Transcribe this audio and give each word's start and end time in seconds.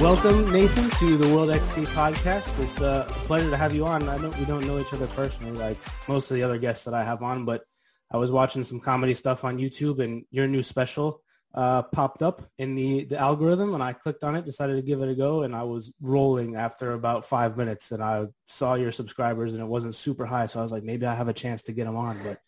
Welcome, 0.00 0.50
Nathan, 0.50 0.88
to 0.88 1.18
the 1.18 1.28
World 1.36 1.50
XP 1.50 1.86
podcast. 1.88 2.58
It's 2.58 2.80
uh, 2.80 3.06
a 3.06 3.12
pleasure 3.26 3.50
to 3.50 3.56
have 3.58 3.74
you 3.74 3.84
on. 3.84 4.08
I 4.08 4.16
know 4.16 4.30
we 4.30 4.46
don't 4.46 4.66
know 4.66 4.78
each 4.80 4.94
other 4.94 5.06
personally, 5.08 5.52
like 5.52 5.76
most 6.08 6.30
of 6.30 6.36
the 6.36 6.42
other 6.42 6.56
guests 6.56 6.86
that 6.86 6.94
I 6.94 7.04
have 7.04 7.22
on, 7.22 7.44
but 7.44 7.64
I 8.10 8.16
was 8.16 8.30
watching 8.30 8.64
some 8.64 8.80
comedy 8.80 9.12
stuff 9.12 9.44
on 9.44 9.58
YouTube, 9.58 10.02
and 10.02 10.24
your 10.30 10.48
new 10.48 10.62
special 10.62 11.20
uh, 11.54 11.82
popped 11.82 12.22
up 12.22 12.48
in 12.56 12.76
the, 12.76 13.04
the 13.04 13.18
algorithm, 13.18 13.74
and 13.74 13.82
I 13.82 13.92
clicked 13.92 14.24
on 14.24 14.36
it, 14.36 14.46
decided 14.46 14.76
to 14.76 14.82
give 14.82 15.02
it 15.02 15.10
a 15.10 15.14
go, 15.14 15.42
and 15.42 15.54
I 15.54 15.64
was 15.64 15.92
rolling 16.00 16.56
after 16.56 16.92
about 16.92 17.26
five 17.26 17.58
minutes, 17.58 17.92
and 17.92 18.02
I 18.02 18.24
saw 18.46 18.76
your 18.76 18.92
subscribers, 18.92 19.52
and 19.52 19.60
it 19.60 19.66
wasn't 19.66 19.94
super 19.94 20.24
high, 20.24 20.46
so 20.46 20.60
I 20.60 20.62
was 20.62 20.72
like, 20.72 20.82
maybe 20.82 21.04
I 21.04 21.14
have 21.14 21.28
a 21.28 21.34
chance 21.34 21.64
to 21.64 21.72
get 21.72 21.84
them 21.84 21.96
on, 21.96 22.18
but 22.24 22.38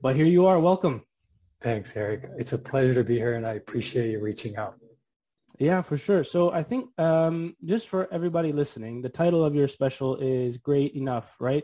but 0.00 0.16
here 0.16 0.24
you 0.24 0.46
are. 0.46 0.58
Welcome. 0.58 1.02
Thanks, 1.60 1.94
Eric. 1.94 2.30
It's 2.38 2.54
a 2.54 2.58
pleasure 2.58 2.94
to 2.94 3.04
be 3.04 3.16
here, 3.16 3.34
and 3.34 3.46
I 3.46 3.52
appreciate 3.52 4.10
you 4.10 4.20
reaching 4.20 4.56
out. 4.56 4.78
Yeah, 5.58 5.82
for 5.82 5.96
sure. 5.96 6.24
So 6.24 6.52
I 6.52 6.62
think 6.62 6.88
um, 6.98 7.56
just 7.64 7.88
for 7.88 8.12
everybody 8.12 8.52
listening, 8.52 9.02
the 9.02 9.08
title 9.08 9.44
of 9.44 9.54
your 9.54 9.68
special 9.68 10.16
is 10.16 10.58
Great 10.58 10.94
Enough, 10.94 11.32
right? 11.38 11.62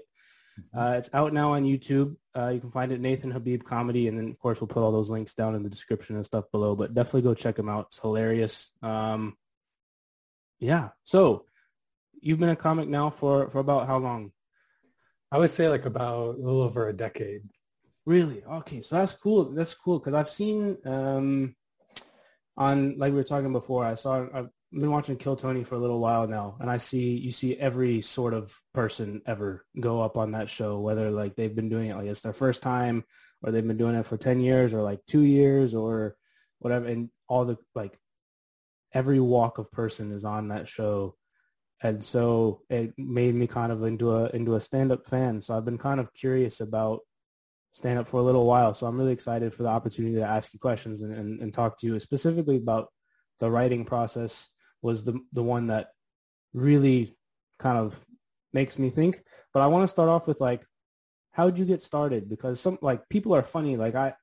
Mm-hmm. 0.60 0.78
Uh, 0.78 0.92
it's 0.92 1.10
out 1.12 1.32
now 1.32 1.54
on 1.54 1.64
YouTube. 1.64 2.16
Uh, 2.36 2.48
you 2.48 2.60
can 2.60 2.70
find 2.70 2.92
it 2.92 3.00
Nathan 3.00 3.32
Habib 3.32 3.64
Comedy, 3.64 4.06
and 4.06 4.16
then 4.16 4.28
of 4.28 4.38
course 4.38 4.60
we'll 4.60 4.68
put 4.68 4.82
all 4.82 4.92
those 4.92 5.10
links 5.10 5.34
down 5.34 5.56
in 5.56 5.64
the 5.64 5.68
description 5.68 6.16
and 6.16 6.24
stuff 6.24 6.44
below. 6.52 6.76
But 6.76 6.94
definitely 6.94 7.22
go 7.22 7.34
check 7.34 7.56
them 7.56 7.68
out. 7.68 7.86
It's 7.88 7.98
hilarious. 7.98 8.70
Um, 8.80 9.36
yeah. 10.60 10.90
So 11.02 11.46
you've 12.20 12.38
been 12.38 12.50
a 12.50 12.56
comic 12.56 12.88
now 12.88 13.10
for 13.10 13.50
for 13.50 13.58
about 13.58 13.88
how 13.88 13.98
long? 13.98 14.30
I 15.32 15.38
would 15.38 15.50
say 15.50 15.68
like 15.68 15.86
about 15.86 16.36
a 16.36 16.42
little 16.42 16.62
over 16.62 16.88
a 16.88 16.92
decade. 16.92 17.42
Really? 18.06 18.44
Okay. 18.44 18.82
So 18.82 18.96
that's 18.96 19.14
cool. 19.14 19.46
That's 19.46 19.74
cool 19.74 19.98
because 19.98 20.14
I've 20.14 20.30
seen. 20.30 20.76
Um, 20.84 21.56
on 22.60 22.98
like 22.98 23.12
we 23.12 23.16
were 23.16 23.24
talking 23.24 23.52
before, 23.52 23.86
I 23.86 23.94
saw 23.94 24.26
I've 24.34 24.50
been 24.70 24.90
watching 24.90 25.16
Kill 25.16 25.34
Tony 25.34 25.64
for 25.64 25.76
a 25.76 25.78
little 25.78 25.98
while 25.98 26.28
now, 26.28 26.58
and 26.60 26.70
I 26.70 26.76
see 26.76 27.16
you 27.16 27.32
see 27.32 27.56
every 27.56 28.02
sort 28.02 28.34
of 28.34 28.54
person 28.74 29.22
ever 29.26 29.64
go 29.80 30.02
up 30.02 30.18
on 30.18 30.32
that 30.32 30.50
show, 30.50 30.78
whether 30.78 31.10
like 31.10 31.34
they've 31.34 31.56
been 31.56 31.70
doing 31.70 31.88
it 31.88 31.96
like 31.96 32.06
it's 32.06 32.20
their 32.20 32.34
first 32.34 32.60
time, 32.60 33.02
or 33.42 33.50
they've 33.50 33.66
been 33.66 33.78
doing 33.78 33.96
it 33.96 34.04
for 34.04 34.18
ten 34.18 34.40
years, 34.40 34.74
or 34.74 34.82
like 34.82 35.00
two 35.06 35.22
years, 35.22 35.74
or 35.74 36.16
whatever, 36.58 36.86
and 36.86 37.08
all 37.28 37.46
the 37.46 37.56
like 37.74 37.98
every 38.92 39.20
walk 39.20 39.56
of 39.56 39.72
person 39.72 40.12
is 40.12 40.24
on 40.26 40.48
that 40.48 40.68
show. 40.68 41.16
And 41.82 42.04
so 42.04 42.60
it 42.68 42.92
made 42.98 43.34
me 43.34 43.46
kind 43.46 43.72
of 43.72 43.82
into 43.84 44.12
a 44.12 44.28
into 44.28 44.54
a 44.54 44.60
stand-up 44.60 45.06
fan. 45.06 45.40
So 45.40 45.56
i've 45.56 45.64
been 45.64 45.78
kind 45.78 45.98
of 45.98 46.12
curious 46.12 46.60
about 46.60 47.00
stand 47.72 47.98
up 47.98 48.08
for 48.08 48.18
a 48.18 48.22
little 48.22 48.46
while. 48.46 48.74
So 48.74 48.86
I'm 48.86 48.98
really 48.98 49.12
excited 49.12 49.54
for 49.54 49.62
the 49.62 49.68
opportunity 49.68 50.16
to 50.16 50.22
ask 50.22 50.52
you 50.52 50.58
questions 50.58 51.02
and, 51.02 51.14
and, 51.14 51.40
and 51.40 51.52
talk 51.52 51.78
to 51.80 51.86
you 51.86 51.98
specifically 52.00 52.56
about 52.56 52.88
the 53.38 53.50
writing 53.50 53.84
process 53.84 54.48
was 54.82 55.04
the, 55.04 55.18
the 55.32 55.42
one 55.42 55.68
that 55.68 55.88
really 56.52 57.16
kind 57.58 57.78
of 57.78 57.98
makes 58.52 58.78
me 58.78 58.90
think. 58.90 59.22
But 59.54 59.60
I 59.60 59.68
want 59.68 59.84
to 59.84 59.88
start 59.88 60.08
off 60.08 60.26
with 60.26 60.40
like, 60.40 60.64
how'd 61.32 61.58
you 61.58 61.64
get 61.64 61.82
started? 61.82 62.28
Because 62.28 62.60
some 62.60 62.78
like 62.82 63.08
people 63.08 63.34
are 63.34 63.42
funny. 63.42 63.76
Like 63.76 63.94
I, 63.94 64.14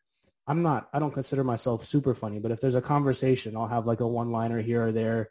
I'm 0.46 0.62
not, 0.62 0.90
I 0.94 1.00
don't 1.00 1.14
consider 1.14 1.44
myself 1.44 1.86
super 1.86 2.14
funny, 2.14 2.40
but 2.40 2.52
if 2.52 2.60
there's 2.60 2.76
a 2.76 2.82
conversation, 2.82 3.56
I'll 3.56 3.68
have 3.68 3.86
like 3.86 4.02
a 4.02 4.08
one 4.08 4.32
liner 4.32 4.62
here 4.62 4.88
or 4.88 4.92
there 4.92 5.30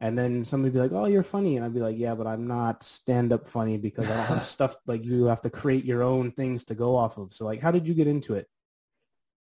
and 0.00 0.18
then 0.18 0.44
somebody 0.44 0.72
be 0.72 0.78
like, 0.78 0.92
"Oh, 0.92 1.06
you're 1.06 1.22
funny," 1.22 1.56
and 1.56 1.64
I'd 1.64 1.74
be 1.74 1.80
like, 1.80 1.96
"Yeah, 1.98 2.14
but 2.14 2.26
I'm 2.26 2.46
not 2.46 2.82
stand-up 2.82 3.46
funny 3.46 3.78
because 3.78 4.06
I 4.10 4.16
don't 4.16 4.26
have 4.26 4.46
stuff 4.56 4.76
like 4.86 5.04
you 5.04 5.24
have 5.26 5.42
to 5.42 5.50
create 5.50 5.84
your 5.84 6.02
own 6.02 6.32
things 6.32 6.64
to 6.64 6.74
go 6.74 6.96
off 6.96 7.18
of." 7.18 7.32
So, 7.32 7.44
like, 7.44 7.60
how 7.60 7.70
did 7.70 7.86
you 7.88 7.94
get 7.94 8.06
into 8.06 8.34
it? 8.34 8.48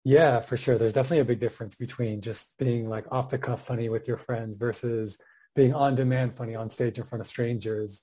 Yeah, 0.05 0.41
for 0.41 0.57
sure. 0.57 0.79
There's 0.79 0.95
definitely 0.95 1.21
a 1.21 1.25
big 1.25 1.41
difference 1.41 1.77
between 1.77 2.21
just 2.21 2.59
being 2.59 2.89
like 2.89 3.07
off 3.13 3.31
the 3.31 3.39
cuff 3.39 3.65
funny 3.65 3.89
with 3.89 4.09
your 4.09 4.17
friends 4.17 4.57
versus 4.57 5.19
being 5.55 5.75
on 5.75 5.95
demand 5.95 6.35
funny 6.35 6.55
on 6.55 6.71
stage 6.71 6.99
in 6.99 7.05
front 7.05 7.21
of 7.21 7.27
strangers. 7.27 8.03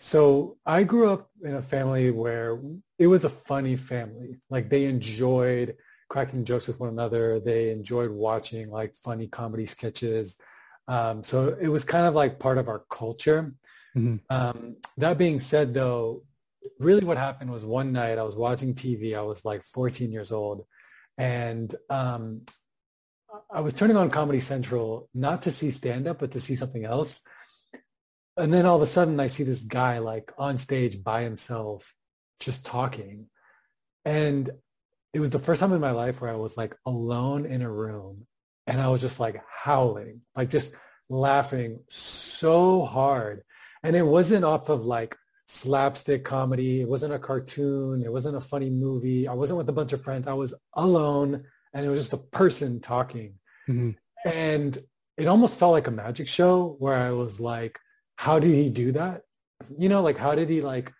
So 0.00 0.58
I 0.66 0.84
grew 0.84 1.10
up 1.10 1.30
in 1.44 1.54
a 1.54 1.62
family 1.62 2.10
where 2.10 2.60
it 2.98 3.06
was 3.06 3.24
a 3.24 3.28
funny 3.28 3.76
family. 3.76 4.36
Like 4.50 4.68
they 4.68 4.84
enjoyed 4.84 5.76
cracking 6.08 6.44
jokes 6.44 6.66
with 6.66 6.80
one 6.80 6.88
another. 6.88 7.40
They 7.40 7.70
enjoyed 7.70 8.10
watching 8.10 8.70
like 8.70 8.94
funny 8.96 9.28
comedy 9.28 9.66
sketches. 9.66 10.36
Um, 10.88 11.22
so 11.22 11.56
it 11.60 11.68
was 11.68 11.84
kind 11.84 12.06
of 12.06 12.14
like 12.14 12.38
part 12.38 12.58
of 12.58 12.68
our 12.68 12.82
culture. 12.90 13.54
Mm-hmm. 13.96 14.16
Um, 14.30 14.76
that 14.96 15.18
being 15.18 15.38
said, 15.38 15.74
though, 15.74 16.24
really 16.80 17.04
what 17.04 17.18
happened 17.18 17.50
was 17.50 17.64
one 17.64 17.92
night 17.92 18.18
I 18.18 18.22
was 18.22 18.36
watching 18.36 18.74
TV. 18.74 19.16
I 19.16 19.22
was 19.22 19.44
like 19.44 19.62
14 19.62 20.10
years 20.10 20.32
old, 20.32 20.64
and 21.18 21.74
um, 21.90 22.42
I 23.50 23.60
was 23.60 23.74
turning 23.74 23.96
on 23.96 24.10
Comedy 24.10 24.40
Central 24.40 25.08
not 25.14 25.42
to 25.42 25.52
see 25.52 25.70
stand 25.70 26.06
up, 26.06 26.18
but 26.18 26.32
to 26.32 26.40
see 26.40 26.54
something 26.54 26.84
else. 26.84 27.20
And 28.38 28.54
then 28.54 28.66
all 28.66 28.76
of 28.76 28.82
a 28.82 28.86
sudden, 28.86 29.20
I 29.20 29.26
see 29.26 29.42
this 29.42 29.60
guy 29.60 29.98
like 29.98 30.32
on 30.38 30.58
stage 30.58 31.02
by 31.02 31.22
himself, 31.22 31.94
just 32.40 32.64
talking, 32.64 33.26
and 34.06 34.50
it 35.12 35.20
was 35.20 35.30
the 35.30 35.38
first 35.38 35.60
time 35.60 35.72
in 35.72 35.80
my 35.80 35.90
life 35.90 36.20
where 36.20 36.30
I 36.30 36.36
was 36.36 36.56
like 36.56 36.74
alone 36.86 37.44
in 37.44 37.62
a 37.62 37.70
room 37.70 38.26
and 38.68 38.80
I 38.80 38.88
was 38.88 39.00
just 39.00 39.18
like 39.18 39.42
howling, 39.50 40.20
like 40.36 40.50
just 40.50 40.74
laughing 41.08 41.80
so 41.88 42.84
hard. 42.84 43.42
And 43.82 43.96
it 43.96 44.04
wasn't 44.04 44.44
off 44.44 44.68
of 44.68 44.84
like 44.84 45.16
slapstick 45.46 46.24
comedy. 46.24 46.82
It 46.82 46.88
wasn't 46.88 47.14
a 47.14 47.18
cartoon. 47.18 48.02
It 48.04 48.12
wasn't 48.12 48.36
a 48.36 48.40
funny 48.40 48.68
movie. 48.68 49.26
I 49.26 49.32
wasn't 49.32 49.56
with 49.56 49.68
a 49.70 49.72
bunch 49.72 49.94
of 49.94 50.02
friends. 50.02 50.28
I 50.28 50.34
was 50.34 50.54
alone 50.74 51.44
and 51.72 51.86
it 51.86 51.88
was 51.88 51.98
just 51.98 52.12
a 52.12 52.18
person 52.18 52.80
talking. 52.80 53.34
Mm-hmm. 53.68 53.90
And 54.28 54.78
it 55.16 55.26
almost 55.26 55.58
felt 55.58 55.72
like 55.72 55.86
a 55.86 55.92
magic 55.92 56.28
show 56.28 56.76
where 56.78 56.94
I 56.94 57.10
was 57.12 57.40
like, 57.40 57.78
how 58.16 58.38
did 58.38 58.54
he 58.54 58.68
do 58.68 58.92
that? 58.92 59.22
You 59.78 59.88
know, 59.88 60.02
like 60.02 60.18
how 60.18 60.34
did 60.34 60.50
he 60.50 60.60
like 60.60 60.92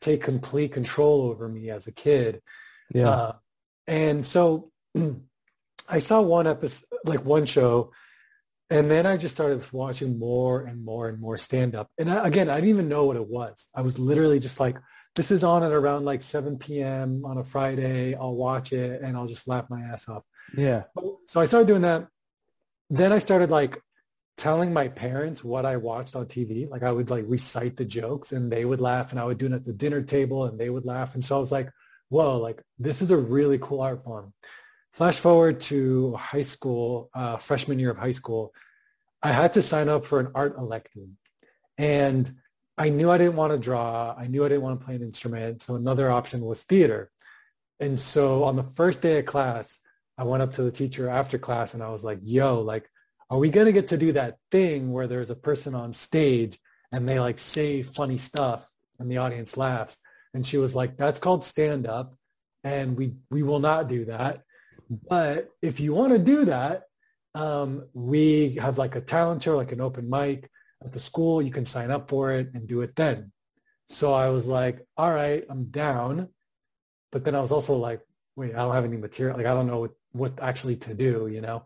take 0.00 0.22
complete 0.22 0.72
control 0.72 1.22
over 1.22 1.48
me 1.48 1.70
as 1.70 1.88
a 1.88 1.92
kid? 1.92 2.42
Yeah. 2.94 3.08
Uh, 3.08 3.32
and 3.88 4.24
so 4.24 4.70
I 5.88 5.98
saw 5.98 6.20
one 6.20 6.46
episode, 6.46 6.91
like 7.04 7.24
one 7.24 7.46
show, 7.46 7.92
and 8.72 8.90
then 8.90 9.06
I 9.06 9.18
just 9.18 9.34
started 9.34 9.70
watching 9.70 10.18
more 10.18 10.62
and 10.62 10.82
more 10.82 11.08
and 11.08 11.20
more 11.20 11.36
stand 11.36 11.74
up. 11.74 11.90
And 11.98 12.10
I, 12.10 12.26
again, 12.26 12.48
I 12.48 12.54
didn't 12.54 12.70
even 12.70 12.88
know 12.88 13.04
what 13.04 13.16
it 13.16 13.28
was. 13.28 13.68
I 13.74 13.82
was 13.82 13.98
literally 13.98 14.40
just 14.40 14.58
like, 14.58 14.78
this 15.14 15.30
is 15.30 15.44
on 15.44 15.62
at 15.62 15.72
around 15.72 16.06
like 16.06 16.22
7 16.22 16.58
p.m. 16.58 17.22
on 17.26 17.36
a 17.36 17.44
Friday. 17.44 18.14
I'll 18.14 18.34
watch 18.34 18.72
it 18.72 19.02
and 19.02 19.14
I'll 19.14 19.26
just 19.26 19.46
laugh 19.46 19.66
my 19.68 19.82
ass 19.82 20.08
off. 20.08 20.22
Yeah. 20.56 20.84
So 21.26 21.38
I 21.40 21.44
started 21.44 21.66
doing 21.66 21.82
that. 21.82 22.06
Then 22.88 23.12
I 23.12 23.18
started 23.18 23.50
like 23.50 23.78
telling 24.38 24.72
my 24.72 24.88
parents 24.88 25.44
what 25.44 25.66
I 25.66 25.76
watched 25.76 26.16
on 26.16 26.24
TV. 26.24 26.66
Like 26.66 26.82
I 26.82 26.92
would 26.92 27.10
like 27.10 27.26
recite 27.28 27.76
the 27.76 27.84
jokes 27.84 28.32
and 28.32 28.50
they 28.50 28.64
would 28.64 28.80
laugh 28.80 29.10
and 29.10 29.20
I 29.20 29.24
would 29.24 29.36
do 29.36 29.46
it 29.46 29.52
at 29.52 29.64
the 29.64 29.74
dinner 29.74 30.02
table 30.02 30.46
and 30.46 30.58
they 30.58 30.70
would 30.70 30.86
laugh. 30.86 31.14
And 31.14 31.22
so 31.22 31.36
I 31.36 31.40
was 31.40 31.52
like, 31.52 31.68
whoa, 32.08 32.38
like 32.38 32.62
this 32.78 33.02
is 33.02 33.10
a 33.10 33.18
really 33.18 33.58
cool 33.58 33.82
art 33.82 34.02
form. 34.02 34.32
Flash 34.92 35.18
forward 35.18 35.60
to 35.60 36.14
high 36.16 36.42
school, 36.42 37.10
uh, 37.14 37.36
freshman 37.36 37.78
year 37.78 37.90
of 37.90 37.96
high 37.96 38.10
school, 38.10 38.52
I 39.22 39.32
had 39.32 39.54
to 39.54 39.62
sign 39.62 39.88
up 39.88 40.04
for 40.04 40.20
an 40.20 40.28
art 40.34 40.56
elective. 40.58 41.08
And 41.78 42.30
I 42.76 42.88
knew 42.88 43.10
I 43.10 43.18
didn't 43.18 43.36
want 43.36 43.52
to 43.52 43.58
draw. 43.58 44.14
I 44.16 44.26
knew 44.26 44.44
I 44.44 44.48
didn't 44.48 44.62
want 44.62 44.80
to 44.80 44.84
play 44.84 44.96
an 44.96 45.02
instrument. 45.02 45.62
So 45.62 45.76
another 45.76 46.10
option 46.10 46.42
was 46.42 46.62
theater. 46.62 47.10
And 47.80 47.98
so 47.98 48.44
on 48.44 48.56
the 48.56 48.62
first 48.62 49.00
day 49.00 49.18
of 49.18 49.26
class, 49.26 49.78
I 50.18 50.24
went 50.24 50.42
up 50.42 50.52
to 50.54 50.62
the 50.62 50.70
teacher 50.70 51.08
after 51.08 51.38
class 51.38 51.74
and 51.74 51.82
I 51.82 51.88
was 51.88 52.04
like, 52.04 52.18
yo, 52.22 52.60
like, 52.60 52.88
are 53.30 53.38
we 53.38 53.50
going 53.50 53.66
to 53.66 53.72
get 53.72 53.88
to 53.88 53.96
do 53.96 54.12
that 54.12 54.36
thing 54.50 54.92
where 54.92 55.06
there's 55.06 55.30
a 55.30 55.36
person 55.36 55.74
on 55.74 55.92
stage 55.92 56.58
and 56.92 57.08
they 57.08 57.18
like 57.18 57.38
say 57.38 57.82
funny 57.82 58.18
stuff 58.18 58.66
and 58.98 59.10
the 59.10 59.16
audience 59.16 59.56
laughs? 59.56 59.98
And 60.34 60.44
she 60.46 60.58
was 60.58 60.74
like, 60.74 60.96
that's 60.96 61.18
called 61.18 61.44
stand 61.44 61.86
up. 61.86 62.14
And 62.62 62.96
we, 62.96 63.14
we 63.30 63.42
will 63.42 63.58
not 63.58 63.88
do 63.88 64.04
that. 64.04 64.42
But 65.08 65.48
if 65.62 65.80
you 65.80 65.94
want 65.94 66.12
to 66.12 66.18
do 66.18 66.44
that, 66.46 66.84
um, 67.34 67.88
we 67.94 68.56
have 68.60 68.76
like 68.76 68.94
a 68.94 69.00
talent 69.00 69.42
show, 69.42 69.56
like 69.56 69.72
an 69.72 69.80
open 69.80 70.10
mic 70.10 70.50
at 70.84 70.92
the 70.92 71.00
school. 71.00 71.40
You 71.40 71.50
can 71.50 71.64
sign 71.64 71.90
up 71.90 72.10
for 72.10 72.32
it 72.32 72.50
and 72.52 72.68
do 72.68 72.82
it 72.82 72.94
then. 72.94 73.32
So 73.88 74.12
I 74.12 74.28
was 74.28 74.46
like, 74.46 74.80
all 74.96 75.12
right, 75.12 75.44
I'm 75.48 75.64
down. 75.64 76.28
But 77.10 77.24
then 77.24 77.34
I 77.34 77.40
was 77.40 77.52
also 77.52 77.76
like, 77.76 78.00
wait, 78.36 78.54
I 78.54 78.58
don't 78.58 78.74
have 78.74 78.84
any 78.84 78.96
material. 78.96 79.36
Like, 79.36 79.46
I 79.46 79.54
don't 79.54 79.66
know 79.66 79.80
what, 79.80 79.92
what 80.12 80.32
actually 80.40 80.76
to 80.76 80.94
do, 80.94 81.28
you 81.28 81.40
know? 81.40 81.64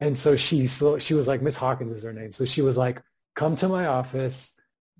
And 0.00 0.18
so 0.18 0.36
she, 0.36 0.66
so 0.66 0.98
she 0.98 1.14
was 1.14 1.26
like, 1.26 1.40
Miss 1.40 1.56
Hawkins 1.56 1.92
is 1.92 2.02
her 2.02 2.12
name. 2.12 2.32
So 2.32 2.44
she 2.44 2.60
was 2.60 2.76
like, 2.76 3.02
come 3.34 3.56
to 3.56 3.68
my 3.68 3.86
office 3.86 4.52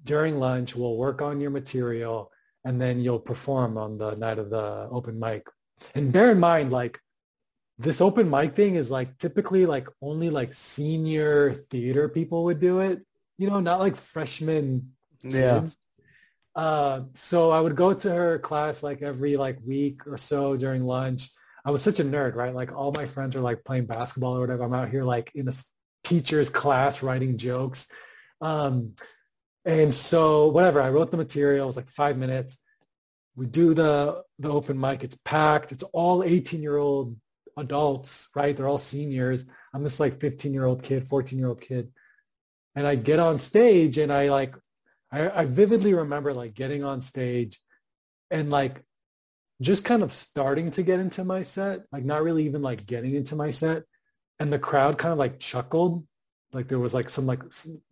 during 0.04 0.38
lunch. 0.38 0.74
We'll 0.74 0.96
work 0.96 1.20
on 1.20 1.40
your 1.40 1.50
material 1.50 2.30
and 2.64 2.80
then 2.80 3.00
you'll 3.00 3.20
perform 3.20 3.76
on 3.76 3.98
the 3.98 4.14
night 4.14 4.38
of 4.38 4.50
the 4.50 4.88
open 4.90 5.18
mic. 5.18 5.46
And 5.94 6.12
bear 6.12 6.30
in 6.30 6.40
mind, 6.40 6.72
like 6.72 6.98
this 7.78 8.00
open 8.00 8.30
mic 8.30 8.54
thing 8.54 8.74
is 8.74 8.90
like 8.90 9.18
typically 9.18 9.66
like 9.66 9.88
only 10.00 10.30
like 10.30 10.54
senior 10.54 11.54
theater 11.70 12.08
people 12.08 12.44
would 12.44 12.60
do 12.60 12.80
it, 12.80 13.02
you 13.38 13.48
know, 13.50 13.60
not 13.60 13.80
like 13.80 13.96
freshmen 13.96 14.92
kids. 15.22 15.34
Yeah. 15.34 15.66
Uh, 16.54 17.02
so 17.14 17.50
I 17.50 17.60
would 17.60 17.76
go 17.76 17.92
to 17.92 18.10
her 18.10 18.38
class 18.38 18.82
like 18.82 19.02
every 19.02 19.36
like 19.36 19.58
week 19.64 20.06
or 20.06 20.16
so 20.16 20.56
during 20.56 20.84
lunch. 20.84 21.28
I 21.66 21.70
was 21.70 21.82
such 21.82 22.00
a 22.00 22.04
nerd, 22.04 22.34
right? 22.34 22.54
Like 22.54 22.72
all 22.72 22.92
my 22.92 23.06
friends 23.06 23.36
are 23.36 23.40
like 23.40 23.64
playing 23.64 23.86
basketball 23.86 24.36
or 24.36 24.40
whatever. 24.40 24.62
I'm 24.62 24.72
out 24.72 24.88
here 24.88 25.04
like 25.04 25.32
in 25.34 25.48
a 25.48 25.52
teacher's 26.02 26.48
class 26.48 27.02
writing 27.02 27.36
jokes. 27.36 27.88
Um, 28.40 28.94
and 29.66 29.92
so 29.92 30.48
whatever, 30.48 30.80
I 30.80 30.90
wrote 30.90 31.10
the 31.10 31.16
material. 31.16 31.64
It 31.64 31.66
was 31.66 31.76
like 31.76 31.90
five 31.90 32.16
minutes. 32.16 32.56
We 33.34 33.46
do 33.46 33.74
the 33.74 34.22
the 34.38 34.48
open 34.48 34.80
mic. 34.80 35.04
It's 35.04 35.18
packed. 35.24 35.72
It's 35.72 35.82
all 35.92 36.22
18 36.22 36.62
year 36.62 36.78
old 36.78 37.16
adults, 37.56 38.28
right? 38.34 38.56
They're 38.56 38.68
all 38.68 38.78
seniors. 38.78 39.44
I'm 39.72 39.82
this 39.82 40.00
like 40.00 40.20
15 40.20 40.52
year 40.52 40.64
old 40.64 40.82
kid, 40.82 41.04
14 41.04 41.38
year 41.38 41.48
old 41.48 41.60
kid. 41.60 41.90
And 42.74 42.86
I 42.86 42.94
get 42.94 43.18
on 43.18 43.38
stage 43.38 43.98
and 43.98 44.12
I 44.12 44.28
like, 44.28 44.54
I, 45.10 45.30
I 45.30 45.44
vividly 45.46 45.94
remember 45.94 46.34
like 46.34 46.54
getting 46.54 46.84
on 46.84 47.00
stage 47.00 47.60
and 48.30 48.50
like 48.50 48.82
just 49.62 49.84
kind 49.84 50.02
of 50.02 50.12
starting 50.12 50.70
to 50.72 50.82
get 50.82 51.00
into 51.00 51.24
my 51.24 51.42
set, 51.42 51.84
like 51.90 52.04
not 52.04 52.22
really 52.22 52.44
even 52.44 52.60
like 52.60 52.84
getting 52.86 53.14
into 53.14 53.36
my 53.36 53.50
set. 53.50 53.84
And 54.38 54.52
the 54.52 54.58
crowd 54.58 54.98
kind 54.98 55.12
of 55.12 55.18
like 55.18 55.40
chuckled. 55.40 56.06
Like 56.52 56.68
there 56.68 56.78
was 56.78 56.92
like 56.92 57.08
some 57.08 57.26
like, 57.26 57.42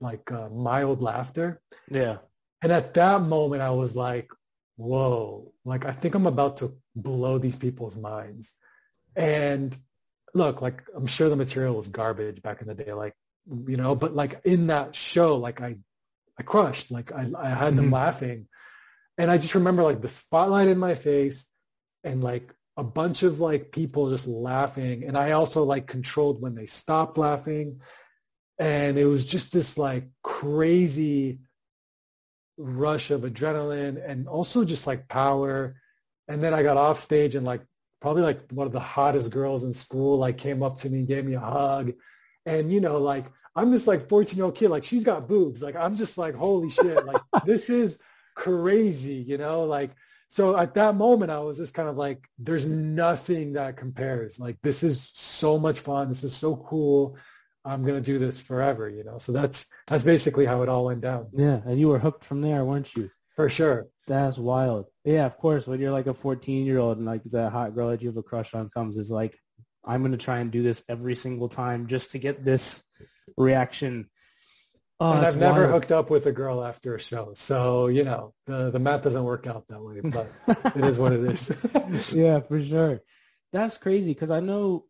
like 0.01 0.31
uh, 0.31 0.49
mild 0.51 1.01
laughter. 1.01 1.63
Yeah. 1.91 2.19
And 2.61 2.71
at 2.71 2.95
that 2.95 3.23
moment 3.23 3.63
I 3.63 3.71
was 3.71 3.97
like, 3.97 4.29
whoa, 4.77 5.53
like 5.65 5.87
I 5.87 5.93
think 5.93 6.15
I'm 6.15 6.27
about 6.27 6.59
to 6.59 6.77
blow 6.95 7.39
these 7.39 7.57
people's 7.57 7.97
minds. 7.97 8.53
And 9.17 9.77
look, 10.35 10.61
like 10.61 10.83
I'm 10.95 11.07
sure 11.07 11.29
the 11.29 11.37
material 11.37 11.77
was 11.77 11.89
garbage 11.89 12.43
back 12.43 12.61
in 12.61 12.69
the 12.69 12.75
day, 12.75 12.93
like, 12.93 13.15
you 13.67 13.77
know, 13.77 13.95
but 13.95 14.15
like 14.15 14.41
in 14.45 14.69
that 14.69 14.95
show, 14.95 15.37
like 15.37 15.61
I, 15.61 15.77
I 16.39 16.43
crushed, 16.43 16.91
like 16.91 17.13
I, 17.13 17.31
I 17.39 17.49
had 17.49 17.69
mm-hmm. 17.69 17.77
them 17.77 17.91
laughing. 17.91 18.49
And 19.17 19.31
I 19.31 19.39
just 19.39 19.55
remember 19.55 19.83
like 19.83 20.03
the 20.03 20.09
spotlight 20.09 20.69
in 20.69 20.79
my 20.79 20.95
face 20.95 21.47
and 22.03 22.23
like 22.23 22.53
a 22.77 22.83
bunch 22.83 23.23
of 23.23 23.41
like 23.41 23.71
people 23.71 24.11
just 24.11 24.27
laughing. 24.27 25.05
And 25.05 25.17
I 25.17 25.33
also 25.33 25.63
like 25.63 25.87
controlled 25.87 26.43
when 26.43 26.55
they 26.55 26.67
stopped 26.67 27.17
laughing. 27.17 27.81
And 28.59 28.99
it 28.99 29.05
was 29.05 29.25
just 29.25 29.53
this 29.53 29.79
like 29.79 30.09
crazy 30.23 31.41
rush 32.57 33.11
of 33.11 33.23
adrenaline 33.23 34.03
and 34.05 34.29
also 34.29 34.65
just 34.65 34.87
like 34.87 35.09
power. 35.09 35.77
And 36.27 36.43
then 36.43 36.55
I 36.55 36.63
got 36.63 36.77
off 36.77 37.01
stage 37.01 37.35
and 37.35 37.47
like 37.47 37.63
probably 38.05 38.21
like 38.21 38.51
one 38.51 38.67
of 38.67 38.73
the 38.75 38.79
hottest 38.81 39.31
girls 39.31 39.65
in 39.65 39.73
school 39.73 40.19
like 40.19 40.37
came 40.37 40.63
up 40.63 40.77
to 40.77 40.91
me 40.91 40.99
and 40.99 41.09
gave 41.09 41.25
me 41.25 41.33
a 41.37 41.41
hug. 41.41 41.95
And 42.45 42.71
you 42.71 42.83
know, 42.83 42.99
like 42.99 43.25
I'm 43.57 43.71
this 43.71 43.87
like 43.87 44.11
14 44.11 44.37
year 44.37 44.45
old 44.45 44.57
kid, 44.57 44.69
like 44.69 44.85
she's 44.85 45.05
got 45.05 45.27
boobs. 45.27 45.63
Like 45.63 45.75
I'm 45.75 45.97
just 45.97 46.19
like, 46.19 46.35
holy 46.35 46.69
shit, 46.69 47.03
like 47.07 47.23
this 47.47 47.71
is 47.71 47.99
crazy, 48.35 49.15
you 49.15 49.39
know, 49.39 49.65
like 49.65 49.93
so 50.29 50.55
at 50.55 50.75
that 50.75 50.97
moment 50.97 51.31
I 51.31 51.39
was 51.39 51.57
just 51.57 51.73
kind 51.73 51.89
of 51.89 51.97
like, 51.97 52.29
there's 52.39 52.67
nothing 52.67 53.55
that 53.55 53.79
compares. 53.79 54.39
Like 54.39 54.59
this 54.61 54.83
is 54.83 55.11
so 55.15 55.59
much 55.59 55.81
fun. 55.81 56.11
This 56.11 56.25
is 56.25 56.37
so 56.37 56.57
cool. 56.57 57.17
I'm 57.65 57.87
gonna 57.87 58.03
do 58.03 58.19
this 58.19 58.39
forever, 58.39 58.87
you 58.87 59.03
know. 59.03 59.17
So 59.17 59.33
that's 59.33 59.65
that's 59.87 60.05
basically 60.05 60.45
how 60.45 60.61
it 60.61 60.69
all 60.69 60.85
went 60.85 61.01
down. 61.01 61.29
Yeah, 61.33 61.63
and 61.65 61.81
you 61.81 61.89
were 61.89 62.01
hooked 62.01 62.23
from 62.23 62.43
there, 62.43 62.67
weren't 62.67 62.95
you? 62.95 63.11
For 63.35 63.49
sure. 63.49 63.89
That's 64.07 64.39
wild. 64.39 64.87
Yeah, 65.05 65.27
of 65.27 65.37
course. 65.39 65.67
When 65.67 65.81
you're 65.81 65.93
like 65.93 66.07
a 66.07 66.15
14 66.15 66.67
year 66.67 66.79
old 66.79 66.99
and 66.99 67.07
like 67.07 67.25
that 67.25 67.53
hot 67.53 67.75
girl 67.75 67.91
that 67.91 68.03
you 68.03 68.09
have 68.09 68.17
a 68.17 68.23
crush 68.23 68.55
on 68.55 68.69
comes, 68.71 68.99
is 68.99 69.11
like, 69.11 69.39
I'm 69.85 70.03
gonna 70.03 70.17
try 70.17 70.39
and 70.39 70.51
do 70.51 70.63
this 70.63 70.83
every 70.89 71.17
single 71.17 71.49
time 71.49 71.87
just 71.87 72.13
to 72.13 72.19
get 72.19 72.45
this 72.45 72.83
reaction. 73.37 74.09
Oh, 75.01 75.13
and 75.13 75.27
I've 75.27 75.37
never 75.37 75.69
hooked 75.69 75.91
up 75.91 76.11
with 76.11 76.27
a 76.27 76.33
girl 76.33 76.65
after 76.65 76.95
a 76.95 77.01
show, 77.01 77.33
so 77.35 77.89
you 77.89 78.05
know 78.05 78.33
the 78.47 78.71
the 78.71 78.79
math 78.79 79.03
doesn't 79.03 79.25
work 79.25 79.47
out 79.47 79.67
that 79.69 79.83
way, 79.83 80.01
but 80.01 80.31
it 80.77 80.85
is 80.85 80.99
what 80.99 81.13
it 81.13 81.25
is. 81.25 82.13
yeah, 82.15 82.41
for 82.41 82.63
sure. 82.63 83.03
That's 83.53 83.77
crazy 83.77 84.15
because 84.15 84.31
I 84.31 84.41
know 84.41 84.85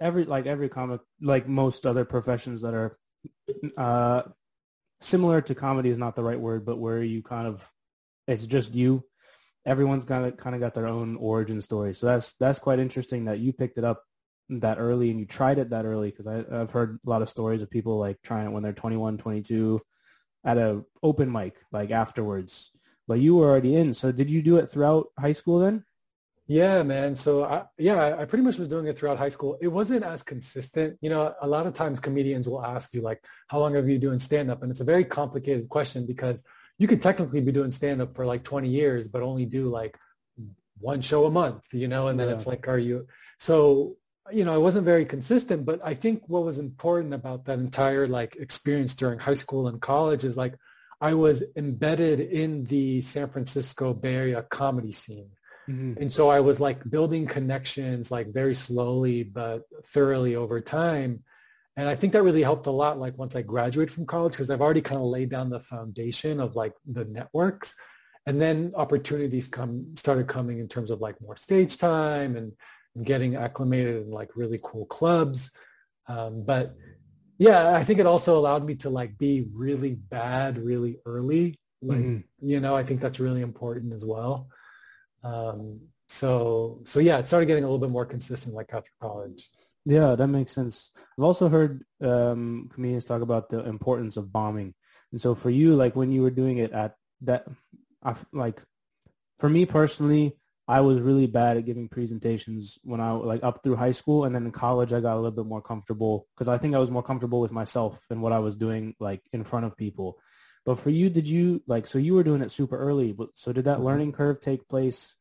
every 0.00 0.24
like 0.24 0.46
every 0.46 0.68
comic 0.68 1.00
like 1.20 1.48
most 1.48 1.86
other 1.86 2.04
professions 2.04 2.62
that 2.62 2.74
are 2.74 2.98
uh 3.78 4.22
similar 5.00 5.40
to 5.42 5.54
comedy 5.54 5.90
is 5.90 5.98
not 5.98 6.16
the 6.16 6.22
right 6.22 6.40
word 6.40 6.64
but 6.64 6.78
where 6.78 7.02
you 7.02 7.22
kind 7.22 7.46
of 7.46 7.70
it's 8.26 8.46
just 8.46 8.74
you. 8.74 9.04
Everyone's 9.64 10.04
got 10.04 10.36
kind 10.36 10.54
of 10.54 10.60
got 10.60 10.74
their 10.74 10.86
own 10.86 11.16
origin 11.16 11.60
story. 11.60 11.94
So 11.94 12.06
that's 12.06 12.34
that's 12.34 12.58
quite 12.58 12.78
interesting 12.78 13.24
that 13.24 13.40
you 13.40 13.52
picked 13.52 13.78
it 13.78 13.84
up 13.84 14.02
that 14.48 14.78
early 14.78 15.10
and 15.10 15.18
you 15.18 15.26
tried 15.26 15.58
it 15.58 15.70
that 15.70 15.84
early 15.84 16.08
because 16.08 16.28
i've 16.28 16.70
heard 16.70 17.00
a 17.04 17.10
lot 17.10 17.20
of 17.20 17.28
stories 17.28 17.62
of 17.62 17.68
people 17.68 17.98
like 17.98 18.16
trying 18.22 18.46
it 18.46 18.50
when 18.50 18.62
they're 18.62 18.72
21 18.72 19.18
22 19.18 19.80
at 20.44 20.56
a 20.56 20.84
open 21.02 21.30
mic 21.30 21.56
like 21.72 21.90
afterwards. 21.90 22.70
But 23.08 23.18
you 23.18 23.36
were 23.36 23.48
already 23.48 23.74
in. 23.76 23.94
So 23.94 24.12
did 24.12 24.30
you 24.30 24.42
do 24.42 24.56
it 24.56 24.70
throughout 24.70 25.06
high 25.18 25.32
school 25.32 25.58
then 25.58 25.84
yeah, 26.48 26.82
man. 26.84 27.16
So 27.16 27.44
I, 27.44 27.64
yeah, 27.76 28.16
I 28.18 28.24
pretty 28.24 28.44
much 28.44 28.58
was 28.58 28.68
doing 28.68 28.86
it 28.86 28.96
throughout 28.96 29.18
high 29.18 29.30
school. 29.30 29.58
It 29.60 29.68
wasn't 29.68 30.04
as 30.04 30.22
consistent. 30.22 30.96
You 31.00 31.10
know, 31.10 31.34
a 31.40 31.46
lot 31.46 31.66
of 31.66 31.74
times 31.74 31.98
comedians 31.98 32.48
will 32.48 32.64
ask 32.64 32.94
you 32.94 33.00
like, 33.02 33.22
how 33.48 33.58
long 33.58 33.74
have 33.74 33.88
you 33.88 33.94
been 33.94 34.08
doing 34.08 34.18
stand 34.20 34.50
up? 34.50 34.62
And 34.62 34.70
it's 34.70 34.80
a 34.80 34.84
very 34.84 35.04
complicated 35.04 35.68
question 35.68 36.06
because 36.06 36.44
you 36.78 36.86
could 36.86 37.02
technically 37.02 37.40
be 37.40 37.50
doing 37.50 37.72
stand 37.72 38.00
up 38.00 38.14
for 38.14 38.24
like 38.24 38.44
20 38.44 38.68
years, 38.68 39.08
but 39.08 39.22
only 39.22 39.44
do 39.44 39.68
like 39.68 39.98
one 40.78 41.00
show 41.00 41.24
a 41.24 41.30
month, 41.30 41.64
you 41.72 41.88
know, 41.88 42.08
and 42.08 42.20
then 42.20 42.28
yeah. 42.28 42.34
it's 42.34 42.46
like, 42.46 42.68
are 42.68 42.78
you, 42.78 43.08
so, 43.40 43.96
you 44.30 44.44
know, 44.44 44.54
I 44.54 44.58
wasn't 44.58 44.84
very 44.84 45.04
consistent, 45.04 45.64
but 45.64 45.80
I 45.82 45.94
think 45.94 46.28
what 46.28 46.44
was 46.44 46.58
important 46.60 47.14
about 47.14 47.46
that 47.46 47.58
entire 47.58 48.06
like 48.06 48.36
experience 48.36 48.94
during 48.94 49.18
high 49.18 49.34
school 49.34 49.66
and 49.66 49.80
college 49.80 50.22
is 50.22 50.36
like, 50.36 50.54
I 51.00 51.14
was 51.14 51.42
embedded 51.56 52.20
in 52.20 52.64
the 52.64 53.02
San 53.02 53.28
Francisco 53.28 53.92
Bay 53.92 54.14
Area 54.14 54.42
comedy 54.42 54.92
scene. 54.92 55.30
Mm-hmm. 55.68 56.02
And 56.02 56.12
so 56.12 56.28
I 56.28 56.40
was 56.40 56.60
like 56.60 56.88
building 56.88 57.26
connections 57.26 58.10
like 58.10 58.32
very 58.32 58.54
slowly 58.54 59.22
but 59.24 59.62
thoroughly 59.84 60.36
over 60.36 60.60
time. 60.60 61.24
And 61.76 61.88
I 61.88 61.94
think 61.94 62.12
that 62.14 62.22
really 62.22 62.42
helped 62.42 62.66
a 62.66 62.70
lot 62.70 62.98
like 62.98 63.18
once 63.18 63.36
I 63.36 63.42
graduated 63.42 63.92
from 63.92 64.06
college 64.06 64.32
because 64.32 64.50
I've 64.50 64.62
already 64.62 64.80
kind 64.80 65.00
of 65.00 65.06
laid 65.06 65.28
down 65.28 65.50
the 65.50 65.60
foundation 65.60 66.40
of 66.40 66.56
like 66.56 66.72
the 66.86 67.04
networks. 67.04 67.74
And 68.26 68.40
then 68.40 68.72
opportunities 68.74 69.46
come 69.46 69.94
started 69.96 70.26
coming 70.26 70.58
in 70.58 70.68
terms 70.68 70.90
of 70.90 71.00
like 71.00 71.20
more 71.20 71.36
stage 71.36 71.76
time 71.76 72.36
and, 72.36 72.52
and 72.94 73.04
getting 73.04 73.36
acclimated 73.36 74.02
in 74.02 74.10
like 74.10 74.30
really 74.34 74.58
cool 74.62 74.86
clubs. 74.86 75.50
Um, 76.08 76.44
but 76.44 76.74
yeah, 77.38 77.74
I 77.74 77.84
think 77.84 77.98
it 77.98 78.06
also 78.06 78.38
allowed 78.38 78.64
me 78.64 78.76
to 78.76 78.90
like 78.90 79.18
be 79.18 79.46
really 79.52 79.94
bad 79.94 80.58
really 80.58 80.98
early. 81.04 81.58
Like, 81.82 81.98
mm-hmm. 81.98 82.48
you 82.48 82.60
know, 82.60 82.74
I 82.74 82.84
think 82.84 83.00
that's 83.00 83.20
really 83.20 83.42
important 83.42 83.92
as 83.92 84.04
well. 84.04 84.48
Um, 85.22 85.80
so 86.08 86.82
so 86.84 87.00
yeah, 87.00 87.18
it 87.18 87.26
started 87.26 87.46
getting 87.46 87.64
a 87.64 87.66
little 87.66 87.80
bit 87.80 87.90
more 87.90 88.06
consistent 88.06 88.54
like 88.54 88.70
after 88.72 88.90
college. 89.00 89.50
Yeah, 89.84 90.14
that 90.16 90.28
makes 90.28 90.52
sense. 90.52 90.90
I've 91.16 91.24
also 91.24 91.48
heard 91.48 91.84
um, 92.02 92.68
comedians 92.72 93.04
talk 93.04 93.22
about 93.22 93.50
the 93.50 93.60
importance 93.64 94.16
of 94.16 94.32
bombing, 94.32 94.74
and 95.12 95.20
so 95.20 95.34
for 95.34 95.50
you, 95.50 95.74
like 95.74 95.96
when 95.96 96.10
you 96.10 96.22
were 96.22 96.30
doing 96.30 96.58
it 96.58 96.72
at 96.72 96.94
that, 97.22 97.46
I, 98.04 98.14
like 98.32 98.62
for 99.38 99.48
me 99.48 99.66
personally, 99.66 100.36
I 100.68 100.80
was 100.80 101.00
really 101.00 101.26
bad 101.26 101.56
at 101.56 101.64
giving 101.64 101.88
presentations 101.88 102.78
when 102.82 103.00
I 103.00 103.12
like 103.12 103.44
up 103.44 103.62
through 103.62 103.76
high 103.76 103.92
school, 103.92 104.24
and 104.24 104.34
then 104.34 104.46
in 104.46 104.52
college 104.52 104.92
I 104.92 105.00
got 105.00 105.14
a 105.14 105.20
little 105.20 105.30
bit 105.30 105.46
more 105.46 105.62
comfortable 105.62 106.26
because 106.34 106.48
I 106.48 106.58
think 106.58 106.74
I 106.74 106.78
was 106.78 106.90
more 106.90 107.02
comfortable 107.02 107.40
with 107.40 107.52
myself 107.52 108.04
and 108.10 108.20
what 108.20 108.32
I 108.32 108.40
was 108.40 108.56
doing 108.56 108.94
like 108.98 109.22
in 109.32 109.44
front 109.44 109.66
of 109.66 109.76
people. 109.76 110.18
But 110.66 110.80
for 110.80 110.90
you, 110.90 111.08
did 111.08 111.28
you 111.28 111.62
like 111.68 111.86
so 111.86 111.98
you 111.98 112.14
were 112.14 112.24
doing 112.24 112.42
it 112.42 112.50
super 112.50 112.76
early? 112.76 113.16
So 113.34 113.52
did 113.52 113.66
that 113.66 113.76
mm-hmm. 113.76 113.86
learning 113.86 114.12
curve 114.12 114.40
take 114.40 114.68
place 114.68 115.14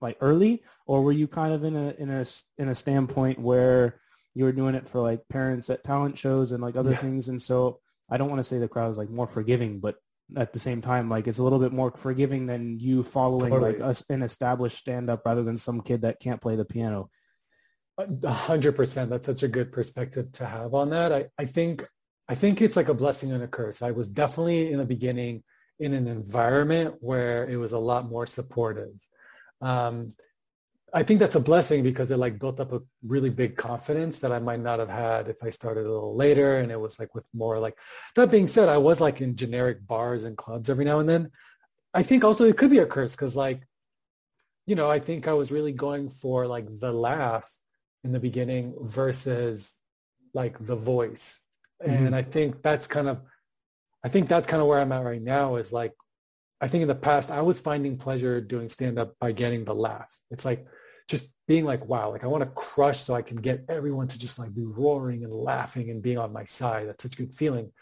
like 0.00 0.16
early, 0.22 0.62
or 0.86 1.02
were 1.02 1.12
you 1.12 1.28
kind 1.28 1.52
of 1.52 1.64
in 1.64 1.76
a 1.76 1.90
in 1.98 2.10
a 2.10 2.24
in 2.56 2.68
a 2.68 2.74
standpoint 2.74 3.38
where 3.38 4.00
you 4.34 4.44
were 4.44 4.52
doing 4.52 4.74
it 4.74 4.88
for 4.88 5.00
like 5.00 5.28
parents 5.28 5.68
at 5.68 5.84
talent 5.84 6.16
shows 6.16 6.50
and 6.50 6.62
like 6.62 6.76
other 6.76 6.92
yeah. 6.92 6.96
things, 6.96 7.28
and 7.28 7.40
so 7.40 7.80
I 8.10 8.16
don't 8.16 8.30
want 8.30 8.40
to 8.40 8.44
say 8.44 8.58
the 8.58 8.68
crowd 8.68 8.90
is 8.90 8.98
like 8.98 9.10
more 9.10 9.26
forgiving, 9.26 9.80
but 9.80 9.96
at 10.34 10.54
the 10.54 10.58
same 10.58 10.80
time, 10.80 11.10
like 11.10 11.26
it's 11.26 11.38
a 11.38 11.42
little 11.42 11.58
bit 11.58 11.72
more 11.72 11.90
forgiving 11.90 12.46
than 12.46 12.80
you 12.80 13.02
following 13.02 13.50
totally. 13.50 13.72
like 13.74 13.82
us 13.82 14.02
an 14.08 14.22
established 14.22 14.78
stand 14.78 15.10
up 15.10 15.26
rather 15.26 15.42
than 15.42 15.58
some 15.58 15.82
kid 15.82 16.02
that 16.02 16.20
can't 16.20 16.40
play 16.40 16.56
the 16.56 16.64
piano. 16.64 17.10
A 17.98 18.32
hundred 18.32 18.76
percent. 18.76 19.10
That's 19.10 19.26
such 19.26 19.42
a 19.42 19.48
good 19.48 19.72
perspective 19.72 20.32
to 20.32 20.46
have 20.46 20.72
on 20.72 20.90
that. 20.90 21.12
I, 21.12 21.26
I 21.38 21.44
think 21.44 21.86
I 22.28 22.34
think 22.34 22.60
it's 22.60 22.76
like 22.76 22.88
a 22.88 22.94
blessing 22.94 23.32
and 23.32 23.42
a 23.42 23.48
curse. 23.48 23.82
I 23.82 23.92
was 23.92 24.08
definitely 24.08 24.72
in 24.72 24.78
the 24.78 24.84
beginning 24.84 25.44
in 25.78 25.92
an 25.92 26.06
environment 26.06 26.96
where 27.00 27.46
it 27.48 27.56
was 27.56 27.72
a 27.72 27.78
lot 27.78 28.08
more 28.08 28.26
supportive 28.26 28.94
um, 29.60 30.14
I 30.92 31.02
think 31.02 31.20
that's 31.20 31.34
a 31.34 31.40
blessing 31.40 31.82
because 31.82 32.10
it 32.10 32.16
like 32.16 32.38
built 32.38 32.60
up 32.60 32.72
a 32.72 32.80
really 33.06 33.28
big 33.28 33.56
confidence 33.56 34.20
that 34.20 34.32
I 34.32 34.38
might 34.38 34.60
not 34.60 34.78
have 34.78 34.88
had 34.88 35.28
if 35.28 35.42
I 35.42 35.50
started 35.50 35.84
a 35.84 35.92
little 35.92 36.14
later. 36.14 36.58
And 36.58 36.70
it 36.70 36.80
was 36.80 36.98
like 36.98 37.14
with 37.14 37.26
more 37.34 37.58
like, 37.58 37.76
that 38.14 38.30
being 38.30 38.46
said, 38.46 38.68
I 38.68 38.78
was 38.78 39.00
like 39.00 39.20
in 39.20 39.36
generic 39.36 39.86
bars 39.86 40.24
and 40.24 40.36
clubs 40.36 40.68
every 40.68 40.84
now 40.84 41.00
and 41.00 41.08
then. 41.08 41.30
I 41.92 42.02
think 42.02 42.24
also 42.24 42.44
it 42.44 42.56
could 42.56 42.70
be 42.70 42.78
a 42.78 42.86
curse 42.86 43.12
because 43.12 43.34
like, 43.34 43.66
you 44.66 44.74
know, 44.74 44.88
I 44.88 45.00
think 45.00 45.28
I 45.28 45.32
was 45.32 45.52
really 45.52 45.72
going 45.72 46.08
for 46.08 46.46
like 46.46 46.66
the 46.78 46.92
laugh 46.92 47.50
in 48.04 48.12
the 48.12 48.20
beginning 48.20 48.74
versus 48.80 49.72
like 50.34 50.64
the 50.64 50.76
voice. 50.76 51.40
Mm-hmm. 51.84 52.06
And 52.06 52.16
I 52.16 52.22
think 52.22 52.62
that's 52.62 52.86
kind 52.86 53.08
of, 53.08 53.20
I 54.04 54.08
think 54.08 54.28
that's 54.28 54.46
kind 54.46 54.62
of 54.62 54.68
where 54.68 54.80
I'm 54.80 54.92
at 54.92 55.04
right 55.04 55.22
now 55.22 55.56
is 55.56 55.72
like 55.72 55.92
I 56.60 56.68
think 56.68 56.82
in 56.82 56.88
the 56.88 56.94
past 56.94 57.30
I 57.30 57.42
was 57.42 57.60
finding 57.60 57.98
pleasure 57.98 58.40
doing 58.40 58.68
stand 58.68 58.98
up 58.98 59.14
by 59.20 59.32
getting 59.32 59.64
the 59.64 59.74
laugh. 59.74 60.18
It's 60.30 60.44
like 60.44 60.66
just 61.08 61.32
being 61.46 61.64
like, 61.64 61.86
wow, 61.86 62.10
like 62.10 62.24
I 62.24 62.28
want 62.28 62.42
to 62.42 62.50
crush 62.50 63.02
so 63.02 63.14
I 63.14 63.22
can 63.22 63.36
get 63.36 63.64
everyone 63.68 64.08
to 64.08 64.18
just 64.18 64.38
like 64.38 64.54
be 64.54 64.64
roaring 64.64 65.22
and 65.22 65.32
laughing 65.32 65.90
and 65.90 66.02
being 66.02 66.18
on 66.18 66.32
my 66.32 66.44
side. 66.44 66.88
That's 66.88 67.02
such 67.02 67.14
a 67.14 67.22
good 67.22 67.34
feeling. 67.34 67.72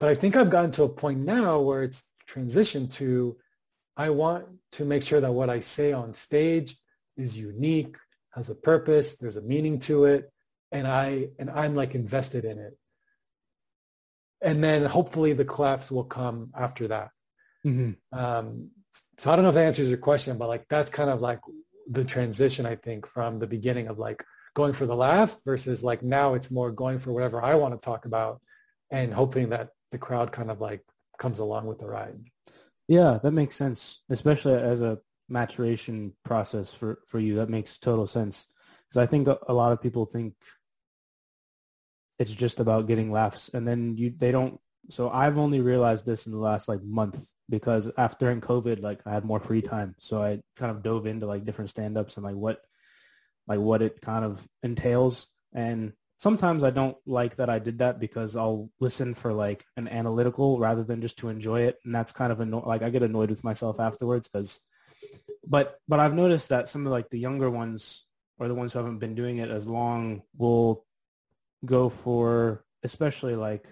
But 0.00 0.10
I 0.10 0.14
think 0.14 0.36
I've 0.36 0.50
gotten 0.50 0.72
to 0.72 0.82
a 0.82 0.88
point 0.88 1.20
now 1.20 1.60
where 1.60 1.82
it's 1.82 2.02
transitioned 2.28 2.92
to 2.94 3.36
I 3.96 4.10
want 4.10 4.46
to 4.72 4.84
make 4.84 5.02
sure 5.02 5.20
that 5.20 5.32
what 5.32 5.48
I 5.48 5.60
say 5.60 5.92
on 5.92 6.12
stage 6.12 6.76
is 7.16 7.38
unique, 7.38 7.96
has 8.34 8.50
a 8.50 8.54
purpose, 8.54 9.16
there's 9.16 9.38
a 9.38 9.42
meaning 9.42 9.78
to 9.80 10.04
it, 10.04 10.30
and 10.70 10.86
I 10.86 11.28
and 11.38 11.48
I'm 11.48 11.74
like 11.74 11.94
invested 11.94 12.44
in 12.44 12.58
it. 12.58 12.76
And 14.42 14.62
then 14.62 14.84
hopefully 14.84 15.32
the 15.32 15.44
collapse 15.44 15.90
will 15.90 16.04
come 16.04 16.50
after 16.54 16.88
that. 16.88 17.10
Mm-hmm. 17.66 18.18
Um, 18.18 18.70
so 19.18 19.30
I 19.30 19.36
don't 19.36 19.42
know 19.44 19.50
if 19.50 19.54
that 19.54 19.66
answers 19.66 19.88
your 19.88 19.98
question, 19.98 20.38
but 20.38 20.48
like 20.48 20.66
that's 20.68 20.90
kind 20.90 21.10
of 21.10 21.20
like 21.20 21.40
the 21.88 22.04
transition 22.04 22.66
I 22.66 22.76
think 22.76 23.06
from 23.06 23.38
the 23.38 23.46
beginning 23.46 23.88
of 23.88 23.98
like 23.98 24.24
going 24.54 24.72
for 24.72 24.86
the 24.86 24.96
laugh 24.96 25.36
versus 25.44 25.82
like 25.82 26.02
now 26.02 26.34
it's 26.34 26.50
more 26.50 26.70
going 26.70 26.98
for 26.98 27.12
whatever 27.12 27.42
I 27.42 27.54
want 27.56 27.74
to 27.74 27.84
talk 27.84 28.06
about 28.06 28.40
and 28.90 29.12
hoping 29.12 29.50
that 29.50 29.70
the 29.92 29.98
crowd 29.98 30.32
kind 30.32 30.50
of 30.50 30.60
like 30.60 30.82
comes 31.18 31.38
along 31.38 31.66
with 31.66 31.78
the 31.78 31.86
ride. 31.86 32.18
Yeah, 32.88 33.18
that 33.22 33.32
makes 33.32 33.56
sense, 33.56 34.02
especially 34.10 34.54
as 34.54 34.82
a 34.82 34.98
maturation 35.28 36.12
process 36.24 36.72
for 36.72 37.00
for 37.06 37.18
you. 37.18 37.36
That 37.36 37.50
makes 37.50 37.78
total 37.78 38.06
sense 38.06 38.46
because 38.88 39.02
I 39.02 39.06
think 39.06 39.28
a, 39.28 39.38
a 39.48 39.54
lot 39.54 39.72
of 39.72 39.82
people 39.82 40.06
think 40.06 40.34
it's 42.18 42.30
just 42.30 42.60
about 42.60 42.86
getting 42.86 43.12
laughs, 43.12 43.50
and 43.52 43.66
then 43.66 43.96
you 43.96 44.12
they 44.16 44.32
don't. 44.32 44.60
So 44.90 45.10
I've 45.10 45.38
only 45.38 45.60
realized 45.60 46.06
this 46.06 46.26
in 46.26 46.32
the 46.32 46.38
last 46.38 46.68
like 46.68 46.82
month 46.82 47.26
because 47.48 47.90
after 47.96 48.30
in 48.30 48.40
COVID, 48.40 48.82
like 48.82 49.00
I 49.06 49.12
had 49.12 49.24
more 49.24 49.40
free 49.40 49.62
time, 49.62 49.94
so 49.98 50.22
I 50.22 50.40
kind 50.56 50.70
of 50.70 50.82
dove 50.82 51.06
into 51.06 51.26
like 51.26 51.44
different 51.44 51.70
stand-ups 51.70 52.16
and 52.16 52.24
like 52.24 52.36
what 52.36 52.60
like 53.46 53.60
what 53.60 53.82
it 53.82 54.00
kind 54.00 54.24
of 54.24 54.46
entails 54.62 55.28
and 55.52 55.92
sometimes 56.18 56.64
I 56.64 56.70
don't 56.70 56.96
like 57.06 57.36
that 57.36 57.50
I 57.50 57.58
did 57.58 57.78
that 57.78 58.00
because 58.00 58.36
I'll 58.36 58.70
listen 58.80 59.14
for 59.14 59.32
like 59.32 59.64
an 59.76 59.88
analytical 59.88 60.58
rather 60.58 60.84
than 60.84 61.02
just 61.02 61.18
to 61.18 61.28
enjoy 61.28 61.62
it. 61.62 61.78
And 61.84 61.94
that's 61.94 62.12
kind 62.12 62.32
of 62.32 62.40
anno- 62.40 62.66
like 62.66 62.82
I 62.82 62.90
get 62.90 63.02
annoyed 63.02 63.30
with 63.30 63.44
myself 63.44 63.80
afterwards 63.80 64.28
because, 64.28 64.60
but, 65.46 65.78
but 65.86 66.00
I've 66.00 66.14
noticed 66.14 66.48
that 66.48 66.68
some 66.68 66.86
of 66.86 66.92
like 66.92 67.10
the 67.10 67.18
younger 67.18 67.50
ones 67.50 68.04
or 68.38 68.48
the 68.48 68.54
ones 68.54 68.72
who 68.72 68.78
haven't 68.78 68.98
been 68.98 69.14
doing 69.14 69.38
it 69.38 69.50
as 69.50 69.66
long 69.66 70.22
will 70.36 70.84
go 71.64 71.88
for, 71.88 72.64
especially 72.82 73.36
like 73.36 73.66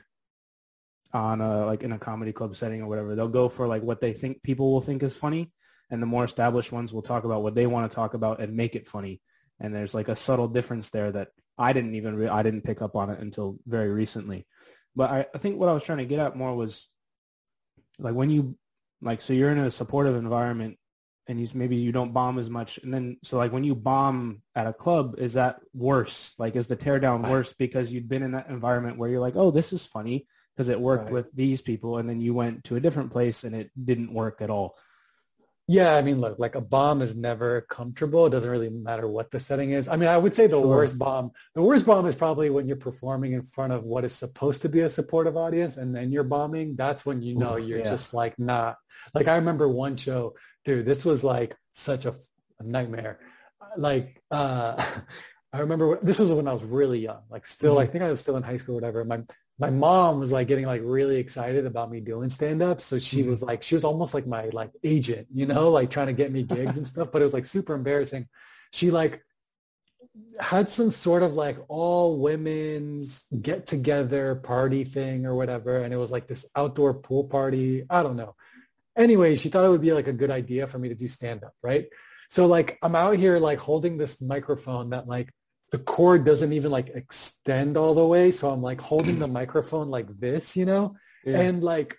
on 1.12 1.40
a, 1.40 1.66
like 1.66 1.82
in 1.82 1.92
a 1.92 1.98
comedy 1.98 2.32
club 2.32 2.56
setting 2.56 2.82
or 2.82 2.88
whatever, 2.88 3.14
they'll 3.14 3.28
go 3.28 3.48
for 3.48 3.66
like 3.66 3.82
what 3.82 4.00
they 4.00 4.12
think 4.12 4.42
people 4.42 4.72
will 4.72 4.80
think 4.80 5.02
is 5.02 5.16
funny. 5.16 5.52
And 5.90 6.02
the 6.02 6.06
more 6.06 6.24
established 6.24 6.72
ones 6.72 6.92
will 6.92 7.02
talk 7.02 7.24
about 7.24 7.42
what 7.42 7.54
they 7.54 7.66
want 7.66 7.90
to 7.90 7.94
talk 7.94 8.14
about 8.14 8.40
and 8.40 8.56
make 8.56 8.74
it 8.74 8.86
funny. 8.86 9.20
And 9.60 9.74
there's 9.74 9.94
like 9.94 10.08
a 10.08 10.16
subtle 10.16 10.48
difference 10.48 10.90
there 10.90 11.12
that 11.12 11.28
I 11.56 11.72
didn't 11.72 11.94
even 11.94 12.16
re- 12.16 12.28
I 12.28 12.42
didn't 12.42 12.62
pick 12.62 12.82
up 12.82 12.96
on 12.96 13.10
it 13.10 13.20
until 13.20 13.58
very 13.66 13.90
recently. 13.90 14.46
But 14.96 15.10
I, 15.10 15.26
I 15.34 15.38
think 15.38 15.58
what 15.58 15.68
I 15.68 15.74
was 15.74 15.84
trying 15.84 15.98
to 15.98 16.04
get 16.04 16.18
at 16.18 16.36
more 16.36 16.54
was 16.54 16.88
like 17.98 18.14
when 18.14 18.30
you 18.30 18.56
like 19.00 19.20
so 19.20 19.32
you're 19.32 19.52
in 19.52 19.58
a 19.58 19.70
supportive 19.70 20.16
environment 20.16 20.78
and 21.26 21.40
you 21.40 21.48
maybe 21.54 21.76
you 21.76 21.92
don't 21.92 22.12
bomb 22.12 22.38
as 22.38 22.50
much. 22.50 22.78
And 22.82 22.92
then 22.92 23.16
so 23.22 23.36
like 23.36 23.52
when 23.52 23.64
you 23.64 23.74
bomb 23.74 24.42
at 24.54 24.66
a 24.66 24.72
club 24.72 25.16
is 25.18 25.34
that 25.34 25.60
worse? 25.72 26.34
Like 26.38 26.56
is 26.56 26.66
the 26.66 26.76
teardown 26.76 27.28
worse 27.28 27.52
because 27.52 27.92
you'd 27.92 28.08
been 28.08 28.22
in 28.22 28.32
that 28.32 28.48
environment 28.48 28.98
where 28.98 29.08
you're 29.10 29.20
like 29.20 29.36
oh 29.36 29.50
this 29.50 29.72
is 29.72 29.84
funny 29.84 30.26
because 30.54 30.68
it 30.68 30.80
worked 30.80 31.04
right. 31.04 31.12
with 31.12 31.32
these 31.34 31.62
people 31.62 31.98
and 31.98 32.08
then 32.08 32.20
you 32.20 32.34
went 32.34 32.64
to 32.64 32.76
a 32.76 32.80
different 32.80 33.10
place 33.10 33.44
and 33.44 33.54
it 33.54 33.70
didn't 33.82 34.12
work 34.12 34.40
at 34.40 34.50
all 34.50 34.76
yeah, 35.66 35.94
I 35.94 36.02
mean, 36.02 36.20
look, 36.20 36.38
like 36.38 36.56
a 36.56 36.60
bomb 36.60 37.00
is 37.00 37.16
never 37.16 37.62
comfortable. 37.62 38.26
It 38.26 38.30
doesn't 38.30 38.50
really 38.50 38.68
matter 38.68 39.08
what 39.08 39.30
the 39.30 39.38
setting 39.38 39.70
is. 39.70 39.88
I 39.88 39.96
mean, 39.96 40.10
I 40.10 40.18
would 40.18 40.34
say 40.34 40.46
the 40.46 40.60
sure. 40.60 40.66
worst 40.66 40.98
bomb, 40.98 41.32
the 41.54 41.62
worst 41.62 41.86
bomb 41.86 42.06
is 42.06 42.14
probably 42.14 42.50
when 42.50 42.68
you're 42.68 42.76
performing 42.76 43.32
in 43.32 43.42
front 43.44 43.72
of 43.72 43.82
what 43.84 44.04
is 44.04 44.12
supposed 44.12 44.62
to 44.62 44.68
be 44.68 44.80
a 44.80 44.90
supportive 44.90 45.38
audience 45.38 45.78
and 45.78 45.96
then 45.96 46.12
you're 46.12 46.22
bombing. 46.24 46.76
That's 46.76 47.06
when 47.06 47.22
you 47.22 47.34
know 47.36 47.56
Oof, 47.56 47.66
you're 47.66 47.78
yeah. 47.78 47.90
just 47.90 48.12
like 48.12 48.38
not. 48.38 48.76
Like 49.14 49.26
I 49.26 49.36
remember 49.36 49.66
one 49.66 49.96
show, 49.96 50.34
dude, 50.66 50.84
this 50.84 51.02
was 51.02 51.24
like 51.24 51.56
such 51.72 52.04
a, 52.04 52.14
a 52.60 52.62
nightmare. 52.62 53.20
Like, 53.78 54.22
uh, 54.30 54.84
I 55.54 55.60
remember 55.60 55.98
this 56.02 56.18
was 56.18 56.30
when 56.30 56.48
I 56.48 56.52
was 56.52 56.64
really 56.64 56.98
young, 56.98 57.22
like 57.30 57.46
still, 57.46 57.76
mm-hmm. 57.76 57.88
I 57.88 57.92
think 57.92 58.04
I 58.04 58.10
was 58.10 58.20
still 58.20 58.36
in 58.36 58.42
high 58.42 58.56
school 58.56 58.74
or 58.74 58.80
whatever. 58.80 59.04
My 59.04 59.22
my 59.58 59.70
mom 59.70 60.18
was 60.18 60.32
like 60.32 60.48
getting 60.48 60.66
like 60.66 60.82
really 60.84 61.16
excited 61.16 61.64
about 61.64 61.90
me 61.90 62.00
doing 62.00 62.28
stand 62.28 62.62
up. 62.62 62.80
So 62.80 62.98
she 62.98 63.20
mm-hmm. 63.20 63.30
was 63.30 63.42
like, 63.42 63.62
she 63.62 63.76
was 63.76 63.84
almost 63.84 64.12
like 64.12 64.26
my 64.26 64.48
like 64.52 64.70
agent, 64.82 65.28
you 65.32 65.46
know, 65.46 65.70
like 65.70 65.90
trying 65.90 66.08
to 66.08 66.12
get 66.12 66.32
me 66.32 66.42
gigs 66.42 66.76
and 66.76 66.86
stuff, 66.86 67.10
but 67.12 67.22
it 67.22 67.24
was 67.24 67.34
like 67.34 67.44
super 67.44 67.74
embarrassing. 67.74 68.26
She 68.72 68.90
like 68.90 69.22
had 70.40 70.68
some 70.68 70.90
sort 70.90 71.22
of 71.22 71.34
like 71.34 71.58
all 71.68 72.18
women's 72.18 73.24
get 73.40 73.66
together 73.66 74.34
party 74.34 74.84
thing 74.84 75.24
or 75.24 75.36
whatever. 75.36 75.78
And 75.78 75.94
it 75.94 75.98
was 75.98 76.10
like 76.10 76.26
this 76.26 76.46
outdoor 76.56 76.94
pool 76.94 77.24
party. 77.24 77.84
I 77.88 78.02
don't 78.02 78.16
know. 78.16 78.34
Anyway, 78.96 79.36
she 79.36 79.48
thought 79.50 79.64
it 79.64 79.70
would 79.70 79.80
be 79.80 79.92
like 79.92 80.08
a 80.08 80.12
good 80.12 80.30
idea 80.30 80.66
for 80.66 80.78
me 80.78 80.88
to 80.88 80.94
do 80.96 81.06
stand 81.06 81.44
up. 81.44 81.54
Right. 81.62 81.86
So 82.28 82.46
like 82.46 82.76
I'm 82.82 82.96
out 82.96 83.18
here 83.18 83.38
like 83.38 83.60
holding 83.60 83.98
this 83.98 84.20
microphone 84.20 84.90
that 84.90 85.06
like 85.06 85.30
the 85.74 85.80
cord 85.80 86.24
doesn't 86.24 86.52
even 86.52 86.70
like 86.70 86.90
extend 86.90 87.76
all 87.76 87.94
the 87.94 88.06
way. 88.06 88.30
So 88.30 88.48
I'm 88.48 88.62
like 88.62 88.80
holding 88.80 89.18
the 89.18 89.26
mm. 89.26 89.32
microphone 89.32 89.88
like 89.88 90.06
this, 90.20 90.56
you 90.56 90.66
know, 90.66 90.94
yeah. 91.24 91.40
and 91.40 91.64
like 91.64 91.96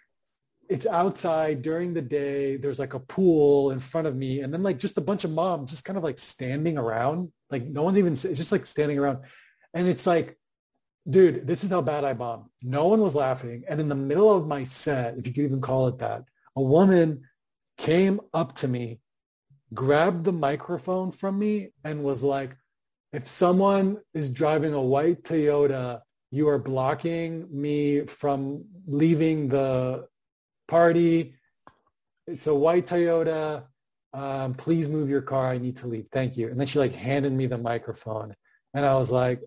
it's 0.70 0.88
outside 0.88 1.62
during 1.62 1.94
the 1.94 2.02
day. 2.02 2.56
There's 2.56 2.80
like 2.80 2.94
a 2.94 3.02
pool 3.02 3.72
in 3.72 3.82
front 3.82 4.08
of 4.08 4.16
me 4.16 4.40
and 4.40 4.54
then 4.54 4.64
like 4.64 4.80
just 4.80 4.98
a 4.98 5.02
bunch 5.02 5.26
of 5.26 5.32
moms 5.32 5.72
just 5.72 5.84
kind 5.84 5.98
of 5.98 6.06
like 6.06 6.20
standing 6.20 6.78
around. 6.78 7.34
Like 7.50 7.66
no 7.66 7.84
one's 7.84 7.98
even, 7.98 8.14
it's 8.14 8.22
just 8.22 8.54
like 8.54 8.66
standing 8.66 8.98
around. 8.98 9.26
And 9.74 9.90
it's 9.90 10.08
like, 10.08 10.38
dude, 11.06 11.46
this 11.46 11.66
is 11.66 11.70
how 11.70 11.82
bad 11.82 12.06
I 12.06 12.14
bombed. 12.14 12.46
No 12.62 12.88
one 12.88 13.02
was 13.02 13.14
laughing. 13.14 13.66
And 13.68 13.82
in 13.82 13.90
the 13.90 13.94
middle 13.94 14.34
of 14.34 14.48
my 14.48 14.64
set, 14.64 15.18
if 15.18 15.28
you 15.28 15.34
could 15.34 15.44
even 15.44 15.60
call 15.60 15.90
it 15.90 15.98
that, 15.98 16.24
a 16.56 16.62
woman 16.62 17.24
came 17.78 18.22
up 18.34 18.56
to 18.60 18.70
me, 18.70 19.02
grabbed 19.74 20.24
the 20.24 20.32
microphone 20.32 21.12
from 21.12 21.38
me 21.38 21.72
and 21.84 22.06
was 22.06 22.24
like, 22.24 22.56
if 23.16 23.28
someone 23.28 23.98
is 24.14 24.30
driving 24.30 24.74
a 24.74 24.82
white 24.82 25.24
Toyota, 25.24 26.02
you 26.32 26.50
are 26.50 26.60
blocking 26.60 27.48
me 27.52 28.02
from 28.06 28.66
leaving 28.88 29.48
the 29.48 30.08
party. 30.68 31.36
It's 32.28 32.48
a 32.48 32.56
white 32.56 32.88
Toyota. 32.88 33.64
Um, 34.14 34.54
please 34.54 34.90
move 34.90 35.10
your 35.10 35.22
car. 35.22 35.50
I 35.50 35.58
need 35.58 35.78
to 35.78 35.88
leave. 35.88 36.08
Thank 36.12 36.38
you. 36.38 36.50
And 36.50 36.60
then 36.60 36.68
she 36.68 36.80
like 36.80 36.94
handed 36.94 37.32
me 37.32 37.48
the 37.48 37.58
microphone. 37.58 38.36
And 38.74 38.86
I 38.86 38.96
was 38.96 39.12
like, 39.12 39.42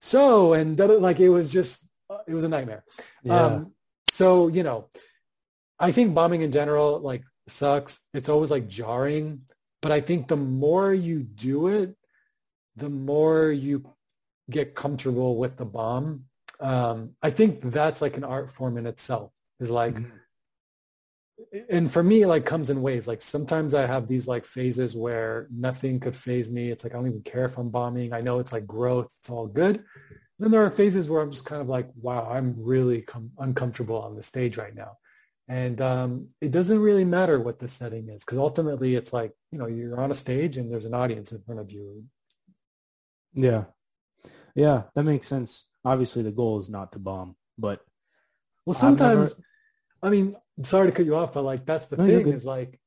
so, 0.00 0.52
and 0.52 0.78
like, 0.78 1.20
it 1.20 1.28
was 1.28 1.52
just, 1.52 1.86
it 2.26 2.34
was 2.34 2.44
a 2.44 2.48
nightmare. 2.48 2.84
Yeah. 3.22 3.40
Um, 3.40 3.72
so, 4.12 4.48
you 4.48 4.62
know, 4.62 4.88
I 5.78 5.92
think 5.92 6.14
bombing 6.14 6.42
in 6.42 6.52
general, 6.52 7.00
like 7.00 7.22
sucks. 7.48 8.00
It's 8.12 8.28
always 8.28 8.50
like 8.50 8.68
jarring, 8.68 9.42
but 9.80 9.92
I 9.92 10.00
think 10.00 10.28
the 10.28 10.36
more 10.36 10.92
you 10.92 11.20
do 11.22 11.68
it, 11.68 11.96
the 12.76 12.88
more 12.88 13.50
you 13.50 13.92
get 14.50 14.74
comfortable 14.74 15.36
with 15.36 15.56
the 15.56 15.64
bomb. 15.64 16.24
Um, 16.60 17.16
I 17.22 17.30
think 17.30 17.60
that's 17.70 18.00
like 18.00 18.16
an 18.16 18.24
art 18.24 18.52
form 18.52 18.76
in 18.78 18.86
itself. 18.86 19.32
Is 19.60 19.70
like, 19.70 19.94
mm-hmm. 19.94 21.58
and 21.70 21.92
for 21.92 22.02
me, 22.02 22.26
like 22.26 22.44
comes 22.44 22.70
in 22.70 22.82
waves. 22.82 23.06
Like 23.06 23.22
sometimes 23.22 23.74
I 23.74 23.86
have 23.86 24.08
these 24.08 24.26
like 24.26 24.44
phases 24.44 24.96
where 24.96 25.48
nothing 25.50 26.00
could 26.00 26.16
phase 26.16 26.50
me. 26.50 26.70
It's 26.70 26.84
like 26.84 26.94
I 26.94 26.96
don't 26.96 27.08
even 27.08 27.22
care 27.22 27.46
if 27.46 27.58
I'm 27.58 27.70
bombing. 27.70 28.12
I 28.12 28.20
know 28.20 28.38
it's 28.38 28.52
like 28.52 28.66
growth. 28.66 29.10
It's 29.20 29.30
all 29.30 29.46
good. 29.46 29.84
then 30.38 30.50
there 30.50 30.64
are 30.64 30.70
phases 30.70 31.08
where 31.08 31.22
I'm 31.22 31.30
just 31.30 31.46
kind 31.46 31.62
of 31.62 31.68
like, 31.68 31.88
wow, 32.00 32.28
I'm 32.28 32.56
really 32.58 33.02
com- 33.02 33.32
uncomfortable 33.38 34.00
on 34.00 34.16
the 34.16 34.22
stage 34.22 34.56
right 34.56 34.74
now. 34.74 34.98
And 35.48 35.80
um, 35.80 36.28
it 36.40 36.50
doesn't 36.50 36.78
really 36.78 37.04
matter 37.04 37.38
what 37.38 37.58
the 37.58 37.68
setting 37.68 38.08
is 38.08 38.24
because 38.24 38.38
ultimately 38.38 38.94
it's 38.94 39.12
like, 39.12 39.32
you 39.50 39.58
know, 39.58 39.66
you're 39.66 40.00
on 40.00 40.10
a 40.10 40.14
stage 40.14 40.56
and 40.56 40.72
there's 40.72 40.86
an 40.86 40.94
audience 40.94 41.32
in 41.32 41.42
front 41.42 41.60
of 41.60 41.70
you. 41.70 42.04
Yeah. 43.34 43.64
Yeah, 44.54 44.84
that 44.94 45.04
makes 45.04 45.28
sense. 45.28 45.64
Obviously 45.84 46.22
the 46.22 46.30
goal 46.30 46.58
is 46.60 46.68
not 46.68 46.92
to 46.92 46.98
bomb, 46.98 47.36
but 47.58 47.80
well 48.66 48.74
sometimes 48.74 49.30
never... 49.30 49.42
I 50.02 50.10
mean, 50.10 50.36
sorry 50.62 50.88
to 50.88 50.92
cut 50.92 51.06
you 51.06 51.16
off, 51.16 51.32
but 51.32 51.42
like 51.42 51.64
that's 51.64 51.86
the 51.86 51.96
no, 51.96 52.06
thing 52.06 52.28
is 52.28 52.44
like 52.44 52.78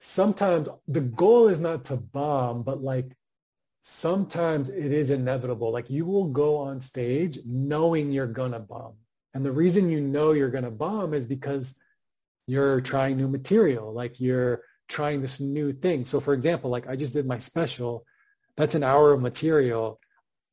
sometimes 0.00 0.68
the 0.88 1.00
goal 1.00 1.48
is 1.48 1.60
not 1.60 1.84
to 1.86 1.96
bomb, 1.96 2.62
but 2.62 2.82
like 2.82 3.12
sometimes 3.80 4.68
it 4.68 4.92
is 4.92 5.10
inevitable. 5.10 5.72
Like 5.72 5.88
you 5.88 6.04
will 6.04 6.26
go 6.26 6.58
on 6.58 6.80
stage 6.80 7.38
knowing 7.46 8.12
you're 8.12 8.26
going 8.26 8.52
to 8.52 8.58
bomb. 8.58 8.94
And 9.32 9.44
the 9.44 9.52
reason 9.52 9.90
you 9.90 10.00
know 10.00 10.32
you're 10.32 10.50
going 10.50 10.64
to 10.64 10.70
bomb 10.70 11.14
is 11.14 11.26
because 11.26 11.74
you're 12.46 12.80
trying 12.80 13.16
new 13.16 13.28
material, 13.28 13.92
like 13.92 14.20
you're 14.20 14.62
trying 14.88 15.22
this 15.22 15.38
new 15.38 15.72
thing. 15.72 16.04
So 16.04 16.18
for 16.18 16.34
example, 16.34 16.70
like 16.70 16.88
I 16.88 16.96
just 16.96 17.12
did 17.12 17.26
my 17.26 17.38
special 17.38 18.04
that's 18.56 18.74
an 18.74 18.82
hour 18.82 19.12
of 19.12 19.20
material. 19.20 19.98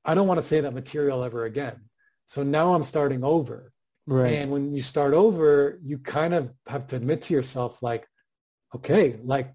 I 0.06 0.13
don't 0.16 0.27
want 0.27 0.39
to 0.39 0.48
say 0.48 0.62
that 0.62 0.74
material 0.74 1.24
ever 1.24 1.46
again. 1.46 1.82
So 2.27 2.44
now 2.44 2.74
I'm 2.74 2.84
starting 2.84 3.24
over. 3.24 3.72
Right. 4.06 4.34
And 4.36 4.51
when 4.51 4.74
you 4.74 4.82
start 4.82 5.13
over, 5.13 5.80
you 5.84 5.98
kind 5.98 6.34
of 6.34 6.51
have 6.68 6.88
to 6.88 6.96
admit 6.96 7.24
to 7.24 7.34
yourself, 7.34 7.84
like, 7.84 8.08
okay, 8.75 9.20
like 9.24 9.54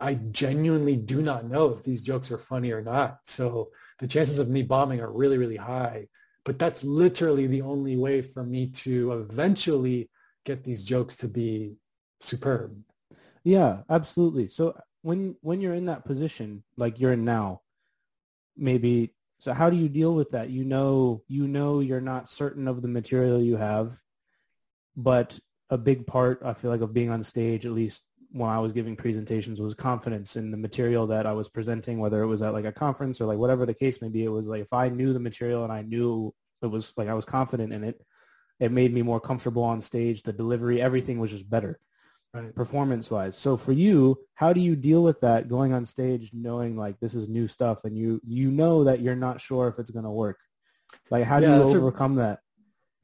I 0.00 0.14
genuinely 0.14 0.96
do 0.96 1.20
not 1.22 1.48
know 1.48 1.70
if 1.70 1.82
these 1.82 2.02
jokes 2.02 2.30
are 2.32 2.38
funny 2.38 2.72
or 2.72 2.82
not. 2.82 3.18
So 3.26 3.70
the 3.98 4.08
chances 4.08 4.38
of 4.38 4.48
me 4.48 4.62
bombing 4.62 5.00
are 5.00 5.12
really, 5.12 5.38
really 5.38 5.56
high. 5.56 6.08
but 6.44 6.58
that's 6.58 6.82
literally 6.84 7.46
the 7.46 7.62
only 7.62 7.96
way 7.96 8.22
for 8.22 8.44
me 8.44 8.68
to 8.68 9.12
eventually 9.12 10.10
get 10.44 10.64
these 10.64 10.82
jokes 10.82 11.16
to 11.16 11.28
be 11.28 11.74
superb. 12.20 12.76
Yeah, 13.44 13.82
absolutely. 13.88 14.48
So 14.48 14.76
when 15.02 15.36
when 15.40 15.60
you're 15.60 15.74
in 15.74 15.86
that 15.86 16.04
position 16.04 16.62
like 16.76 17.00
you're 17.00 17.12
in 17.12 17.24
now, 17.24 17.61
maybe 18.56 19.14
so 19.38 19.52
how 19.52 19.70
do 19.70 19.76
you 19.76 19.88
deal 19.88 20.14
with 20.14 20.30
that? 20.30 20.50
You 20.50 20.64
know 20.64 21.22
you 21.28 21.48
know 21.48 21.80
you're 21.80 22.00
not 22.00 22.28
certain 22.28 22.68
of 22.68 22.82
the 22.82 22.88
material 22.88 23.40
you 23.40 23.56
have, 23.56 23.98
but 24.96 25.38
a 25.70 25.78
big 25.78 26.06
part 26.06 26.42
I 26.44 26.54
feel 26.54 26.70
like 26.70 26.80
of 26.80 26.94
being 26.94 27.10
on 27.10 27.22
stage, 27.22 27.66
at 27.66 27.72
least 27.72 28.02
when 28.30 28.48
I 28.48 28.58
was 28.60 28.72
giving 28.72 28.96
presentations, 28.96 29.60
was 29.60 29.74
confidence 29.74 30.36
in 30.36 30.50
the 30.50 30.56
material 30.56 31.06
that 31.08 31.26
I 31.26 31.32
was 31.32 31.48
presenting, 31.48 31.98
whether 31.98 32.22
it 32.22 32.26
was 32.26 32.42
at 32.42 32.52
like 32.52 32.64
a 32.64 32.72
conference 32.72 33.20
or 33.20 33.26
like 33.26 33.38
whatever 33.38 33.66
the 33.66 33.74
case 33.74 34.00
may 34.00 34.08
be. 34.08 34.24
It 34.24 34.28
was 34.28 34.46
like 34.46 34.62
if 34.62 34.72
I 34.72 34.88
knew 34.88 35.12
the 35.12 35.20
material 35.20 35.64
and 35.64 35.72
I 35.72 35.82
knew 35.82 36.34
it 36.62 36.66
was 36.66 36.92
like 36.96 37.08
I 37.08 37.14
was 37.14 37.24
confident 37.24 37.72
in 37.72 37.84
it, 37.84 38.00
it 38.60 38.70
made 38.70 38.94
me 38.94 39.02
more 39.02 39.20
comfortable 39.20 39.64
on 39.64 39.80
stage. 39.80 40.22
The 40.22 40.32
delivery, 40.32 40.80
everything 40.80 41.18
was 41.18 41.30
just 41.30 41.48
better 41.48 41.80
right. 42.34 42.54
performance 42.54 43.10
wise. 43.10 43.36
So 43.36 43.56
for 43.56 43.72
you, 43.72 44.18
how 44.34 44.52
do 44.52 44.60
you 44.60 44.76
deal 44.76 45.02
with 45.02 45.20
that 45.20 45.48
going 45.48 45.72
on 45.72 45.84
stage 45.84 46.30
knowing 46.32 46.76
like 46.76 46.98
this 47.00 47.14
is 47.14 47.28
new 47.28 47.46
stuff 47.46 47.84
and 47.84 47.96
you 47.96 48.20
you 48.26 48.50
know 48.50 48.84
that 48.84 49.00
you're 49.00 49.16
not 49.16 49.40
sure 49.40 49.68
if 49.68 49.78
it's 49.78 49.90
going 49.90 50.04
to 50.04 50.10
work? 50.10 50.38
Like 51.10 51.24
how 51.24 51.40
do 51.40 51.46
you 51.46 51.52
overcome 51.52 52.14
a, 52.14 52.22
that? 52.22 52.38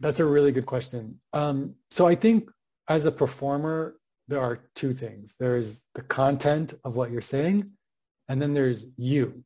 That's 0.01 0.21
a 0.21 0.25
really 0.25 0.53
good 0.53 0.67
question. 0.67 1.21
Um, 1.33 1.75
so 1.91 2.07
I 2.07 2.15
think 2.15 2.51
as 2.89 3.07
a 3.07 3.13
performer, 3.13 3.97
there 4.29 4.41
are 4.41 4.61
two 4.75 4.93
things. 4.93 5.37
There's 5.39 5.83
the 5.95 6.03
content 6.03 6.75
of 6.85 6.97
what 6.97 7.11
you're 7.11 7.23
saying, 7.23 7.71
and 8.29 8.41
then 8.41 8.55
there's 8.55 8.87
you. 8.97 9.45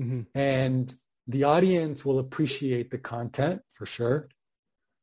Mm-hmm. 0.00 0.22
And 0.34 0.92
the 1.26 1.44
audience 1.44 2.04
will 2.04 2.18
appreciate 2.18 2.90
the 2.90 2.98
content 2.98 3.62
for 3.70 3.86
sure 3.86 4.28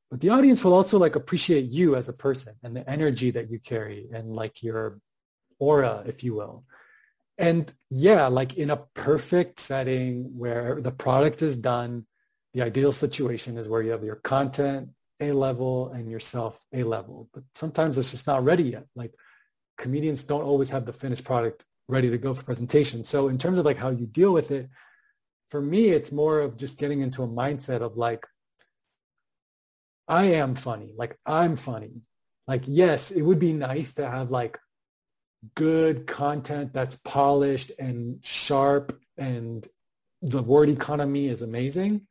but 0.09 0.21
the 0.21 0.29
audience 0.29 0.63
will 0.63 0.73
also 0.73 0.97
like 0.97 1.15
appreciate 1.15 1.65
you 1.65 1.95
as 1.95 2.09
a 2.09 2.13
person 2.13 2.53
and 2.63 2.75
the 2.75 2.89
energy 2.89 3.31
that 3.31 3.49
you 3.51 3.59
carry 3.59 4.07
and 4.13 4.33
like 4.33 4.63
your 4.63 4.99
aura 5.59 6.03
if 6.05 6.23
you 6.23 6.33
will. 6.33 6.63
And 7.37 7.71
yeah 7.89 8.27
like 8.27 8.55
in 8.55 8.69
a 8.69 8.77
perfect 8.77 9.59
setting 9.59 10.37
where 10.37 10.79
the 10.81 10.91
product 10.91 11.41
is 11.41 11.55
done 11.55 12.05
the 12.53 12.63
ideal 12.63 12.91
situation 12.91 13.57
is 13.57 13.69
where 13.69 13.83
you 13.83 13.91
have 13.91 14.03
your 14.03 14.15
content 14.15 14.89
a 15.19 15.31
level 15.31 15.91
and 15.91 16.09
yourself 16.09 16.63
a 16.73 16.83
level. 16.83 17.29
But 17.33 17.43
sometimes 17.55 17.97
it's 17.97 18.11
just 18.11 18.27
not 18.27 18.43
ready 18.43 18.63
yet. 18.63 18.85
Like 18.95 19.13
comedians 19.77 20.23
don't 20.23 20.43
always 20.43 20.69
have 20.69 20.85
the 20.85 20.93
finished 20.93 21.23
product 21.23 21.65
ready 21.87 22.09
to 22.09 22.17
go 22.17 22.33
for 22.33 22.43
presentation. 22.43 23.03
So 23.03 23.27
in 23.27 23.37
terms 23.37 23.57
of 23.59 23.65
like 23.65 23.77
how 23.77 23.89
you 23.89 24.05
deal 24.05 24.31
with 24.31 24.51
it 24.51 24.69
for 25.49 25.61
me 25.61 25.89
it's 25.89 26.11
more 26.11 26.39
of 26.39 26.57
just 26.57 26.77
getting 26.77 27.01
into 27.01 27.23
a 27.23 27.27
mindset 27.27 27.81
of 27.81 27.97
like 27.97 28.25
I 30.07 30.25
am 30.25 30.55
funny. 30.55 30.93
Like 30.95 31.17
I'm 31.25 31.55
funny. 31.55 32.01
Like, 32.47 32.63
yes, 32.65 33.11
it 33.11 33.21
would 33.21 33.39
be 33.39 33.53
nice 33.53 33.95
to 33.95 34.09
have 34.09 34.31
like 34.31 34.57
good 35.55 36.07
content 36.07 36.73
that's 36.73 36.95
polished 36.95 37.71
and 37.77 38.23
sharp 38.23 38.97
and 39.17 39.67
the 40.21 40.41
word 40.41 40.69
economy 40.69 41.27
is 41.27 41.41
amazing. 41.41 42.07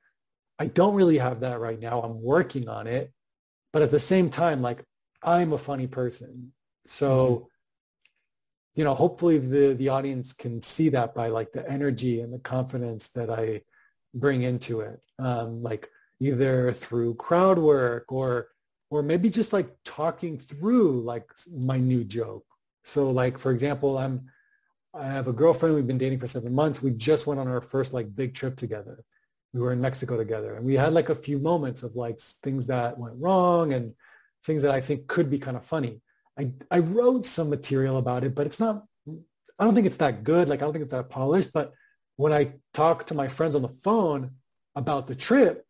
I 0.58 0.66
don't 0.66 0.94
really 0.94 1.18
have 1.18 1.40
that 1.40 1.60
right 1.60 1.78
now. 1.78 2.00
I'm 2.00 2.22
working 2.22 2.68
on 2.68 2.86
it. 2.86 3.12
But 3.72 3.82
at 3.82 3.90
the 3.90 3.98
same 3.98 4.30
time, 4.30 4.62
like 4.62 4.84
I'm 5.22 5.52
a 5.52 5.58
funny 5.58 5.86
person. 5.86 6.52
So, 6.86 7.28
mm-hmm. 7.28 7.44
you 8.76 8.84
know, 8.84 8.94
hopefully 8.94 9.38
the, 9.38 9.74
the 9.74 9.88
audience 9.88 10.32
can 10.32 10.62
see 10.62 10.90
that 10.90 11.14
by 11.14 11.28
like 11.28 11.52
the 11.52 11.68
energy 11.68 12.20
and 12.20 12.32
the 12.32 12.38
confidence 12.38 13.08
that 13.08 13.28
I 13.30 13.62
bring 14.14 14.42
into 14.42 14.80
it. 14.80 15.00
Um, 15.18 15.62
like 15.62 15.90
either 16.20 16.72
through 16.72 17.14
crowd 17.14 17.58
work 17.58 18.10
or 18.10 18.48
or 18.90 19.02
maybe 19.02 19.28
just 19.28 19.52
like 19.52 19.68
talking 19.84 20.38
through 20.38 21.02
like 21.02 21.28
my 21.52 21.76
new 21.76 22.04
joke. 22.04 22.44
So 22.84 23.10
like 23.10 23.38
for 23.38 23.50
example, 23.52 23.98
I'm 23.98 24.30
I 24.94 25.06
have 25.06 25.28
a 25.28 25.32
girlfriend 25.32 25.74
we've 25.74 25.86
been 25.86 25.98
dating 25.98 26.20
for 26.20 26.26
7 26.26 26.52
months. 26.54 26.82
We 26.82 26.90
just 26.92 27.26
went 27.26 27.40
on 27.40 27.48
our 27.48 27.60
first 27.60 27.92
like 27.92 28.14
big 28.14 28.34
trip 28.34 28.56
together. 28.56 29.04
We 29.52 29.60
were 29.60 29.72
in 29.72 29.80
Mexico 29.80 30.16
together 30.16 30.54
and 30.54 30.64
we 30.64 30.74
had 30.74 30.92
like 30.92 31.08
a 31.08 31.14
few 31.14 31.38
moments 31.38 31.82
of 31.82 31.96
like 31.96 32.20
things 32.42 32.66
that 32.66 32.98
went 32.98 33.14
wrong 33.18 33.72
and 33.72 33.94
things 34.44 34.62
that 34.62 34.74
I 34.74 34.80
think 34.80 35.06
could 35.06 35.28
be 35.30 35.38
kind 35.38 35.56
of 35.56 35.64
funny. 35.64 36.00
I 36.38 36.52
I 36.70 36.78
wrote 36.78 37.26
some 37.26 37.50
material 37.50 37.98
about 37.98 38.24
it, 38.24 38.34
but 38.34 38.46
it's 38.46 38.60
not 38.60 38.84
I 39.58 39.64
don't 39.64 39.74
think 39.74 39.86
it's 39.86 39.96
that 39.98 40.22
good. 40.24 40.48
Like 40.48 40.60
I 40.60 40.64
don't 40.64 40.72
think 40.72 40.84
it's 40.84 40.92
that 40.92 41.10
polished, 41.10 41.52
but 41.52 41.72
when 42.16 42.32
I 42.32 42.54
talk 42.72 43.04
to 43.06 43.14
my 43.14 43.28
friends 43.28 43.54
on 43.54 43.62
the 43.62 43.68
phone 43.68 44.32
about 44.74 45.06
the 45.06 45.14
trip, 45.14 45.65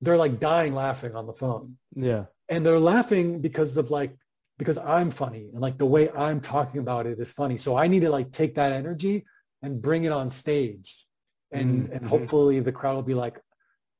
they're 0.00 0.16
like 0.16 0.40
dying 0.40 0.74
laughing 0.74 1.14
on 1.14 1.26
the 1.26 1.32
phone. 1.32 1.76
Yeah. 1.94 2.26
And 2.48 2.64
they're 2.64 2.80
laughing 2.80 3.40
because 3.40 3.76
of 3.76 3.90
like, 3.90 4.16
because 4.58 4.78
I'm 4.78 5.10
funny 5.10 5.50
and 5.52 5.60
like 5.60 5.78
the 5.78 5.86
way 5.86 6.10
I'm 6.10 6.40
talking 6.40 6.80
about 6.80 7.06
it 7.06 7.18
is 7.18 7.32
funny. 7.32 7.56
So 7.58 7.76
I 7.76 7.86
need 7.86 8.00
to 8.00 8.10
like 8.10 8.32
take 8.32 8.56
that 8.56 8.72
energy 8.72 9.24
and 9.62 9.80
bring 9.80 10.04
it 10.04 10.12
on 10.12 10.30
stage. 10.30 11.06
And, 11.52 11.84
mm-hmm. 11.84 11.92
and 11.92 12.06
hopefully 12.06 12.60
the 12.60 12.72
crowd 12.72 12.96
will 12.96 13.02
be 13.02 13.14
like, 13.14 13.40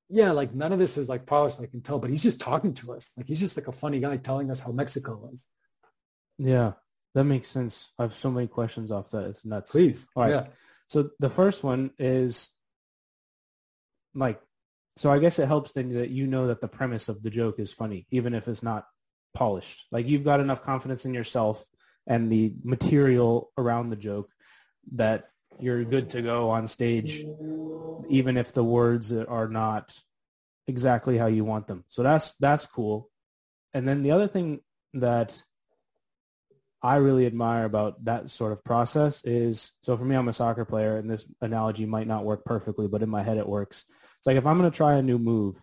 yeah, 0.08 0.32
like 0.32 0.54
none 0.54 0.72
of 0.72 0.78
this 0.78 0.98
is 0.98 1.08
like 1.08 1.24
polished, 1.26 1.60
I 1.60 1.66
can 1.66 1.82
tell, 1.82 1.98
but 1.98 2.10
he's 2.10 2.22
just 2.22 2.40
talking 2.40 2.74
to 2.74 2.92
us. 2.94 3.10
Like 3.16 3.26
he's 3.26 3.40
just 3.40 3.56
like 3.56 3.68
a 3.68 3.72
funny 3.72 4.00
guy 4.00 4.16
telling 4.16 4.50
us 4.50 4.60
how 4.60 4.72
Mexico 4.72 5.16
was. 5.16 5.46
Yeah, 6.36 6.72
that 7.14 7.24
makes 7.24 7.48
sense. 7.48 7.90
I 7.98 8.02
have 8.02 8.14
so 8.14 8.30
many 8.30 8.46
questions 8.46 8.90
off 8.90 9.10
that. 9.10 9.26
It's 9.26 9.44
nuts. 9.44 9.72
Please. 9.72 10.06
All 10.16 10.24
right. 10.24 10.30
Yeah. 10.30 10.46
So 10.88 11.10
the 11.20 11.30
first 11.30 11.62
one 11.62 11.92
is 11.98 12.48
like 14.14 14.40
so 14.96 15.10
I 15.10 15.18
guess 15.18 15.38
it 15.38 15.46
helps 15.46 15.72
then 15.72 15.92
that 15.94 16.10
you 16.10 16.26
know 16.26 16.48
that 16.48 16.60
the 16.60 16.68
premise 16.68 17.08
of 17.08 17.22
the 17.22 17.30
joke 17.30 17.58
is 17.58 17.72
funny, 17.72 18.06
even 18.10 18.34
if 18.34 18.48
it's 18.48 18.62
not 18.62 18.86
polished. 19.34 19.86
Like 19.90 20.06
you've 20.06 20.24
got 20.24 20.40
enough 20.40 20.62
confidence 20.62 21.04
in 21.06 21.14
yourself 21.14 21.64
and 22.06 22.30
the 22.30 22.52
material 22.64 23.50
around 23.56 23.90
the 23.90 23.96
joke 23.96 24.30
that 24.92 25.28
you're 25.58 25.84
good 25.84 26.10
to 26.10 26.22
go 26.22 26.50
on 26.50 26.66
stage, 26.66 27.24
even 28.08 28.36
if 28.36 28.52
the 28.52 28.64
words 28.64 29.12
are 29.12 29.48
not 29.48 29.96
exactly 30.66 31.18
how 31.18 31.26
you 31.26 31.44
want 31.44 31.66
them. 31.66 31.84
So 31.88 32.02
that's 32.02 32.34
that's 32.40 32.66
cool. 32.66 33.08
And 33.72 33.86
then 33.86 34.02
the 34.02 34.12
other 34.12 34.28
thing 34.28 34.60
that 34.94 35.40
I 36.82 36.96
really 36.96 37.26
admire 37.26 37.64
about 37.64 38.04
that 38.06 38.30
sort 38.30 38.52
of 38.52 38.64
process 38.64 39.22
is 39.24 39.70
so 39.82 39.96
for 39.96 40.04
me, 40.04 40.16
I'm 40.16 40.28
a 40.28 40.32
soccer 40.32 40.64
player, 40.64 40.96
and 40.96 41.10
this 41.10 41.24
analogy 41.40 41.86
might 41.86 42.06
not 42.06 42.24
work 42.24 42.44
perfectly, 42.44 42.88
but 42.88 43.02
in 43.02 43.10
my 43.10 43.22
head 43.22 43.36
it 43.36 43.48
works. 43.48 43.84
It's 44.20 44.26
like 44.26 44.36
if 44.36 44.44
I'm 44.44 44.58
going 44.58 44.70
to 44.70 44.76
try 44.76 44.94
a 44.94 45.02
new 45.02 45.18
move, 45.18 45.56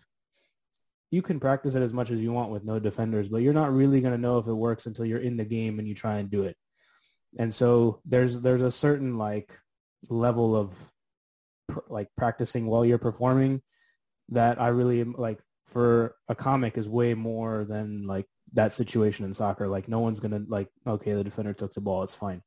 you 1.12 1.22
can 1.22 1.38
practice 1.38 1.76
it 1.76 1.82
as 1.82 1.92
much 1.92 2.10
as 2.10 2.20
you 2.20 2.32
want 2.32 2.50
with 2.50 2.64
no 2.64 2.80
defenders, 2.80 3.28
but 3.28 3.38
you're 3.38 3.54
not 3.54 3.72
really 3.72 4.00
going 4.00 4.12
to 4.12 4.20
know 4.20 4.38
if 4.38 4.48
it 4.48 4.52
works 4.52 4.86
until 4.86 5.04
you're 5.04 5.20
in 5.20 5.36
the 5.36 5.44
game 5.44 5.78
and 5.78 5.86
you 5.86 5.94
try 5.94 6.18
and 6.18 6.28
do 6.28 6.42
it. 6.42 6.56
And 7.38 7.54
so 7.54 8.00
there's 8.04 8.40
there's 8.40 8.62
a 8.62 8.70
certain 8.72 9.16
like 9.16 9.56
level 10.10 10.56
of 10.56 10.74
pr- 11.68 11.80
like 11.88 12.08
practicing 12.16 12.66
while 12.66 12.84
you're 12.84 12.98
performing 12.98 13.62
that 14.30 14.60
I 14.60 14.68
really 14.68 15.04
like 15.04 15.38
for 15.68 16.16
a 16.28 16.34
comic 16.34 16.76
is 16.76 16.88
way 16.88 17.14
more 17.14 17.64
than 17.64 18.06
like 18.06 18.26
that 18.54 18.72
situation 18.72 19.24
in 19.24 19.34
soccer. 19.34 19.68
Like 19.68 19.88
no 19.88 20.00
one's 20.00 20.20
gonna 20.20 20.42
like, 20.48 20.68
okay, 20.86 21.12
the 21.12 21.22
defender 21.22 21.52
took 21.52 21.74
the 21.74 21.80
ball, 21.80 22.02
it's 22.02 22.14
fine. 22.14 22.42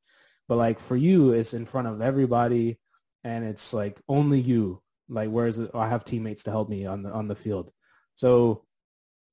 But 0.49 0.57
like 0.57 0.79
for 0.79 0.97
you, 0.97 1.31
it's 1.31 1.53
in 1.53 1.65
front 1.65 1.87
of 1.87 2.01
everybody 2.01 2.79
and 3.23 3.45
it's 3.45 3.71
like 3.71 3.99
only 4.09 4.41
you. 4.41 4.81
Like, 5.11 5.29
whereas 5.29 5.59
I 5.73 5.89
have 5.89 6.05
teammates 6.05 6.43
to 6.43 6.51
help 6.51 6.69
me 6.69 6.85
on 6.85 7.03
the 7.03 7.11
on 7.11 7.27
the 7.27 7.35
field. 7.35 7.71
So 8.15 8.65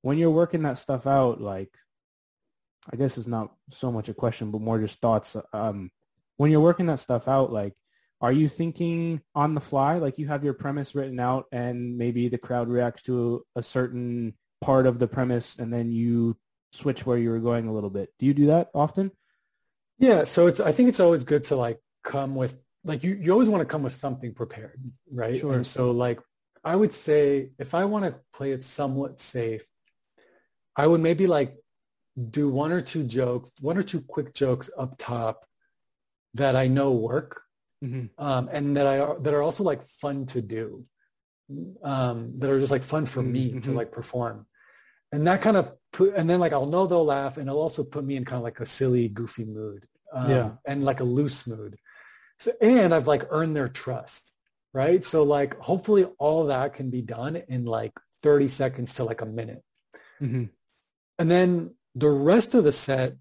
when 0.02 0.18
you're 0.18 0.30
working 0.30 0.62
that 0.62 0.78
stuff 0.78 1.06
out, 1.06 1.40
like, 1.40 1.70
I 2.90 2.96
guess 2.96 3.18
it's 3.18 3.26
not 3.26 3.52
so 3.70 3.92
much 3.92 4.08
a 4.08 4.14
question, 4.14 4.50
but 4.50 4.60
more 4.60 4.78
just 4.78 5.00
thoughts. 5.00 5.36
Um, 5.52 5.90
when 6.36 6.50
you're 6.50 6.60
working 6.60 6.86
that 6.86 7.00
stuff 7.00 7.28
out, 7.28 7.52
like, 7.52 7.74
are 8.20 8.32
you 8.32 8.48
thinking 8.48 9.20
on 9.34 9.54
the 9.54 9.60
fly? 9.60 9.98
Like, 9.98 10.18
you 10.18 10.26
have 10.28 10.44
your 10.44 10.54
premise 10.54 10.94
written 10.94 11.20
out, 11.20 11.46
and 11.52 11.96
maybe 11.96 12.28
the 12.28 12.38
crowd 12.38 12.68
reacts 12.68 13.02
to 13.02 13.44
a, 13.54 13.62
certain 13.62 14.34
part 14.60 14.86
of 14.86 14.98
the 14.98 15.06
premise, 15.06 15.56
and 15.56 15.72
then 15.72 15.92
you 15.92 16.36
switch 16.72 17.06
where 17.06 17.18
you 17.18 17.30
were 17.30 17.38
going 17.38 17.68
a 17.68 17.72
little 17.72 17.90
bit. 17.90 18.10
Do 18.18 18.26
you 18.26 18.34
do 18.34 18.46
that 18.46 18.70
often? 18.74 19.12
Yeah. 19.98 20.24
So 20.24 20.46
it's. 20.48 20.60
I 20.60 20.72
think 20.72 20.88
it's 20.88 21.00
always 21.00 21.24
good 21.24 21.44
to 21.44 21.56
like 21.56 21.80
come 22.02 22.34
with 22.34 22.56
like 22.88 23.04
you, 23.04 23.18
you 23.20 23.32
always 23.32 23.50
want 23.50 23.60
to 23.60 23.66
come 23.66 23.82
with 23.82 23.94
something 23.94 24.32
prepared, 24.32 24.80
right? 25.12 25.40
Sure. 25.40 25.52
And 25.52 25.66
so 25.66 25.90
like 25.90 26.20
I 26.64 26.74
would 26.74 26.92
say 26.92 27.50
if 27.58 27.74
I 27.74 27.84
want 27.84 28.06
to 28.06 28.16
play 28.32 28.52
it 28.52 28.64
somewhat 28.64 29.20
safe, 29.20 29.64
I 30.74 30.86
would 30.86 31.00
maybe 31.00 31.26
like 31.26 31.56
do 32.18 32.48
one 32.48 32.72
or 32.72 32.80
two 32.80 33.04
jokes, 33.04 33.52
one 33.60 33.76
or 33.76 33.82
two 33.82 34.00
quick 34.00 34.34
jokes 34.34 34.70
up 34.76 34.96
top 34.98 35.44
that 36.34 36.56
I 36.56 36.66
know 36.66 36.92
work, 36.92 37.42
mm-hmm. 37.84 38.06
um, 38.22 38.48
and 38.50 38.76
that 38.76 38.86
I 38.86 38.96
that 39.20 39.34
are 39.34 39.42
also 39.42 39.64
like 39.64 39.84
fun 39.86 40.26
to 40.26 40.40
do, 40.40 40.84
um, 41.82 42.38
that 42.38 42.50
are 42.50 42.58
just 42.58 42.72
like 42.72 42.84
fun 42.84 43.06
for 43.06 43.22
mm-hmm. 43.22 43.32
me 43.32 43.50
to 43.50 43.56
mm-hmm. 43.56 43.76
like 43.76 43.92
perform, 43.92 44.46
and 45.12 45.26
that 45.26 45.42
kind 45.42 45.56
of 45.56 45.72
put, 45.92 46.14
and 46.14 46.28
then 46.28 46.40
like 46.40 46.52
I'll 46.52 46.66
know 46.66 46.86
they'll 46.86 47.04
laugh, 47.04 47.36
and 47.36 47.48
it'll 47.48 47.60
also 47.60 47.84
put 47.84 48.04
me 48.04 48.16
in 48.16 48.24
kind 48.24 48.38
of 48.38 48.44
like 48.44 48.60
a 48.60 48.66
silly, 48.66 49.08
goofy 49.08 49.44
mood, 49.44 49.86
um, 50.12 50.30
yeah, 50.30 50.50
and 50.64 50.84
like 50.84 51.00
a 51.00 51.04
loose 51.04 51.46
mood. 51.46 51.76
So, 52.38 52.52
and 52.60 52.94
I've 52.94 53.06
like 53.06 53.26
earned 53.30 53.56
their 53.56 53.68
trust, 53.68 54.32
right? 54.72 55.02
So 55.02 55.22
like 55.24 55.58
hopefully 55.58 56.04
all 56.18 56.46
that 56.46 56.74
can 56.74 56.90
be 56.90 57.02
done 57.02 57.36
in 57.48 57.64
like 57.64 57.92
30 58.22 58.48
seconds 58.48 58.94
to 58.94 59.04
like 59.04 59.20
a 59.20 59.26
minute. 59.26 59.62
Mm-hmm. 60.20 60.44
And 61.18 61.30
then 61.30 61.74
the 61.94 62.10
rest 62.10 62.54
of 62.54 62.64
the 62.64 62.72
set 62.72 63.16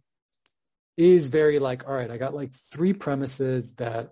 is 0.97 1.29
very 1.29 1.59
like, 1.59 1.87
all 1.87 1.93
right, 1.93 2.11
I 2.11 2.17
got 2.17 2.35
like 2.35 2.53
three 2.53 2.93
premises 2.93 3.73
that 3.75 4.09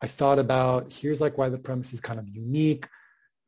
I 0.00 0.06
thought 0.06 0.38
about. 0.38 0.92
Here's 0.92 1.20
like 1.20 1.36
why 1.36 1.48
the 1.48 1.58
premise 1.58 1.92
is 1.92 2.00
kind 2.00 2.18
of 2.18 2.28
unique, 2.28 2.88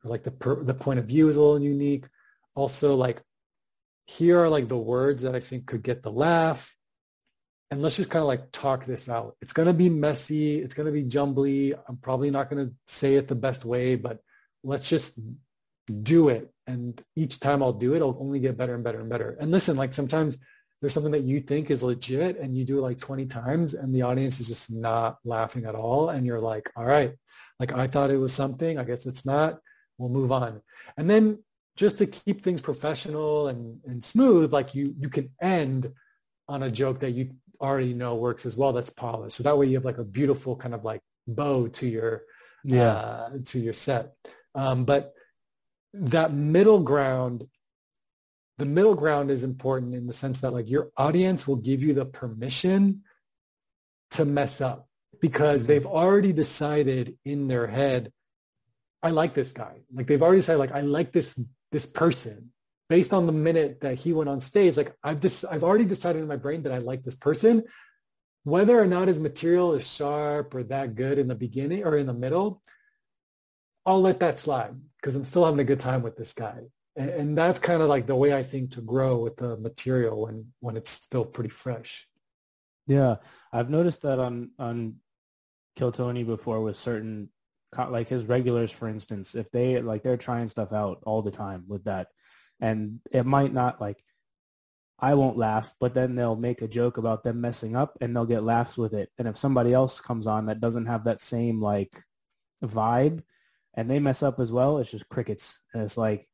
or 0.03 0.11
like 0.11 0.23
the 0.23 0.31
per, 0.31 0.63
the 0.63 0.73
point 0.73 0.99
of 0.99 1.05
view 1.05 1.29
is 1.29 1.37
a 1.37 1.41
little 1.41 1.61
unique. 1.61 2.07
Also, 2.55 2.95
like 2.95 3.21
here 4.05 4.39
are 4.39 4.49
like 4.49 4.67
the 4.67 4.77
words 4.77 5.23
that 5.23 5.35
I 5.35 5.39
think 5.39 5.65
could 5.65 5.83
get 5.83 6.03
the 6.03 6.11
laugh. 6.11 6.75
And 7.71 7.81
let's 7.81 7.95
just 7.95 8.09
kind 8.09 8.21
of 8.21 8.27
like 8.27 8.51
talk 8.51 8.85
this 8.85 9.07
out. 9.07 9.37
It's 9.41 9.53
going 9.53 9.67
to 9.67 9.73
be 9.73 9.87
messy. 9.89 10.59
It's 10.59 10.73
going 10.73 10.87
to 10.87 10.91
be 10.91 11.03
jumbly. 11.03 11.73
I'm 11.87 11.95
probably 11.97 12.29
not 12.29 12.49
going 12.49 12.67
to 12.67 12.73
say 12.87 13.15
it 13.15 13.29
the 13.29 13.35
best 13.35 13.63
way, 13.63 13.95
but 13.95 14.19
let's 14.61 14.89
just 14.89 15.17
do 16.03 16.27
it. 16.27 16.51
And 16.67 17.01
each 17.15 17.39
time 17.39 17.63
I'll 17.63 17.71
do 17.71 17.93
it, 17.93 18.01
I'll 18.01 18.17
only 18.19 18.41
get 18.41 18.57
better 18.57 18.75
and 18.75 18.83
better 18.83 18.99
and 18.99 19.09
better. 19.09 19.37
And 19.39 19.51
listen, 19.51 19.77
like 19.77 19.93
sometimes 19.93 20.37
there's 20.81 20.93
something 20.93 21.13
that 21.13 21.23
you 21.23 21.39
think 21.39 21.71
is 21.71 21.81
legit 21.81 22.37
and 22.39 22.57
you 22.57 22.65
do 22.65 22.79
it 22.79 22.81
like 22.81 22.99
20 22.99 23.25
times 23.27 23.73
and 23.73 23.95
the 23.95 24.01
audience 24.01 24.41
is 24.41 24.47
just 24.47 24.69
not 24.69 25.19
laughing 25.23 25.65
at 25.65 25.75
all. 25.75 26.09
And 26.09 26.25
you're 26.25 26.39
like, 26.39 26.69
all 26.75 26.85
right, 26.85 27.13
like 27.57 27.71
I 27.71 27.87
thought 27.87 28.11
it 28.11 28.17
was 28.17 28.33
something. 28.33 28.79
I 28.79 28.83
guess 28.83 29.05
it's 29.05 29.25
not. 29.25 29.59
We'll 29.97 30.09
move 30.09 30.31
on. 30.31 30.61
And 30.97 31.09
then 31.09 31.43
just 31.77 31.99
to 31.99 32.07
keep 32.07 32.43
things 32.43 32.59
professional 32.59 33.47
and, 33.47 33.79
and 33.85 34.03
smooth, 34.03 34.51
like 34.51 34.75
you, 34.75 34.93
you 34.97 35.07
can 35.07 35.29
end 35.41 35.93
on 36.47 36.63
a 36.63 36.71
joke 36.71 36.99
that 36.99 37.11
you 37.11 37.31
already 37.61 37.93
know 37.93 38.15
works 38.15 38.45
as 38.45 38.57
well. 38.57 38.73
That's 38.73 38.89
polished. 38.89 39.37
So 39.37 39.43
that 39.43 39.57
way 39.57 39.67
you 39.67 39.75
have 39.75 39.85
like 39.85 39.97
a 39.97 40.03
beautiful 40.03 40.55
kind 40.55 40.73
of 40.73 40.83
like 40.83 41.01
bow 41.27 41.67
to 41.67 41.87
your, 41.87 42.23
yeah, 42.63 42.91
uh, 42.91 43.29
to 43.45 43.59
your 43.59 43.73
set. 43.73 44.13
Um, 44.55 44.85
but 44.85 45.13
that 45.93 46.33
middle 46.33 46.79
ground 46.79 47.47
the 48.57 48.65
middle 48.65 48.93
ground 48.93 49.31
is 49.31 49.43
important 49.43 49.95
in 49.95 50.05
the 50.05 50.13
sense 50.13 50.41
that 50.41 50.53
like 50.53 50.69
your 50.69 50.91
audience 50.95 51.47
will 51.47 51.55
give 51.55 51.81
you 51.81 51.95
the 51.95 52.05
permission 52.05 53.01
to 54.11 54.23
mess 54.23 54.61
up 54.61 54.87
because 55.19 55.65
they've 55.65 55.87
already 55.87 56.31
decided 56.31 57.17
in 57.25 57.47
their 57.47 57.65
head 57.67 58.11
i 59.01 59.09
like 59.09 59.33
this 59.33 59.51
guy 59.51 59.77
like 59.93 60.07
they've 60.07 60.21
already 60.21 60.41
said 60.41 60.57
like 60.57 60.71
i 60.71 60.81
like 60.81 61.11
this 61.11 61.39
this 61.71 61.85
person 61.85 62.51
based 62.91 63.13
on 63.13 63.25
the 63.25 63.31
minute 63.31 63.79
that 63.79 63.97
he 63.97 64.11
went 64.11 64.29
on 64.29 64.41
stage 64.41 64.75
like 64.75 64.93
i've 65.01 65.21
just 65.21 65.45
i've 65.49 65.63
already 65.63 65.85
decided 65.85 66.21
in 66.21 66.27
my 66.27 66.35
brain 66.35 66.63
that 66.63 66.73
i 66.73 66.77
like 66.77 67.03
this 67.03 67.15
person. 67.15 67.63
Whether 68.43 68.77
or 68.77 68.87
not 68.87 69.07
his 69.07 69.19
material 69.19 69.75
is 69.75 69.87
sharp 69.87 70.53
or 70.55 70.63
that 70.63 70.95
good 70.95 71.17
in 71.17 71.29
the 71.29 71.35
beginning 71.35 71.85
or 71.85 71.95
in 71.97 72.05
the 72.05 72.21
middle 72.25 72.61
i'll 73.85 74.01
let 74.01 74.19
that 74.19 74.39
slide 74.39 74.75
because 74.97 75.15
i'm 75.15 75.23
still 75.23 75.45
having 75.45 75.61
a 75.61 75.71
good 75.71 75.79
time 75.79 76.01
with 76.01 76.17
this 76.17 76.33
guy. 76.33 76.59
And, 76.97 77.09
and 77.09 77.37
that's 77.37 77.59
kind 77.59 77.81
of 77.81 77.87
like 77.87 78.07
the 78.07 78.15
way 78.23 78.33
I 78.33 78.43
think 78.43 78.71
to 78.71 78.81
grow 78.81 79.19
with 79.19 79.37
the 79.37 79.55
material 79.55 80.23
when 80.23 80.51
when 80.59 80.75
it's 80.75 80.91
still 80.91 81.23
pretty 81.23 81.53
fresh. 81.63 82.07
Yeah, 82.87 83.15
I've 83.53 83.69
noticed 83.69 84.01
that 84.01 84.19
on 84.19 84.51
on 84.59 84.95
Kill 85.77 85.93
Tony 85.93 86.23
before 86.23 86.61
with 86.61 86.75
certain 86.75 87.29
like 87.77 88.09
his 88.09 88.25
regulars, 88.25 88.71
for 88.71 88.89
instance, 88.89 89.33
if 89.35 89.49
they 89.51 89.81
like 89.81 90.03
they're 90.03 90.17
trying 90.17 90.49
stuff 90.49 90.73
out 90.73 90.99
all 91.03 91.21
the 91.21 91.31
time 91.31 91.63
with 91.67 91.85
that, 91.85 92.07
and 92.61 92.99
it 93.11 93.25
might 93.25 93.53
not 93.53 93.81
like 93.81 93.97
I 95.01 95.15
won't 95.15 95.37
laugh, 95.37 95.75
but 95.79 95.95
then 95.95 96.13
they'll 96.13 96.35
make 96.35 96.61
a 96.61 96.67
joke 96.67 96.97
about 96.97 97.23
them 97.23 97.41
messing 97.41 97.75
up 97.75 97.97
and 97.99 98.15
they'll 98.15 98.25
get 98.27 98.43
laughs 98.43 98.77
with 98.77 98.93
it. 98.93 99.09
And 99.17 99.27
if 99.27 99.35
somebody 99.35 99.73
else 99.73 99.99
comes 99.99 100.27
on 100.27 100.45
that 100.45 100.61
doesn't 100.61 100.85
have 100.85 101.05
that 101.05 101.19
same 101.19 101.59
like 101.59 102.03
vibe 102.63 103.23
and 103.73 103.89
they 103.89 103.97
mess 103.97 104.21
up 104.21 104.39
as 104.39 104.51
well, 104.51 104.77
it's 104.77 104.91
just 104.91 105.09
crickets. 105.09 105.59
And 105.73 105.81
it's 105.81 105.97
like 105.97 106.27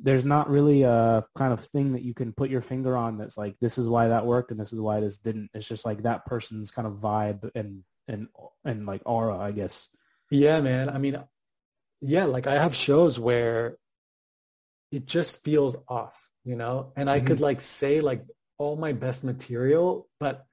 there's 0.00 0.24
not 0.24 0.48
really 0.48 0.84
a 0.84 1.24
kind 1.34 1.52
of 1.52 1.60
thing 1.60 1.94
that 1.94 2.02
you 2.02 2.14
can 2.14 2.32
put 2.32 2.48
your 2.48 2.60
finger 2.60 2.96
on 2.96 3.18
that's 3.18 3.36
like 3.36 3.56
this 3.60 3.76
is 3.76 3.88
why 3.88 4.08
that 4.08 4.26
worked 4.26 4.52
and 4.52 4.60
this 4.60 4.72
is 4.72 4.78
why 4.78 5.00
this 5.00 5.18
didn't. 5.18 5.50
It's 5.52 5.66
just 5.66 5.84
like 5.84 6.04
that 6.04 6.26
person's 6.26 6.70
kind 6.70 6.86
of 6.86 6.94
vibe 6.94 7.50
and 7.56 7.82
and 8.06 8.28
and 8.64 8.86
like 8.86 9.02
aura, 9.04 9.36
I 9.36 9.50
guess. 9.50 9.88
Yeah, 10.30 10.60
man. 10.60 10.88
I 10.90 10.98
mean, 10.98 11.20
yeah, 12.00 12.26
like 12.26 12.46
I 12.46 12.54
have 12.54 12.74
shows 12.74 13.18
where 13.18 13.78
it 14.96 15.04
just 15.04 15.44
feels 15.44 15.76
off, 15.88 16.18
you 16.42 16.56
know, 16.56 16.92
and 16.96 17.10
I 17.10 17.18
mm-hmm. 17.18 17.26
could 17.26 17.40
like 17.42 17.60
say 17.60 18.00
like 18.00 18.24
all 18.56 18.76
my 18.76 18.94
best 18.94 19.24
material, 19.24 20.08
but 20.18 20.46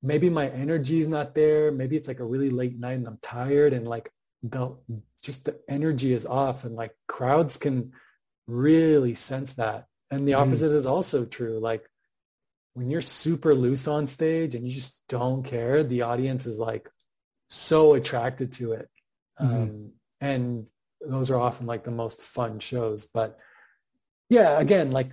maybe 0.00 0.30
my 0.30 0.48
energy 0.48 1.00
is 1.00 1.08
not 1.08 1.34
there. 1.34 1.72
Maybe 1.72 1.96
it's 1.96 2.06
like 2.06 2.20
a 2.20 2.24
really 2.24 2.50
late 2.50 2.78
night 2.78 2.98
and 2.98 3.08
I'm 3.08 3.18
tired 3.20 3.72
and 3.72 3.88
like 3.88 4.08
the 4.44 4.76
just 5.20 5.46
the 5.46 5.58
energy 5.68 6.12
is 6.12 6.26
off 6.26 6.64
and 6.64 6.76
like 6.76 6.92
crowds 7.08 7.56
can 7.56 7.90
really 8.46 9.16
sense 9.16 9.54
that. 9.54 9.86
And 10.12 10.28
the 10.28 10.32
mm-hmm. 10.32 10.42
opposite 10.42 10.70
is 10.70 10.86
also 10.86 11.24
true. 11.24 11.58
Like 11.58 11.84
when 12.74 12.88
you're 12.88 13.00
super 13.00 13.52
loose 13.52 13.88
on 13.88 14.06
stage 14.06 14.54
and 14.54 14.64
you 14.64 14.72
just 14.72 15.02
don't 15.08 15.42
care, 15.42 15.82
the 15.82 16.02
audience 16.02 16.46
is 16.46 16.60
like 16.60 16.88
so 17.50 17.94
attracted 17.94 18.52
to 18.52 18.74
it. 18.74 18.88
Mm-hmm. 19.40 19.54
Um, 19.56 19.90
and 20.20 20.66
those 21.00 21.32
are 21.32 21.40
often 21.40 21.66
like 21.66 21.82
the 21.82 21.90
most 21.90 22.20
fun 22.20 22.60
shows. 22.60 23.06
But 23.06 23.40
yeah, 24.28 24.58
again, 24.58 24.92
like 24.92 25.12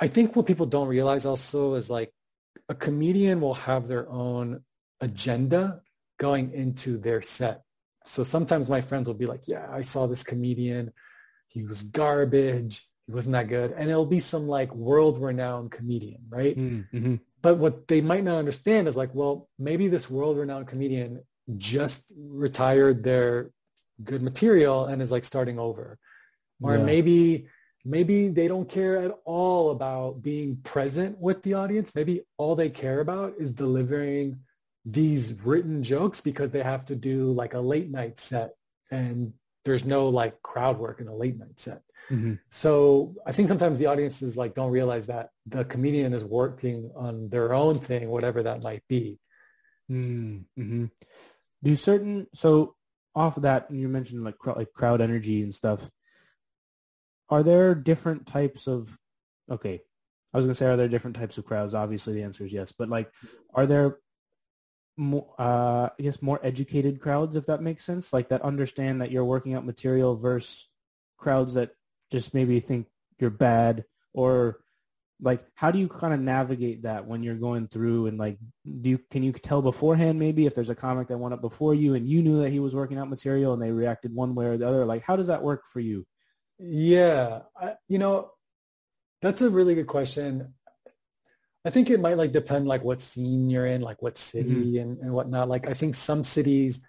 I 0.00 0.08
think 0.08 0.36
what 0.36 0.46
people 0.46 0.66
don't 0.66 0.88
realize 0.88 1.26
also 1.26 1.74
is 1.74 1.90
like 1.90 2.12
a 2.68 2.74
comedian 2.74 3.40
will 3.40 3.54
have 3.54 3.88
their 3.88 4.08
own 4.08 4.62
agenda 5.00 5.80
going 6.18 6.52
into 6.52 6.98
their 6.98 7.22
set. 7.22 7.62
So 8.04 8.24
sometimes 8.24 8.68
my 8.68 8.80
friends 8.80 9.06
will 9.06 9.14
be 9.14 9.26
like, 9.26 9.42
yeah, 9.46 9.66
I 9.70 9.82
saw 9.82 10.06
this 10.06 10.22
comedian 10.22 10.92
he 11.48 11.64
was 11.64 11.82
garbage. 11.82 12.86
He 13.06 13.12
wasn't 13.12 13.32
that 13.32 13.48
good. 13.48 13.72
And 13.72 13.88
it'll 13.88 14.06
be 14.06 14.20
some 14.20 14.46
like 14.46 14.74
world 14.74 15.20
renowned 15.20 15.70
comedian, 15.70 16.22
right? 16.28 16.56
Mm-hmm. 16.56 17.16
But 17.40 17.56
what 17.56 17.88
they 17.88 18.00
might 18.00 18.24
not 18.24 18.36
understand 18.36 18.86
is 18.86 18.96
like, 18.96 19.14
well, 19.14 19.48
maybe 19.58 19.88
this 19.88 20.10
world 20.10 20.36
renowned 20.36 20.68
comedian 20.68 21.22
just 21.56 22.04
retired 22.16 23.02
their 23.02 23.50
good 24.04 24.22
material 24.22 24.86
and 24.86 25.00
is 25.00 25.10
like 25.10 25.24
starting 25.24 25.58
over. 25.58 25.98
Or 26.60 26.76
yeah. 26.76 26.84
maybe 26.84 27.48
maybe 27.84 28.28
they 28.28 28.48
don't 28.48 28.68
care 28.68 28.98
at 28.98 29.18
all 29.24 29.70
about 29.70 30.22
being 30.22 30.56
present 30.56 31.18
with 31.18 31.42
the 31.42 31.54
audience. 31.54 31.94
Maybe 31.94 32.22
all 32.36 32.54
they 32.54 32.70
care 32.70 33.00
about 33.00 33.34
is 33.38 33.50
delivering 33.50 34.40
these 34.84 35.34
written 35.44 35.82
jokes 35.82 36.20
because 36.20 36.50
they 36.50 36.62
have 36.62 36.84
to 36.86 36.96
do 36.96 37.32
like 37.32 37.54
a 37.54 37.60
late 37.60 37.90
night 37.90 38.18
set 38.18 38.52
and 38.90 39.32
there's 39.64 39.84
no 39.84 40.08
like 40.08 40.40
crowd 40.42 40.78
work 40.78 41.00
in 41.00 41.08
a 41.08 41.14
late 41.14 41.38
night 41.38 41.60
set. 41.60 41.82
Mm-hmm. 42.10 42.34
So 42.50 43.16
I 43.26 43.32
think 43.32 43.48
sometimes 43.48 43.78
the 43.78 43.86
audiences 43.86 44.36
like 44.36 44.54
don't 44.54 44.70
realize 44.70 45.08
that 45.08 45.30
the 45.46 45.64
comedian 45.64 46.14
is 46.14 46.24
working 46.24 46.90
on 46.96 47.28
their 47.28 47.52
own 47.52 47.78
thing, 47.78 48.08
whatever 48.08 48.44
that 48.44 48.62
might 48.62 48.82
be. 48.88 49.18
Mm-hmm. 49.90 50.86
Do 51.62 51.76
certain 51.76 52.26
so 52.32 52.74
off 53.14 53.36
of 53.36 53.42
that 53.42 53.70
you 53.70 53.88
mentioned 53.88 54.24
like 54.24 54.34
like 54.46 54.72
crowd 54.72 55.00
energy 55.00 55.42
and 55.42 55.54
stuff. 55.54 55.88
Are 57.30 57.42
there 57.42 57.74
different 57.74 58.26
types 58.26 58.66
of 58.66 58.96
okay? 59.50 59.80
I 60.32 60.36
was 60.36 60.46
gonna 60.46 60.54
say 60.54 60.66
are 60.66 60.76
there 60.76 60.88
different 60.88 61.16
types 61.16 61.38
of 61.38 61.44
crowds? 61.44 61.74
Obviously 61.74 62.14
the 62.14 62.22
answer 62.22 62.44
is 62.44 62.52
yes, 62.52 62.72
but 62.72 62.88
like 62.88 63.10
are 63.54 63.66
there 63.66 63.98
more, 64.96 65.32
uh, 65.38 65.88
I 65.98 66.02
guess 66.02 66.20
more 66.20 66.40
educated 66.42 67.00
crowds, 67.00 67.36
if 67.36 67.46
that 67.46 67.62
makes 67.62 67.84
sense, 67.84 68.12
like 68.12 68.28
that 68.30 68.42
understand 68.42 69.00
that 69.00 69.10
you're 69.10 69.24
working 69.24 69.54
out 69.54 69.64
material 69.64 70.16
versus 70.16 70.68
crowds 71.16 71.54
that 71.54 71.70
just 72.10 72.34
maybe 72.34 72.60
think 72.60 72.86
you're 73.18 73.30
bad 73.30 73.84
or 74.12 74.60
like 75.20 75.44
how 75.54 75.70
do 75.70 75.78
you 75.78 75.88
kind 75.88 76.14
of 76.14 76.20
navigate 76.20 76.82
that 76.82 77.06
when 77.06 77.22
you're 77.22 77.34
going 77.34 77.66
through 77.66 78.06
and 78.06 78.18
like 78.18 78.38
do 78.80 78.90
you 78.90 79.00
can 79.10 79.22
you 79.22 79.32
tell 79.32 79.60
beforehand 79.60 80.18
maybe 80.18 80.46
if 80.46 80.54
there's 80.54 80.70
a 80.70 80.74
comic 80.74 81.08
that 81.08 81.18
went 81.18 81.34
up 81.34 81.40
before 81.40 81.74
you 81.74 81.94
and 81.94 82.08
you 82.08 82.22
knew 82.22 82.40
that 82.40 82.50
he 82.50 82.60
was 82.60 82.74
working 82.74 82.98
out 82.98 83.10
material 83.10 83.52
and 83.52 83.60
they 83.60 83.72
reacted 83.72 84.14
one 84.14 84.34
way 84.34 84.46
or 84.46 84.56
the 84.56 84.66
other 84.66 84.84
like 84.84 85.02
how 85.02 85.16
does 85.16 85.26
that 85.26 85.42
work 85.42 85.64
for 85.66 85.80
you 85.80 86.06
yeah 86.58 87.40
I, 87.60 87.74
you 87.88 87.98
know 87.98 88.30
that's 89.22 89.40
a 89.40 89.50
really 89.50 89.74
good 89.74 89.86
question 89.86 90.54
I 91.64 91.70
think 91.70 91.90
it 91.90 92.00
might 92.00 92.16
like 92.16 92.32
depend 92.32 92.66
like 92.66 92.82
what 92.82 93.00
scene 93.00 93.50
you're 93.50 93.66
in, 93.66 93.82
like 93.82 94.00
what 94.00 94.16
city 94.16 94.48
mm-hmm. 94.48 94.78
and, 94.78 94.98
and 95.00 95.12
whatnot. 95.12 95.50
Like 95.50 95.66
I 95.68 95.74
think 95.74 95.94
some 95.94 96.24
cities, 96.24 96.80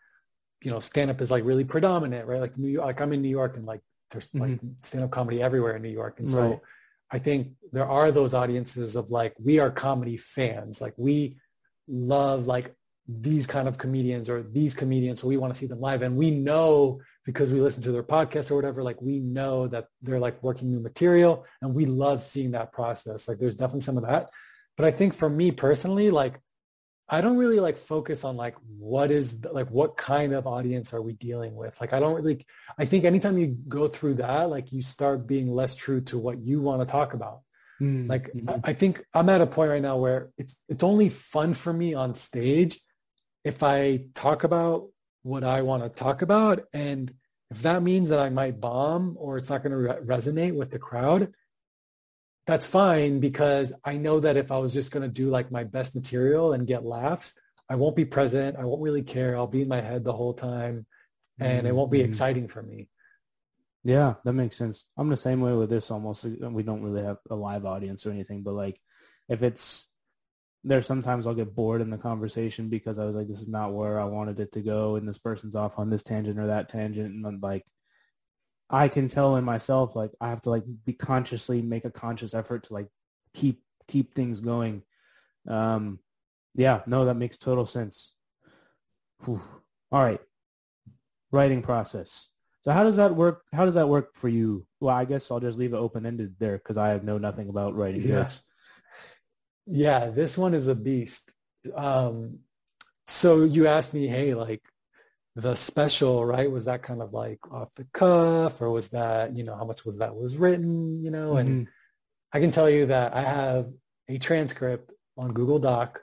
you 0.62 0.72
know, 0.72 0.80
stand 0.80 1.10
up 1.10 1.20
is 1.20 1.30
like 1.32 1.44
really 1.44 1.66
predominant, 1.66 2.28
right? 2.28 2.40
Like 2.40 2.58
New 2.58 2.70
York, 2.70 2.86
like 2.86 3.02
I'm 3.02 3.12
in 3.12 3.22
New 3.22 3.30
York 3.30 3.58
and 3.58 3.66
like 3.66 3.82
there's 4.12 4.30
mm-hmm. 4.30 4.40
like 4.40 4.60
stand 4.84 5.04
up 5.04 5.12
comedy 5.12 5.42
everywhere 5.42 5.76
in 5.76 5.82
New 5.82 5.90
York. 5.90 6.22
And 6.22 6.32
so 6.32 6.50
right. 6.50 6.60
I 7.12 7.20
think 7.20 7.54
there 7.74 7.88
are 7.88 8.12
those 8.12 8.34
audiences 8.34 8.96
of 8.96 9.10
like, 9.10 9.34
we 9.38 9.60
are 9.60 9.72
comedy 9.72 10.16
fans. 10.16 10.80
Like 10.80 10.94
we 10.96 11.38
love 11.88 12.46
like 12.46 12.74
these 13.08 13.48
kind 13.48 13.68
of 13.68 13.78
comedians 13.78 14.30
or 14.30 14.44
these 14.44 14.76
comedians. 14.76 15.20
So 15.20 15.28
we 15.28 15.36
want 15.38 15.54
to 15.54 15.60
see 15.60 15.68
them 15.68 15.82
live. 15.82 16.04
And 16.04 16.16
we 16.16 16.32
know 16.32 17.02
because 17.30 17.54
we 17.54 17.62
listen 17.62 17.84
to 17.84 17.92
their 17.92 18.02
podcast 18.02 18.50
or 18.50 18.56
whatever, 18.56 18.82
like 18.82 19.00
we 19.04 19.20
know 19.20 19.68
that 19.68 19.86
they're 20.02 20.20
like 20.20 20.42
working 20.42 20.72
new 20.72 20.80
material 20.80 21.46
and 21.62 21.76
we 21.76 21.86
love 21.86 22.24
seeing 22.24 22.52
that 22.52 22.74
process. 22.74 23.28
Like 23.28 23.38
there's 23.38 23.56
definitely 23.56 23.82
some 23.82 23.98
of 23.98 24.08
that. 24.08 24.32
But 24.76 24.88
I 24.88 24.92
think 24.92 25.14
for 25.14 25.30
me 25.30 25.52
personally, 25.52 26.10
like 26.10 26.42
I 27.08 27.22
don't 27.22 27.38
really 27.38 27.60
like 27.60 27.78
focus 27.78 28.24
on 28.24 28.36
like 28.36 28.56
what 28.80 29.12
is 29.12 29.38
like 29.52 29.70
what 29.70 29.96
kind 29.96 30.34
of 30.34 30.48
audience 30.48 30.92
are 30.92 31.04
we 31.04 31.14
dealing 31.14 31.54
with? 31.54 31.80
Like 31.80 31.94
I 31.94 32.00
don't 32.00 32.16
really 32.16 32.48
I 32.80 32.86
think 32.86 33.06
anytime 33.06 33.38
you 33.38 33.56
go 33.68 33.88
through 33.88 34.16
that, 34.16 34.50
like 34.50 34.72
you 34.72 34.82
start 34.82 35.28
being 35.28 35.54
less 35.54 35.76
true 35.76 36.02
to 36.06 36.18
what 36.18 36.40
you 36.40 36.62
want 36.62 36.82
to 36.82 36.92
talk 36.92 37.14
about. 37.14 37.42
Mm-hmm. 37.80 38.10
Like 38.10 38.32
I, 38.48 38.72
I 38.72 38.74
think 38.74 39.06
I'm 39.14 39.30
at 39.30 39.42
a 39.42 39.46
point 39.46 39.70
right 39.70 39.84
now 39.84 39.98
where 39.98 40.32
it's 40.36 40.56
it's 40.68 40.84
only 40.84 41.10
fun 41.10 41.54
for 41.54 41.72
me 41.72 41.94
on 41.94 42.16
stage 42.16 42.82
if 43.44 43.62
I 43.62 44.06
talk 44.16 44.44
about 44.44 44.88
what 45.22 45.44
I 45.44 45.62
want 45.62 45.84
to 45.84 45.90
talk 45.90 46.24
about 46.24 46.64
and 46.74 47.14
if 47.52 47.62
that 47.64 47.84
means 47.84 48.10
that 48.10 48.20
I 48.20 48.30
might 48.30 48.60
bomb 48.60 49.16
or 49.20 49.38
it's 49.38 49.50
not 49.50 49.64
going 49.64 49.72
to 49.72 49.78
re- 49.78 50.18
resonate 50.18 50.54
with 50.54 50.72
the 50.72 50.80
crowd, 50.80 51.34
that's 52.46 52.68
fine 52.68 53.20
because 53.20 53.74
I 53.84 53.98
know 53.98 54.20
that 54.20 54.38
if 54.38 54.52
I 54.52 54.58
was 54.58 54.74
just 54.74 54.92
going 54.92 55.04
to 55.04 55.14
do 55.14 55.30
like 55.30 55.52
my 55.52 55.64
best 55.64 55.96
material 55.96 56.54
and 56.54 56.68
get 56.68 56.86
laughs, 56.86 57.34
I 57.70 57.76
won't 57.76 57.96
be 57.96 58.06
present. 58.06 58.58
I 58.58 58.66
won't 58.66 58.82
really 58.82 59.04
care. 59.04 59.36
I'll 59.36 59.48
be 59.48 59.62
in 59.62 59.68
my 59.68 59.82
head 59.82 60.04
the 60.04 60.14
whole 60.14 60.34
time 60.34 60.86
and 61.40 61.60
mm-hmm. 61.60 61.68
it 61.68 61.76
won't 61.76 61.92
be 61.92 62.00
mm-hmm. 62.00 62.10
exciting 62.10 62.48
for 62.48 62.62
me. 62.62 62.88
Yeah, 63.84 64.16
that 64.26 64.34
makes 64.34 64.58
sense. 64.58 64.86
I'm 64.98 65.10
the 65.10 65.18
same 65.18 65.42
way 65.42 65.54
with 65.54 65.70
this 65.70 65.90
almost. 65.90 66.26
We 66.26 66.64
don't 66.64 66.84
really 66.84 67.04
have 67.04 67.18
a 67.30 67.36
live 67.36 67.66
audience 67.66 68.06
or 68.06 68.12
anything, 68.12 68.44
but 68.44 68.54
like 68.54 68.80
if 69.30 69.42
it's 69.42 69.88
there, 70.64 70.82
sometimes 70.82 71.26
I'll 71.26 71.34
get 71.34 71.56
bored 71.56 71.82
in 71.82 71.90
the 71.90 71.98
conversation 71.98 72.70
because 72.70 73.00
I 73.00 73.06
was 73.06 73.16
like, 73.16 73.28
this 73.28 73.42
is 73.42 73.48
not 73.48 73.74
where 73.74 74.00
I 74.00 74.06
wanted 74.06 74.40
it 74.40 74.52
to 74.54 74.62
go. 74.62 74.96
And 74.96 75.08
this 75.08 75.18
person's 75.18 75.56
off 75.56 75.80
on 75.80 75.90
this 75.90 76.04
tangent 76.04 76.40
or 76.40 76.48
that 76.48 76.70
tangent. 76.70 77.14
And 77.14 77.26
I'm 77.26 77.40
like, 77.40 77.66
I 78.70 78.88
can 78.88 79.08
tell 79.08 79.36
in 79.36 79.44
myself 79.44 79.96
like 79.96 80.12
I 80.22 80.30
have 80.30 80.42
to 80.42 80.50
like 80.50 80.64
be 80.86 80.94
consciously 80.94 81.62
make 81.62 81.86
a 81.86 81.92
conscious 81.92 82.34
effort 82.34 82.66
to 82.66 82.74
like 82.74 82.88
keep 83.34 83.64
keep 83.88 84.14
things 84.14 84.42
going. 84.42 84.84
Um, 85.48 86.00
yeah, 86.56 86.82
no, 86.86 87.06
that 87.06 87.16
makes 87.16 87.38
total 87.38 87.66
sense. 87.66 88.14
Whew. 89.26 89.42
All 89.92 90.04
right, 90.04 90.22
writing 91.32 91.64
process. 91.64 92.28
So 92.64 92.72
how 92.72 92.84
does 92.84 92.98
that 92.98 93.16
work? 93.16 93.44
How 93.54 93.66
does 93.66 93.74
that 93.74 93.90
work 93.90 94.16
for 94.16 94.30
you? 94.30 94.68
Well, 94.80 94.96
I 94.96 95.06
guess 95.06 95.32
I'll 95.32 95.40
just 95.40 95.58
leave 95.58 95.74
it 95.74 95.78
open 95.78 96.06
ended 96.06 96.36
there 96.38 96.58
because 96.58 96.78
I 96.78 96.98
know 97.00 97.18
nothing 97.18 97.50
about 97.50 97.76
writing. 97.76 98.04
Yes. 98.04 98.44
Yeah. 99.66 100.08
this 100.08 100.38
one 100.38 100.54
is 100.54 100.68
a 100.68 100.76
beast. 100.76 101.32
Um, 101.76 102.40
so 103.08 103.44
you 103.44 103.68
asked 103.68 103.94
me, 103.94 104.08
hey, 104.08 104.34
like 104.34 104.62
the 105.36 105.56
special, 105.56 106.26
right? 106.26 106.52
Was 106.52 106.66
that 106.66 106.84
kind 106.84 107.02
of 107.02 107.14
like 107.14 107.40
off 107.52 107.70
the 107.76 107.88
cuff 107.94 108.62
or 108.62 108.70
was 108.70 108.90
that, 108.90 109.36
you 109.36 109.44
know, 109.44 109.56
how 109.56 109.66
much 109.66 109.86
was 109.86 109.98
that 109.98 110.16
was 110.16 110.38
written, 110.38 111.04
you 111.04 111.12
know? 111.12 111.34
Mm-hmm. 111.34 111.38
And 111.38 111.68
I 112.32 112.40
can 112.40 112.52
tell 112.52 112.70
you 112.70 112.88
that 112.88 113.16
I 113.16 113.22
have 113.22 113.70
a 114.08 114.18
transcript 114.18 114.92
on 115.18 115.34
Google 115.34 115.60
Doc, 115.60 116.02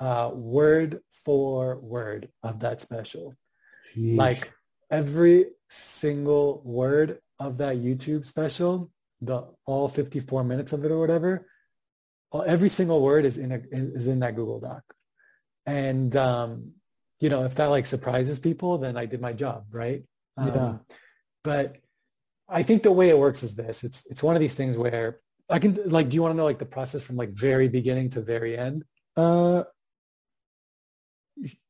uh, 0.00 0.30
word 0.32 1.00
for 1.24 1.78
word 1.78 2.28
of 2.42 2.60
that 2.60 2.80
special. 2.80 3.34
Jeez. 3.94 4.16
Like 4.16 4.52
every 4.90 5.46
single 5.68 6.62
word 6.64 7.18
of 7.38 7.58
that 7.58 7.76
YouTube 7.76 8.24
special, 8.24 8.90
the 9.20 9.46
all 9.66 9.88
54 9.88 10.44
minutes 10.44 10.72
of 10.72 10.84
it 10.84 10.90
or 10.90 10.98
whatever, 10.98 11.46
every 12.40 12.68
single 12.68 13.02
word 13.02 13.24
is 13.24 13.38
in 13.38 13.52
a, 13.52 13.60
is 13.70 14.06
in 14.06 14.20
that 14.20 14.34
Google 14.34 14.60
Doc. 14.60 14.82
And 15.66 16.16
um, 16.16 16.72
you 17.20 17.28
know, 17.28 17.44
if 17.44 17.54
that 17.56 17.66
like 17.66 17.86
surprises 17.86 18.38
people, 18.38 18.78
then 18.78 18.96
I 18.96 19.06
did 19.06 19.20
my 19.20 19.32
job, 19.32 19.66
right? 19.70 20.02
Yeah. 20.38 20.50
Um, 20.50 20.80
but 21.44 21.76
I 22.48 22.62
think 22.62 22.82
the 22.82 22.92
way 22.92 23.08
it 23.08 23.18
works 23.18 23.42
is 23.42 23.54
this. 23.54 23.84
It's 23.84 24.04
it's 24.10 24.22
one 24.22 24.36
of 24.36 24.40
these 24.40 24.54
things 24.54 24.76
where 24.76 25.20
I 25.48 25.58
can 25.58 25.78
like 25.86 26.08
do 26.08 26.14
you 26.14 26.22
want 26.22 26.32
to 26.32 26.36
know 26.36 26.44
like 26.44 26.58
the 26.58 26.64
process 26.64 27.02
from 27.02 27.16
like 27.16 27.30
very 27.30 27.68
beginning 27.68 28.10
to 28.10 28.20
very 28.20 28.56
end? 28.56 28.84
Uh 29.16 29.64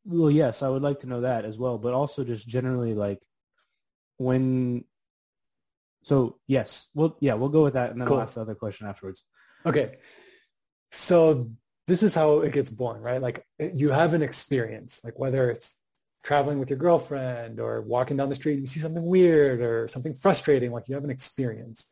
well 0.05 0.31
yes, 0.31 0.63
I 0.63 0.69
would 0.69 0.83
like 0.83 1.01
to 1.01 1.07
know 1.07 1.23
that 1.23 1.45
as 1.45 1.59
well, 1.59 1.79
but 1.79 1.93
also 1.93 2.25
just 2.25 2.47
generally 2.47 2.95
like 2.95 3.21
when 4.17 4.85
so 6.03 6.39
yes, 6.47 6.89
well 6.95 7.17
yeah, 7.21 7.35
we'll 7.35 7.49
go 7.49 7.63
with 7.63 7.75
that 7.75 7.93
and 7.93 8.01
then 8.01 8.09
cool. 8.09 8.17
I'll 8.17 8.25
ask 8.25 8.35
the 8.35 8.41
other 8.41 8.55
question 8.55 8.87
afterwards. 8.87 9.23
Okay. 9.65 9.99
So 10.93 11.51
this 11.87 12.03
is 12.03 12.15
how 12.15 12.41
it 12.41 12.53
gets 12.53 12.71
born, 12.71 13.01
right? 13.01 13.21
Like 13.21 13.45
you 13.59 13.91
have 13.91 14.15
an 14.15 14.23
experience, 14.23 15.01
like 15.03 15.19
whether 15.19 15.51
it's 15.51 15.77
traveling 16.23 16.59
with 16.61 16.71
your 16.71 16.79
girlfriend 16.79 17.59
or 17.59 17.81
walking 17.83 18.17
down 18.17 18.29
the 18.29 18.35
street, 18.35 18.61
you 18.61 18.67
see 18.67 18.79
something 18.79 19.05
weird 19.05 19.61
or 19.61 19.89
something 19.89 20.15
frustrating, 20.15 20.71
like 20.71 20.89
you 20.89 20.95
have 20.95 21.05
an 21.05 21.11
experience. 21.11 21.85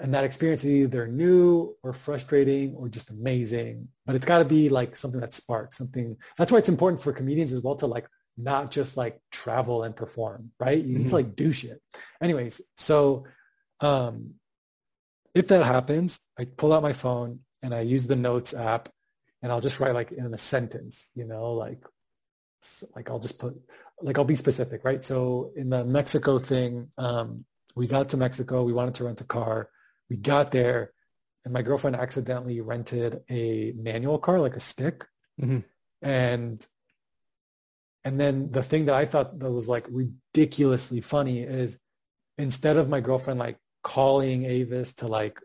And 0.00 0.14
that 0.14 0.24
experience 0.24 0.64
is 0.64 0.70
either 0.70 1.06
new 1.06 1.76
or 1.82 1.92
frustrating 1.92 2.74
or 2.74 2.88
just 2.88 3.10
amazing, 3.10 3.88
but 4.06 4.16
it's 4.16 4.26
got 4.26 4.38
to 4.38 4.44
be 4.44 4.68
like 4.68 4.96
something 4.96 5.20
that 5.20 5.34
sparks 5.34 5.76
something. 5.76 6.16
That's 6.38 6.50
why 6.50 6.58
it's 6.58 6.68
important 6.68 7.02
for 7.02 7.12
comedians 7.12 7.52
as 7.52 7.60
well 7.60 7.76
to 7.76 7.86
like 7.86 8.08
not 8.36 8.70
just 8.70 8.96
like 8.96 9.20
travel 9.30 9.82
and 9.82 9.94
perform, 9.94 10.50
right? 10.58 10.78
You 10.78 10.84
mm-hmm. 10.84 10.92
need 10.92 10.98
to 10.98 11.04
mm-hmm. 11.04 11.14
like 11.14 11.36
do 11.36 11.52
shit. 11.52 11.80
Anyways, 12.20 12.60
so 12.76 13.26
um, 13.80 14.34
if 15.34 15.48
that 15.48 15.64
happens, 15.64 16.18
I 16.38 16.46
pull 16.46 16.72
out 16.72 16.82
my 16.82 16.92
phone 16.92 17.40
and 17.64 17.74
I 17.74 17.80
use 17.80 18.06
the 18.06 18.14
notes 18.14 18.52
app 18.52 18.90
and 19.42 19.50
I'll 19.50 19.62
just 19.62 19.80
write 19.80 19.94
like 19.94 20.12
in 20.12 20.32
a 20.32 20.38
sentence, 20.38 21.08
you 21.14 21.24
know, 21.24 21.54
like, 21.54 21.82
like 22.94 23.08
I'll 23.10 23.18
just 23.18 23.38
put, 23.38 23.54
like 24.02 24.18
I'll 24.18 24.24
be 24.24 24.36
specific, 24.36 24.84
right? 24.84 25.02
So 25.02 25.52
in 25.56 25.70
the 25.70 25.82
Mexico 25.84 26.38
thing, 26.38 26.88
um, 26.98 27.46
we 27.74 27.86
got 27.86 28.10
to 28.10 28.18
Mexico. 28.18 28.62
We 28.62 28.74
wanted 28.74 28.96
to 28.96 29.04
rent 29.04 29.22
a 29.22 29.24
car. 29.24 29.70
We 30.10 30.16
got 30.16 30.52
there 30.52 30.92
and 31.44 31.54
my 31.54 31.62
girlfriend 31.62 31.96
accidentally 31.96 32.60
rented 32.60 33.22
a 33.30 33.72
manual 33.76 34.18
car, 34.18 34.38
like 34.38 34.56
a 34.56 34.60
stick. 34.60 35.06
Mm-hmm. 35.40 35.60
And, 36.02 36.66
and 38.04 38.20
then 38.20 38.50
the 38.50 38.62
thing 38.62 38.86
that 38.86 38.94
I 38.94 39.06
thought 39.06 39.38
that 39.38 39.50
was 39.50 39.68
like 39.68 39.86
ridiculously 39.90 41.00
funny 41.00 41.40
is 41.40 41.78
instead 42.36 42.76
of 42.76 42.90
my 42.90 43.00
girlfriend 43.00 43.40
like 43.40 43.58
calling 43.82 44.44
Avis 44.44 44.94
to 44.96 45.06
like 45.06 45.40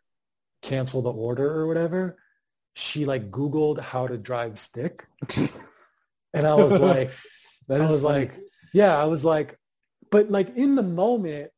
cancel 0.61 1.01
the 1.01 1.11
order 1.11 1.49
or 1.59 1.67
whatever, 1.67 2.17
she 2.73 3.05
like 3.05 3.31
Googled 3.31 3.79
how 3.79 4.07
to 4.07 4.17
drive 4.17 4.59
stick. 4.59 5.05
and 6.33 6.47
I 6.47 6.53
was 6.55 6.71
like, 6.71 7.11
I 7.69 7.79
was 7.79 8.01
funny. 8.01 8.03
like, 8.03 8.39
yeah, 8.73 8.97
I 8.97 9.05
was 9.05 9.23
like, 9.25 9.57
but 10.11 10.29
like 10.29 10.55
in 10.55 10.75
the 10.75 10.83
moment, 10.83 11.51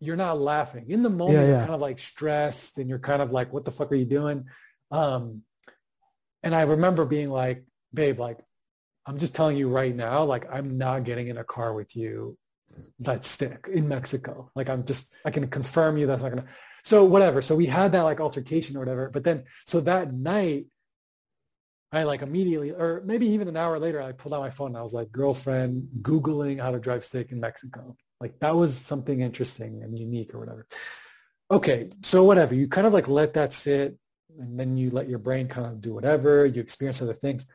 you're 0.00 0.16
not 0.16 0.38
laughing. 0.38 0.86
In 0.88 1.02
the 1.02 1.10
moment, 1.10 1.38
yeah, 1.38 1.42
yeah. 1.42 1.48
you're 1.48 1.60
kind 1.60 1.74
of 1.74 1.80
like 1.80 1.98
stressed 1.98 2.78
and 2.78 2.88
you're 2.88 2.98
kind 2.98 3.22
of 3.22 3.30
like, 3.30 3.52
what 3.52 3.64
the 3.64 3.70
fuck 3.70 3.90
are 3.90 3.96
you 3.96 4.04
doing? 4.04 4.46
Um, 4.90 5.42
and 6.42 6.54
I 6.54 6.62
remember 6.62 7.06
being 7.06 7.30
like, 7.30 7.64
babe, 7.92 8.20
like, 8.20 8.38
I'm 9.06 9.18
just 9.18 9.34
telling 9.34 9.56
you 9.56 9.68
right 9.68 9.94
now, 9.94 10.24
like, 10.24 10.46
I'm 10.52 10.78
not 10.78 11.04
getting 11.04 11.28
in 11.28 11.38
a 11.38 11.44
car 11.44 11.72
with 11.72 11.94
you 11.96 12.36
that 13.00 13.24
stick 13.24 13.68
in 13.72 13.88
Mexico. 13.88 14.50
Like, 14.54 14.68
I'm 14.68 14.84
just, 14.84 15.10
I 15.24 15.30
can 15.30 15.48
confirm 15.48 15.96
you 15.96 16.06
that's 16.06 16.22
not 16.22 16.32
going 16.32 16.42
to, 16.42 16.48
so 16.84 17.04
whatever. 17.04 17.40
So 17.40 17.56
we 17.56 17.66
had 17.66 17.92
that 17.92 18.02
like 18.02 18.20
altercation 18.20 18.76
or 18.76 18.80
whatever. 18.80 19.08
But 19.08 19.24
then, 19.24 19.44
so 19.66 19.80
that 19.80 20.12
night, 20.12 20.66
I 21.90 22.02
like 22.02 22.22
immediately, 22.22 22.72
or 22.72 23.02
maybe 23.06 23.26
even 23.28 23.48
an 23.48 23.56
hour 23.56 23.78
later, 23.78 24.02
I 24.02 24.12
pulled 24.12 24.34
out 24.34 24.40
my 24.40 24.50
phone 24.50 24.68
and 24.68 24.76
I 24.76 24.82
was 24.82 24.92
like, 24.92 25.10
girlfriend, 25.10 25.88
Googling 26.02 26.60
how 26.60 26.72
to 26.72 26.80
drive 26.80 27.04
stick 27.04 27.32
in 27.32 27.40
Mexico. 27.40 27.96
Like 28.20 28.38
that 28.40 28.54
was 28.54 28.76
something 28.76 29.20
interesting 29.20 29.82
and 29.82 29.98
unique 29.98 30.34
or 30.34 30.40
whatever. 30.40 30.66
Okay. 31.50 31.90
So 32.02 32.24
whatever, 32.24 32.54
you 32.54 32.68
kind 32.68 32.86
of 32.86 32.92
like 32.92 33.08
let 33.08 33.34
that 33.34 33.52
sit 33.52 33.96
and 34.38 34.58
then 34.58 34.76
you 34.76 34.90
let 34.90 35.08
your 35.08 35.20
brain 35.20 35.48
kind 35.48 35.66
of 35.66 35.80
do 35.80 35.94
whatever, 35.94 36.44
you 36.44 36.60
experience 36.60 37.00
other 37.00 37.14
things. 37.14 37.46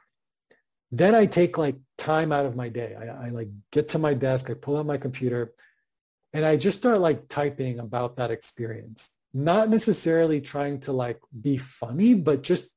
Then 0.92 1.14
I 1.14 1.26
take 1.26 1.58
like 1.58 1.76
time 1.98 2.32
out 2.32 2.46
of 2.46 2.56
my 2.56 2.70
day. 2.70 2.96
I, 2.96 3.28
I 3.28 3.30
like 3.30 3.50
get 3.72 3.90
to 3.90 4.00
my 4.00 4.14
desk, 4.14 4.50
I 4.50 4.54
pull 4.54 4.78
out 4.78 4.86
my 4.86 4.98
computer 4.98 5.54
and 6.32 6.46
I 6.46 6.56
just 6.56 6.78
start 6.78 7.00
like 7.02 7.28
typing 7.28 7.80
about 7.80 8.16
that 8.18 8.32
experience 8.32 9.10
not 9.34 9.70
necessarily 9.70 10.42
trying 10.42 10.80
to 10.82 10.92
like 10.92 11.20
be 11.40 11.58
funny, 11.58 12.14
but 12.14 12.42
just 12.42 12.68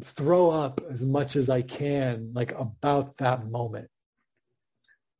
throw 0.00 0.50
up 0.50 0.80
as 0.90 1.02
much 1.02 1.36
as 1.36 1.48
I 1.48 1.62
can 1.62 2.32
like 2.34 2.52
about 2.52 3.18
that 3.18 3.48
moment. 3.48 3.88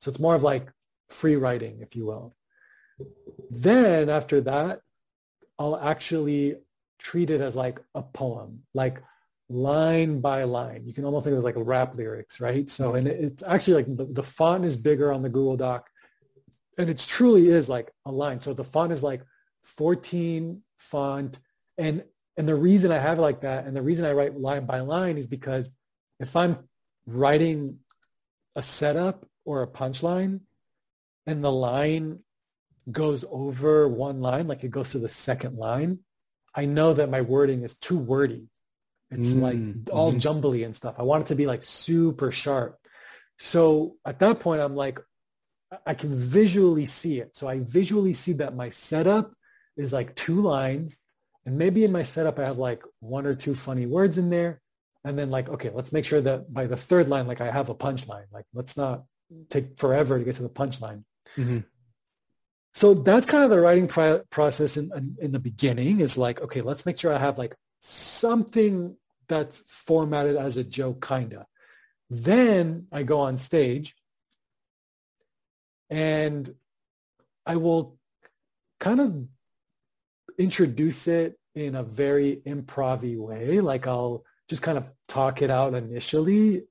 So 0.01 0.11
it's 0.11 0.21
more 0.21 0.35
of 0.35 0.43
like 0.43 0.71
free 1.09 1.37
writing, 1.37 1.79
if 1.81 1.95
you 1.95 2.07
will. 2.07 2.35
Then 3.51 4.09
after 4.09 4.41
that, 4.43 4.81
I'll 5.59 5.77
actually 5.77 6.57
treat 6.99 7.31
it 7.31 7.41
as 7.41 7.55
like 7.55 7.79
a 7.95 8.03
poem, 8.03 8.63
like 8.75 9.03
line 9.49 10.21
by 10.21 10.45
line. 10.45 10.83
You 10.87 10.93
can 10.93 11.05
almost 11.05 11.25
think 11.25 11.35
of 11.35 11.41
it 11.41 11.45
like 11.45 11.55
rap 11.57 11.95
lyrics, 11.95 12.41
right? 12.41 12.69
So, 12.69 12.95
and 12.95 13.07
it's 13.07 13.43
actually 13.47 13.75
like 13.75 13.97
the, 13.97 14.07
the 14.07 14.23
font 14.23 14.65
is 14.65 14.77
bigger 14.77 15.13
on 15.13 15.23
the 15.23 15.29
Google 15.29 15.57
Doc 15.57 15.89
and 16.79 16.91
it 16.91 16.99
truly 16.99 17.49
is 17.49 17.69
like 17.69 17.93
a 18.05 18.13
line. 18.13 18.41
So 18.41 18.55
the 18.55 18.65
font 18.65 18.93
is 18.93 19.03
like 19.03 19.23
14 19.65 20.63
font. 20.79 21.39
And, 21.77 22.05
and 22.37 22.49
the 22.49 22.55
reason 22.55 22.93
I 22.93 22.99
have 22.99 23.19
it 23.19 23.23
like 23.23 23.43
that 23.43 23.67
and 23.67 23.77
the 23.77 23.83
reason 23.83 24.05
I 24.05 24.13
write 24.13 24.39
line 24.39 24.67
by 24.67 24.81
line 24.81 25.19
is 25.19 25.27
because 25.27 25.71
if 26.21 26.37
I'm 26.37 26.59
writing 27.07 27.79
a 28.55 28.63
setup 28.63 29.27
or 29.45 29.63
a 29.63 29.67
punchline 29.67 30.41
and 31.27 31.45
the 31.45 31.53
line 31.53 32.21
goes 32.91 33.25
over 33.31 33.89
one 33.89 34.21
line, 34.21 34.47
like 34.47 34.65
it 34.65 34.71
goes 34.71 34.91
to 34.91 34.99
the 34.99 35.09
second 35.09 35.57
line, 35.57 36.01
I 36.55 36.67
know 36.67 36.93
that 36.93 37.11
my 37.11 37.21
wording 37.23 37.63
is 37.63 37.75
too 37.75 37.99
wordy 37.99 38.49
It's 39.11 39.31
mm-hmm. 39.31 39.43
like 39.43 39.91
all 39.91 40.11
mm-hmm. 40.11 40.19
jumbly 40.19 40.63
and 40.63 40.77
stuff. 40.77 40.95
I 40.99 41.03
want 41.03 41.23
it 41.23 41.27
to 41.29 41.35
be 41.35 41.47
like 41.47 41.63
super 41.63 42.31
sharp. 42.31 42.79
So 43.39 43.97
at 44.07 44.21
that 44.21 44.41
point, 44.41 44.61
I'm 44.61 44.77
like, 44.77 45.01
I 45.85 45.95
can 45.95 46.15
visually 46.15 46.87
see 46.87 47.19
it. 47.19 47.37
So 47.37 47.49
I 47.49 47.61
visually 47.61 48.13
see 48.13 48.35
that 48.35 48.55
my 48.55 48.69
setup 48.71 49.33
is 49.77 49.93
like 49.93 50.15
two 50.15 50.41
lines. 50.41 50.99
And 51.47 51.59
maybe 51.59 51.85
in 51.85 51.93
my 51.93 52.03
setup, 52.03 52.39
I 52.39 52.45
have 52.45 52.59
like 52.59 52.83
one 53.01 53.27
or 53.27 53.35
two 53.35 53.55
funny 53.55 53.87
words 53.87 54.19
in 54.19 54.31
there. 54.31 54.61
And 55.05 55.19
then 55.19 55.31
like, 55.31 55.49
okay, 55.49 55.71
let's 55.71 55.93
make 55.93 56.07
sure 56.07 56.21
that 56.23 56.53
by 56.53 56.67
the 56.67 56.77
third 56.77 57.09
line, 57.09 57.27
like 57.27 57.41
I 57.41 57.51
have 57.51 57.69
a 57.69 57.75
punchline. 57.75 58.25
Like 58.33 58.47
let's 58.55 58.77
not 58.77 59.05
take 59.51 59.79
forever 59.79 60.19
to 60.19 60.25
get 60.25 60.37
to 60.37 60.43
the 60.43 60.49
punchline. 60.49 61.05
Mm-hmm. 61.37 61.61
So 62.73 62.95
that's 62.95 63.27
kind 63.27 63.45
of 63.45 63.51
the 63.51 63.61
writing 63.61 63.87
process 63.87 64.77
in, 64.77 64.91
in, 64.97 65.17
in 65.21 65.33
the 65.33 65.39
beginning 65.39 66.01
is 66.01 66.19
like, 66.19 66.41
okay, 66.43 66.61
let's 66.61 66.85
make 66.85 66.99
sure 66.99 67.15
I 67.15 67.19
have 67.19 67.39
like 67.39 67.55
something 67.81 68.97
that's 69.29 69.63
formatted 69.69 70.37
as 70.37 70.57
a 70.57 70.65
joke, 70.65 71.01
kind 71.01 71.35
of. 71.35 71.47
Then 72.11 72.87
I 72.91 73.05
go 73.05 73.21
on 73.21 73.37
stage 73.39 73.95
and 75.89 76.53
I 77.47 77.57
will 77.57 77.97
kind 78.81 79.01
of 79.01 79.15
introduce 80.39 81.09
it 81.09 81.39
in 81.55 81.75
a 81.75 81.83
very 81.83 82.43
improv 82.47 83.03
way. 83.17 83.61
Like 83.61 83.87
I'll 83.87 84.25
just 84.49 84.63
kind 84.63 84.79
of 84.79 84.91
talk 85.09 85.43
it 85.43 85.51
out 85.51 85.75
initially, 85.75 86.63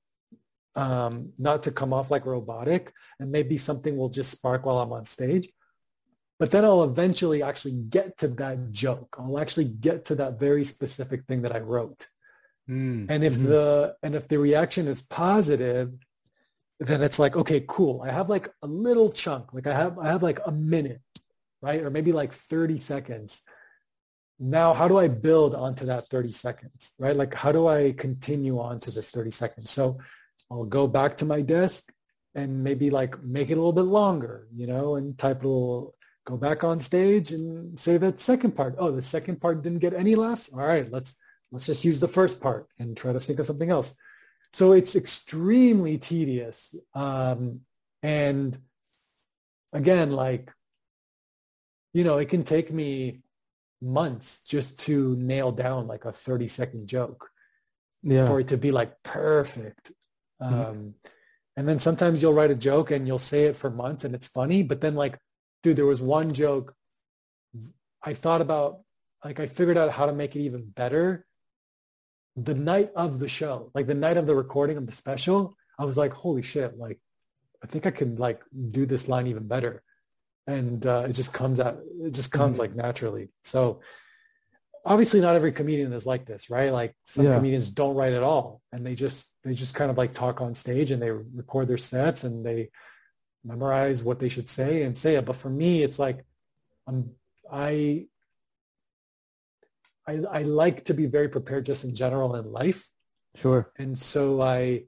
um, 0.76 1.34
not 1.38 1.64
to 1.64 1.72
come 1.72 1.94
off 1.94 2.12
like 2.12 2.26
robotic, 2.26 2.94
and 3.20 3.32
maybe 3.32 3.58
something 3.58 3.98
will 3.98 4.10
just 4.10 4.32
spark 4.32 4.66
while 4.66 4.80
I'm 4.80 4.92
on 4.92 5.06
stage. 5.06 5.50
But 6.40 6.52
then 6.52 6.66
I'll 6.66 6.84
eventually 6.84 7.42
actually 7.44 7.74
get 7.74 8.18
to 8.18 8.28
that 8.30 8.72
joke. 8.72 9.16
I'll 9.18 9.40
actually 9.40 9.66
get 9.66 10.06
to 10.06 10.16
that 10.16 10.40
very 10.40 10.64
specific 10.66 11.26
thing 11.26 11.44
that 11.44 11.56
I 11.56 11.60
wrote. 11.60 12.08
Mm. 12.70 13.08
And 13.10 13.24
if 13.24 13.36
mm-hmm. 13.36 13.48
the 13.48 13.96
and 14.04 14.16
if 14.16 14.28
the 14.28 14.40
reaction 14.40 14.88
is 14.88 15.02
positive, 15.02 15.94
then 16.80 17.02
it's 17.02 17.20
like, 17.20 17.36
okay, 17.36 17.64
cool. 17.68 18.02
I 18.02 18.12
have 18.12 18.30
like 18.30 18.50
a 18.62 18.68
little 18.68 19.12
chunk. 19.12 19.54
Like 19.54 19.68
I 19.68 19.74
have 19.74 20.00
I 20.00 20.08
have 20.08 20.24
like 20.24 20.40
a 20.46 20.52
minute, 20.52 21.02
right? 21.62 21.82
Or 21.82 21.90
maybe 21.90 22.12
like 22.12 22.34
30 22.34 22.78
seconds. 22.78 23.42
Now, 24.40 24.74
how 24.74 24.88
do 24.88 24.98
I 24.98 25.08
build 25.08 25.56
onto 25.56 25.86
that 25.86 26.10
30 26.10 26.32
seconds, 26.32 26.94
right? 27.00 27.16
Like 27.16 27.34
how 27.34 27.52
do 27.52 27.68
I 27.68 27.94
continue 27.94 28.60
on 28.60 28.80
to 28.82 28.92
this 28.92 29.10
30 29.10 29.32
seconds? 29.32 29.70
So 29.70 30.00
I'll 30.52 30.66
go 30.66 30.88
back 30.88 31.18
to 31.18 31.26
my 31.26 31.42
desk 31.42 31.92
and 32.36 32.64
maybe 32.64 32.90
like 32.90 33.22
make 33.24 33.50
it 33.50 33.54
a 33.54 33.56
little 33.56 33.74
bit 33.74 33.82
longer, 33.82 34.48
you 34.56 34.68
know, 34.68 34.96
and 34.96 35.18
type 35.18 35.44
a 35.44 35.48
little, 35.48 35.96
go 36.26 36.38
back 36.38 36.64
on 36.64 36.80
stage 36.80 37.32
and 37.32 37.78
say 37.80 37.98
that 37.98 38.20
second 38.20 38.56
part. 38.56 38.76
Oh, 38.78 38.92
the 38.92 39.02
second 39.02 39.42
part 39.42 39.62
didn't 39.62 39.80
get 39.80 39.94
any 39.94 40.16
laughs. 40.16 40.50
All 40.54 40.60
right, 40.60 40.90
let's 40.92 41.16
let's 41.52 41.66
just 41.66 41.86
use 41.86 42.00
the 42.00 42.08
first 42.08 42.42
part 42.42 42.68
and 42.80 42.98
try 42.98 43.14
to 43.14 43.20
think 43.20 43.40
of 43.40 43.46
something 43.46 43.70
else. 43.70 43.94
So 44.54 44.72
it's 44.74 44.96
extremely 44.96 45.98
tedious. 45.98 46.76
Um, 46.94 47.62
and 48.02 48.58
again, 49.72 50.12
like, 50.12 50.52
you 51.94 52.04
know, 52.04 52.18
it 52.20 52.30
can 52.30 52.44
take 52.44 52.72
me 52.72 53.23
months 53.84 54.42
just 54.48 54.80
to 54.80 55.16
nail 55.18 55.52
down 55.52 55.88
like 55.88 56.06
a 56.06 56.12
30 56.12 56.48
second 56.48 56.88
joke 56.88 57.30
yeah. 58.02 58.26
for 58.26 58.40
it 58.40 58.48
to 58.50 58.58
be 58.58 58.72
like 58.72 59.02
perfect. 59.04 59.92
Mm-hmm. 60.42 60.54
Um, 60.54 60.94
and 61.56 61.68
then 61.68 61.80
sometimes 61.80 62.22
you'll 62.22 62.34
write 62.34 62.52
a 62.52 62.56
joke 62.56 62.92
and 62.92 63.06
you'll 63.06 63.20
say 63.20 63.46
it 63.46 63.58
for 63.58 63.70
months 63.70 64.06
and 64.06 64.16
it's 64.16 64.28
funny, 64.28 64.64
but 64.64 64.82
then 64.82 64.96
like, 64.96 65.20
dude, 65.62 65.78
there 65.78 65.86
was 65.86 66.02
one 66.02 66.34
joke 66.34 66.74
I 68.02 68.14
thought 68.14 68.42
about, 68.42 68.80
like 69.24 69.40
I 69.40 69.48
figured 69.48 69.78
out 69.78 69.92
how 69.92 70.06
to 70.06 70.14
make 70.14 70.36
it 70.36 70.42
even 70.42 70.66
better 70.66 71.26
the 72.36 72.56
night 72.56 72.92
of 72.96 73.20
the 73.20 73.28
show, 73.28 73.72
like 73.74 73.88
the 73.88 73.94
night 73.94 74.18
of 74.18 74.26
the 74.26 74.36
recording 74.36 74.78
of 74.78 74.86
the 74.86 74.92
special, 74.92 75.56
I 75.78 75.86
was 75.86 75.98
like, 75.98 76.14
holy 76.14 76.42
shit, 76.42 76.78
like 76.78 77.00
I 77.64 77.68
think 77.68 77.86
I 77.86 77.92
can 77.92 78.16
like 78.16 78.42
do 78.72 78.86
this 78.86 79.08
line 79.08 79.28
even 79.28 79.48
better. 79.48 79.84
And 80.46 80.86
uh, 80.86 81.06
it 81.08 81.14
just 81.14 81.34
comes 81.34 81.60
out, 81.60 81.80
it 82.02 82.14
just 82.14 82.32
comes 82.32 82.54
mm-hmm. 82.54 82.62
like 82.62 82.76
naturally. 82.76 83.30
So 83.44 83.82
obviously 84.86 85.22
not 85.22 85.36
every 85.36 85.52
comedian 85.52 85.94
is 85.94 86.06
like 86.06 86.26
this, 86.26 86.50
right? 86.50 86.72
Like 86.72 86.94
some 87.06 87.26
yeah. 87.26 87.36
comedians 87.36 87.70
don't 87.70 87.96
write 87.96 88.14
at 88.14 88.24
all 88.24 88.62
and 88.72 88.86
they 88.86 88.96
just, 88.96 89.32
they 89.44 89.54
just 89.54 89.76
kind 89.76 89.90
of 89.90 89.98
like 89.98 90.14
talk 90.14 90.42
on 90.42 90.56
stage 90.56 90.92
and 90.92 91.02
they 91.02 91.12
record 91.12 91.68
their 91.68 91.78
sets 91.78 92.24
and 92.24 92.46
they 92.46 92.70
memorize 93.46 94.04
what 94.04 94.20
they 94.20 94.30
should 94.30 94.50
say 94.50 94.84
and 94.84 94.98
say 94.98 95.16
it. 95.16 95.26
But 95.26 95.38
for 95.38 95.50
me, 95.50 95.84
it's 95.84 96.00
like, 96.00 96.26
I'm, 96.88 97.12
I 97.52 98.08
I, 100.06 100.20
I 100.30 100.42
like 100.44 100.86
to 100.86 100.94
be 100.94 101.06
very 101.06 101.30
prepared 101.30 101.66
just 101.66 101.84
in 101.84 101.96
general 101.96 102.36
in 102.36 102.52
life. 102.52 102.90
Sure. 103.36 103.72
And 103.78 103.98
so 103.98 104.42
I, 104.42 104.84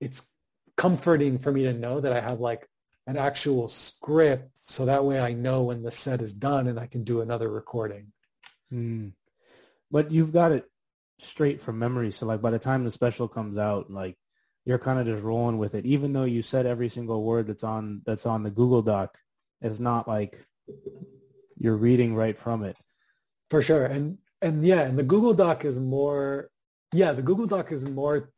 it's 0.00 0.28
comforting 0.76 1.38
for 1.38 1.52
me 1.52 1.64
to 1.64 1.72
know 1.72 2.00
that 2.00 2.12
I 2.12 2.20
have 2.20 2.40
like 2.40 2.66
an 3.06 3.16
actual 3.16 3.68
script 3.68 4.50
so 4.54 4.86
that 4.86 5.04
way 5.04 5.20
I 5.20 5.32
know 5.32 5.64
when 5.64 5.82
the 5.82 5.90
set 5.90 6.22
is 6.22 6.32
done 6.32 6.66
and 6.66 6.78
I 6.78 6.86
can 6.86 7.04
do 7.04 7.20
another 7.20 7.50
recording. 7.50 8.12
Mm. 8.72 9.12
But 9.90 10.10
you've 10.10 10.32
got 10.32 10.52
it 10.52 10.64
straight 11.18 11.60
from 11.60 11.78
memory. 11.78 12.10
So 12.10 12.26
like 12.26 12.40
by 12.40 12.50
the 12.50 12.58
time 12.58 12.84
the 12.84 12.90
special 12.90 13.28
comes 13.28 13.58
out, 13.58 13.90
like 13.90 14.16
you're 14.64 14.78
kind 14.78 14.98
of 14.98 15.06
just 15.06 15.22
rolling 15.22 15.58
with 15.58 15.74
it. 15.74 15.84
Even 15.84 16.12
though 16.12 16.24
you 16.24 16.42
said 16.42 16.66
every 16.66 16.88
single 16.88 17.22
word 17.22 17.46
that's 17.46 17.64
on 17.64 18.00
that's 18.06 18.26
on 18.26 18.42
the 18.42 18.50
Google 18.50 18.82
Doc, 18.82 19.18
it's 19.60 19.80
not 19.80 20.08
like 20.08 20.42
you're 21.58 21.76
reading 21.76 22.14
right 22.14 22.36
from 22.36 22.64
it. 22.64 22.76
For 23.50 23.60
sure. 23.60 23.84
And 23.84 24.18
and 24.40 24.64
yeah, 24.64 24.80
and 24.80 24.98
the 24.98 25.02
Google 25.02 25.34
Doc 25.34 25.64
is 25.64 25.78
more, 25.78 26.50
yeah, 26.92 27.12
the 27.12 27.22
Google 27.22 27.46
Doc 27.46 27.70
is 27.72 27.88
more 27.88 28.30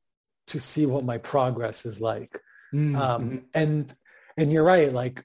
to 0.49 0.61
see 0.61 0.87
what 0.87 1.05
my 1.05 1.19
progress 1.19 1.87
is 1.87 2.01
like. 2.01 2.31
Mm-hmm. 2.75 2.97
Um, 2.97 3.45
and, 3.55 3.95
and 4.37 4.53
you're 4.53 4.65
right. 4.65 4.93
Like 4.93 5.25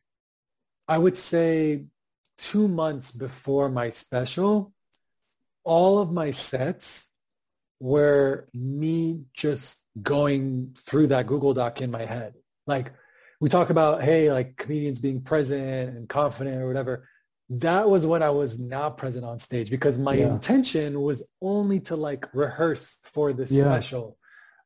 I 0.88 0.97
would 0.97 1.17
say 1.17 1.86
two 2.38 2.67
months 2.67 3.12
before 3.12 3.69
my 3.69 3.89
special, 3.89 4.74
all 5.63 6.00
of 6.00 6.12
my 6.12 6.32
sets 6.32 7.10
were 7.80 8.47
me 8.54 9.24
just 9.34 9.80
going 10.02 10.76
through 10.86 11.08
that 11.08 11.28
Google 11.28 11.54
Doc 11.54 11.82
in 11.82 11.91
my 11.91 12.06
head. 12.06 12.36
Like 12.67 12.93
we 13.39 13.50
talk 13.50 13.69
about, 13.69 14.04
hey, 14.04 14.32
like 14.32 14.56
comedians 14.58 15.00
being 15.00 15.21
present 15.21 15.95
and 15.95 16.08
confident 16.08 16.62
or 16.62 16.67
whatever 16.67 17.08
that 17.60 17.89
was 17.89 18.06
when 18.06 18.24
I 18.24 18.30
was 18.30 18.58
not 18.58 18.97
present 18.97 19.26
on 19.26 19.38
stage 19.38 19.69
because 19.69 19.97
my 19.97 20.13
yeah. 20.13 20.32
intention 20.32 21.02
was 21.02 21.21
only 21.41 21.82
to 21.82 21.97
like 21.97 22.34
rehearse 22.34 23.00
for 23.04 23.34
this 23.34 23.52
yeah. 23.52 23.63
special. 23.63 24.17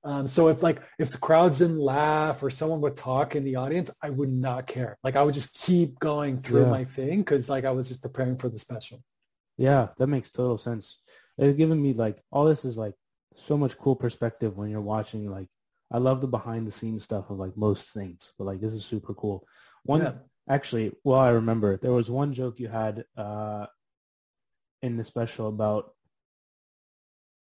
Um, 0.05 0.27
so 0.27 0.49
if 0.49 0.61
like 0.61 0.81
if 0.99 1.11
the 1.11 1.17
crowds 1.17 1.59
didn't 1.59 1.79
laugh 1.79 2.43
or 2.43 2.49
someone 2.51 2.79
would 2.81 2.95
talk 2.95 3.35
in 3.35 3.43
the 3.43 3.55
audience, 3.55 3.89
I 4.01 4.11
would 4.11 4.31
not 4.31 4.67
care. 4.67 4.97
Like 5.03 5.15
I 5.15 5.23
would 5.23 5.33
just 5.33 5.59
keep 5.59 5.99
going 5.99 6.39
through 6.39 6.65
yeah. 6.65 6.69
my 6.69 6.85
thing 6.85 7.19
because 7.19 7.49
like 7.49 7.65
I 7.65 7.71
was 7.71 7.87
just 7.87 8.01
preparing 8.01 8.37
for 8.37 8.47
the 8.47 8.59
special. 8.59 9.03
Yeah, 9.57 9.89
that 9.97 10.07
makes 10.07 10.29
total 10.29 10.59
sense. 10.59 10.99
It's 11.37 11.57
given 11.57 11.81
me 11.81 11.93
like 11.93 12.21
all 12.31 12.45
this 12.45 12.65
is 12.65 12.77
like 12.77 12.93
so 13.35 13.57
much 13.57 13.77
cool 13.77 13.95
perspective 13.95 14.55
when 14.55 14.69
you're 14.69 14.79
watching. 14.79 15.29
Like 15.29 15.47
I 15.91 15.97
love 15.97 16.21
the 16.21 16.27
behind 16.27 16.67
the 16.67 16.71
scenes 16.71 17.03
stuff 17.03 17.31
of 17.31 17.39
like 17.39 17.57
most 17.57 17.89
things, 17.89 18.31
but 18.37 18.45
like 18.45 18.61
this 18.61 18.73
is 18.73 18.85
super 18.85 19.15
cool. 19.15 19.47
One 19.83 20.19
Actually, 20.47 20.91
well, 21.03 21.19
I 21.19 21.31
remember 21.31 21.77
there 21.77 21.91
was 21.91 22.11
one 22.11 22.33
joke 22.33 22.59
you 22.59 22.67
had 22.67 23.05
uh, 23.17 23.65
in 24.83 24.95
the 24.95 25.03
special 25.03 25.47
about 25.47 25.94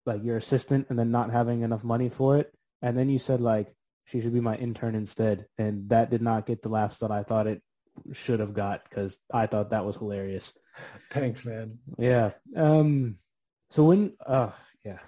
like 0.10 0.24
your 0.24 0.38
assistant 0.38 0.88
and 0.90 1.00
then 1.00 1.12
not 1.12 1.32
having 1.32 1.62
enough 1.62 1.84
money 1.84 2.10
for 2.10 2.38
it, 2.38 2.54
and 2.82 2.98
then 2.98 3.10
you 3.10 3.20
said 3.20 3.40
like 3.40 3.74
she 4.06 4.20
should 4.20 4.34
be 4.34 4.42
my 4.42 4.56
intern 4.56 4.96
instead, 4.96 5.46
and 5.58 5.90
that 5.90 6.10
did 6.10 6.22
not 6.22 6.46
get 6.46 6.62
the 6.62 6.70
laughs 6.70 6.98
that 6.98 7.12
I 7.12 7.24
thought 7.24 7.48
it 7.48 7.62
should 8.12 8.40
have 8.40 8.54
got 8.54 8.84
because 8.90 9.20
I 9.32 9.46
thought 9.46 9.70
that 9.70 9.86
was 9.86 9.98
hilarious. 9.98 10.54
Thanks, 11.12 11.46
man. 11.46 11.80
Yeah. 11.98 12.32
Um. 12.56 13.18
So 13.70 13.84
when, 13.84 14.14
uh, 14.26 14.52
yeah. 14.84 15.00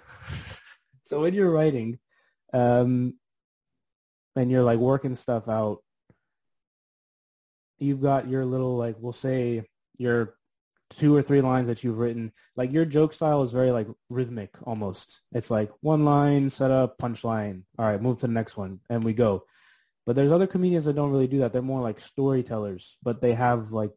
so 1.04 1.20
when 1.20 1.34
you're 1.34 1.50
writing, 1.50 1.98
um, 2.52 3.14
and 4.36 4.50
you're 4.50 4.62
like 4.62 4.78
working 4.78 5.14
stuff 5.14 5.48
out, 5.48 5.82
you've 7.78 8.00
got 8.00 8.28
your 8.28 8.44
little 8.44 8.76
like 8.76 8.96
we'll 9.00 9.12
say 9.12 9.64
your 9.96 10.34
two 10.96 11.14
or 11.14 11.22
three 11.22 11.40
lines 11.40 11.68
that 11.68 11.82
you've 11.82 11.98
written 11.98 12.32
like 12.56 12.72
your 12.72 12.84
joke 12.84 13.12
style 13.12 13.42
is 13.42 13.52
very 13.52 13.70
like 13.70 13.88
rhythmic 14.08 14.54
almost. 14.64 15.20
It's 15.32 15.50
like 15.50 15.70
one 15.80 16.04
line 16.04 16.50
set 16.50 16.70
up 16.70 16.98
punchline. 16.98 17.62
All 17.78 17.86
right 17.86 18.00
move 18.00 18.18
to 18.18 18.26
the 18.26 18.32
next 18.32 18.56
one 18.56 18.80
and 18.88 19.04
we 19.04 19.12
go. 19.12 19.44
But 20.04 20.16
there's 20.16 20.32
other 20.32 20.46
comedians 20.46 20.86
that 20.86 20.96
don't 20.96 21.12
really 21.12 21.28
do 21.28 21.40
that. 21.40 21.52
They're 21.52 21.62
more 21.62 21.80
like 21.80 22.00
storytellers 22.00 22.96
but 23.02 23.20
they 23.20 23.34
have 23.34 23.72
like 23.72 23.92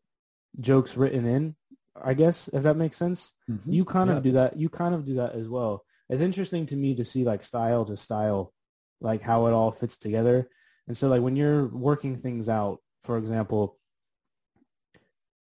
jokes 0.59 0.95
written 0.95 1.25
in 1.25 1.53
i 2.01 2.13
guess 2.13 2.47
if 2.49 2.63
that 2.63 2.77
makes 2.77 2.97
sense. 2.97 3.33
Mm-hmm. 3.49 3.71
you 3.71 3.85
kind 3.85 4.09
yeah. 4.09 4.17
of 4.17 4.23
do 4.23 4.31
that. 4.33 4.57
You 4.57 4.69
kind 4.69 4.95
of 4.95 5.05
do 5.05 5.15
that 5.15 5.33
as 5.33 5.47
well. 5.47 5.85
It's 6.09 6.21
interesting 6.21 6.65
to 6.67 6.75
me 6.75 6.95
to 6.95 7.03
see 7.03 7.23
like 7.23 7.43
style 7.43 7.85
to 7.85 7.97
style 7.97 8.53
like 9.01 9.21
how 9.21 9.47
it 9.47 9.53
all 9.53 9.71
fits 9.71 9.97
together. 9.97 10.49
And 10.87 10.95
so 10.95 11.07
like 11.07 11.21
when 11.21 11.35
you're 11.35 11.67
working 11.67 12.15
things 12.15 12.49
out 12.49 12.79
for 13.03 13.17
example, 13.17 13.77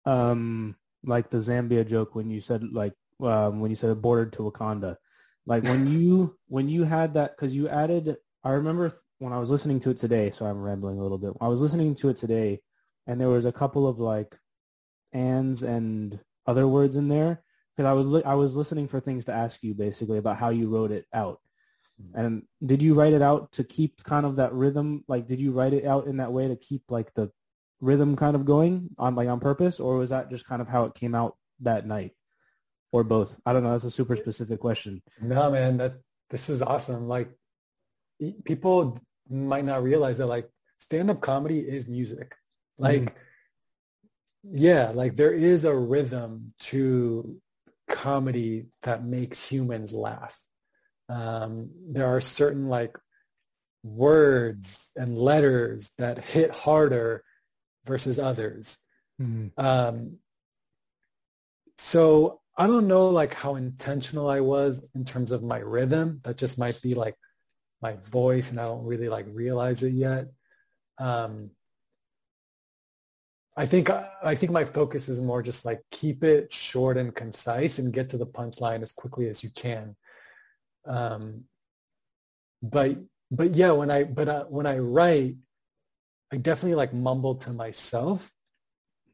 um, 0.05 0.75
like 1.03 1.29
the 1.29 1.37
Zambia 1.37 1.87
joke 1.87 2.15
when 2.15 2.29
you 2.29 2.39
said 2.39 2.63
like 2.71 2.93
um, 3.21 3.59
when 3.59 3.69
you 3.69 3.75
said 3.75 4.01
bordered 4.01 4.33
to 4.33 4.43
Wakanda, 4.43 4.97
Like 5.45 5.63
when 5.63 5.87
you 5.87 6.37
when 6.47 6.69
you 6.69 6.83
had 6.83 7.13
that 7.15 7.35
because 7.35 7.55
you 7.55 7.69
added. 7.69 8.17
I 8.43 8.51
remember 8.51 8.93
when 9.19 9.31
I 9.31 9.39
was 9.39 9.49
listening 9.49 9.79
to 9.81 9.91
it 9.91 9.97
today. 9.97 10.31
So 10.31 10.45
I'm 10.45 10.61
rambling 10.61 10.99
a 10.99 11.03
little 11.03 11.17
bit. 11.17 11.33
I 11.39 11.47
was 11.47 11.61
listening 11.61 11.95
to 11.95 12.09
it 12.09 12.17
today, 12.17 12.61
and 13.07 13.19
there 13.19 13.29
was 13.29 13.45
a 13.45 13.51
couple 13.51 13.87
of 13.87 13.99
like 13.99 14.37
ands 15.13 15.63
and 15.63 16.19
other 16.45 16.67
words 16.67 16.95
in 16.95 17.07
there 17.07 17.43
because 17.75 17.89
I 17.89 17.93
was 17.93 18.05
li- 18.05 18.23
I 18.23 18.35
was 18.35 18.55
listening 18.55 18.87
for 18.87 18.99
things 18.99 19.25
to 19.25 19.33
ask 19.33 19.63
you 19.63 19.73
basically 19.73 20.17
about 20.17 20.37
how 20.37 20.49
you 20.49 20.69
wrote 20.69 20.91
it 20.91 21.05
out. 21.13 21.39
Mm-hmm. 22.01 22.19
And 22.19 22.43
did 22.65 22.81
you 22.81 22.93
write 22.93 23.13
it 23.13 23.21
out 23.21 23.51
to 23.53 23.63
keep 23.63 24.03
kind 24.03 24.25
of 24.25 24.37
that 24.37 24.53
rhythm? 24.53 25.03
Like, 25.07 25.27
did 25.27 25.39
you 25.39 25.51
write 25.51 25.73
it 25.73 25.85
out 25.85 26.07
in 26.07 26.17
that 26.17 26.31
way 26.31 26.47
to 26.47 26.55
keep 26.55 26.83
like 26.89 27.13
the 27.13 27.31
rhythm 27.83 28.15
kind 28.15 28.35
of 28.35 28.45
going 28.45 28.89
on 28.97 29.15
like 29.15 29.27
on 29.27 29.39
purpose, 29.39 29.79
or 29.79 29.97
was 29.97 30.09
that 30.09 30.29
just 30.29 30.45
kind 30.45 30.61
of 30.61 30.67
how 30.67 30.85
it 30.85 30.95
came 30.95 31.13
out 31.13 31.35
that 31.59 31.85
night, 31.85 32.11
or 32.91 33.03
both? 33.03 33.37
I 33.45 33.53
don't 33.53 33.63
know. 33.63 33.71
That's 33.71 33.83
a 33.83 33.91
super 33.91 34.15
specific 34.15 34.59
question. 34.59 35.01
No, 35.21 35.51
man, 35.51 35.77
that 35.77 35.95
this 36.29 36.49
is 36.49 36.61
awesome. 36.61 37.07
Like, 37.07 37.29
people 38.45 38.99
might 39.29 39.65
not 39.65 39.83
realize 39.83 40.17
that 40.17 40.27
like 40.27 40.49
stand-up 40.79 41.21
comedy 41.21 41.59
is 41.59 41.87
music. 41.87 42.35
Like, 42.77 43.01
mm 43.01 43.13
yeah, 44.51 44.91
like 44.93 45.15
there 45.15 45.31
is 45.31 45.63
a 45.63 45.73
rhythm 45.73 46.53
to 46.59 47.39
comedy 47.89 48.65
that 48.81 49.05
makes 49.05 49.41
humans 49.41 49.93
laugh. 49.93 50.37
Um, 51.07 51.69
there 51.89 52.07
are 52.07 52.19
certain 52.19 52.67
like 52.67 52.97
words 53.83 54.91
and 54.97 55.17
letters 55.17 55.91
that 55.97 56.23
hit 56.25 56.51
harder 56.51 57.23
versus 57.85 58.19
others. 58.19 58.77
Mm-hmm. 59.21 59.59
Um, 59.63 60.17
so 61.77 62.41
I 62.55 62.67
don't 62.67 62.87
know 62.87 63.09
like 63.09 63.33
how 63.33 63.55
intentional 63.55 64.29
I 64.29 64.41
was 64.41 64.83
in 64.95 65.05
terms 65.05 65.31
of 65.31 65.43
my 65.43 65.59
rhythm. 65.59 66.19
That 66.23 66.37
just 66.37 66.57
might 66.57 66.81
be 66.81 66.93
like 66.93 67.15
my 67.81 67.93
voice 67.93 68.51
and 68.51 68.59
I 68.59 68.65
don't 68.65 68.85
really 68.85 69.09
like 69.09 69.25
realize 69.29 69.83
it 69.83 69.93
yet. 69.93 70.27
Um, 70.97 71.51
I 73.55 73.65
think 73.67 73.89
I 73.89 74.35
think 74.35 74.51
my 74.51 74.65
focus 74.65 75.09
is 75.09 75.19
more 75.19 75.43
just 75.43 75.63
like 75.63 75.81
keep 75.91 76.23
it 76.23 76.51
short 76.51 76.97
and 76.97 77.13
concise 77.13 77.77
and 77.77 77.93
get 77.93 78.09
to 78.09 78.17
the 78.17 78.25
punchline 78.25 78.81
as 78.81 78.91
quickly 78.91 79.29
as 79.29 79.43
you 79.43 79.51
can. 79.51 79.95
Um, 80.85 81.43
but 82.63 82.97
but 83.29 83.53
yeah, 83.53 83.71
when 83.71 83.91
I 83.91 84.05
but 84.05 84.27
uh, 84.27 84.45
when 84.45 84.65
I 84.65 84.79
write, 84.79 85.35
I 86.33 86.37
definitely 86.37 86.75
like 86.75 86.93
mumble 86.93 87.35
to 87.35 87.53
myself, 87.53 88.33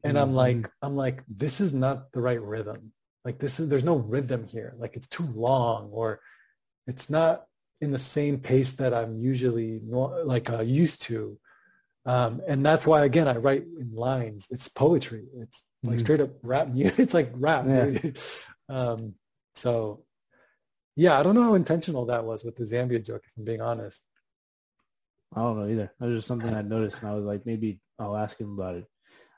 and 0.02 0.16
mm-hmm. 0.16 0.22
I'm 0.22 0.34
like 0.34 0.70
I'm 0.80 0.96
like 0.96 1.22
this 1.28 1.60
is 1.60 1.74
not 1.74 2.12
the 2.12 2.20
right 2.22 2.40
rhythm. 2.40 2.92
Like 3.24 3.38
this 3.38 3.60
is 3.60 3.68
there's 3.68 3.84
no 3.84 3.96
rhythm 3.96 4.46
here. 4.46 4.74
Like 4.78 4.96
it's 4.96 5.06
too 5.06 5.28
long 5.34 5.90
or 5.92 6.20
it's 6.86 7.10
not 7.10 7.44
in 7.80 7.90
the 7.92 7.98
same 7.98 8.38
pace 8.38 8.72
that 8.74 8.94
I'm 8.94 9.20
usually 9.20 9.80
like 9.82 10.50
uh, 10.50 10.62
used 10.62 11.02
to. 11.02 11.38
Um, 12.06 12.40
and 12.48 12.64
that's 12.64 12.86
why, 12.86 13.04
again, 13.04 13.28
I 13.28 13.36
write 13.36 13.64
in 13.78 13.92
lines. 13.94 14.46
It's 14.50 14.68
poetry. 14.68 15.26
It's 15.36 15.62
like 15.82 15.96
mm-hmm. 15.96 16.04
straight 16.04 16.20
up 16.20 16.30
rap 16.42 16.68
music. 16.68 16.98
It's 16.98 17.14
like 17.14 17.30
rap. 17.34 17.64
Yeah. 17.68 18.10
um, 18.68 19.14
so, 19.54 20.04
yeah, 20.96 21.18
I 21.18 21.22
don't 21.22 21.34
know 21.34 21.42
how 21.42 21.54
intentional 21.54 22.06
that 22.06 22.24
was 22.24 22.44
with 22.44 22.56
the 22.56 22.64
Zambia 22.64 23.04
joke, 23.04 23.22
if 23.24 23.32
I'm 23.36 23.44
being 23.44 23.60
honest. 23.60 24.00
I 25.34 25.40
don't 25.40 25.58
know 25.58 25.68
either. 25.68 25.92
That 25.98 26.06
was 26.06 26.18
just 26.18 26.28
something 26.28 26.52
I 26.52 26.62
noticed, 26.62 27.02
and 27.02 27.10
I 27.10 27.14
was 27.14 27.24
like, 27.24 27.46
maybe 27.46 27.80
I'll 27.98 28.16
ask 28.16 28.40
him 28.40 28.52
about 28.52 28.76
it. 28.76 28.84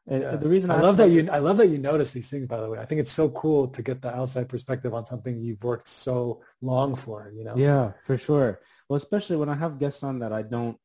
Yeah. 0.06 0.34
The 0.34 0.48
reason 0.48 0.70
I, 0.70 0.78
I 0.78 0.80
love 0.80 0.96
that 0.96 1.10
you 1.10 1.28
I 1.30 1.38
love 1.38 1.58
that 1.58 1.68
you 1.68 1.78
notice 1.78 2.10
these 2.10 2.28
things. 2.28 2.48
By 2.48 2.60
the 2.60 2.68
way, 2.68 2.78
I 2.78 2.86
think 2.86 3.00
it's 3.00 3.12
so 3.12 3.28
cool 3.30 3.68
to 3.68 3.82
get 3.82 4.02
the 4.02 4.14
outside 4.14 4.48
perspective 4.48 4.94
on 4.94 5.06
something 5.06 5.40
you've 5.40 5.62
worked 5.62 5.88
so 5.88 6.42
long 6.60 6.96
for. 6.96 7.32
You 7.34 7.44
know? 7.44 7.54
Yeah, 7.56 7.92
for 8.04 8.16
sure. 8.16 8.60
Well, 8.88 8.96
especially 8.96 9.36
when 9.36 9.48
I 9.48 9.54
have 9.54 9.78
guests 9.78 10.02
on 10.02 10.18
that 10.20 10.32
I 10.32 10.42
don't 10.42 10.76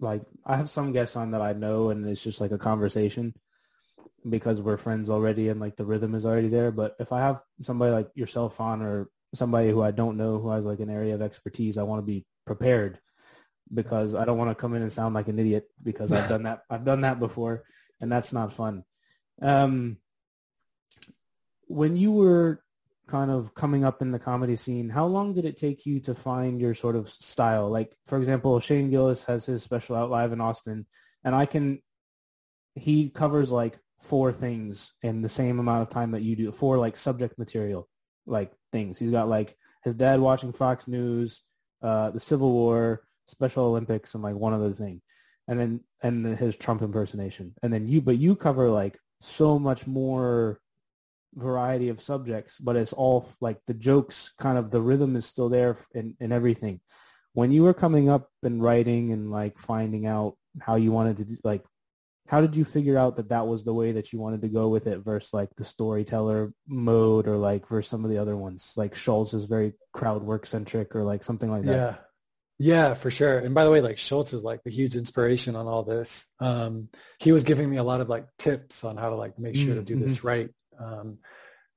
like 0.00 0.22
I 0.46 0.56
have 0.56 0.70
some 0.70 0.92
guests 0.92 1.14
on 1.14 1.32
that 1.32 1.42
I 1.42 1.52
know 1.52 1.90
and 1.90 2.06
it's 2.08 2.22
just 2.22 2.40
like 2.40 2.52
a 2.52 2.58
conversation 2.58 3.34
because 4.28 4.62
we're 4.62 4.78
friends 4.78 5.10
already 5.10 5.50
and 5.50 5.60
like 5.60 5.76
the 5.76 5.84
rhythm 5.84 6.14
is 6.14 6.24
already 6.24 6.48
there. 6.48 6.70
But 6.70 6.96
if 6.98 7.12
I 7.12 7.20
have 7.20 7.42
somebody 7.62 7.92
like 7.92 8.08
yourself 8.14 8.60
on 8.62 8.80
or 8.80 9.10
somebody 9.34 9.68
who 9.68 9.82
I 9.82 9.90
don't 9.90 10.16
know 10.16 10.38
who 10.38 10.48
has 10.48 10.64
like 10.64 10.80
an 10.80 10.88
area 10.88 11.14
of 11.14 11.20
expertise, 11.20 11.76
I 11.76 11.82
want 11.82 12.00
to 12.00 12.06
be 12.06 12.24
prepared 12.46 12.98
because 13.72 14.14
I 14.14 14.24
don't 14.24 14.38
want 14.38 14.50
to 14.50 14.54
come 14.54 14.74
in 14.74 14.82
and 14.82 14.92
sound 14.92 15.14
like 15.14 15.28
an 15.28 15.38
idiot 15.38 15.68
because 15.82 16.12
I've 16.12 16.28
done 16.28 16.44
that. 16.44 16.62
I've 16.70 16.84
done 16.84 17.02
that 17.02 17.18
before 17.18 17.64
and 18.00 18.10
that's 18.10 18.32
not 18.32 18.52
fun. 18.52 18.84
Um, 19.40 19.96
when 21.66 21.96
you 21.96 22.12
were 22.12 22.62
kind 23.06 23.30
of 23.30 23.54
coming 23.54 23.84
up 23.84 24.02
in 24.02 24.12
the 24.12 24.18
comedy 24.18 24.56
scene, 24.56 24.88
how 24.88 25.06
long 25.06 25.34
did 25.34 25.44
it 25.44 25.56
take 25.56 25.86
you 25.86 26.00
to 26.00 26.14
find 26.14 26.60
your 26.60 26.74
sort 26.74 26.96
of 26.96 27.08
style? 27.08 27.68
Like, 27.70 27.96
for 28.04 28.18
example, 28.18 28.60
Shane 28.60 28.90
Gillis 28.90 29.24
has 29.24 29.46
his 29.46 29.62
special 29.62 29.96
out 29.96 30.10
live 30.10 30.32
in 30.32 30.40
Austin, 30.40 30.86
and 31.24 31.34
I 31.34 31.46
can, 31.46 31.80
he 32.74 33.08
covers 33.08 33.50
like 33.50 33.78
four 34.00 34.32
things 34.32 34.92
in 35.02 35.22
the 35.22 35.28
same 35.28 35.58
amount 35.58 35.82
of 35.82 35.88
time 35.88 36.10
that 36.12 36.22
you 36.22 36.36
do, 36.36 36.52
four 36.52 36.76
like 36.76 36.96
subject 36.96 37.38
material, 37.38 37.88
like 38.26 38.52
things. 38.72 38.98
He's 38.98 39.10
got 39.10 39.28
like 39.28 39.56
his 39.82 39.94
dad 39.94 40.20
watching 40.20 40.52
Fox 40.52 40.86
News, 40.86 41.42
uh, 41.82 42.10
the 42.10 42.20
Civil 42.20 42.52
War, 42.52 43.02
Special 43.26 43.64
Olympics, 43.64 44.14
and 44.14 44.22
like 44.22 44.34
one 44.34 44.52
other 44.52 44.72
thing. 44.72 45.00
And 45.46 45.60
then, 45.60 45.80
and 46.02 46.38
his 46.38 46.56
Trump 46.56 46.82
impersonation. 46.82 47.54
And 47.62 47.72
then 47.72 47.86
you, 47.88 48.00
but 48.00 48.18
you 48.18 48.34
cover 48.34 48.70
like 48.70 48.98
so 49.20 49.58
much 49.58 49.86
more 49.86 50.58
variety 51.34 51.88
of 51.88 52.00
subjects, 52.00 52.58
but 52.58 52.76
it's 52.76 52.92
all 52.92 53.28
like 53.40 53.58
the 53.66 53.74
jokes 53.74 54.32
kind 54.38 54.56
of 54.56 54.70
the 54.70 54.80
rhythm 54.80 55.16
is 55.16 55.26
still 55.26 55.48
there 55.48 55.76
in, 55.94 56.16
in 56.20 56.32
everything. 56.32 56.80
When 57.32 57.50
you 57.50 57.64
were 57.64 57.74
coming 57.74 58.08
up 58.08 58.28
and 58.42 58.62
writing 58.62 59.12
and 59.12 59.30
like 59.30 59.58
finding 59.58 60.06
out 60.06 60.36
how 60.60 60.76
you 60.76 60.92
wanted 60.92 61.16
to 61.18 61.24
do, 61.24 61.36
like, 61.42 61.64
how 62.26 62.40
did 62.40 62.56
you 62.56 62.64
figure 62.64 62.96
out 62.96 63.16
that 63.16 63.28
that 63.28 63.46
was 63.46 63.64
the 63.64 63.74
way 63.74 63.92
that 63.92 64.12
you 64.12 64.18
wanted 64.18 64.40
to 64.42 64.48
go 64.48 64.68
with 64.68 64.86
it 64.86 65.00
versus 65.00 65.34
like 65.34 65.50
the 65.56 65.64
storyteller 65.64 66.54
mode 66.66 67.28
or 67.28 67.36
like 67.36 67.68
versus 67.68 67.90
some 67.90 68.02
of 68.04 68.10
the 68.10 68.18
other 68.18 68.36
ones? 68.36 68.72
Like 68.76 68.94
Schulz 68.94 69.34
is 69.34 69.44
very 69.44 69.74
crowd 69.92 70.22
work 70.22 70.46
centric 70.46 70.96
or 70.96 71.04
like 71.04 71.22
something 71.22 71.50
like 71.50 71.64
that. 71.64 72.06
Yeah. 72.58 72.94
For 72.94 73.10
sure. 73.10 73.38
And 73.38 73.54
by 73.54 73.64
the 73.64 73.70
way, 73.70 73.80
like 73.80 73.98
Schulz 73.98 74.32
is 74.32 74.44
like 74.44 74.60
a 74.66 74.70
huge 74.70 74.94
inspiration 74.94 75.56
on 75.56 75.66
all 75.66 75.82
this. 75.82 76.28
Um, 76.40 76.88
he 77.18 77.32
was 77.32 77.42
giving 77.42 77.68
me 77.68 77.76
a 77.76 77.82
lot 77.82 78.00
of 78.00 78.08
like 78.08 78.26
tips 78.38 78.84
on 78.84 78.96
how 78.96 79.10
to 79.10 79.16
like 79.16 79.38
make 79.38 79.56
sure 79.56 79.74
to 79.74 79.82
do 79.82 79.98
this 79.98 80.18
mm-hmm. 80.18 80.26
right. 80.26 80.50
Um, 80.78 81.18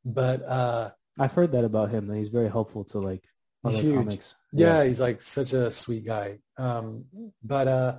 but 0.05 0.43
uh, 0.43 0.91
I've 1.19 1.33
heard 1.33 1.51
that 1.53 1.63
about 1.63 1.89
him. 1.89 2.07
That 2.07 2.17
he's 2.17 2.29
very 2.29 2.49
helpful 2.49 2.85
to 2.85 2.99
like 2.99 3.23
other 3.63 3.79
huge. 3.79 3.95
comics. 3.95 4.35
Yeah, 4.53 4.77
yeah, 4.79 4.83
he's 4.85 4.99
like 4.99 5.21
such 5.21 5.53
a 5.53 5.69
sweet 5.71 6.05
guy. 6.05 6.39
Um, 6.57 7.05
but 7.43 7.67
uh, 7.67 7.95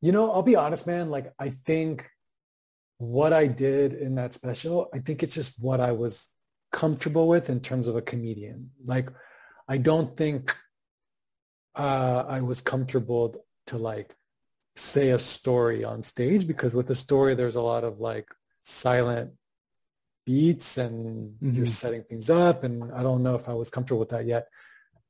you 0.00 0.12
know, 0.12 0.32
I'll 0.32 0.42
be 0.42 0.56
honest, 0.56 0.86
man. 0.86 1.10
Like 1.10 1.32
I 1.38 1.50
think 1.50 2.08
what 2.98 3.32
I 3.32 3.46
did 3.46 3.92
in 3.92 4.14
that 4.14 4.34
special, 4.34 4.88
I 4.94 5.00
think 5.00 5.22
it's 5.22 5.34
just 5.34 5.60
what 5.60 5.80
I 5.80 5.92
was 5.92 6.28
comfortable 6.72 7.28
with 7.28 7.50
in 7.50 7.60
terms 7.60 7.88
of 7.88 7.96
a 7.96 8.02
comedian. 8.02 8.70
Like 8.84 9.10
I 9.68 9.78
don't 9.78 10.16
think 10.16 10.56
uh, 11.76 12.24
I 12.26 12.40
was 12.40 12.60
comfortable 12.60 13.36
to 13.66 13.78
like 13.78 14.14
say 14.76 15.10
a 15.10 15.18
story 15.18 15.84
on 15.84 16.02
stage 16.02 16.46
because 16.46 16.74
with 16.74 16.90
a 16.90 16.94
story 16.94 17.34
there's 17.34 17.56
a 17.56 17.62
lot 17.62 17.84
of 17.84 18.00
like 18.00 18.28
silent 18.62 19.32
beats 20.24 20.76
and 20.76 21.30
mm-hmm. 21.30 21.54
you're 21.54 21.66
setting 21.66 22.02
things 22.02 22.28
up. 22.28 22.64
And 22.64 22.92
I 22.92 23.02
don't 23.02 23.22
know 23.22 23.36
if 23.36 23.48
I 23.48 23.54
was 23.54 23.70
comfortable 23.70 24.00
with 24.00 24.10
that 24.10 24.26
yet. 24.26 24.48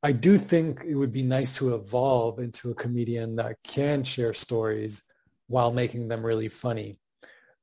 I 0.03 0.13
do 0.13 0.39
think 0.39 0.85
it 0.87 0.95
would 0.95 1.13
be 1.13 1.23
nice 1.23 1.57
to 1.57 1.75
evolve 1.75 2.39
into 2.39 2.71
a 2.71 2.75
comedian 2.75 3.37
that 3.37 3.57
can 3.65 4.05
share 4.05 4.35
stories 4.35 5.03
while 5.49 5.73
making 5.73 6.09
them 6.09 6.25
really 6.25 6.49
funny. 6.49 7.01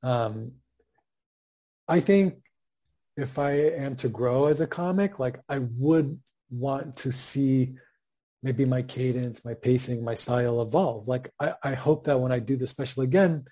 Um, 0.01 0.53
I 1.87 1.99
think 1.99 2.35
if 3.15 3.37
I 3.37 3.51
am 3.51 3.95
to 3.97 4.09
grow 4.09 4.47
as 4.47 4.61
a 4.61 4.67
comic, 4.67 5.19
like 5.19 5.39
I 5.47 5.59
would 5.59 6.19
want 6.49 6.97
to 6.97 7.11
see 7.11 7.75
maybe 8.43 8.65
my 8.65 8.81
cadence, 8.81 9.43
my 9.43 9.55
pacing, 9.55 10.03
my 10.03 10.15
style 10.15 10.61
evolve. 10.61 11.07
Like 11.07 11.31
I, 11.39 11.53
I 11.63 11.73
hope 11.73 12.03
that 12.05 12.19
when 12.19 12.31
I 12.31 12.39
do 12.39 12.57
the 12.57 12.67
special 12.67 13.01
again, 13.01 13.45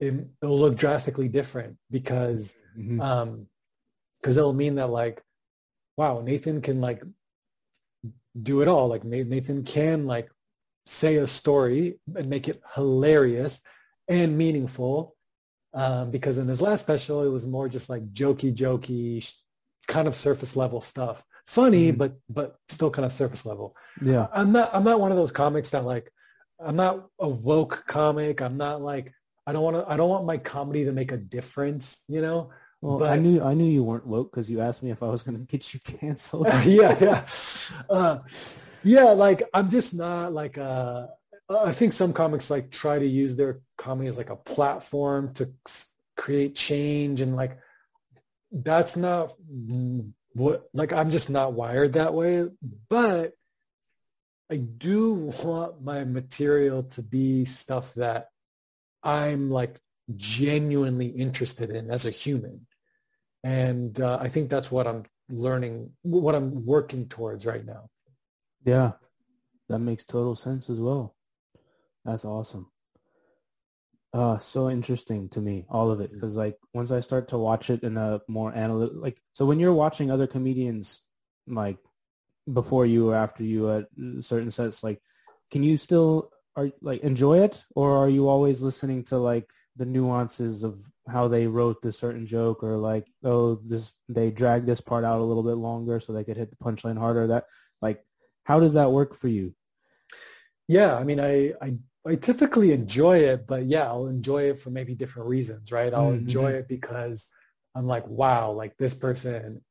it, 0.00 0.14
will 0.42 0.58
look 0.58 0.76
drastically 0.76 1.28
different 1.28 1.76
because 1.90 2.54
mm-hmm. 2.78 3.00
um 3.00 3.46
because 4.20 4.36
it'll 4.36 4.52
mean 4.52 4.76
that 4.76 4.90
like 4.90 5.22
wow 5.96 6.20
nathan 6.20 6.60
can 6.60 6.80
like 6.80 7.02
do 8.40 8.60
it 8.60 8.68
all 8.68 8.88
like 8.88 9.04
nathan 9.04 9.64
can 9.64 10.06
like 10.06 10.30
say 10.86 11.16
a 11.16 11.26
story 11.26 11.98
and 12.14 12.28
make 12.28 12.48
it 12.48 12.60
hilarious 12.74 13.60
and 14.08 14.36
meaningful 14.36 15.14
um, 15.72 16.10
because 16.10 16.38
in 16.38 16.46
his 16.46 16.60
last 16.60 16.82
special 16.82 17.22
it 17.22 17.28
was 17.28 17.46
more 17.46 17.68
just 17.68 17.88
like 17.88 18.12
jokey 18.12 18.54
jokey 18.54 19.32
kind 19.86 20.06
of 20.08 20.14
surface 20.14 20.56
level 20.56 20.80
stuff 20.80 21.24
funny 21.46 21.88
mm-hmm. 21.88 21.98
but 21.98 22.14
but 22.28 22.56
still 22.68 22.90
kind 22.90 23.04
of 23.04 23.12
surface 23.12 23.44
level 23.44 23.76
yeah 24.02 24.28
i'm 24.32 24.52
not 24.52 24.70
i'm 24.74 24.84
not 24.84 25.00
one 25.00 25.10
of 25.10 25.16
those 25.16 25.32
comics 25.32 25.70
that 25.70 25.84
like 25.84 26.10
i'm 26.64 26.76
not 26.76 27.06
a 27.18 27.28
woke 27.28 27.84
comic 27.86 28.40
i'm 28.40 28.56
not 28.56 28.80
like 28.80 29.12
I 29.46 29.52
don't 29.52 29.62
want 29.62 29.76
to, 29.76 29.92
I 29.92 29.96
don't 29.96 30.08
want 30.08 30.24
my 30.24 30.38
comedy 30.38 30.84
to 30.84 30.92
make 30.92 31.12
a 31.12 31.16
difference, 31.16 32.02
you 32.08 32.22
know? 32.22 32.50
Well, 32.80 32.98
But- 32.98 33.10
I 33.12 33.16
knew 33.16 33.42
I 33.42 33.54
knew 33.54 33.64
you 33.64 33.82
weren't 33.82 34.06
woke 34.06 34.30
because 34.30 34.50
you 34.50 34.60
asked 34.60 34.82
me 34.82 34.90
if 34.90 35.02
I 35.02 35.08
was 35.08 35.22
going 35.22 35.38
to 35.38 35.44
get 35.44 35.72
you 35.72 35.80
canceled. 35.80 36.46
yeah, 36.64 36.96
yeah, 37.00 37.26
uh, 37.88 38.18
yeah. 38.82 39.04
Like 39.04 39.42
I'm 39.54 39.70
just 39.70 39.94
not 39.94 40.32
like 40.32 40.58
uh, 40.58 41.06
I 41.48 41.72
think 41.72 41.94
some 41.94 42.12
comics 42.12 42.50
like 42.50 42.70
try 42.70 42.98
to 42.98 43.06
use 43.06 43.36
their 43.36 43.60
comedy 43.78 44.08
as 44.08 44.18
like 44.18 44.30
a 44.30 44.36
platform 44.36 45.32
to 45.34 45.50
create 46.16 46.54
change, 46.54 47.22
and 47.22 47.36
like 47.36 47.58
that's 48.52 48.96
not 48.96 49.32
mm, 49.50 50.12
what 50.34 50.68
like 50.74 50.92
I'm 50.92 51.10
just 51.10 51.30
not 51.30 51.54
wired 51.54 51.94
that 51.94 52.14
way. 52.14 52.46
But 52.88 53.32
I 54.50 54.56
do 54.56 55.14
want 55.14 55.82
my 55.82 56.04
material 56.04 56.82
to 56.82 57.02
be 57.02 57.44
stuff 57.44 57.94
that 57.94 58.28
I'm 59.02 59.50
like 59.50 59.80
genuinely 60.14 61.06
interested 61.06 61.70
in 61.70 61.90
as 61.90 62.04
a 62.06 62.10
human. 62.10 62.66
And 63.42 63.98
uh, 64.00 64.18
I 64.20 64.28
think 64.28 64.50
that's 64.50 64.70
what 64.70 64.86
I'm 64.86 65.04
learning, 65.28 65.90
what 66.02 66.34
I'm 66.34 66.64
working 66.64 67.08
towards 67.08 67.46
right 67.46 67.64
now. 67.64 67.88
yeah, 68.64 68.92
that 69.68 69.78
makes 69.78 70.04
total 70.04 70.36
sense 70.36 70.68
as 70.70 70.80
well. 70.80 71.14
That's 72.04 72.24
awesome. 72.24 72.70
Uh, 74.14 74.38
so 74.38 74.70
interesting 74.70 75.28
to 75.30 75.40
me, 75.40 75.66
all 75.68 75.90
of 75.90 76.00
it, 76.00 76.12
because 76.12 76.36
like 76.36 76.56
once 76.72 76.92
I 76.92 77.00
start 77.00 77.26
to 77.28 77.38
watch 77.38 77.68
it 77.68 77.82
in 77.82 77.96
a 77.96 78.20
more 78.28 78.54
analytic, 78.54 78.94
like 78.94 79.20
so 79.32 79.44
when 79.44 79.58
you're 79.58 79.72
watching 79.72 80.08
other 80.08 80.28
comedians, 80.28 81.00
like 81.48 81.78
before 82.52 82.86
you 82.86 83.10
or 83.10 83.16
after 83.16 83.42
you 83.42 83.72
at 83.72 83.86
certain 84.20 84.52
sets, 84.52 84.84
like 84.84 85.02
can 85.50 85.64
you 85.64 85.76
still 85.76 86.30
are 86.54 86.70
like 86.80 87.00
enjoy 87.02 87.40
it, 87.40 87.64
or 87.74 87.96
are 87.96 88.08
you 88.08 88.28
always 88.28 88.62
listening 88.62 89.02
to 89.04 89.18
like 89.18 89.50
the 89.74 89.84
nuances 89.84 90.62
of 90.62 90.78
how 91.08 91.26
they 91.26 91.48
wrote 91.48 91.82
this 91.82 91.98
certain 91.98 92.24
joke, 92.24 92.62
or 92.62 92.76
like 92.76 93.08
oh 93.24 93.56
this 93.64 93.92
they 94.08 94.30
dragged 94.30 94.66
this 94.66 94.80
part 94.80 95.02
out 95.02 95.20
a 95.20 95.24
little 95.24 95.42
bit 95.42 95.56
longer 95.56 95.98
so 95.98 96.12
they 96.12 96.22
could 96.22 96.36
hit 96.36 96.50
the 96.50 96.64
punchline 96.64 96.96
harder? 96.96 97.26
That 97.26 97.46
like 97.82 98.06
how 98.44 98.60
does 98.60 98.74
that 98.74 98.92
work 98.92 99.16
for 99.16 99.26
you? 99.26 99.56
Yeah, 100.68 100.96
I 100.96 101.04
mean, 101.04 101.20
I, 101.20 101.52
I, 101.60 101.74
I 102.06 102.16
typically 102.16 102.72
enjoy 102.72 103.18
it, 103.18 103.46
but 103.46 103.64
yeah, 103.64 103.86
I'll 103.86 104.06
enjoy 104.08 104.50
it 104.50 104.58
for 104.60 104.70
maybe 104.70 104.94
different 104.94 105.28
reasons, 105.28 105.72
right? 105.72 105.92
I'll 105.92 106.10
Mhm. 106.10 106.16
enjoy 106.20 106.50
it 106.52 106.68
because 106.68 107.26
I'm 107.74 107.86
like, 107.86 108.06
wow, 108.06 108.52
like 108.52 108.76
this 108.76 108.94
person 108.94 109.64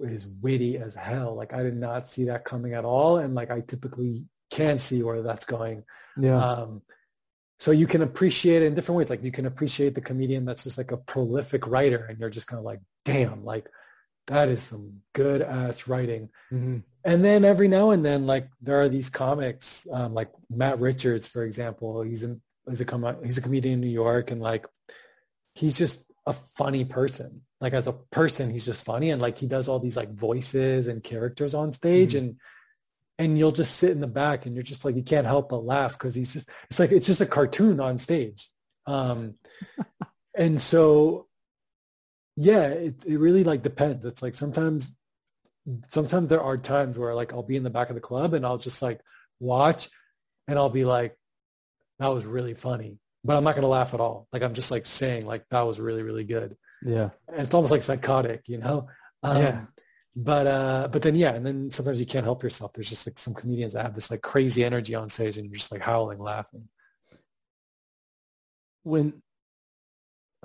is 0.00 0.26
witty 0.26 0.78
as 0.78 0.94
hell. 0.94 1.34
Like 1.34 1.52
I 1.52 1.62
did 1.62 1.76
not 1.76 2.08
see 2.08 2.24
that 2.24 2.44
coming 2.44 2.72
at 2.72 2.84
all. 2.84 3.18
And 3.18 3.34
like 3.34 3.50
I 3.50 3.60
typically 3.60 4.24
can 4.50 4.78
see 4.78 5.02
where 5.02 5.22
that's 5.22 5.44
going. 5.46 5.84
Yeah, 6.16 6.42
Um, 6.42 6.82
so 7.60 7.70
you 7.70 7.86
can 7.86 8.02
appreciate 8.02 8.62
it 8.62 8.66
in 8.66 8.74
different 8.74 8.98
ways. 8.98 9.10
Like 9.10 9.22
you 9.22 9.30
can 9.32 9.46
appreciate 9.46 9.94
the 9.94 10.00
comedian 10.00 10.44
that's 10.44 10.64
just 10.64 10.78
like 10.78 10.90
a 10.92 10.96
prolific 10.96 11.66
writer 11.66 12.04
and 12.06 12.18
you're 12.18 12.30
just 12.30 12.46
kind 12.46 12.58
of 12.58 12.64
like, 12.64 12.80
damn, 13.04 13.44
like 13.44 13.68
that 14.26 14.48
is 14.48 14.62
some 14.62 15.02
good 15.12 15.42
ass 15.42 15.86
writing. 15.86 16.30
Mhm. 16.52 16.82
And 17.04 17.24
then 17.24 17.44
every 17.44 17.68
now 17.68 17.90
and 17.90 18.04
then, 18.04 18.26
like 18.26 18.48
there 18.62 18.80
are 18.80 18.88
these 18.88 19.10
comics, 19.10 19.86
um, 19.92 20.14
like 20.14 20.30
Matt 20.48 20.80
Richards, 20.80 21.26
for 21.28 21.42
example. 21.44 22.00
He's 22.02 22.24
a 22.24 22.36
he's 22.68 22.80
a 22.80 22.84
com- 22.86 23.22
he's 23.22 23.36
a 23.38 23.42
comedian 23.42 23.74
in 23.74 23.80
New 23.80 23.88
York, 23.88 24.30
and 24.30 24.40
like 24.40 24.66
he's 25.54 25.76
just 25.76 26.02
a 26.26 26.32
funny 26.32 26.84
person. 26.84 27.42
Like 27.60 27.74
as 27.74 27.86
a 27.86 27.92
person, 27.92 28.50
he's 28.50 28.64
just 28.64 28.84
funny, 28.86 29.10
and 29.10 29.20
like 29.20 29.38
he 29.38 29.46
does 29.46 29.68
all 29.68 29.78
these 29.80 29.96
like 29.98 30.14
voices 30.14 30.86
and 30.88 31.02
characters 31.04 31.52
on 31.54 31.72
stage, 31.72 32.14
Mhm. 32.14 32.18
and 32.18 32.36
and 33.18 33.38
you'll 33.38 33.52
just 33.52 33.76
sit 33.76 33.90
in 33.90 34.00
the 34.00 34.06
back, 34.06 34.46
and 34.46 34.54
you're 34.56 34.62
just 34.62 34.84
like 34.84 34.96
you 34.96 35.02
can't 35.02 35.26
help 35.26 35.50
but 35.50 35.64
laugh 35.64 35.92
because 35.92 36.14
he's 36.14 36.32
just 36.32 36.48
it's 36.70 36.78
like 36.80 36.90
it's 36.90 37.06
just 37.06 37.20
a 37.20 37.26
cartoon 37.26 37.80
on 37.80 37.98
stage. 37.98 38.48
Um, 38.86 39.34
and 40.34 40.58
so 40.60 41.28
yeah, 42.36 42.64
it 42.68 43.04
it 43.06 43.18
really 43.18 43.44
like 43.44 43.62
depends. 43.62 44.06
It's 44.06 44.22
like 44.22 44.34
sometimes 44.34 44.92
sometimes 45.88 46.28
there 46.28 46.42
are 46.42 46.56
times 46.58 46.98
where 46.98 47.14
like 47.14 47.32
I'll 47.32 47.42
be 47.42 47.56
in 47.56 47.62
the 47.62 47.70
back 47.70 47.88
of 47.88 47.94
the 47.94 48.00
club 48.00 48.34
and 48.34 48.44
I'll 48.44 48.58
just 48.58 48.82
like 48.82 49.00
watch 49.40 49.88
and 50.48 50.58
I'll 50.58 50.70
be 50.70 50.84
like, 50.84 51.16
that 51.98 52.08
was 52.08 52.26
really 52.26 52.54
funny. 52.54 52.98
But 53.24 53.36
I'm 53.36 53.44
not 53.44 53.54
gonna 53.54 53.68
laugh 53.68 53.94
at 53.94 54.00
all. 54.00 54.28
Like 54.32 54.42
I'm 54.42 54.54
just 54.54 54.70
like 54.70 54.84
saying 54.86 55.24
like 55.26 55.44
that 55.50 55.62
was 55.62 55.80
really, 55.80 56.02
really 56.02 56.24
good. 56.24 56.56
yeah, 56.84 57.10
And 57.28 57.40
it's 57.42 57.54
almost 57.54 57.70
like 57.70 57.82
psychotic, 57.82 58.42
you 58.48 58.58
know? 58.58 58.88
Um, 59.22 59.36
Yeah. 59.42 59.60
But 60.16 60.46
uh 60.46 60.88
but 60.92 61.02
then 61.02 61.14
yeah, 61.16 61.34
and 61.34 61.44
then 61.44 61.70
sometimes 61.70 61.98
you 61.98 62.06
can't 62.06 62.24
help 62.24 62.42
yourself. 62.42 62.72
There's 62.72 62.88
just 62.88 63.06
like 63.06 63.18
some 63.18 63.34
comedians 63.34 63.72
that 63.72 63.82
have 63.82 63.94
this 63.94 64.10
like 64.10 64.22
crazy 64.22 64.62
energy 64.64 64.94
on 64.94 65.08
stage 65.08 65.36
and 65.38 65.46
you're 65.46 65.56
just 65.56 65.72
like 65.72 65.80
howling 65.80 66.18
laughing. 66.20 66.68
when 68.84 69.22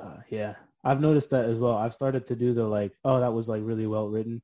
uh, 0.01 0.17
yeah 0.29 0.55
i've 0.83 1.01
noticed 1.01 1.31
that 1.31 1.45
as 1.45 1.57
well 1.57 1.75
i've 1.75 1.93
started 1.93 2.25
to 2.27 2.35
do 2.35 2.53
the 2.53 2.63
like 2.63 2.93
oh 3.03 3.19
that 3.19 3.33
was 3.33 3.49
like 3.49 3.61
really 3.65 3.85
well 3.85 4.07
written 4.07 4.41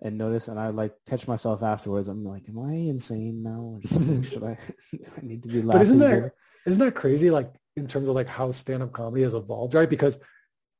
and 0.00 0.16
notice 0.16 0.48
and 0.48 0.58
i 0.60 0.68
like 0.68 0.94
catch 1.08 1.26
myself 1.26 1.62
afterwards 1.62 2.08
i'm 2.08 2.24
like 2.24 2.48
am 2.48 2.58
i 2.60 2.72
insane 2.72 3.42
now 3.42 3.78
like, 3.82 4.24
should 4.24 4.44
i 4.44 4.56
i 5.16 5.20
need 5.22 5.42
to 5.42 5.48
be 5.48 5.60
laughing 5.62 5.78
But 5.78 5.82
isn't 5.82 5.98
that 5.98 6.20
more? 6.20 6.34
isn't 6.66 6.84
that 6.84 6.94
crazy 6.94 7.30
like 7.30 7.52
in 7.76 7.86
terms 7.86 8.08
of 8.08 8.14
like 8.14 8.28
how 8.28 8.50
stand-up 8.52 8.92
comedy 8.92 9.22
has 9.22 9.34
evolved 9.34 9.74
right 9.74 9.88
because 9.90 10.18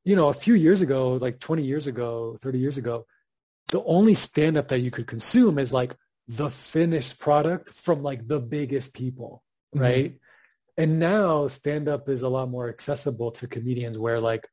you 0.05 0.15
know 0.17 0.29
a 0.29 0.35
few 0.35 0.55
years 0.55 0.81
ago 0.83 1.15
like 1.15 1.39
20 1.41 1.63
years 1.65 1.87
ago 1.87 2.37
30 2.41 2.59
years 2.59 2.79
ago 2.79 3.07
the 3.71 3.83
only 3.85 4.15
stand-up 4.15 4.69
that 4.69 4.81
you 4.81 4.91
could 4.91 5.07
consume 5.07 5.59
is 5.59 5.73
like 5.73 5.95
the 6.29 6.49
finished 6.51 7.19
product 7.19 7.71
from 7.71 8.03
like 8.03 8.27
the 8.29 8.39
biggest 8.41 8.93
people 8.95 9.43
Mhm. 9.75 9.81
right 9.81 10.19
and 10.77 11.01
now 11.01 11.49
stand-up 11.49 12.09
is 12.09 12.23
a 12.23 12.29
lot 12.29 12.49
more 12.49 12.69
accessible 12.69 13.33
to 13.33 13.49
comedians 13.49 13.99
where 13.99 14.21
like 14.21 14.49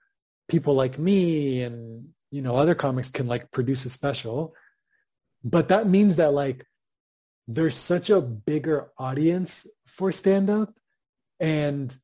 people 0.50 0.74
like 0.74 0.98
me 0.98 1.62
and 1.62 2.10
you 2.32 2.42
know 2.42 2.56
other 2.56 2.76
comics 2.76 3.10
can 3.10 3.28
like 3.28 3.52
produce 3.52 3.86
a 3.86 3.90
special 3.90 4.54
but 5.44 5.70
that 5.70 5.88
means 5.88 6.16
that 6.16 6.34
like 6.34 6.66
there's 7.48 7.76
such 7.76 8.10
a 8.10 8.22
bigger 8.22 8.90
audience 8.98 9.68
for 9.86 10.12
stand-up 10.12 10.74
and 11.40 11.96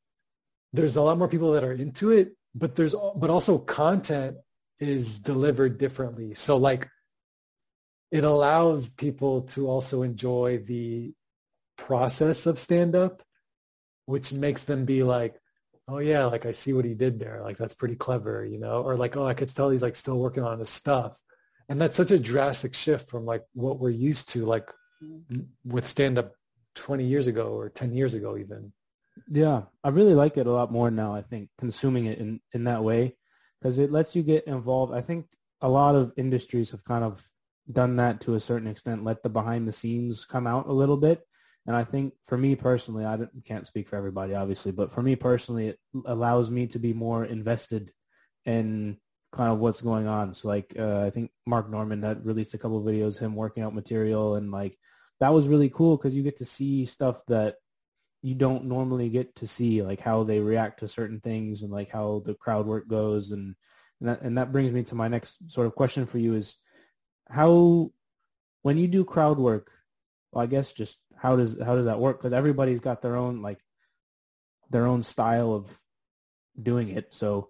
there's 0.73 0.95
a 0.95 1.01
lot 1.01 1.17
more 1.17 1.27
people 1.27 1.53
that 1.53 1.63
are 1.63 1.73
into 1.73 2.11
it 2.11 2.35
but 2.53 2.75
there's 2.75 2.95
but 3.15 3.29
also 3.29 3.57
content 3.57 4.37
is 4.79 5.19
delivered 5.19 5.77
differently. 5.77 6.33
So 6.33 6.57
like 6.57 6.89
it 8.11 8.23
allows 8.23 8.89
people 8.89 9.43
to 9.43 9.67
also 9.67 10.01
enjoy 10.01 10.57
the 10.57 11.13
process 11.77 12.45
of 12.45 12.59
stand-up 12.59 13.23
which 14.05 14.33
makes 14.33 14.65
them 14.65 14.85
be 14.85 15.03
like 15.03 15.39
oh 15.87 15.97
yeah 15.97 16.25
like 16.25 16.45
i 16.45 16.51
see 16.51 16.73
what 16.73 16.85
he 16.85 16.93
did 16.93 17.19
there 17.19 17.41
like 17.43 17.57
that's 17.57 17.73
pretty 17.73 17.95
clever 17.95 18.45
you 18.45 18.59
know? 18.59 18.81
Or 18.81 18.95
like 18.95 19.17
oh 19.17 19.25
i 19.25 19.33
could 19.33 19.53
tell 19.53 19.69
he's 19.69 19.81
like 19.81 19.95
still 19.95 20.17
working 20.17 20.43
on 20.43 20.59
his 20.59 20.69
stuff. 20.69 21.19
And 21.69 21.79
that's 21.79 21.95
such 21.95 22.11
a 22.11 22.19
drastic 22.19 22.73
shift 22.73 23.09
from 23.09 23.25
like 23.25 23.43
what 23.53 23.79
we're 23.79 23.91
used 23.91 24.29
to 24.29 24.45
like 24.45 24.69
with 25.63 25.87
stand-up 25.87 26.33
20 26.75 27.05
years 27.05 27.27
ago 27.27 27.53
or 27.53 27.69
10 27.69 27.93
years 27.93 28.13
ago 28.13 28.37
even. 28.37 28.73
Yeah 29.29 29.63
i 29.83 29.89
really 29.89 30.13
like 30.13 30.37
it 30.37 30.47
a 30.47 30.51
lot 30.51 30.71
more 30.71 30.91
now 30.91 31.13
i 31.13 31.21
think 31.21 31.49
consuming 31.57 32.05
it 32.05 32.19
in 32.19 32.39
in 32.53 32.65
that 32.65 32.83
way. 32.83 33.15
Because 33.59 33.77
it 33.77 33.91
lets 33.91 34.15
you 34.15 34.23
get 34.23 34.47
involved. 34.47 34.91
I 34.91 35.01
think 35.01 35.27
a 35.61 35.69
lot 35.69 35.95
of 35.95 36.13
industries 36.17 36.71
have 36.71 36.83
kind 36.83 37.03
of 37.03 37.29
done 37.71 37.97
that 37.97 38.21
to 38.21 38.33
a 38.33 38.39
certain 38.39 38.67
extent 38.67 39.03
let 39.03 39.21
the 39.21 39.29
behind 39.29 39.67
the 39.67 39.71
scenes 39.71 40.25
come 40.25 40.47
out 40.47 40.67
a 40.67 40.73
little 40.73 40.97
bit 40.97 41.21
and 41.67 41.75
i 41.75 41.83
think 41.83 42.13
for 42.25 42.37
me 42.37 42.55
personally 42.55 43.05
i 43.05 43.17
can't 43.45 43.67
speak 43.67 43.87
for 43.87 43.95
everybody 43.95 44.33
obviously 44.33 44.71
but 44.71 44.91
for 44.91 45.01
me 45.01 45.15
personally 45.15 45.67
it 45.69 45.79
allows 46.05 46.49
me 46.49 46.67
to 46.67 46.79
be 46.79 46.93
more 46.93 47.25
invested 47.25 47.91
in 48.45 48.97
kind 49.31 49.49
of 49.49 49.59
what's 49.59 49.79
going 49.79 50.07
on. 50.07 50.33
So 50.33 50.49
like 50.49 50.75
uh, 50.77 51.03
i 51.05 51.09
think 51.09 51.31
mark 51.45 51.69
normand 51.69 52.03
had 52.03 52.25
released 52.25 52.53
a 52.53 52.57
couple 52.57 52.83
videos 52.83 53.17
him 53.17 53.35
working 53.35 53.63
out 53.63 53.73
material 53.73 54.35
and 54.35 54.51
like 54.51 54.77
that 55.21 55.31
was 55.31 55.47
really 55.47 55.69
cool 55.69 55.95
because 55.95 56.15
you 56.15 56.23
get 56.23 56.37
to 56.37 56.45
see 56.45 56.83
stuff 56.83 57.21
that 57.27 57.55
you 58.23 58.35
don't 58.35 58.65
normally 58.65 59.09
get 59.09 59.35
to 59.35 59.47
see 59.47 59.81
like 59.81 59.99
how 59.99 60.23
they 60.23 60.39
react 60.39 60.79
to 60.79 60.87
certain 60.87 61.19
things 61.19 61.61
and 61.61 61.71
like 61.71 61.89
how 61.89 62.21
the 62.25 62.33
crowd 62.33 62.65
work 62.65 62.87
goes. 62.87 63.31
And 63.31 63.55
and 63.99 64.09
that, 64.09 64.21
and 64.21 64.37
that 64.37 64.51
brings 64.51 64.71
me 64.71 64.83
to 64.83 64.95
my 64.95 65.07
next 65.07 65.37
sort 65.51 65.67
of 65.67 65.75
question 65.75 66.07
for 66.07 66.17
you 66.17 66.33
is 66.33 66.55
how 67.29 67.91
when 68.63 68.77
you 68.77 68.87
do 68.87 69.05
crowd 69.05 69.37
work 69.37 69.71
well 70.31 70.43
i 70.43 70.47
guess 70.47 70.73
just 70.73 70.97
how 71.21 71.35
does 71.35 71.57
how 71.63 71.75
does 71.75 71.85
that 71.85 71.99
work? 71.99 72.17
Because 72.17 72.33
everybody's 72.33 72.79
got 72.79 73.01
their 73.01 73.15
own 73.15 73.41
like 73.41 73.59
their 74.71 74.87
own 74.87 75.03
style 75.03 75.53
of 75.53 75.77
doing 76.59 76.89
it. 76.89 77.13
So 77.13 77.49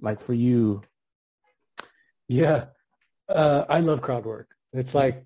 like 0.00 0.20
for 0.20 0.34
you. 0.34 0.82
Yeah. 2.28 2.66
Uh, 3.28 3.64
i 3.68 3.80
love 3.80 4.02
crowd 4.02 4.24
work. 4.24 4.48
It's 4.72 4.94
like 4.94 5.24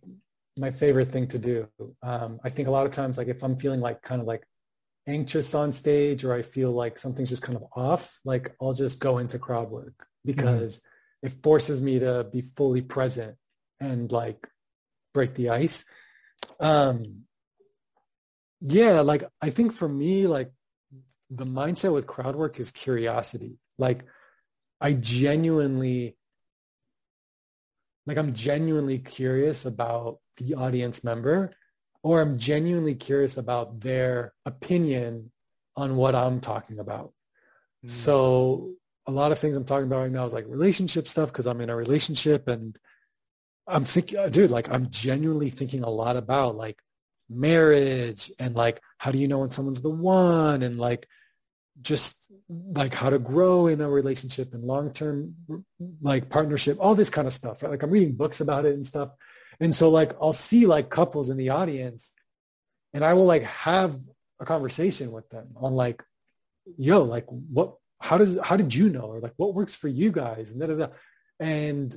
my 0.56 0.70
favorite 0.70 1.10
thing 1.10 1.28
to 1.28 1.38
do. 1.38 1.68
Um, 2.02 2.38
i 2.44 2.50
think 2.50 2.68
a 2.68 2.70
lot 2.70 2.86
of 2.86 2.92
times 2.92 3.16
like 3.16 3.28
if 3.28 3.42
i'm 3.42 3.56
feeling 3.56 3.80
like 3.80 4.02
kind 4.02 4.20
of 4.20 4.26
like 4.26 4.44
anxious 5.08 5.54
on 5.54 5.72
stage 5.72 6.24
or 6.24 6.34
i 6.34 6.42
feel 6.42 6.72
like 6.72 6.98
something's 6.98 7.28
just 7.28 7.42
kind 7.42 7.56
of 7.56 7.64
off 7.76 8.18
like 8.24 8.56
i'll 8.60 8.72
just 8.72 8.98
go 8.98 9.18
into 9.18 9.38
crowd 9.38 9.70
work 9.70 9.94
because 10.24 10.80
it 11.22 11.32
forces 11.44 11.80
me 11.80 12.00
to 12.00 12.26
be 12.32 12.40
fully 12.40 12.82
present 12.82 13.36
and 13.78 14.10
like 14.10 14.48
break 15.14 15.34
the 15.34 15.50
ice 15.50 15.84
um 16.60 17.22
yeah 18.60 19.00
like 19.00 19.24
i 19.40 19.50
think 19.50 19.72
for 19.72 19.88
me 19.88 20.26
like 20.26 20.50
the 21.30 21.46
mindset 21.46 21.92
with 21.92 22.06
crowd 22.06 22.36
work 22.36 22.58
is 22.58 22.70
curiosity 22.70 23.58
like 23.78 24.04
i 24.80 24.92
genuinely 24.92 26.16
like 28.06 28.18
I'm 28.18 28.34
genuinely 28.34 28.98
curious 28.98 29.64
about 29.64 30.18
the 30.36 30.54
audience 30.54 31.02
member 31.02 31.52
or 32.02 32.20
I'm 32.20 32.38
genuinely 32.38 32.94
curious 32.94 33.36
about 33.36 33.80
their 33.80 34.32
opinion 34.44 35.32
on 35.76 35.96
what 35.96 36.14
I'm 36.14 36.40
talking 36.40 36.78
about. 36.78 37.12
Mm. 37.84 37.90
So 37.90 38.74
a 39.06 39.10
lot 39.10 39.32
of 39.32 39.38
things 39.38 39.56
I'm 39.56 39.64
talking 39.64 39.86
about 39.86 40.02
right 40.02 40.10
now 40.10 40.24
is 40.24 40.32
like 40.32 40.46
relationship 40.46 41.08
stuff 41.08 41.32
because 41.32 41.46
I'm 41.46 41.60
in 41.60 41.70
a 41.70 41.76
relationship 41.76 42.48
and 42.48 42.78
I'm 43.66 43.84
thinking, 43.84 44.18
uh, 44.18 44.28
dude, 44.28 44.50
like 44.50 44.70
I'm 44.70 44.90
genuinely 44.90 45.50
thinking 45.50 45.82
a 45.82 45.90
lot 45.90 46.16
about 46.16 46.56
like 46.56 46.80
marriage 47.28 48.30
and 48.38 48.54
like 48.54 48.80
how 48.98 49.10
do 49.10 49.18
you 49.18 49.26
know 49.26 49.38
when 49.38 49.50
someone's 49.50 49.80
the 49.80 49.90
one 49.90 50.62
and 50.62 50.78
like 50.78 51.08
just 51.82 52.16
like 52.48 52.94
how 52.94 53.10
to 53.10 53.18
grow 53.18 53.66
in 53.66 53.80
a 53.80 53.90
relationship 53.90 54.54
and 54.54 54.64
long-term 54.64 55.34
like 56.00 56.30
partnership, 56.30 56.78
all 56.80 56.94
this 56.94 57.10
kind 57.10 57.26
of 57.26 57.32
stuff. 57.32 57.62
Right? 57.62 57.70
Like 57.70 57.82
I'm 57.82 57.90
reading 57.90 58.14
books 58.14 58.40
about 58.40 58.64
it 58.64 58.74
and 58.74 58.86
stuff. 58.86 59.10
And 59.58 59.74
so 59.74 59.90
like 59.90 60.12
I'll 60.20 60.32
see 60.32 60.66
like 60.66 60.88
couples 60.88 61.28
in 61.28 61.36
the 61.36 61.50
audience 61.50 62.12
and 62.94 63.04
I 63.04 63.14
will 63.14 63.26
like 63.26 63.42
have 63.42 63.98
a 64.40 64.44
conversation 64.44 65.10
with 65.10 65.28
them 65.30 65.48
on 65.56 65.74
like, 65.74 66.02
yo, 66.78 67.02
like 67.02 67.26
what, 67.28 67.74
how 68.00 68.18
does, 68.18 68.38
how 68.42 68.56
did 68.56 68.74
you 68.74 68.88
know? 68.88 69.02
Or 69.02 69.20
like 69.20 69.34
what 69.36 69.54
works 69.54 69.74
for 69.74 69.88
you 69.88 70.12
guys? 70.12 70.50
And 70.50 70.60
da, 70.60 70.66
da, 70.66 70.74
da. 70.74 70.88
And, 71.40 71.94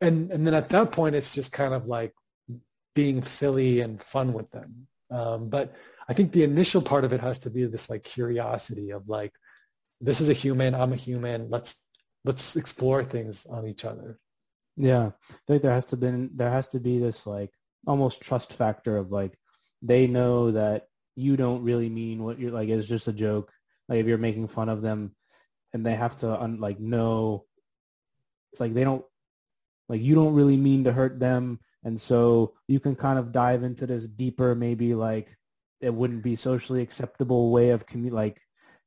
and, 0.00 0.30
and 0.30 0.46
then 0.46 0.54
at 0.54 0.68
that 0.70 0.92
point, 0.92 1.14
it's 1.14 1.34
just 1.34 1.52
kind 1.52 1.74
of 1.74 1.86
like 1.86 2.12
being 2.94 3.22
silly 3.22 3.80
and 3.80 4.00
fun 4.00 4.32
with 4.32 4.50
them. 4.50 4.86
Um, 5.10 5.48
but 5.48 5.74
I 6.08 6.12
think 6.12 6.32
the 6.32 6.44
initial 6.44 6.82
part 6.82 7.04
of 7.04 7.12
it 7.12 7.20
has 7.20 7.38
to 7.38 7.50
be 7.50 7.66
this 7.66 7.90
like 7.90 8.04
curiosity 8.04 8.90
of 8.90 9.08
like, 9.08 9.32
this 10.00 10.20
is 10.20 10.30
a 10.30 10.34
human, 10.34 10.74
I'm 10.74 10.92
a 10.92 10.96
human. 10.96 11.50
Let's 11.50 11.76
let's 12.24 12.56
explore 12.56 13.04
things 13.04 13.46
on 13.46 13.66
each 13.66 13.84
other. 13.84 14.18
Yeah, 14.76 15.10
I 15.30 15.34
think 15.46 15.62
there 15.62 15.72
has 15.72 15.84
to 15.86 15.96
been 15.96 16.30
there 16.34 16.50
has 16.50 16.68
to 16.68 16.80
be 16.80 16.98
this 16.98 17.26
like 17.26 17.50
almost 17.86 18.20
trust 18.20 18.52
factor 18.52 18.96
of 18.96 19.10
like 19.10 19.36
they 19.82 20.06
know 20.06 20.50
that 20.52 20.88
you 21.16 21.36
don't 21.36 21.62
really 21.62 21.88
mean 21.88 22.22
what 22.22 22.38
you're 22.38 22.50
like 22.50 22.68
it's 22.68 22.86
just 22.86 23.08
a 23.08 23.12
joke. 23.12 23.52
Like 23.88 24.00
if 24.00 24.06
you're 24.06 24.18
making 24.18 24.46
fun 24.46 24.68
of 24.68 24.82
them, 24.82 25.14
and 25.72 25.84
they 25.84 25.94
have 25.94 26.16
to 26.18 26.40
un, 26.40 26.60
like 26.60 26.80
know 26.80 27.44
it's 28.52 28.60
like 28.60 28.74
they 28.74 28.84
don't 28.84 29.04
like 29.90 30.00
you 30.00 30.14
don't 30.14 30.34
really 30.34 30.56
mean 30.56 30.84
to 30.84 30.92
hurt 30.92 31.18
them, 31.18 31.58
and 31.82 32.00
so 32.00 32.54
you 32.68 32.78
can 32.78 32.94
kind 32.94 33.18
of 33.18 33.32
dive 33.32 33.64
into 33.64 33.88
this 33.88 34.06
deeper 34.06 34.54
maybe 34.54 34.94
like 34.94 35.36
it 35.80 35.92
wouldn't 35.92 36.22
be 36.22 36.36
socially 36.36 36.80
acceptable 36.80 37.50
way 37.50 37.70
of 37.70 37.86
commu- 37.86 38.12
like 38.12 38.40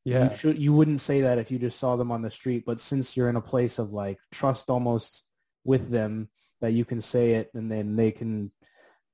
yeah. 0.05 0.31
you 0.31 0.37
should 0.37 0.57
you 0.57 0.71
wouldn't 0.71 1.01
say 1.01 1.21
that 1.21 1.39
if 1.39 1.51
you 1.51 1.59
just 1.59 1.77
saw 1.77 1.97
them 1.97 2.09
on 2.09 2.21
the 2.21 2.31
street 2.31 2.63
but 2.65 2.79
since 2.79 3.17
you're 3.17 3.27
in 3.27 3.35
a 3.35 3.41
place 3.41 3.79
of 3.79 3.91
like 3.91 4.17
trust 4.31 4.69
almost 4.69 5.23
with 5.65 5.89
them 5.89 6.29
that 6.61 6.71
you 6.71 6.85
can 6.85 7.01
say 7.01 7.33
it 7.33 7.51
and 7.53 7.69
then 7.69 7.97
they 7.97 8.11
can 8.11 8.49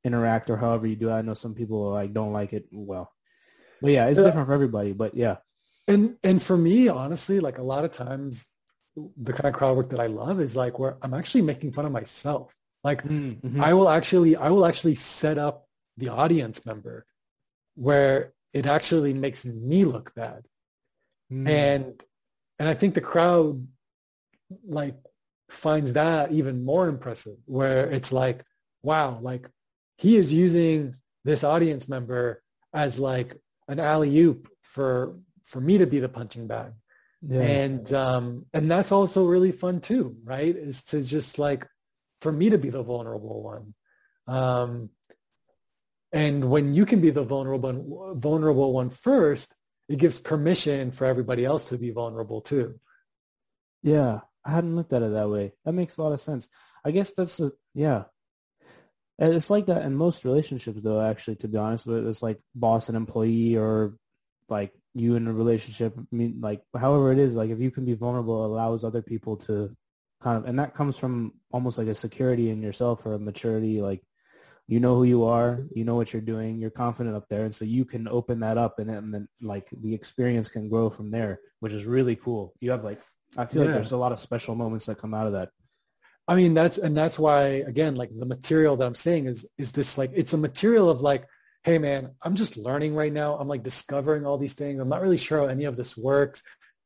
interact 0.04 0.52
or 0.52 0.58
however 0.58 0.86
you 0.86 0.96
do 0.96 1.10
i 1.10 1.24
know 1.24 1.34
some 1.34 1.56
people 1.56 1.90
like 1.92 2.14
don't 2.14 2.34
like 2.34 2.54
it 2.54 2.66
well. 2.72 3.12
But 3.82 3.92
yeah 3.92 4.06
it's 4.08 4.20
different 4.20 4.48
for 4.48 4.54
everybody 4.54 4.94
but 4.94 5.16
yeah. 5.16 5.38
And 5.88 6.18
and 6.24 6.40
for 6.40 6.56
me 6.56 6.88
honestly 6.88 7.40
like 7.40 7.58
a 7.58 7.64
lot 7.64 7.84
of 7.84 7.92
times 7.92 8.46
the 8.96 9.34
kind 9.34 9.48
of 9.48 9.54
crowd 9.54 9.78
work 9.78 9.90
that 9.90 10.00
i 10.00 10.08
love 10.08 10.40
is 10.42 10.56
like 10.56 10.78
where 10.80 10.98
i'm 11.02 11.14
actually 11.14 11.42
making 11.42 11.72
fun 11.72 11.86
of 11.86 11.92
myself 11.92 12.54
like 12.84 13.04
mm-hmm. 13.04 13.62
i 13.62 13.74
will 13.74 13.90
actually 13.90 14.36
i 14.36 14.50
will 14.50 14.66
actually 14.66 14.96
set 14.96 15.38
up 15.38 15.68
the 15.98 16.10
audience 16.10 16.66
member 16.66 17.06
where 17.76 18.34
it 18.54 18.66
actually 18.66 19.14
makes 19.14 19.46
me 19.46 19.86
look 19.86 20.14
bad. 20.16 20.46
Mm. 21.32 21.48
And 21.48 22.04
and 22.58 22.68
I 22.68 22.74
think 22.74 22.94
the 22.94 23.02
crowd 23.02 23.68
like 24.66 24.96
finds 25.50 25.94
that 25.94 26.32
even 26.32 26.66
more 26.66 26.88
impressive 26.88 27.38
where 27.46 27.90
it's 27.90 28.12
like, 28.12 28.44
wow, 28.84 29.20
like 29.22 29.50
he 29.98 30.18
is 30.18 30.34
using 30.34 30.96
this 31.24 31.44
audience 31.44 31.88
member 31.88 32.42
as 32.74 33.00
like 33.00 33.38
an 33.68 33.80
alley 33.80 34.18
oop 34.20 34.50
for 34.62 35.18
for 35.44 35.62
me 35.62 35.78
to 35.78 35.88
be 35.88 36.00
the 36.00 36.10
punching 36.10 36.48
bag. 36.48 36.74
Yeah. 37.28 37.42
And 37.42 37.94
um 37.94 38.46
and 38.54 38.72
that's 38.72 38.92
also 38.92 39.26
really 39.26 39.52
fun 39.52 39.82
too, 39.82 40.18
right? 40.24 40.56
Is 40.56 40.84
to 40.86 41.04
just 41.04 41.38
like 41.40 41.68
for 42.22 42.32
me 42.32 42.50
to 42.52 42.58
be 42.58 42.70
the 42.70 42.84
vulnerable 42.84 43.44
one. 43.44 43.74
Um 44.28 44.90
and 46.12 46.50
when 46.50 46.74
you 46.74 46.86
can 46.86 47.02
be 47.02 47.10
the 47.10 47.24
vulnerable 47.24 48.14
vulnerable 48.16 48.74
one 48.74 48.90
first, 48.90 49.56
it 49.88 49.98
gives 50.00 50.20
permission 50.20 50.92
for 50.92 51.06
everybody 51.06 51.46
else 51.46 51.66
to 51.66 51.78
be 51.78 51.92
vulnerable 51.92 52.42
too. 52.42 52.80
Yeah, 53.84 54.22
I 54.46 54.52
hadn't 54.52 54.76
looked 54.76 54.94
at 54.94 55.02
it 55.04 55.14
that 55.14 55.30
way. 55.30 55.54
That 55.66 55.74
makes 55.74 55.98
a 55.98 56.04
lot 56.04 56.14
of 56.14 56.22
sense. 56.22 56.50
I 56.84 56.92
guess 56.92 57.14
that's 57.14 57.40
a, 57.40 57.52
yeah. 57.74 58.06
It's 59.18 59.50
like 59.50 59.66
that 59.66 59.84
in 59.84 59.96
most 59.96 60.24
relationships, 60.24 60.80
though. 60.82 61.02
Actually, 61.02 61.36
to 61.38 61.48
be 61.50 61.58
honest 61.58 61.86
with 61.86 61.98
it, 61.98 62.08
it's 62.08 62.24
like 62.24 62.40
boss 62.56 62.88
and 62.88 62.96
employee, 62.96 63.58
or 63.58 63.96
like 64.48 64.74
you 64.94 65.16
in 65.16 65.28
a 65.28 65.34
relationship. 65.34 65.94
I 65.98 66.04
mean, 66.12 66.40
like 66.42 66.62
however 66.78 67.12
it 67.12 67.20
is, 67.20 67.36
like 67.36 67.50
if 67.50 67.60
you 67.60 67.72
can 67.72 67.86
be 67.86 67.94
vulnerable, 67.94 68.46
allows 68.46 68.84
other 68.84 69.02
people 69.02 69.38
to 69.38 69.76
kind 70.22 70.38
of, 70.38 70.46
and 70.46 70.60
that 70.60 70.74
comes 70.74 70.98
from 70.98 71.34
almost 71.52 71.78
like 71.78 71.88
a 71.88 71.94
security 71.94 72.50
in 72.50 72.62
yourself 72.62 73.06
or 73.06 73.14
a 73.14 73.20
maturity, 73.20 73.82
like 73.82 74.02
you 74.68 74.80
know 74.80 74.96
who 74.96 75.04
you 75.04 75.26
are, 75.26 75.66
you 75.74 75.84
know 75.84 75.96
what 75.96 76.14
you're 76.14 76.22
doing, 76.22 76.60
you're 76.60 76.70
confident 76.70 77.16
up 77.16 77.28
there, 77.30 77.46
and 77.46 77.56
so 77.56 77.66
you 77.66 77.86
can 77.86 78.08
open 78.08 78.40
that 78.42 78.58
up, 78.58 78.80
and 78.80 78.90
then, 78.90 78.98
and 78.98 79.14
then 79.14 79.28
like 79.42 79.68
the 79.72 79.94
experience 79.94 80.48
can 80.48 80.70
grow 80.70 80.90
from 80.90 81.10
there, 81.12 81.40
which 81.60 81.74
is 81.74 81.86
really 81.86 82.16
cool. 82.16 82.54
You 82.60 82.72
have 82.72 82.84
like, 82.84 83.02
I 83.38 83.46
feel 83.46 83.62
yeah. 83.62 83.68
like 83.68 83.76
there's 83.76 83.94
a 83.94 83.98
lot 83.98 84.12
of 84.12 84.20
special 84.20 84.56
moments 84.56 84.86
that 84.86 84.98
come 84.98 85.14
out 85.14 85.28
of 85.28 85.34
that. 85.34 85.50
I 86.28 86.36
mean, 86.36 86.54
that's 86.54 86.78
and 86.78 86.96
that's 86.96 87.18
why 87.18 87.64
again, 87.66 87.96
like 87.96 88.12
the 88.16 88.26
material 88.26 88.76
that 88.78 88.86
I'm 88.86 88.96
saying 88.96 89.26
is 89.26 89.48
is 89.58 89.72
this 89.72 89.98
like 89.98 90.12
it's 90.14 90.34
a 90.34 90.38
material 90.38 90.90
of 90.90 91.02
like, 91.02 91.26
hey 91.64 91.78
man, 91.78 92.12
I'm 92.22 92.36
just 92.36 92.58
learning 92.58 92.96
right 92.96 93.12
now. 93.12 93.36
I'm 93.36 93.48
like 93.48 93.64
discovering 93.64 94.26
all 94.26 94.38
these 94.38 94.54
things. 94.54 94.80
I'm 94.80 94.90
not 94.90 95.02
really 95.02 95.18
sure 95.18 95.40
how 95.40 95.46
any 95.48 95.66
of 95.66 95.76
this 95.76 95.98
works. 95.98 96.42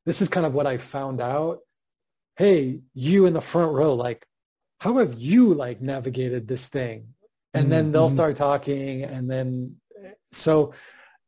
This 0.05 0.21
is 0.21 0.30
kind 0.30 0.45
of 0.45 0.53
what 0.53 0.67
I 0.67 0.78
found 0.78 1.21
out. 1.21 1.59
Hey, 2.36 2.82
you 2.93 3.26
in 3.26 3.34
the 3.34 3.41
front 3.41 3.74
row, 3.74 3.93
like, 3.93 4.26
how 4.80 4.97
have 4.97 5.13
you 5.13 5.53
like 5.53 5.82
navigated 5.82 6.47
this 6.47 6.67
thing? 6.67 7.13
and 7.53 7.71
then 7.71 7.91
they'll 7.91 8.07
mm-hmm. 8.07 8.15
start 8.15 8.36
talking 8.36 9.03
and 9.03 9.30
then 9.30 9.76
so 10.32 10.74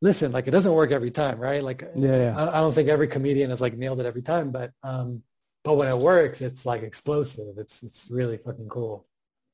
listen 0.02 0.32
like 0.32 0.46
it 0.46 0.50
doesn't 0.50 0.72
work 0.72 0.90
every 0.90 1.10
time 1.10 1.38
right 1.38 1.62
like 1.62 1.88
yeah, 1.94 2.16
yeah. 2.16 2.34
I, 2.36 2.58
I, 2.58 2.60
don't 2.60 2.74
think 2.74 2.88
every 2.88 3.08
comedian 3.08 3.50
has 3.50 3.60
like 3.60 3.76
nailed 3.76 4.00
it 4.00 4.06
every 4.06 4.22
time 4.22 4.50
but 4.50 4.72
um 4.82 5.22
but 5.64 5.74
when 5.74 5.88
it 5.88 5.98
works 5.98 6.40
it's 6.40 6.66
like 6.66 6.82
explosive 6.82 7.58
it's 7.58 7.82
it's 7.82 8.10
really 8.10 8.36
fucking 8.36 8.68
cool 8.68 9.06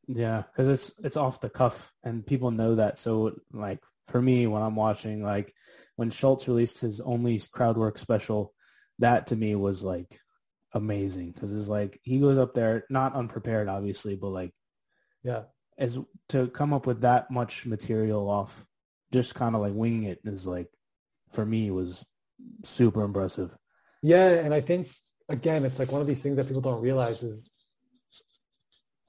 yeah 0.08 0.42
because 0.42 0.68
it's 0.68 0.92
it's 1.04 1.16
off 1.16 1.40
the 1.40 1.50
cuff 1.50 1.92
and 2.02 2.26
people 2.26 2.50
know 2.50 2.76
that. 2.76 2.98
So 2.98 3.34
like 3.52 3.80
for 4.08 4.20
me 4.20 4.46
when 4.46 4.62
i'm 4.62 4.74
watching 4.74 5.22
like 5.22 5.54
when 5.96 6.10
Schulz 6.10 6.48
released 6.48 6.80
his 6.80 7.00
only 7.00 7.40
crowd 7.52 7.76
work 7.76 7.98
special 7.98 8.52
that 8.98 9.28
to 9.28 9.36
me 9.36 9.54
was 9.54 9.82
like 9.82 10.20
amazing. 10.72 11.32
Because 11.32 11.52
it's 11.52 11.68
like 11.68 12.00
he 12.02 12.18
goes 12.18 12.38
up 12.38 12.54
there 12.54 12.84
not 12.90 13.14
unprepared 13.14 13.68
obviously 13.68 14.16
but 14.16 14.28
like 14.28 14.52
yeah. 15.22 15.42
as 15.78 15.98
to 16.30 16.48
come 16.48 16.72
up 16.72 16.86
with 16.86 17.02
that 17.02 17.30
much 17.30 17.66
material 17.66 18.28
off 18.28 18.64
just 19.12 19.34
kind 19.34 19.54
of 19.54 19.60
like 19.60 19.74
winging 19.74 20.04
it 20.04 20.20
is 20.24 20.46
like 20.46 20.68
for 21.32 21.44
me 21.44 21.70
was 21.70 22.04
super 22.64 23.02
impressive. 23.02 23.50
Yeah, 24.02 24.28
and 24.28 24.52
I 24.52 24.60
think 24.60 24.88
again, 25.28 25.64
it's 25.64 25.78
like 25.78 25.92
one 25.92 26.00
of 26.00 26.06
these 26.06 26.22
things 26.22 26.36
that 26.36 26.46
people 26.46 26.62
don't 26.62 26.82
realize 26.82 27.22
is, 27.22 27.48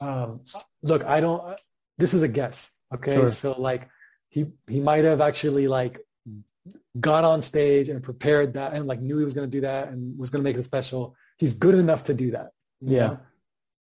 um, 0.04 0.42
look, 0.82 1.04
I 1.06 1.22
don't. 1.22 1.58
This 1.98 2.14
is 2.14 2.22
a 2.22 2.28
guess, 2.28 2.72
okay? 2.94 3.14
Sure. 3.14 3.32
So 3.32 3.54
like, 3.54 3.90
he 4.30 4.48
he 4.68 4.80
might 4.80 5.04
have 5.06 5.22
actually 5.22 5.68
like 5.68 6.00
got 7.00 7.24
on 7.24 7.42
stage 7.42 7.90
and 7.90 8.04
prepared 8.04 8.54
that 8.54 8.74
and 8.74 8.88
like 8.88 9.02
knew 9.02 9.18
he 9.18 9.24
was 9.24 9.34
going 9.34 9.50
to 9.50 9.58
do 9.58 9.62
that 9.62 9.90
and 9.90 10.18
was 10.18 10.30
going 10.30 10.44
to 10.44 10.50
make 10.50 10.58
it 10.58 10.64
special. 10.64 11.16
He's 11.38 11.54
good 11.54 11.76
enough 11.76 12.06
to 12.06 12.14
do 12.14 12.32
that. 12.32 12.52
Yeah. 12.82 13.08
Know? 13.08 13.20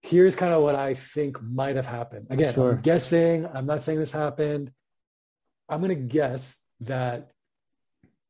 here's 0.06 0.36
kind 0.36 0.54
of 0.54 0.62
what 0.62 0.76
I 0.76 0.94
think 0.94 1.42
might 1.42 1.76
have 1.76 1.88
happened. 1.88 2.28
Again, 2.30 2.54
sure. 2.54 2.74
I'm 2.74 2.82
guessing. 2.82 3.48
I'm 3.52 3.66
not 3.66 3.84
saying 3.84 4.00
this 4.00 4.12
happened. 4.12 4.72
I'm 5.68 5.82
going 5.82 5.90
to 5.90 5.96
guess 5.96 6.56
that 6.82 7.32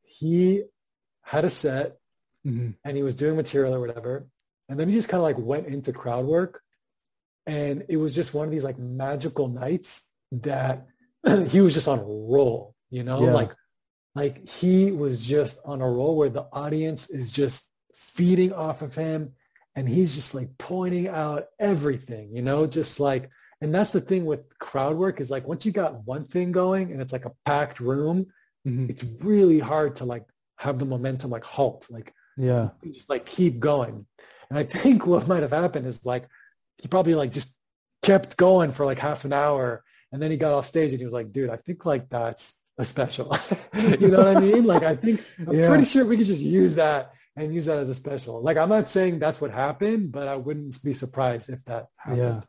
he 0.04 0.64
had 1.22 1.44
a 1.44 1.50
set 1.50 1.98
mm-hmm. 2.46 2.72
and 2.84 2.98
he 2.98 3.04
was 3.04 3.16
doing 3.16 3.36
material 3.36 3.74
or 3.74 3.80
whatever. 3.80 4.28
And 4.70 4.80
then 4.80 4.88
he 4.88 4.96
just 4.96 5.10
kind 5.10 5.20
of 5.20 5.24
like 5.24 5.38
went 5.38 5.68
into 5.68 5.92
crowd 5.92 6.26
work. 6.26 6.62
And 7.46 7.86
it 7.90 7.98
was 7.98 8.16
just 8.16 8.34
one 8.34 8.46
of 8.46 8.52
these 8.52 8.64
like 8.64 8.80
magical 8.80 9.48
nights 9.48 10.04
that 10.32 10.88
he 11.50 11.62
was 11.62 11.74
just 11.74 11.88
on 11.88 12.00
a 12.00 12.04
roll, 12.04 12.76
you 12.90 13.04
know, 13.04 13.26
yeah. 13.26 13.34
like, 13.34 13.52
like 14.16 14.48
he 14.48 14.92
was 14.92 15.24
just 15.24 15.60
on 15.66 15.82
a 15.82 15.90
roll 15.90 16.18
where 16.18 16.30
the 16.30 16.48
audience 16.52 17.10
is 17.10 17.32
just 17.32 17.70
feeding 17.94 18.54
off 18.54 18.82
of 18.82 18.96
him 18.96 19.34
and 19.76 19.88
he's 19.90 20.16
just 20.16 20.34
like 20.34 20.58
pointing 20.58 21.08
out 21.08 21.48
everything, 21.60 22.36
you 22.36 22.42
know, 22.42 22.66
just 22.66 23.00
like, 23.00 23.30
and 23.62 23.74
that's 23.74 23.92
the 23.92 24.02
thing 24.02 24.26
with 24.26 24.58
crowd 24.60 24.96
work 24.96 25.20
is 25.20 25.30
like 25.30 25.48
once 25.48 25.66
you 25.66 25.72
got 25.72 26.06
one 26.06 26.24
thing 26.24 26.52
going 26.52 26.92
and 26.92 27.02
it's 27.02 27.14
like 27.14 27.26
a 27.26 27.32
packed 27.46 27.80
room, 27.80 28.28
mm-hmm. 28.66 28.90
it's 28.90 29.04
really 29.20 29.60
hard 29.60 29.98
to 29.98 30.06
like 30.06 30.24
have 30.58 30.80
the 30.80 30.86
momentum 30.86 31.30
like 31.30 31.46
halt, 31.46 31.88
like 31.90 32.14
yeah, 32.38 32.70
just 32.84 33.10
like 33.10 33.26
keep 33.26 33.60
going. 33.60 34.06
And 34.50 34.60
I 34.60 34.64
think 34.64 35.06
what 35.08 35.28
might 35.28 35.42
have 35.42 35.52
happened 35.52 35.88
is 35.88 36.06
like 36.06 36.28
he 36.78 36.88
probably 36.88 37.16
like 37.16 37.32
just 37.32 37.54
kept 38.02 38.38
going 38.38 38.72
for 38.72 38.86
like 38.86 39.00
half 39.00 39.26
an 39.26 39.34
hour. 39.34 39.84
And 40.12 40.22
then 40.22 40.32
he 40.32 40.38
got 40.38 40.54
off 40.54 40.68
stage 40.68 40.92
and 40.92 41.00
he 41.00 41.06
was 41.06 41.14
like, 41.14 41.32
dude, 41.32 41.50
I 41.50 41.58
think 41.58 41.86
like 41.86 42.10
that's 42.10 42.54
a 42.78 42.86
special. 42.86 43.36
you 44.00 44.10
know 44.10 44.20
what 44.20 44.38
I 44.38 44.40
mean? 44.40 44.66
Like, 44.66 44.84
I 44.84 44.96
think, 44.96 45.22
I'm 45.46 45.54
yeah. 45.54 45.68
pretty 45.68 45.86
sure 45.86 46.06
we 46.06 46.18
could 46.18 46.28
just 46.28 46.42
use 46.42 46.76
that 46.76 47.14
and 47.36 47.54
use 47.54 47.66
that 47.66 47.80
as 47.80 47.90
a 47.90 47.96
special. 47.96 48.42
Like, 48.42 48.58
I'm 48.58 48.70
not 48.70 48.88
saying 48.88 49.20
that's 49.20 49.42
what 49.42 49.52
happened, 49.52 50.12
but 50.12 50.28
I 50.28 50.36
wouldn't 50.36 50.82
be 50.84 50.94
surprised 50.94 51.50
if 51.50 51.64
that 51.66 51.88
happened. 51.98 52.18
Yeah 52.18 52.42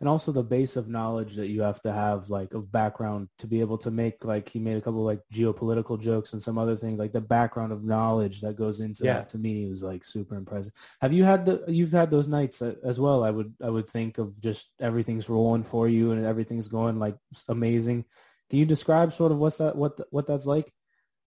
and 0.00 0.08
also 0.08 0.32
the 0.32 0.42
base 0.42 0.76
of 0.76 0.88
knowledge 0.88 1.34
that 1.36 1.48
you 1.48 1.62
have 1.62 1.80
to 1.82 1.92
have 1.92 2.28
like 2.30 2.52
of 2.54 2.70
background 2.70 3.28
to 3.38 3.46
be 3.46 3.60
able 3.60 3.78
to 3.78 3.90
make 3.90 4.24
like 4.24 4.48
he 4.48 4.58
made 4.58 4.76
a 4.76 4.80
couple 4.80 5.04
like 5.04 5.20
geopolitical 5.32 6.00
jokes 6.00 6.32
and 6.32 6.42
some 6.42 6.58
other 6.58 6.76
things 6.76 6.98
like 6.98 7.12
the 7.12 7.20
background 7.20 7.72
of 7.72 7.84
knowledge 7.84 8.40
that 8.40 8.56
goes 8.56 8.80
into 8.80 9.04
yeah. 9.04 9.14
that 9.14 9.28
to 9.28 9.38
me 9.38 9.68
was 9.68 9.82
like 9.82 10.04
super 10.04 10.36
impressive. 10.36 10.72
Have 11.00 11.12
you 11.12 11.24
had 11.24 11.46
the 11.46 11.64
you've 11.68 11.92
had 11.92 12.10
those 12.10 12.28
nights 12.28 12.62
as 12.62 13.00
well? 13.00 13.24
I 13.24 13.30
would 13.30 13.54
i 13.62 13.70
would 13.70 13.88
think 13.88 14.18
of 14.18 14.40
just 14.40 14.66
everything's 14.80 15.28
rolling 15.28 15.64
for 15.64 15.88
you 15.88 16.12
and 16.12 16.24
everything's 16.24 16.68
going 16.68 16.98
like 16.98 17.16
amazing. 17.48 18.04
Can 18.50 18.58
you 18.58 18.66
describe 18.66 19.12
sort 19.12 19.32
of 19.32 19.38
what's 19.38 19.58
that 19.58 19.76
what 19.76 20.00
what 20.10 20.26
that's 20.26 20.46
like? 20.46 20.72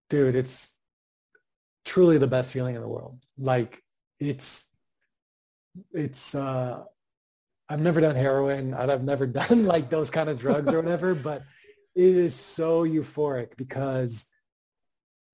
Dude 0.10 0.36
it's 0.36 0.74
truly 1.86 2.18
the 2.18 2.28
best 2.28 2.54
feeling 2.54 2.76
in 2.76 2.82
the 2.82 2.88
world. 2.88 3.20
Like 3.38 3.82
it's 4.20 4.66
it's 5.94 6.36
uh 6.36 6.84
I've 7.70 7.80
never 7.80 8.02
done 8.02 8.16
heroin. 8.16 8.74
I've 8.74 9.04
never 9.04 9.28
done 9.42 9.66
like 9.66 9.90
those 9.90 10.10
kind 10.10 10.30
of 10.30 10.40
drugs 10.40 10.74
or 10.74 10.82
whatever, 10.82 11.14
but 11.30 11.44
it 11.96 12.04
is 12.04 12.36
so 12.36 12.84
euphoric 12.84 13.58
because 13.58 14.26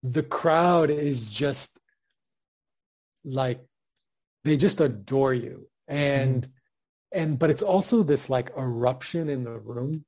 the 0.04 0.24
crowd 0.24 0.90
is 0.90 1.32
just 1.32 1.80
like 3.24 3.66
they 4.44 4.58
just 4.58 4.82
adore 4.82 5.34
you. 5.34 5.68
And 5.88 6.44
mm 6.44 6.50
and 7.12 7.40
but 7.40 7.50
it's 7.50 7.64
also 7.64 8.04
this 8.04 8.30
like 8.30 8.52
eruption 8.58 9.30
in 9.30 9.44
the 9.44 9.58
room. 9.58 10.04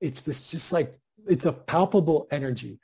It's 0.00 0.20
this 0.20 0.50
just 0.50 0.72
like 0.72 0.96
it's 1.26 1.44
a 1.44 1.52
palpable 1.52 2.28
energy. 2.30 2.78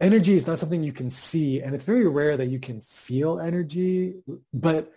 Energy 0.00 0.34
is 0.34 0.46
not 0.46 0.58
something 0.58 0.82
you 0.82 0.92
can 0.92 1.10
see 1.10 1.62
and 1.62 1.74
it's 1.74 1.84
very 1.84 2.08
rare 2.08 2.36
that 2.36 2.48
you 2.48 2.58
can 2.58 2.80
feel 2.80 3.38
energy 3.38 4.14
but 4.52 4.92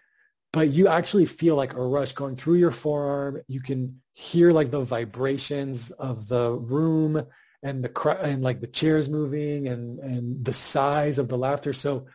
but 0.54 0.70
you 0.70 0.88
actually 0.88 1.26
feel 1.26 1.56
like 1.56 1.74
a 1.74 1.82
rush 1.82 2.14
going 2.14 2.36
through 2.36 2.56
your 2.56 2.72
forearm. 2.72 3.42
You 3.48 3.62
can 3.62 4.02
hear 4.14 4.52
like 4.52 4.72
the 4.72 4.82
vibrations 4.82 5.92
of 5.92 6.28
the 6.28 6.52
room 6.52 7.26
and 7.64 7.84
the 7.84 8.18
and 8.22 8.42
like 8.42 8.62
the 8.62 8.68
chairs 8.68 9.10
moving 9.10 9.68
and 9.68 10.00
and 10.00 10.46
the 10.46 10.54
size 10.54 11.18
of 11.18 11.28
the 11.28 11.38
laughter. 11.38 11.74
So 11.74 12.08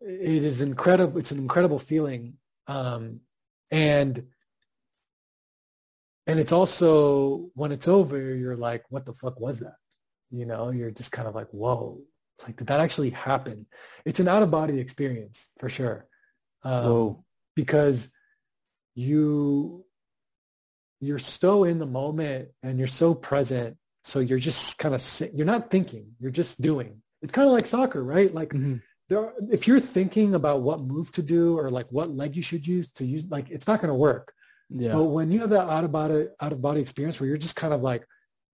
it 0.00 0.42
is 0.44 0.62
incredible. 0.62 1.18
It's 1.18 1.30
an 1.30 1.38
incredible 1.38 1.78
feeling, 1.78 2.34
um, 2.66 3.20
and 3.70 4.26
and 6.26 6.38
it's 6.38 6.52
also 6.52 7.50
when 7.54 7.72
it's 7.72 7.88
over, 7.88 8.34
you're 8.34 8.56
like, 8.56 8.84
what 8.90 9.04
the 9.06 9.12
fuck 9.12 9.40
was 9.40 9.60
that? 9.60 9.76
You 10.30 10.46
know, 10.46 10.70
you're 10.70 10.90
just 10.90 11.12
kind 11.12 11.28
of 11.28 11.34
like, 11.34 11.48
whoa, 11.50 12.00
like 12.44 12.56
did 12.56 12.68
that 12.68 12.80
actually 12.80 13.10
happen? 13.10 13.66
It's 14.04 14.20
an 14.20 14.28
out 14.28 14.42
of 14.42 14.50
body 14.50 14.78
experience 14.78 15.50
for 15.58 15.68
sure. 15.68 16.06
Um, 16.64 17.24
because 17.54 18.08
you 18.94 19.84
you're 21.00 21.18
so 21.18 21.64
in 21.64 21.78
the 21.78 21.86
moment 21.86 22.48
and 22.62 22.78
you're 22.78 22.86
so 22.86 23.14
present. 23.14 23.76
So 24.04 24.20
you're 24.20 24.38
just 24.38 24.78
kind 24.78 24.94
of 24.94 25.22
you're 25.34 25.46
not 25.46 25.70
thinking, 25.70 26.12
you're 26.20 26.30
just 26.30 26.60
doing. 26.60 27.02
It's 27.22 27.32
kind 27.32 27.46
of 27.46 27.52
like 27.52 27.66
soccer, 27.66 28.02
right? 28.02 28.32
Like 28.32 28.50
mm-hmm. 28.50 28.76
there, 29.08 29.18
are, 29.18 29.32
if 29.50 29.66
you're 29.66 29.80
thinking 29.80 30.34
about 30.34 30.62
what 30.62 30.80
move 30.80 31.12
to 31.12 31.22
do 31.22 31.58
or 31.58 31.70
like 31.70 31.86
what 31.90 32.10
leg 32.10 32.34
you 32.34 32.42
should 32.42 32.66
use 32.66 32.90
to 32.94 33.04
use, 33.04 33.30
like 33.30 33.50
it's 33.50 33.66
not 33.66 33.80
going 33.80 33.90
to 33.90 33.94
work. 33.94 34.32
Yeah. 34.70 34.92
But 34.92 35.04
when 35.04 35.30
you 35.30 35.40
have 35.40 35.50
that 35.50 35.68
out 35.68 35.84
of 35.84 35.92
body 35.92 36.28
out 36.40 36.52
of 36.52 36.62
body 36.62 36.80
experience 36.80 37.20
where 37.20 37.28
you're 37.28 37.36
just 37.36 37.56
kind 37.56 37.74
of 37.74 37.82
like 37.82 38.06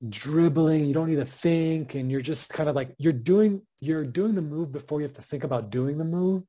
dribbling, 0.08 0.86
you 0.86 0.94
don't 0.94 1.08
need 1.08 1.16
to 1.16 1.24
think, 1.24 1.94
and 1.94 2.10
you're 2.10 2.20
just 2.20 2.48
kind 2.50 2.68
of 2.68 2.74
like 2.74 2.94
you're 2.98 3.12
doing 3.12 3.62
you're 3.80 4.04
doing 4.04 4.34
the 4.34 4.42
move 4.42 4.72
before 4.72 5.00
you 5.00 5.04
have 5.04 5.16
to 5.16 5.22
think 5.22 5.44
about 5.44 5.70
doing 5.70 5.96
the 5.98 6.04
move 6.04 6.42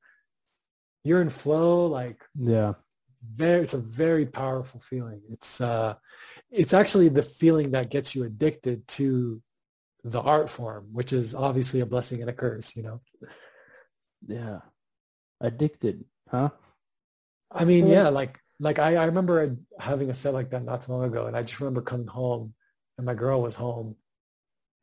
you're 1.04 1.22
in 1.22 1.30
flow 1.30 1.88
like 1.88 2.24
yeah. 2.38 2.74
very 3.36 3.62
it's 3.62 3.74
a 3.74 3.78
very 3.78 4.26
powerful 4.26 4.80
feeling. 4.80 5.22
It's 5.30 5.62
uh 5.62 5.96
it's 6.52 6.74
actually 6.74 7.10
the 7.10 7.24
feeling 7.24 7.72
that 7.72 7.90
gets 7.90 8.16
you 8.16 8.24
addicted 8.24 8.88
to 8.90 9.42
the 10.04 10.22
art 10.22 10.50
form 10.50 10.88
which 10.92 11.12
is 11.12 11.36
obviously 11.36 11.82
a 11.82 11.86
blessing 11.86 12.22
and 12.22 12.30
a 12.30 12.34
curse 12.34 12.76
you 12.76 12.84
know? 12.84 13.02
Yeah. 14.28 14.60
Addicted 15.42 16.06
huh? 16.30 16.50
I 17.52 17.66
mean 17.66 17.88
yeah 17.88 18.10
like 18.10 18.40
like 18.60 18.80
I, 18.80 18.98
I 18.98 19.06
remember 19.06 19.58
having 19.80 20.10
a 20.10 20.14
set 20.14 20.34
like 20.34 20.52
that 20.52 20.64
not 20.64 20.84
so 20.84 20.94
long 20.94 21.06
ago 21.06 21.26
and 21.28 21.36
i 21.36 21.42
just 21.42 21.60
remember 21.60 21.82
coming 21.82 22.08
home 22.08 22.54
and 22.98 23.06
my 23.06 23.14
girl 23.14 23.42
was 23.42 23.56
home 23.56 23.96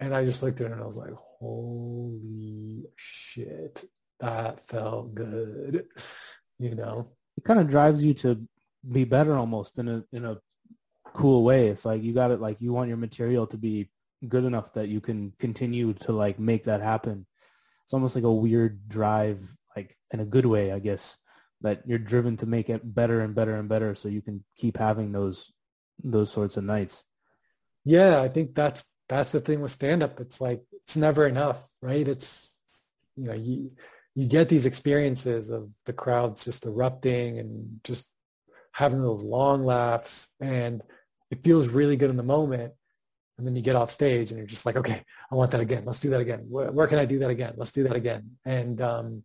and 0.01 0.15
i 0.15 0.25
just 0.25 0.43
looked 0.43 0.61
at 0.61 0.69
her 0.69 0.73
and 0.73 0.83
i 0.83 0.87
was 0.87 0.97
like 0.97 1.13
holy 1.15 2.85
shit 2.97 3.85
that 4.21 4.61
felt 4.61 5.15
good 5.15 5.87
you 6.59 6.75
know? 6.75 7.09
It 7.37 7.45
kind 7.45 7.61
of 7.61 7.69
drives 7.69 8.03
you 8.03 8.15
to 8.15 8.47
be 8.91 9.05
better 9.05 9.37
almost 9.37 9.79
in 9.79 9.89
a 9.89 10.05
in 10.13 10.25
a 10.25 10.39
cool 11.05 11.45
way. 11.45 11.69
It's 11.69 11.85
like 11.85 12.03
you 12.03 12.13
got 12.13 12.31
it 12.31 12.41
like 12.41 12.61
you 12.61 12.73
want 12.73 12.89
your 12.89 12.97
material 12.97 13.47
to 13.49 13.59
be 13.59 13.91
good 14.27 14.45
enough 14.45 14.73
that 14.75 14.89
you 14.89 15.01
can 15.01 15.33
continue 15.39 15.93
to 15.93 16.13
like 16.13 16.39
make 16.39 16.65
that 16.65 16.81
happen. 16.81 17.27
It's 17.85 17.95
almost 17.95 18.15
like 18.15 18.25
a 18.25 18.33
weird 18.33 18.89
drive 18.89 19.55
like 19.77 19.97
in 20.11 20.21
a 20.21 20.25
good 20.25 20.47
way 20.47 20.73
i 20.73 20.79
guess 20.79 21.19
that 21.61 21.83
you're 21.87 21.99
driven 21.99 22.37
to 22.39 22.47
make 22.47 22.71
it 22.71 22.95
better 22.95 23.21
and 23.21 23.35
better 23.35 23.57
and 23.57 23.69
better 23.69 23.95
so 23.95 24.09
you 24.09 24.23
can 24.23 24.43
keep 24.57 24.79
having 24.79 25.13
those 25.13 25.53
those 26.03 26.31
sorts 26.31 26.57
of 26.57 26.65
nights. 26.65 27.03
Yeah 27.85 28.21
i 28.21 28.29
think 28.29 28.55
that's 28.55 28.85
that's 29.09 29.31
the 29.31 29.41
thing 29.41 29.61
with 29.61 29.71
stand 29.71 30.03
up 30.03 30.19
it's 30.19 30.41
like 30.41 30.63
it's 30.73 30.97
never 30.97 31.27
enough 31.27 31.63
right? 31.87 32.07
It's 32.09 32.51
you 33.17 33.25
know 33.25 33.35
you 33.35 33.71
you 34.17 34.27
get 34.27 34.49
these 34.49 34.67
experiences 34.67 35.51
of 35.51 35.71
the 35.85 35.93
crowds 35.93 36.45
just 36.45 36.67
erupting 36.67 37.39
and 37.39 37.81
just 37.85 38.09
having 38.73 39.03
those 39.03 39.23
long 39.23 39.65
laughs 39.65 40.31
and 40.41 40.83
it 41.31 41.45
feels 41.45 41.69
really 41.69 41.97
good 41.97 42.11
in 42.11 42.17
the 42.17 42.23
moment 42.23 42.73
and 43.37 43.47
then 43.47 43.55
you 43.55 43.63
get 43.63 43.77
off 43.77 43.91
stage 43.91 44.31
and 44.31 44.39
you're 44.39 44.47
just 44.47 44.67
like 44.67 44.77
okay 44.77 45.03
i 45.31 45.35
want 45.35 45.51
that 45.51 45.61
again. 45.61 45.85
Let's 45.85 46.01
do 46.01 46.11
that 46.11 46.21
again. 46.21 46.47
Where, 46.49 46.73
where 46.73 46.87
can 46.87 46.99
i 46.99 47.05
do 47.05 47.21
that 47.21 47.31
again? 47.31 47.55
Let's 47.57 47.73
do 47.73 47.85
that 47.85 47.95
again. 47.95 48.39
And 48.45 48.81
um 48.81 49.25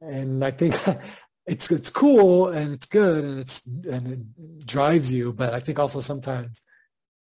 and 0.00 0.44
i 0.44 0.50
think 0.50 0.78
it's 1.46 1.70
it's 1.70 1.90
cool 1.90 2.48
and 2.48 2.72
it's 2.74 2.86
good 2.86 3.24
and 3.24 3.40
it's 3.40 3.64
and 3.66 4.06
it 4.08 4.66
drives 4.66 5.12
you 5.12 5.32
but 5.32 5.54
i 5.54 5.60
think 5.60 5.78
also 5.78 6.00
sometimes 6.00 6.60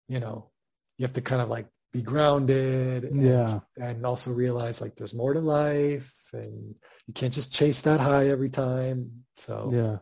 you 0.07 0.19
know 0.19 0.49
you 0.97 1.03
have 1.03 1.13
to 1.13 1.21
kind 1.21 1.41
of 1.41 1.49
like 1.49 1.67
be 1.95 2.01
grounded 2.01 3.05
and, 3.05 3.23
yeah. 3.23 3.59
and 3.77 4.05
also 4.05 4.31
realize 4.31 4.81
like 4.81 4.95
there's 4.95 5.13
more 5.13 5.33
to 5.33 5.39
life 5.39 6.13
and 6.33 6.75
you 7.07 7.13
can't 7.13 7.33
just 7.33 7.53
chase 7.53 7.81
that 7.81 7.99
high 7.99 8.27
every 8.27 8.49
time. 8.49 9.23
So 9.35 9.69
yeah, 9.73 9.97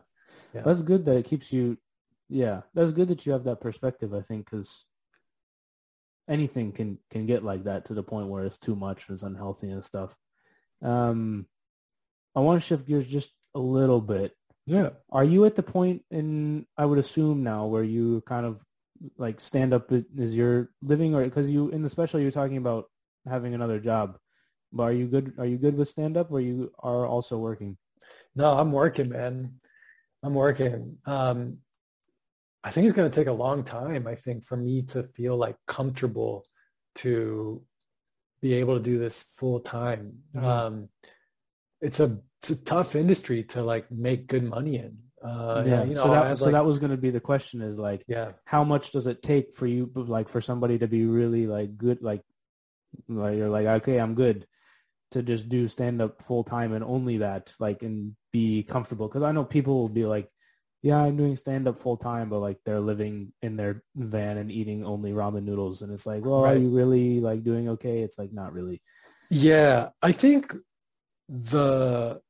yeah. 0.54 0.62
that's 0.62 0.82
good 0.82 1.04
that 1.04 1.16
it 1.16 1.26
keeps 1.26 1.52
you 1.52 1.78
yeah 2.28 2.62
that's 2.72 2.92
good 2.92 3.08
that 3.08 3.26
you 3.26 3.32
have 3.32 3.44
that 3.44 3.60
perspective 3.60 4.14
i 4.14 4.22
think 4.22 4.50
because 4.50 4.86
anything 6.28 6.72
can 6.72 6.98
can 7.10 7.26
get 7.26 7.44
like 7.44 7.64
that 7.64 7.84
to 7.84 7.94
the 7.94 8.02
point 8.02 8.28
where 8.28 8.44
it's 8.44 8.58
too 8.58 8.74
much 8.74 9.08
and 9.08 9.14
it's 9.14 9.22
unhealthy 9.22 9.70
and 9.70 9.84
stuff. 9.84 10.14
Um 10.82 11.46
i 12.34 12.40
want 12.40 12.60
to 12.60 12.66
shift 12.66 12.86
gears 12.86 13.06
just 13.06 13.30
a 13.54 13.60
little 13.60 14.00
bit. 14.00 14.32
Yeah. 14.66 14.90
Are 15.12 15.24
you 15.24 15.44
at 15.44 15.56
the 15.56 15.62
point 15.62 16.02
in 16.10 16.66
i 16.76 16.84
would 16.84 16.98
assume 16.98 17.42
now 17.42 17.66
where 17.66 17.82
you 17.82 18.22
kind 18.26 18.46
of 18.46 18.64
like 19.16 19.40
stand 19.40 19.72
up 19.72 19.90
is 19.90 20.34
your 20.34 20.70
living 20.82 21.14
or 21.14 21.24
because 21.24 21.50
you 21.50 21.68
in 21.70 21.82
the 21.82 21.88
special 21.88 22.20
you're 22.20 22.30
talking 22.30 22.56
about 22.56 22.86
having 23.26 23.54
another 23.54 23.78
job. 23.78 24.18
But 24.72 24.84
are 24.84 24.92
you 24.92 25.06
good 25.06 25.34
are 25.38 25.46
you 25.46 25.58
good 25.58 25.76
with 25.76 25.88
stand 25.88 26.16
up 26.16 26.30
or 26.30 26.40
you 26.40 26.72
are 26.78 27.06
also 27.06 27.38
working? 27.38 27.76
No 28.34 28.56
i'm 28.58 28.72
working 28.72 29.08
man. 29.08 29.60
I'm 30.22 30.34
working. 30.34 30.98
Um 31.06 31.58
i 32.62 32.70
think 32.70 32.86
it's 32.86 32.96
going 32.96 33.10
to 33.10 33.14
take 33.14 33.28
a 33.28 33.32
long 33.32 33.62
time 33.62 34.06
i 34.06 34.14
think 34.14 34.42
for 34.42 34.56
me 34.56 34.80
to 34.80 35.02
feel 35.02 35.36
like 35.36 35.56
comfortable 35.66 36.46
to 36.94 37.62
be 38.40 38.54
able 38.54 38.76
to 38.76 38.82
do 38.82 38.98
this 38.98 39.22
full 39.22 39.60
time. 39.60 40.20
Mm-hmm. 40.34 40.46
um 40.46 40.88
it's 41.80 42.00
a 42.00 42.18
it's 42.40 42.50
a 42.50 42.56
tough 42.56 42.94
industry 42.96 43.42
to 43.42 43.62
like 43.62 43.90
make 43.90 44.26
good 44.26 44.44
money 44.44 44.76
in 44.76 44.98
uh, 45.24 45.64
yeah, 45.66 45.84
you 45.84 45.94
know, 45.94 46.04
so 46.04 46.10
that, 46.10 46.38
so 46.38 46.44
like, 46.44 46.52
that 46.52 46.66
was 46.66 46.78
going 46.78 46.90
to 46.90 46.98
be 46.98 47.10
the 47.10 47.18
question 47.18 47.62
is 47.62 47.78
like, 47.78 48.04
yeah, 48.06 48.32
how 48.44 48.62
much 48.62 48.92
does 48.92 49.06
it 49.06 49.22
take 49.22 49.54
for 49.54 49.66
you, 49.66 49.90
like 49.94 50.28
for 50.28 50.42
somebody 50.42 50.78
to 50.78 50.86
be 50.86 51.06
really 51.06 51.46
like 51.46 51.78
good, 51.78 52.02
like, 52.02 52.20
like 53.08 53.38
you're 53.38 53.48
like, 53.48 53.66
okay, 53.66 53.98
I'm 53.98 54.14
good 54.14 54.46
to 55.12 55.22
just 55.22 55.48
do 55.48 55.66
stand 55.66 56.02
up 56.02 56.22
full 56.22 56.44
time 56.44 56.74
and 56.74 56.84
only 56.84 57.18
that, 57.18 57.54
like, 57.58 57.82
and 57.82 58.14
be 58.32 58.64
comfortable. 58.64 59.08
Cause 59.08 59.22
I 59.22 59.32
know 59.32 59.44
people 59.44 59.78
will 59.78 59.88
be 59.88 60.04
like, 60.04 60.28
yeah, 60.82 60.98
I'm 60.98 61.16
doing 61.16 61.36
stand 61.36 61.66
up 61.66 61.80
full 61.80 61.96
time, 61.96 62.28
but 62.28 62.40
like 62.40 62.58
they're 62.66 62.78
living 62.78 63.32
in 63.40 63.56
their 63.56 63.82
van 63.96 64.36
and 64.36 64.52
eating 64.52 64.84
only 64.84 65.12
ramen 65.12 65.44
noodles. 65.44 65.80
And 65.80 65.90
it's 65.90 66.04
like, 66.04 66.22
well, 66.22 66.42
right. 66.42 66.54
are 66.54 66.60
you 66.60 66.68
really 66.68 67.20
like 67.20 67.42
doing 67.42 67.70
okay? 67.70 68.00
It's 68.00 68.18
like, 68.18 68.34
not 68.34 68.52
really. 68.52 68.82
Yeah. 69.30 69.88
I 70.02 70.12
think 70.12 70.54
the, 71.30 72.20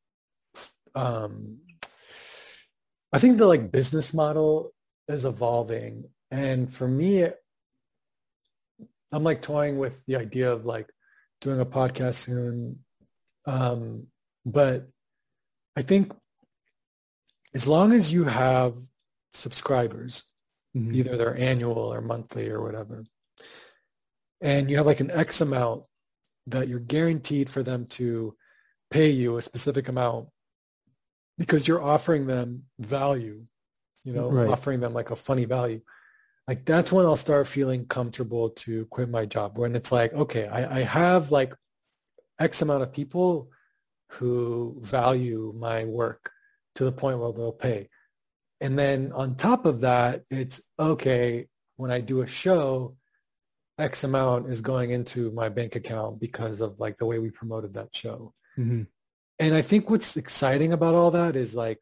um, 0.95 1.59
I 3.15 3.19
think 3.19 3.39
the 3.39 3.47
like 3.47 3.71
business 3.71 4.13
model 4.13 4.75
is 5.07 5.25
evolving 5.25 6.07
And 6.33 6.73
for 6.73 6.89
me, 6.89 7.29
I'm 9.13 9.23
like 9.23 9.41
toying 9.41 9.79
with 9.79 10.05
the 10.07 10.17
idea 10.17 10.53
of 10.53 10.67
like 10.67 10.89
doing 11.41 11.61
a 11.61 11.67
podcast 11.67 12.15
soon. 12.15 12.81
Um, 13.47 14.09
but 14.45 14.89
I 15.77 15.83
think 15.83 16.13
as 17.55 17.69
long 17.69 17.93
as 17.93 18.13
you 18.13 18.25
have 18.25 18.75
subscribers, 19.33 20.25
mm-hmm. 20.77 20.93
either 20.93 21.17
they're 21.17 21.39
annual 21.39 21.79
or 21.79 22.01
monthly 22.01 22.51
or 22.51 22.61
whatever, 22.61 23.05
and 24.41 24.69
you 24.69 24.79
have 24.79 24.87
like 24.87 24.99
an 24.99 25.13
X 25.13 25.41
amount 25.41 25.85
that 26.49 26.67
you're 26.67 26.81
guaranteed 26.81 27.49
for 27.49 27.63
them 27.63 27.87
to 27.87 28.35
pay 28.91 29.11
you 29.11 29.37
a 29.37 29.43
specific 29.43 29.89
amount 29.89 30.31
because 31.39 31.67
you're 31.67 31.83
offering 31.83 32.27
them 32.27 32.65
value, 32.79 33.45
you 34.05 34.13
know, 34.13 34.31
right. 34.31 34.49
offering 34.49 34.81
them 34.81 34.95
like 34.95 35.11
a 35.11 35.17
funny 35.17 35.45
value. 35.45 35.81
Like 36.47 36.65
that's 36.65 36.93
when 36.93 37.07
I'll 37.07 37.17
start 37.17 37.49
feeling 37.49 37.87
comfortable 37.87 38.51
to 38.51 38.85
quit 38.87 39.09
my 39.09 39.25
job. 39.25 39.59
When 39.59 39.75
it's 39.75 39.91
like, 39.91 40.13
okay, 40.13 40.47
I, 40.47 40.81
I 40.81 40.83
have 40.83 41.33
like 41.33 41.55
X 42.39 42.63
amount 42.63 42.83
of 42.83 42.93
people 42.93 43.51
who 44.11 44.77
value 44.81 45.55
my 45.57 45.85
work 45.85 46.31
to 46.75 46.85
the 46.85 46.93
point 46.93 47.19
where 47.19 47.33
they'll 47.33 47.53
pay. 47.53 47.89
And 48.61 48.79
then 48.79 49.13
on 49.13 49.35
top 49.35 49.67
of 49.67 49.81
that, 49.81 50.23
it's 50.31 50.61
okay, 50.79 51.49
when 51.77 51.91
I 51.91 52.01
do 52.01 52.23
a 52.23 52.27
show, 52.27 52.97
X 53.79 54.05
amount 54.05 54.49
is 54.49 54.61
going 54.61 54.91
into 54.91 55.33
my 55.33 55.49
bank 55.49 55.77
account 55.77 56.21
because 56.21 56.61
of 56.61 56.79
like 56.79 56.97
the 56.97 57.07
way 57.07 57.19
we 57.19 57.31
promoted 57.31 57.75
that 57.75 57.95
show. 57.95 58.33
Mm-hmm. 58.59 58.83
And 59.39 59.55
I 59.55 59.63
think 59.63 59.91
what's 59.91 60.17
exciting 60.17 60.73
about 60.73 60.95
all 60.95 61.11
that 61.13 61.37
is 61.37 61.55
like 61.55 61.81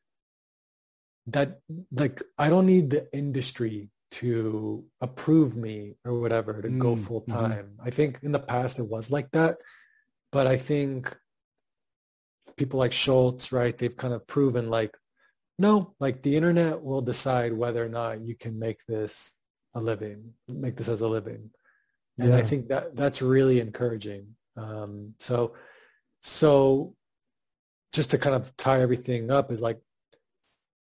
that, 1.27 1.61
like, 1.91 2.23
I 2.39 2.49
don't 2.49 2.67
need 2.67 2.91
the 2.91 3.09
industry 3.13 3.91
to 4.13 4.85
approve 5.01 5.57
me 5.57 5.97
or 6.05 6.21
whatever 6.21 6.61
to 6.61 6.69
mm-hmm. 6.69 6.79
go 6.79 6.97
full 6.97 7.23
time. 7.23 7.73
Mm-hmm. 7.77 7.89
I 7.89 7.91
think 7.91 8.19
in 8.23 8.33
the 8.33 8.39
past 8.39 8.79
it 8.79 8.87
was 8.87 9.11
like 9.11 9.31
that, 9.33 9.57
but 10.31 10.47
I 10.47 10.59
think 10.59 11.17
people 12.57 12.79
like 12.79 12.93
Schulz, 12.93 13.53
right? 13.53 13.77
They've 13.77 13.97
kind 13.97 14.13
of 14.13 14.27
proven 14.27 14.69
like, 14.69 14.97
no, 15.59 15.95
like 16.01 16.23
the 16.23 16.37
internet 16.37 16.83
will 16.83 17.03
decide 17.03 17.53
whether 17.53 17.85
or 17.85 17.89
not 17.89 18.21
you 18.21 18.35
can 18.35 18.59
make 18.59 18.85
this 18.87 19.35
a 19.75 19.81
living, 19.81 20.35
make 20.49 20.77
this 20.77 20.89
as 20.89 21.01
a 21.01 21.09
living. 21.09 21.51
And 22.19 22.31
yeah. 22.31 22.37
I 22.37 22.43
think 22.43 22.69
that 22.69 22.95
that's 22.97 23.23
really 23.23 23.61
encouraging. 23.61 24.37
Um, 24.57 25.15
so, 25.19 25.55
so 26.21 26.95
just 27.93 28.11
to 28.11 28.19
kind 28.19 28.35
of 28.35 28.57
tie 28.57 28.81
everything 28.81 29.31
up 29.31 29.53
is 29.53 29.61
like 29.61 29.81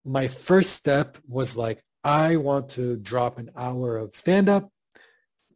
my 0.04 0.28
first 0.28 0.72
step 0.72 1.18
was 1.28 1.56
like, 1.56 1.82
I 2.02 2.36
want 2.36 2.70
to 2.70 2.96
drop 2.96 3.38
an 3.38 3.50
hour 3.56 3.96
of 3.98 4.16
stand 4.16 4.48
up, 4.48 4.70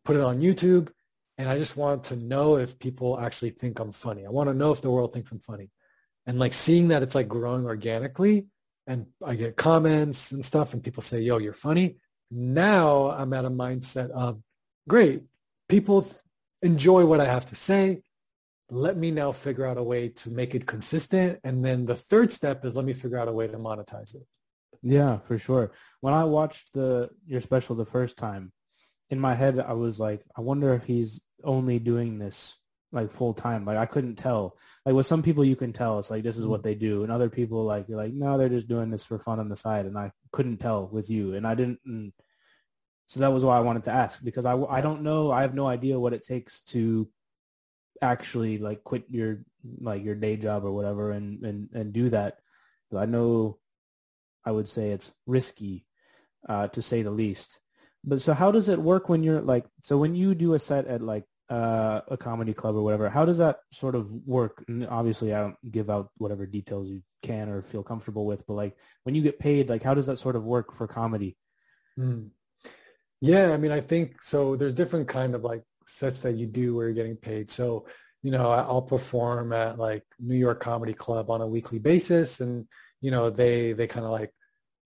put 0.05 0.17
it 0.17 0.23
on 0.23 0.41
YouTube, 0.41 0.91
and 1.39 1.49
I 1.49 1.59
just 1.59 1.77
want 1.77 2.05
to 2.05 2.17
know 2.17 2.57
if 2.57 2.79
people 2.79 3.19
actually 3.19 3.51
think 3.51 3.79
I'm 3.79 3.93
funny. 3.93 4.27
I 4.27 4.31
want 4.31 4.49
to 4.49 4.55
know 4.55 4.71
if 4.71 4.83
the 4.83 4.91
world 4.91 5.13
thinks 5.13 5.33
I'm 5.33 5.41
funny. 5.41 5.71
And 6.27 6.39
like 6.39 6.53
seeing 6.53 6.89
that 6.89 7.03
it's 7.03 7.15
like 7.15 7.29
growing 7.29 7.65
organically 7.65 8.47
and 8.87 9.07
I 9.25 9.35
get 9.35 9.57
comments 9.57 10.33
and 10.33 10.45
stuff 10.45 10.75
and 10.75 10.83
people 10.83 11.03
say, 11.03 11.21
yo, 11.21 11.39
you're 11.39 11.53
funny. 11.53 11.97
Now 12.31 13.11
I'm 13.11 13.33
at 13.33 13.45
a 13.45 13.51
mindset 13.51 14.11
of, 14.11 14.41
great, 14.89 15.23
people 15.69 16.07
enjoy 16.63 17.05
what 17.05 17.21
I 17.21 17.27
have 17.27 17.47
to 17.47 17.55
say. 17.55 18.03
Let 18.71 18.97
me 18.97 19.11
now 19.11 19.33
figure 19.33 19.67
out 19.67 19.79
a 19.79 19.83
way 19.83 20.09
to 20.09 20.31
make 20.31 20.55
it 20.55 20.67
consistent. 20.67 21.41
And 21.45 21.65
then 21.65 21.85
the 21.85 21.95
third 21.95 22.33
step 22.33 22.65
is 22.65 22.75
let 22.75 22.85
me 22.85 22.95
figure 22.95 23.19
out 23.19 23.29
a 23.29 23.33
way 23.33 23.47
to 23.47 23.59
monetize 23.59 24.15
it. 24.15 24.27
Yeah, 24.83 25.19
for 25.19 25.39
sure. 25.39 25.73
When 26.01 26.15
I 26.15 26.25
watched 26.25 26.73
the 26.75 27.11
your 27.27 27.41
special 27.41 27.77
the 27.77 27.87
first 27.87 28.17
time, 28.17 28.53
in 29.11 29.19
my 29.21 29.35
head 29.35 29.59
I 29.59 29.73
was 29.75 30.01
like, 30.01 30.23
I 30.37 30.41
wonder 30.41 30.75
if 30.75 30.85
he's 30.85 31.21
only 31.43 31.79
doing 31.79 32.19
this 32.19 32.57
like 32.93 33.11
full 33.11 33.35
time. 33.35 33.65
Like 33.65 33.77
I 33.77 33.87
couldn't 33.87 34.17
tell. 34.17 34.57
Like 34.87 34.95
with 34.95 35.07
some 35.07 35.23
people 35.23 35.45
you 35.45 35.57
can 35.57 35.73
tell 35.73 35.99
it's 35.99 36.11
like 36.11 36.23
this 36.23 36.37
is 36.37 36.47
what 36.47 36.63
they 36.63 36.75
do, 36.75 37.03
and 37.03 37.13
other 37.13 37.29
people 37.29 37.65
like 37.65 37.89
you're 37.89 37.99
like 37.99 38.13
no, 38.13 38.39
they're 38.39 38.49
just 38.49 38.69
doing 38.69 38.91
this 38.91 39.05
for 39.05 39.19
fun 39.19 39.41
on 39.41 39.49
the 39.49 39.57
side, 39.57 39.87
and 39.87 39.99
I 39.99 40.13
couldn't 40.33 40.59
tell 40.59 40.89
with 40.89 41.11
you, 41.11 41.35
and 41.35 41.47
I 41.47 41.55
didn't. 41.55 41.81
And 41.85 42.13
so 43.07 43.21
that 43.21 43.33
was 43.33 43.45
why 43.45 43.57
I 43.57 43.61
wanted 43.61 43.85
to 43.85 43.91
ask 43.91 44.23
because 44.23 44.47
I 44.47 44.57
I 44.57 44.81
don't 44.81 45.03
know. 45.03 45.31
I 45.31 45.43
have 45.43 45.55
no 45.55 45.67
idea 45.67 45.99
what 45.99 46.15
it 46.15 46.25
takes 46.25 46.63
to 46.73 47.09
actually 48.03 48.59
like 48.59 48.85
quit 48.85 49.05
your 49.11 49.45
like 49.81 50.05
your 50.05 50.15
day 50.15 50.37
job 50.37 50.65
or 50.65 50.73
whatever 50.73 51.13
and 51.13 51.43
and 51.45 51.69
and 51.73 51.93
do 51.93 52.11
that. 52.11 52.39
I 52.97 53.07
know 53.07 53.59
I 54.45 54.53
would 54.53 54.69
say 54.69 54.91
it's 54.91 55.13
risky 55.27 55.85
uh, 56.49 56.69
to 56.69 56.83
say 56.83 57.03
the 57.03 57.11
least. 57.11 57.59
But 58.05 58.21
so 58.21 58.35
how 58.35 58.53
does 58.53 58.69
it 58.69 58.79
work 58.79 59.09
when 59.09 59.23
you're 59.23 59.41
like 59.41 59.67
so 59.83 59.99
when 59.99 60.15
you 60.15 60.35
do 60.35 60.55
a 60.55 60.59
set 60.59 60.87
at 60.87 61.03
like 61.03 61.25
uh, 61.51 62.01
a 62.09 62.17
comedy 62.17 62.55
club 62.55 62.75
or 62.75 62.83
whatever. 62.83 63.09
How 63.09 63.25
does 63.25 63.39
that 63.39 63.59
sort 63.71 63.95
of 63.95 64.13
work? 64.27 64.65
And 64.69 64.87
obviously, 64.87 65.35
I 65.35 65.41
don't 65.41 65.71
give 65.71 65.91
out 65.91 66.11
whatever 66.17 66.47
details 66.47 66.89
you 66.89 67.03
can 67.23 67.49
or 67.49 67.63
feel 67.63 67.83
comfortable 67.83 68.27
with, 68.27 68.47
but 68.47 68.55
like 68.55 68.77
when 69.03 69.15
you 69.15 69.23
get 69.23 69.39
paid, 69.39 69.69
like 69.69 69.83
how 69.83 69.95
does 69.95 70.07
that 70.07 70.19
sort 70.19 70.37
of 70.37 70.45
work 70.45 70.73
for 70.73 70.87
comedy? 70.87 71.37
Mm. 71.99 72.31
Yeah, 73.21 73.53
I 73.53 73.57
mean, 73.57 73.73
I 73.73 73.81
think 73.81 74.23
so. 74.23 74.57
There's 74.57 74.75
different 74.75 75.09
kind 75.09 75.35
of 75.35 75.45
like 75.45 75.63
sets 75.87 76.21
that 76.21 76.37
you 76.37 76.47
do 76.47 76.75
where 76.75 76.87
you're 76.87 76.95
getting 76.95 77.17
paid. 77.17 77.51
So, 77.51 77.87
you 78.23 78.31
know, 78.31 78.51
I'll 78.51 78.83
perform 78.83 79.53
at 79.53 79.79
like 79.79 80.05
New 80.19 80.37
York 80.37 80.61
Comedy 80.61 80.95
Club 80.95 81.31
on 81.31 81.41
a 81.41 81.47
weekly 81.47 81.79
basis, 81.79 82.41
and 82.41 82.67
you 83.01 83.11
know, 83.11 83.31
they 83.31 83.73
they 83.73 83.87
kind 83.87 84.07
of 84.07 84.13
like 84.13 84.33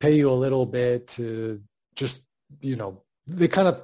pay 0.01 0.17
you 0.17 0.31
a 0.31 0.33
little 0.33 0.67
bit 0.67 1.09
to 1.09 1.61
just 1.95 2.23
you 2.61 2.77
know 2.77 3.03
they 3.27 3.49
kind 3.49 3.69
of 3.69 3.83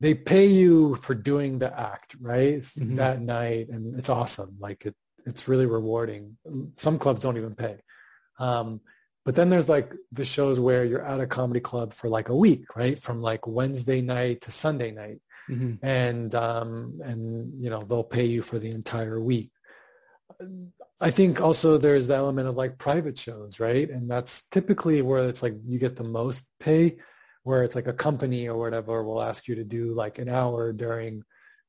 they 0.00 0.14
pay 0.14 0.46
you 0.46 0.96
for 0.96 1.14
doing 1.14 1.58
the 1.58 1.78
act 1.78 2.16
right? 2.20 2.60
Mm-hmm. 2.60 2.96
that 2.96 3.20
night 3.20 3.68
and 3.68 3.98
it's 3.98 4.10
awesome. 4.10 4.56
Like 4.58 4.84
it, 4.84 4.94
it's 5.24 5.46
really 5.46 5.66
rewarding. 5.66 6.36
Some 6.76 6.98
clubs 6.98 7.22
don't 7.22 7.36
even 7.36 7.54
pay. 7.54 7.78
Um, 8.38 8.80
but 9.24 9.36
then 9.36 9.50
there's 9.50 9.68
like 9.68 9.92
the 10.10 10.24
shows 10.24 10.58
where 10.58 10.84
you're 10.84 11.04
at 11.04 11.20
a 11.20 11.26
comedy 11.28 11.60
club 11.60 11.94
for 11.94 12.08
like 12.08 12.28
a 12.28 12.36
week 12.36 12.74
right? 12.74 12.98
From 12.98 13.22
like 13.22 13.46
wednesday 13.46 14.00
night 14.00 14.42
to 14.42 14.50
sunday 14.50 14.90
night 14.90 15.20
mm-hmm. 15.48 15.84
and 15.84 16.34
um, 16.34 17.00
and 17.04 17.62
you 17.62 17.70
know 17.70 17.82
they'll 17.82 18.04
pay 18.04 18.24
you 18.24 18.42
for 18.42 18.58
the 18.58 18.70
entire 18.70 19.20
week 19.20 19.50
I 21.00 21.10
think 21.10 21.40
also 21.40 21.78
there's 21.78 22.06
the 22.06 22.14
element 22.14 22.48
of 22.48 22.56
like 22.56 22.78
private 22.78 23.18
shows, 23.18 23.58
right? 23.58 23.88
And 23.90 24.08
that's 24.10 24.46
typically 24.46 25.02
where 25.02 25.28
it's 25.28 25.42
like 25.42 25.54
you 25.66 25.78
get 25.78 25.96
the 25.96 26.04
most 26.04 26.44
pay 26.60 26.96
where 27.42 27.64
it's 27.64 27.74
like 27.74 27.88
a 27.88 27.92
company 27.92 28.48
or 28.48 28.56
whatever 28.56 29.02
will 29.02 29.20
ask 29.20 29.48
you 29.48 29.56
to 29.56 29.64
do 29.64 29.94
like 29.94 30.18
an 30.18 30.28
hour 30.28 30.72
during 30.72 31.24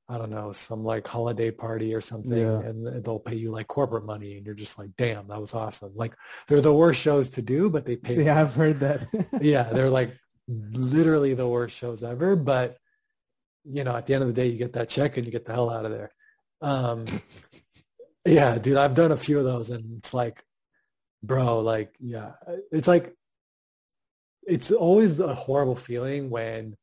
I 0.10 0.18
don't 0.18 0.30
know, 0.30 0.52
some 0.52 0.84
like 0.84 1.08
holiday 1.08 1.50
party 1.50 1.96
or 1.96 2.02
something 2.02 2.38
yeah. 2.38 2.60
and 2.60 3.04
they'll 3.04 3.20
pay 3.20 3.36
you 3.36 3.52
like 3.52 3.68
corporate 3.68 4.06
money 4.06 4.36
and 4.36 4.46
you're 4.46 4.54
just 4.54 4.78
like, 4.78 4.90
damn, 4.98 5.28
that 5.30 5.40
was 5.40 5.54
awesome. 5.54 5.94
Like 5.96 6.14
they're 6.48 6.62
the 6.62 6.74
worst 6.74 7.02
shows 7.02 7.32
to 7.32 7.42
do, 7.42 7.70
but 7.70 7.86
they 7.86 7.96
pay. 7.96 8.24
Yeah, 8.24 8.40
I've 8.40 8.54
heard 8.54 8.82
that. 8.82 9.08
yeah. 9.42 9.64
They're 9.64 9.90
like 9.90 10.16
literally 10.48 11.34
the 11.34 11.48
worst 11.48 11.78
shows 11.78 12.04
ever. 12.04 12.36
But 12.36 12.78
you 13.66 13.84
know, 13.84 13.96
at 13.96 14.06
the 14.06 14.14
end 14.14 14.24
of 14.24 14.28
the 14.28 14.34
day, 14.34 14.48
you 14.48 14.58
get 14.58 14.74
that 14.74 14.90
check 14.90 15.18
and 15.18 15.26
you 15.26 15.32
get 15.32 15.46
the 15.46 15.54
hell 15.54 15.70
out 15.70 15.86
of 15.86 15.92
there. 15.92 16.12
Um, 16.62 17.06
yeah, 18.26 18.58
dude, 18.58 18.78
I've 18.78 18.96
done 18.96 19.12
a 19.12 19.18
few 19.18 19.40
of 19.40 19.46
those 19.46 19.70
and 19.70 19.98
it's 19.98 20.14
like, 20.14 20.44
bro, 21.22 21.60
like, 21.60 21.94
yeah, 22.00 22.34
it's 22.72 22.88
like 22.88 23.14
it's 24.46 24.72
always 24.72 25.20
a 25.20 25.34
horrible 25.34 25.76
feeling 25.76 26.30
when 26.30 26.76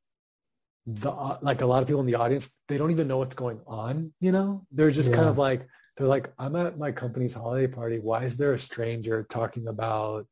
the 0.87 1.11
like 1.43 1.61
a 1.61 1.67
lot 1.67 1.83
of 1.83 1.89
people 1.89 2.01
in 2.01 2.07
the 2.07 2.15
audience 2.15 2.57
they 2.69 2.79
don't 2.79 2.91
even 2.91 3.07
know 3.07 3.19
what's 3.19 3.35
going 3.35 3.61
on 3.67 4.13
you 4.21 4.33
know 4.33 4.67
they're 4.73 4.91
just 4.91 5.11
yeah. 5.11 5.17
kind 5.17 5.29
of 5.29 5.37
like 5.39 5.67
they're 5.97 6.07
like 6.07 6.33
i'm 6.39 6.57
at 6.57 6.79
my 6.79 6.91
company's 6.91 7.35
holiday 7.35 7.67
party 7.67 7.99
why 7.99 8.25
is 8.25 8.37
there 8.37 8.55
a 8.55 8.59
stranger 8.59 9.27
talking 9.29 9.69
about 9.69 10.27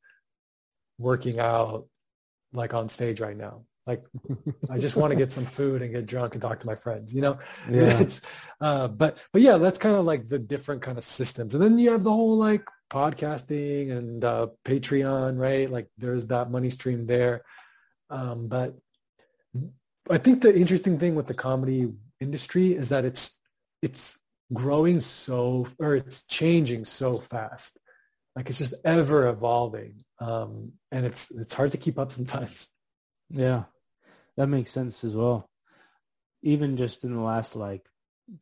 working 0.97 1.39
out 1.39 1.87
like 2.53 2.73
on 2.73 2.89
stage 2.89 3.21
right 3.21 3.37
now 3.37 3.63
like 3.89 4.05
i 4.71 4.79
just 4.79 4.95
want 4.95 5.11
to 5.11 5.17
get 5.17 5.33
some 5.33 5.45
food 5.45 5.83
and 5.83 5.93
get 5.93 6.07
drunk 6.07 6.35
and 6.35 6.43
talk 6.43 6.61
to 6.61 6.67
my 6.67 6.77
friends 6.77 7.13
you 7.13 7.23
know 7.23 7.39
yeah. 7.71 7.99
it's 7.99 8.21
uh 8.61 8.87
but 8.87 9.19
but 9.33 9.43
yeah 9.43 9.57
that's 9.57 9.79
kind 9.79 9.97
of 9.97 10.05
like 10.05 10.29
the 10.29 10.39
different 10.39 10.83
kind 10.83 10.99
of 10.99 11.03
systems 11.03 11.55
and 11.55 11.65
then 11.65 11.79
you 11.79 11.91
have 11.91 12.05
the 12.05 12.13
whole 12.13 12.37
like 12.37 12.63
podcasting 12.89 13.91
and 13.91 14.25
uh, 14.25 14.49
Patreon, 14.65 15.39
right? 15.39 15.71
Like 15.71 15.89
there's 15.99 16.27
that 16.29 16.51
money 16.51 16.71
stream 16.71 17.07
there. 17.07 17.43
Um, 18.11 18.49
but 18.49 18.77
I 20.11 20.19
think 20.19 20.43
the 20.43 20.55
interesting 20.55 20.99
thing 20.99 21.15
with 21.15 21.27
the 21.27 21.35
comedy 21.35 21.93
industry 22.21 22.73
is 22.73 22.89
that 22.89 23.05
it's 23.05 23.37
it's 23.83 24.17
growing 24.53 25.01
so 25.01 25.69
or 25.79 25.95
it's 25.95 26.25
changing 26.25 26.85
so 26.85 27.19
fast. 27.19 27.79
Like 28.35 28.49
it's 28.49 28.59
just 28.59 28.75
ever 28.85 29.29
evolving. 29.29 30.05
Um, 30.21 30.73
and 30.91 31.05
it's 31.05 31.31
it's 31.31 31.53
hard 31.53 31.73
to 31.73 31.79
keep 31.79 31.99
up 31.99 32.13
sometimes. 32.13 32.69
Yeah. 33.31 33.65
That 34.39 34.47
makes 34.47 34.71
sense 34.71 35.03
as 35.03 35.17
well. 35.17 35.51
Even 36.43 36.77
just 36.77 37.03
in 37.03 37.13
the 37.13 37.21
last 37.21 37.57
like 37.57 37.85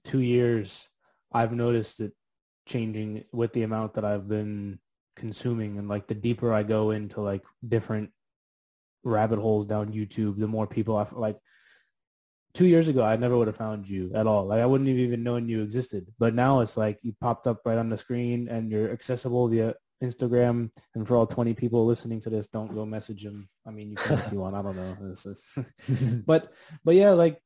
two 0.05 0.21
years, 0.21 0.91
I've 1.33 1.55
noticed 1.55 2.01
it 2.01 2.13
changing 2.67 3.25
with 3.33 3.55
the 3.55 3.63
amount 3.63 3.95
that 3.95 4.05
I've 4.05 4.29
been 4.29 4.79
consuming 5.17 5.79
and 5.79 5.89
like 5.89 6.07
the 6.07 6.15
deeper 6.15 6.53
I 6.53 6.65
go 6.65 6.91
into 6.91 7.23
like 7.23 7.45
different 7.67 8.11
rabbit 9.05 9.39
holes 9.39 9.65
down 9.65 9.95
YouTube, 9.95 10.39
the 10.39 10.47
more 10.47 10.67
people 10.67 10.99
I 10.99 11.07
like. 11.13 11.39
Two 12.53 12.67
years 12.67 12.89
ago, 12.89 13.03
I 13.03 13.17
never 13.17 13.37
would 13.39 13.47
have 13.47 13.57
found 13.57 13.89
you 13.89 14.13
at 14.15 14.27
all. 14.27 14.45
Like 14.45 14.61
I 14.61 14.67
wouldn't 14.67 14.91
have 14.91 14.99
even 14.99 15.23
known 15.23 15.49
you 15.49 15.63
existed. 15.63 16.13
But 16.19 16.35
now 16.35 16.61
it's 16.61 16.77
like 16.77 16.99
you 17.01 17.15
popped 17.23 17.47
up 17.47 17.63
right 17.65 17.79
on 17.79 17.89
the 17.89 17.97
screen, 17.97 18.49
and 18.49 18.71
you're 18.71 18.93
accessible 18.93 19.49
via 19.49 19.75
Instagram. 20.03 20.71
And 20.95 21.07
for 21.07 21.17
all 21.17 21.27
20 21.27 21.55
people 21.55 21.87
listening 21.87 22.21
to 22.21 22.31
this, 22.31 22.47
don't 22.47 22.75
go 22.75 22.85
message 22.85 23.25
him. 23.25 23.49
I 23.67 23.71
mean, 23.71 23.91
you 23.91 23.97
can 23.97 24.19
if 24.19 24.33
you 24.33 24.41
want. 24.41 24.57
I 24.57 24.63
don't 24.63 24.77
know. 24.77 26.23
but 26.27 26.53
but 26.85 26.95
yeah, 26.95 27.11
like 27.11 27.41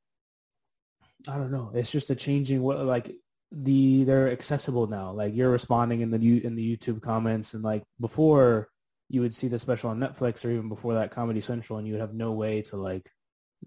I 1.29 1.37
don't 1.37 1.53
know. 1.53 1.73
It's 1.75 1.93
just 1.93 2.11
a 2.11 2.15
changing 2.15 2.63
what 2.63 2.85
like 2.85 3.15
the 3.53 4.05
they're 4.05 4.31
accessible 4.31 4.87
now. 4.87 5.13
Like 5.13 5.35
you're 5.35 5.51
responding 5.51 6.01
in 6.01 6.11
the 6.11 6.45
in 6.45 6.55
the 6.55 6.77
YouTube 6.77 7.03
comments, 7.03 7.55
and 7.55 7.63
like 7.63 7.83
before 8.01 8.69
you 9.09 9.21
would 9.23 9.35
see 9.35 9.49
the 9.49 9.59
special 9.59 9.91
on 9.91 9.99
Netflix 9.99 10.45
or 10.45 10.51
even 10.51 10.69
before 10.69 10.95
that 10.95 11.11
Comedy 11.11 11.41
Central, 11.41 11.79
and 11.79 11.87
you 11.87 11.95
would 11.95 12.01
have 12.01 12.15
no 12.15 12.33
way 12.33 12.63
to 12.63 12.77
like 12.77 13.11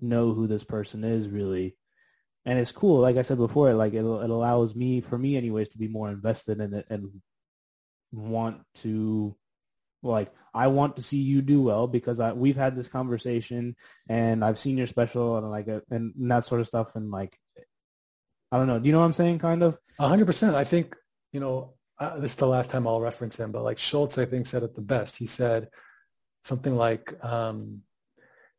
know 0.02 0.34
who 0.34 0.48
this 0.48 0.64
person 0.64 1.04
is 1.04 1.30
really. 1.30 1.76
And 2.46 2.60
it's 2.60 2.74
cool, 2.74 3.00
like 3.00 3.16
I 3.16 3.22
said 3.22 3.38
before, 3.38 3.74
like 3.74 3.94
it 3.94 4.00
it 4.00 4.30
allows 4.30 4.76
me, 4.76 5.00
for 5.00 5.18
me 5.18 5.38
anyways, 5.38 5.70
to 5.70 5.78
be 5.78 5.88
more 5.88 6.10
invested 6.10 6.60
in 6.60 6.74
it 6.74 6.86
and 6.90 7.22
want 8.14 8.62
to 8.76 9.36
like 10.04 10.32
I 10.54 10.68
want 10.68 10.98
to 10.98 11.02
see 11.02 11.18
you 11.18 11.42
do 11.42 11.62
well 11.62 11.88
because 11.88 12.20
I 12.20 12.34
we've 12.34 12.56
had 12.56 12.76
this 12.76 12.88
conversation 12.88 13.76
and 14.08 14.46
I've 14.46 14.60
seen 14.60 14.78
your 14.78 14.88
special 14.88 15.38
and 15.38 15.50
like 15.50 15.68
a, 15.68 15.82
and 15.90 16.14
that 16.30 16.46
sort 16.46 16.62
of 16.62 16.68
stuff 16.68 16.96
and 16.96 17.10
like 17.10 17.38
I 18.52 18.58
don't 18.58 18.68
know. 18.68 18.78
Do 18.78 18.86
you 18.86 18.94
know 18.94 19.00
what 19.00 19.06
I'm 19.06 19.14
saying? 19.14 19.40
Kind 19.40 19.64
of. 19.64 19.80
Hundred 20.00 20.26
percent. 20.26 20.56
I 20.56 20.64
think 20.64 20.96
you 21.32 21.40
know 21.40 21.74
uh, 22.00 22.20
this 22.20 22.32
is 22.32 22.38
the 22.38 22.48
last 22.48 22.70
time 22.70 22.88
I'll 22.88 23.02
reference 23.02 23.40
him, 23.40 23.52
but 23.52 23.64
like 23.64 23.78
Schulz, 23.80 24.18
I 24.18 24.26
think 24.26 24.46
said 24.46 24.62
it 24.62 24.76
the 24.76 24.82
best. 24.82 25.18
He 25.18 25.26
said 25.26 25.70
something 26.44 26.76
like, 26.76 27.14
um, 27.24 27.82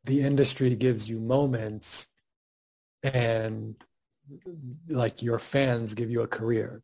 "The 0.04 0.20
industry 0.20 0.74
gives 0.74 1.08
you 1.08 1.20
moments, 1.20 2.08
and 3.02 3.76
like 4.88 5.22
your 5.22 5.38
fans 5.38 5.94
give 5.94 6.10
you 6.10 6.22
a 6.22 6.28
career." 6.28 6.82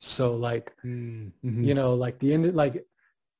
So 0.00 0.34
like, 0.34 0.72
mm-hmm. 0.84 1.62
you 1.62 1.74
know, 1.74 1.94
like 1.94 2.18
the 2.18 2.32
end, 2.32 2.54
like 2.54 2.84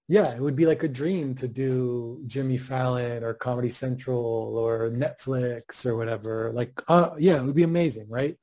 yeah, 0.08 0.34
it 0.34 0.40
would 0.40 0.56
be 0.56 0.66
like 0.66 0.82
a 0.82 0.88
dream 0.88 1.36
to 1.36 1.46
do 1.46 2.20
Jimmy 2.26 2.58
Fallon 2.58 3.22
or 3.22 3.32
Comedy 3.32 3.70
Central 3.70 4.58
or 4.58 4.90
Netflix 4.90 5.86
or 5.86 5.96
whatever. 5.96 6.50
Like, 6.52 6.82
uh, 6.88 7.11
yeah, 7.16 7.36
it 7.36 7.44
would 7.44 7.54
be 7.54 7.62
amazing, 7.62 8.08
right? 8.08 8.36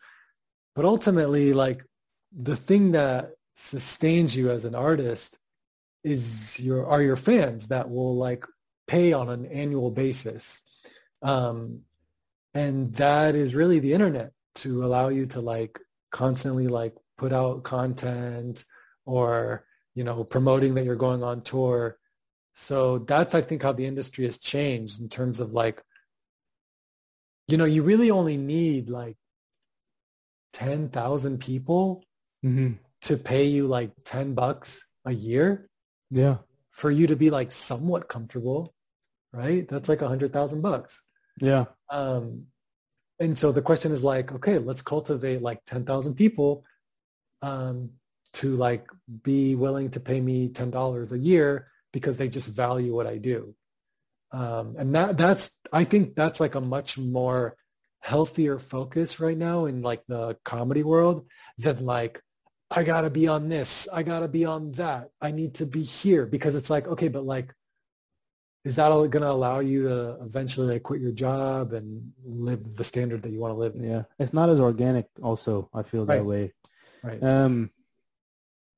But 0.76 0.86
ultimately, 0.86 1.52
like 1.52 1.84
the 2.32 2.56
thing 2.56 2.92
that 2.92 3.32
sustains 3.56 4.34
you 4.34 4.50
as 4.50 4.64
an 4.64 4.76
artist 4.76 5.38
is 6.06 6.58
your 6.58 6.88
are 6.88 7.02
your 7.02 7.18
fans 7.18 7.68
that 7.68 7.90
will 7.90 8.16
like 8.16 8.46
pay 8.88 9.12
on 9.12 9.30
an 9.30 9.46
annual 9.48 9.92
basis. 9.92 10.62
Um, 11.22 11.82
and 12.54 12.94
that 12.94 13.36
is 13.36 13.54
really 13.54 13.80
the 13.80 13.92
internet 13.92 14.32
to 14.56 14.86
allow 14.86 15.10
you 15.10 15.26
to 15.28 15.42
like 15.42 15.80
constantly 16.12 16.68
like 16.68 16.96
put 17.18 17.34
out 17.34 17.64
content 17.64 18.64
or 19.06 19.66
you 19.96 20.04
know 20.04 20.24
promoting 20.24 20.76
that 20.76 20.86
you're 20.86 20.96
going 20.96 21.24
on 21.24 21.42
tour 21.42 21.98
so 22.54 23.00
that's 23.00 23.36
i 23.36 23.42
think 23.42 23.64
how 23.64 23.72
the 23.72 23.86
industry 23.86 24.26
has 24.26 24.38
changed 24.38 25.00
in 25.00 25.10
terms 25.10 25.40
of 25.40 25.54
like 25.54 25.82
you 27.48 27.58
know 27.58 27.66
you 27.66 27.84
really 27.84 28.12
only 28.12 28.38
need 28.38 28.90
like 28.90 29.18
10,000 30.58 31.40
people 31.40 32.04
mm-hmm. 32.44 32.74
to 33.02 33.18
pay 33.18 33.46
you 33.46 33.68
like 33.68 33.92
10 34.06 34.34
bucks 34.34 34.84
a 35.06 35.14
year. 35.14 35.70
Yeah. 36.10 36.38
For 36.72 36.90
you 36.90 37.08
to 37.08 37.16
be 37.16 37.30
like 37.30 37.52
somewhat 37.52 38.10
comfortable, 38.10 38.74
right? 39.32 39.68
That's 39.68 39.88
like 39.88 40.02
a 40.02 40.08
hundred 40.08 40.34
thousand 40.34 40.62
bucks. 40.62 41.04
Yeah. 41.40 41.66
Um, 41.92 42.48
and 43.20 43.38
so 43.38 43.52
the 43.52 43.62
question 43.62 43.92
is 43.92 44.04
like, 44.04 44.32
okay, 44.32 44.58
let's 44.58 44.82
cultivate 44.82 45.44
like 45.44 45.64
10,000 45.66 46.16
people 46.16 46.66
um, 47.42 47.92
to 48.34 48.56
like 48.56 48.88
be 49.24 49.56
willing 49.56 49.90
to 49.92 50.00
pay 50.00 50.20
me 50.20 50.50
$10 50.50 51.12
a 51.12 51.18
year 51.18 51.68
because 51.92 52.18
they 52.18 52.30
just 52.30 52.50
value 52.50 52.96
what 52.96 53.08
I 53.08 53.18
do. 53.18 53.56
Um, 54.32 54.76
and 54.78 54.94
that 54.96 55.18
that's, 55.18 55.52
I 55.72 55.84
think 55.84 56.16
that's 56.16 56.40
like 56.40 56.56
a 56.56 56.62
much 56.62 56.98
more 56.98 57.56
healthier 58.00 58.60
focus 58.60 59.20
right 59.20 59.38
now 59.38 59.66
in 59.66 59.82
like 59.82 60.04
the 60.08 60.38
comedy 60.44 60.84
world 60.84 61.26
than 61.58 61.86
like 61.86 62.22
I 62.70 62.84
gotta 62.84 63.10
be 63.10 63.28
on 63.28 63.48
this, 63.48 63.88
I 63.92 64.04
gotta 64.04 64.28
be 64.28 64.46
on 64.46 64.72
that, 64.74 65.10
I 65.22 65.32
need 65.32 65.56
to 65.56 65.66
be 65.66 65.84
here 65.84 66.26
because 66.26 66.56
it's 66.56 66.70
like 66.70 66.88
okay, 66.88 67.08
but 67.08 67.26
like, 67.26 67.54
is 68.66 68.76
that 68.76 68.90
going 68.90 69.12
to 69.12 69.32
allow 69.32 69.60
you 69.60 69.88
to 69.88 70.18
eventually 70.22 70.68
like 70.68 70.84
quit 70.84 71.00
your 71.00 71.14
job 71.14 71.72
and 71.72 72.12
live 72.26 72.76
the 72.76 72.84
standard 72.84 73.24
that 73.24 73.32
you 73.32 73.40
want 73.40 73.54
to 73.54 73.58
live? 73.58 73.76
Yeah, 73.78 74.04
it's 74.20 74.34
not 74.34 74.50
as 74.50 74.60
organic. 74.60 75.08
Also, 75.24 75.70
I 75.74 75.84
feel 75.84 76.06
that 76.06 76.18
right. 76.18 76.26
way. 76.26 76.54
Right. 77.04 77.24
Um. 77.24 77.72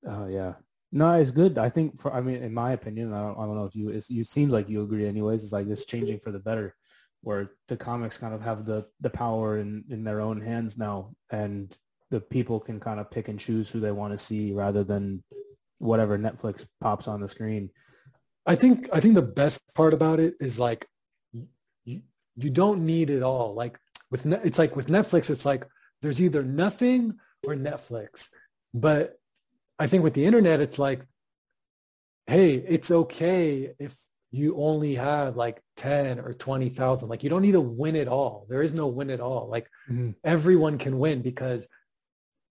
Oh 0.07 0.27
yeah. 0.27 0.53
No, 0.91 1.13
it's 1.13 1.31
good. 1.31 1.57
I 1.57 1.69
think 1.69 1.99
for 1.99 2.13
I 2.13 2.21
mean, 2.21 2.41
in 2.41 2.53
my 2.53 2.71
opinion, 2.71 3.13
I 3.13 3.21
don't, 3.21 3.37
I 3.37 3.45
don't 3.45 3.55
know 3.55 3.65
if 3.65 3.75
you. 3.75 3.89
It's, 3.89 4.09
you 4.09 4.23
seems 4.23 4.51
like 4.51 4.69
you 4.69 4.81
agree. 4.81 5.07
Anyways, 5.07 5.43
it's 5.43 5.53
like 5.53 5.67
it's 5.67 5.85
changing 5.85 6.19
for 6.19 6.31
the 6.31 6.39
better 6.39 6.75
where 7.21 7.51
the 7.67 7.77
comics 7.77 8.17
kind 8.17 8.33
of 8.33 8.41
have 8.41 8.65
the 8.65 8.85
the 9.01 9.09
power 9.09 9.57
in 9.57 9.83
in 9.89 10.03
their 10.03 10.21
own 10.21 10.41
hands 10.41 10.77
now 10.77 11.13
and 11.31 11.75
the 12.11 12.19
people 12.19 12.59
can 12.59 12.79
kind 12.79 12.99
of 12.99 13.11
pick 13.11 13.27
and 13.27 13.39
choose 13.39 13.69
who 13.69 13.79
they 13.79 13.91
want 13.91 14.11
to 14.11 14.17
see 14.17 14.51
rather 14.51 14.83
than 14.83 15.23
whatever 15.77 16.17
Netflix 16.17 16.65
pops 16.81 17.07
on 17.07 17.21
the 17.21 17.27
screen. 17.27 17.69
I 18.45 18.55
think 18.55 18.89
I 18.93 18.99
think 18.99 19.15
the 19.15 19.21
best 19.21 19.61
part 19.75 19.93
about 19.93 20.19
it 20.19 20.35
is 20.39 20.57
like 20.57 20.87
you, 21.85 22.01
you 22.35 22.49
don't 22.49 22.85
need 22.85 23.09
it 23.09 23.21
all. 23.21 23.53
Like 23.53 23.77
with 24.09 24.25
it's 24.25 24.57
like 24.57 24.75
with 24.75 24.87
Netflix 24.87 25.29
it's 25.29 25.45
like 25.45 25.67
there's 26.01 26.21
either 26.21 26.43
nothing 26.43 27.17
or 27.45 27.55
Netflix. 27.55 28.29
But 28.73 29.19
I 29.77 29.87
think 29.87 30.03
with 30.03 30.13
the 30.13 30.25
internet 30.25 30.59
it's 30.59 30.79
like 30.79 31.05
hey, 32.29 32.53
it's 32.53 32.91
okay 32.91 33.73
if 33.79 33.97
you 34.31 34.55
only 34.55 34.95
have 34.95 35.35
like 35.35 35.63
10 35.77 36.19
or 36.19 36.33
20,000. 36.33 37.09
Like 37.09 37.23
you 37.23 37.29
don't 37.29 37.41
need 37.41 37.53
to 37.53 37.61
win 37.61 37.95
it 37.95 38.07
all. 38.07 38.45
There 38.47 38.61
is 38.61 38.73
no 38.73 38.85
win 38.87 39.09
at 39.09 39.19
all. 39.19 39.47
Like 39.49 39.67
mm-hmm. 39.89 40.11
everyone 40.23 40.77
can 40.77 40.99
win 40.99 41.23
because 41.23 41.67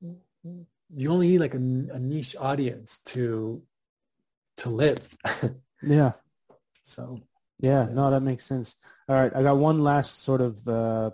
you 0.03 1.11
only 1.11 1.28
need 1.28 1.39
like 1.39 1.55
a, 1.55 1.59
a 1.59 1.99
niche 1.99 2.34
audience 2.39 3.01
to 3.07 3.62
to 4.59 4.70
live. 4.70 5.09
yeah. 5.82 6.12
So 6.82 7.20
yeah, 7.61 7.86
no, 7.91 8.11
that 8.11 8.22
makes 8.22 8.45
sense. 8.45 8.74
All 9.09 9.14
right, 9.14 9.34
I 9.34 9.43
got 9.43 9.59
one 9.59 9.84
last 9.84 10.22
sort 10.22 10.41
of 10.41 10.66
uh, 10.66 11.11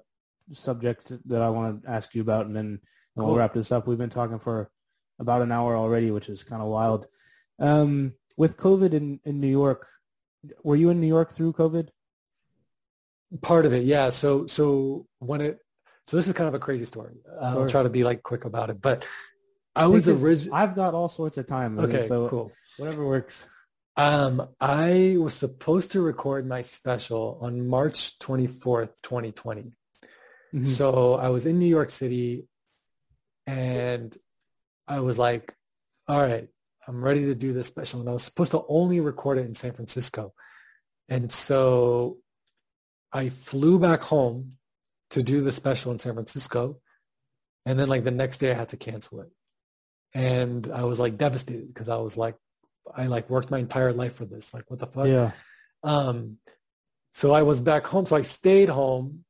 subject 0.53 1.13
that 1.29 1.43
I 1.43 1.51
want 1.51 1.83
to 1.83 1.91
ask 1.91 2.15
you 2.15 2.23
about, 2.23 2.47
and 2.47 2.57
then 2.57 2.81
cool. 3.17 3.27
we'll 3.27 3.37
wrap 3.37 3.55
this 3.55 3.73
up. 3.73 3.87
We've 3.87 3.99
been 3.99 4.11
talking 4.11 4.39
for 4.39 4.71
about 5.19 5.43
an 5.43 5.53
hour 5.53 5.77
already, 5.77 6.11
which 6.11 6.29
is 6.29 6.43
kind 6.43 6.63
of 6.63 6.69
wild. 6.69 7.07
Um, 7.59 8.15
with 8.37 8.57
COVID 8.57 8.93
in, 8.93 9.21
in 9.25 9.41
New 9.41 9.49
York, 9.49 9.87
were 10.63 10.77
you 10.77 10.91
in 10.91 11.01
New 11.01 11.07
York 11.07 11.33
through 11.33 11.53
COVID? 11.53 11.89
Part 13.41 13.67
of 13.67 13.73
it, 13.73 13.85
yeah. 13.85 14.11
So 14.11 14.47
so 14.47 15.07
when 15.19 15.41
it 15.41 15.59
so 16.07 16.17
this 16.17 16.29
is 16.29 16.35
kind 16.35 16.49
of 16.49 16.55
a 16.55 16.59
crazy 16.59 16.85
story. 16.85 17.15
Uh, 17.27 17.53
sure. 17.53 17.63
I'll 17.63 17.69
try 17.69 17.83
to 17.83 17.89
be 17.89 18.05
like 18.05 18.23
quick 18.23 18.45
about 18.45 18.71
it, 18.71 18.81
but 18.81 19.07
I, 19.75 19.85
I 19.85 19.87
was 19.87 20.09
originally. 20.09 20.57
I've 20.57 20.77
got 20.77 20.95
all 20.95 21.09
sorts 21.09 21.39
of 21.39 21.47
time. 21.47 21.79
Okay, 21.79 22.07
so 22.07 22.29
cool. 22.29 22.53
Whatever 22.77 23.07
works. 23.07 23.49
Um, 23.97 24.49
I 24.61 25.17
was 25.19 25.35
supposed 25.35 25.93
to 25.93 26.01
record 26.01 26.47
my 26.47 26.63
special 26.63 27.39
on 27.41 27.69
March 27.69 28.19
24th, 28.19 28.91
2020. 29.03 29.63
Mm-hmm. 29.63 30.65
So 30.65 31.15
I 31.15 31.29
was 31.29 31.47
in 31.47 31.59
New 31.59 31.67
York 31.67 31.91
City 31.91 32.49
and 33.47 34.17
I 34.87 35.01
was 35.01 35.19
like, 35.19 35.55
all 36.09 36.21
right, 36.21 36.49
I'm 36.87 37.03
ready 37.03 37.27
to 37.27 37.35
do 37.35 37.53
this 37.53 37.67
special. 37.67 38.01
And 38.01 38.09
I 38.09 38.13
was 38.13 38.25
supposed 38.25 38.53
to 38.53 38.65
only 38.69 39.01
record 39.01 39.39
it 39.39 39.47
in 39.47 39.55
San 39.55 39.73
Francisco. 39.73 40.35
And 41.09 41.31
so 41.31 42.19
I 43.13 43.29
flew 43.29 43.79
back 43.79 44.03
home 44.03 44.55
to 45.11 45.23
do 45.23 45.43
the 45.43 45.53
special 45.53 45.93
in 45.93 45.99
San 45.99 46.15
Francisco. 46.15 46.81
And 47.67 47.79
then 47.79 47.89
like 47.89 48.05
the 48.05 48.11
next 48.11 48.39
day 48.39 48.51
I 48.51 48.55
had 48.55 48.71
to 48.71 48.77
cancel 48.77 49.21
it. 49.21 49.31
And 50.15 50.71
I 50.71 50.85
was 50.85 51.01
like 51.01 51.17
devastated 51.17 51.69
because 51.69 51.89
I 51.89 51.97
was 51.97 52.17
like, 52.17 52.37
I 52.95 53.07
like 53.07 53.31
worked 53.31 53.51
my 53.51 53.59
entire 53.59 53.93
life 53.93 54.17
for 54.17 54.27
this. 54.27 54.53
Like 54.53 54.65
what 54.69 54.81
the 54.81 54.87
fuck? 54.87 55.07
Yeah. 55.07 55.31
Um, 55.83 56.39
so 57.13 57.33
I 57.33 57.43
was 57.43 57.61
back 57.61 57.87
home. 57.87 58.07
So 58.07 58.17
I 58.17 58.23
stayed 58.23 58.69
home, 58.69 59.25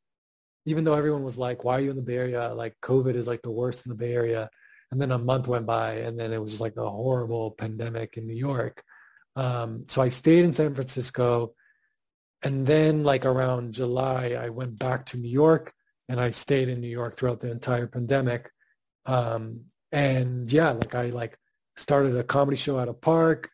even 0.67 0.85
though 0.85 0.95
everyone 0.95 1.25
was 1.25 1.39
like, 1.39 1.65
why 1.65 1.79
are 1.79 1.81
you 1.81 1.91
in 1.91 1.97
the 1.97 2.03
Bay 2.03 2.17
Area? 2.17 2.55
Like 2.55 2.75
COVID 2.83 3.15
is 3.15 3.27
like 3.27 3.43
the 3.43 3.51
worst 3.51 3.85
in 3.85 3.91
the 3.91 3.97
Bay 3.97 4.15
Area. 4.15 4.51
And 4.91 5.01
then 5.01 5.11
a 5.11 5.19
month 5.19 5.49
went 5.49 5.67
by 5.67 5.95
and 5.97 6.19
then 6.19 6.33
it 6.33 6.41
was 6.41 6.53
just 6.53 6.61
like 6.61 6.77
a 6.77 6.91
horrible 6.91 7.51
pandemic 7.53 8.17
in 8.17 8.27
New 8.27 8.37
York. 8.37 8.83
Um, 9.37 9.85
so 9.89 10.01
I 10.03 10.09
stayed 10.09 10.45
in 10.45 10.53
San 10.53 10.75
Francisco. 10.75 11.55
And 12.43 12.67
then 12.67 13.05
like 13.05 13.25
around 13.25 13.73
July, 13.73 14.37
I 14.39 14.51
went 14.51 14.79
back 14.79 15.07
to 15.07 15.17
New 15.17 15.31
York 15.31 15.73
and 16.09 16.21
I 16.21 16.31
stayed 16.31 16.69
in 16.69 16.81
New 16.81 16.89
York 16.89 17.17
throughout 17.17 17.41
the 17.41 17.51
entire 17.51 17.87
pandemic. 17.87 18.51
Um, 19.07 19.63
and 19.93 20.51
yeah, 20.51 20.71
like 20.73 20.95
I 20.95 21.07
like 21.07 21.39
started 21.77 22.17
a 22.17 22.25
comedy 22.25 22.57
show 22.57 22.79
at 22.79 22.89
a 22.89 22.95
park 22.95 23.51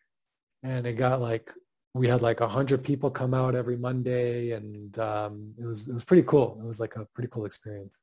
and 0.62 0.86
it 0.86 0.94
got 0.94 1.20
like 1.20 1.52
we 1.94 2.08
had 2.08 2.22
like 2.22 2.40
a 2.40 2.48
hundred 2.48 2.84
people 2.84 3.10
come 3.10 3.34
out 3.34 3.54
every 3.54 3.76
Monday, 3.76 4.52
and 4.52 4.96
um, 4.98 5.54
it 5.58 5.64
was 5.64 5.88
it 5.88 5.92
was 5.92 6.04
pretty 6.04 6.22
cool. 6.22 6.58
It 6.62 6.66
was 6.66 6.78
like 6.80 6.96
a 6.96 7.06
pretty 7.14 7.28
cool 7.30 7.46
experience. 7.46 7.98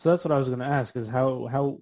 So 0.00 0.10
that's 0.10 0.24
what 0.24 0.32
I 0.32 0.38
was 0.38 0.48
going 0.48 0.60
to 0.60 0.66
ask: 0.66 0.94
is 0.96 1.08
how 1.08 1.46
how 1.46 1.78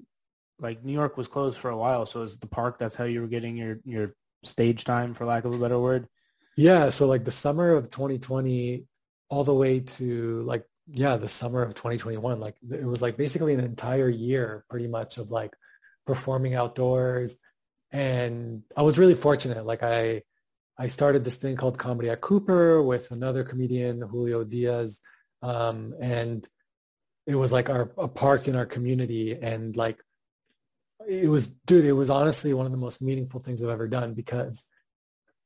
like 0.58 0.84
New 0.84 0.92
York 0.92 1.16
was 1.16 1.28
closed 1.28 1.58
for 1.58 1.70
a 1.70 1.76
while, 1.76 2.06
so 2.06 2.22
is 2.22 2.38
the 2.38 2.46
park 2.46 2.78
that's 2.78 2.94
how 2.94 3.04
you 3.04 3.20
were 3.20 3.26
getting 3.26 3.56
your 3.56 3.78
your 3.84 4.14
stage 4.42 4.84
time, 4.84 5.12
for 5.14 5.26
lack 5.26 5.44
of 5.44 5.52
a 5.52 5.58
better 5.58 5.78
word? 5.78 6.08
Yeah. 6.56 6.88
So 6.88 7.06
like 7.06 7.24
the 7.24 7.30
summer 7.30 7.72
of 7.72 7.90
2020, 7.90 8.84
all 9.28 9.44
the 9.44 9.54
way 9.54 9.80
to 9.80 10.42
like 10.42 10.64
yeah, 10.90 11.16
the 11.16 11.28
summer 11.28 11.62
of 11.62 11.74
2021, 11.74 12.40
like 12.40 12.56
it 12.70 12.84
was 12.84 13.02
like 13.02 13.16
basically 13.16 13.54
an 13.54 13.60
entire 13.60 14.08
year, 14.08 14.64
pretty 14.68 14.88
much 14.88 15.18
of 15.18 15.30
like 15.30 15.52
performing 16.06 16.54
outdoors, 16.54 17.36
and 17.90 18.62
I 18.76 18.82
was 18.82 18.98
really 18.98 19.14
fortunate. 19.14 19.66
Like 19.66 19.82
I 19.82 20.22
I 20.82 20.88
started 20.88 21.22
this 21.22 21.36
thing 21.36 21.54
called 21.54 21.78
Comedy 21.78 22.10
at 22.10 22.20
Cooper 22.20 22.82
with 22.82 23.12
another 23.12 23.44
comedian, 23.44 24.00
Julio 24.00 24.42
Diaz. 24.42 25.00
Um, 25.40 25.94
and 26.00 26.44
it 27.24 27.36
was 27.36 27.52
like 27.52 27.70
our 27.70 27.92
a 27.96 28.08
park 28.08 28.48
in 28.48 28.56
our 28.56 28.66
community. 28.66 29.38
And 29.40 29.76
like, 29.76 30.02
it 31.08 31.28
was, 31.28 31.46
dude, 31.46 31.84
it 31.84 31.92
was 31.92 32.10
honestly 32.10 32.52
one 32.52 32.66
of 32.66 32.72
the 32.72 32.78
most 32.78 33.00
meaningful 33.00 33.38
things 33.38 33.62
I've 33.62 33.70
ever 33.70 33.86
done 33.86 34.14
because 34.14 34.66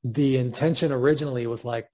the 0.03 0.39
intention 0.39 0.91
originally 0.91 1.47
was 1.47 1.67
like, 1.67 1.87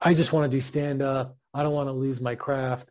I 0.00 0.12
just 0.12 0.32
want 0.32 0.50
to 0.50 0.56
do 0.56 0.60
stand 0.60 1.00
up. 1.00 1.36
I 1.54 1.62
don't 1.62 1.74
want 1.74 1.86
to 1.86 1.92
lose 1.92 2.20
my 2.20 2.34
craft. 2.34 2.88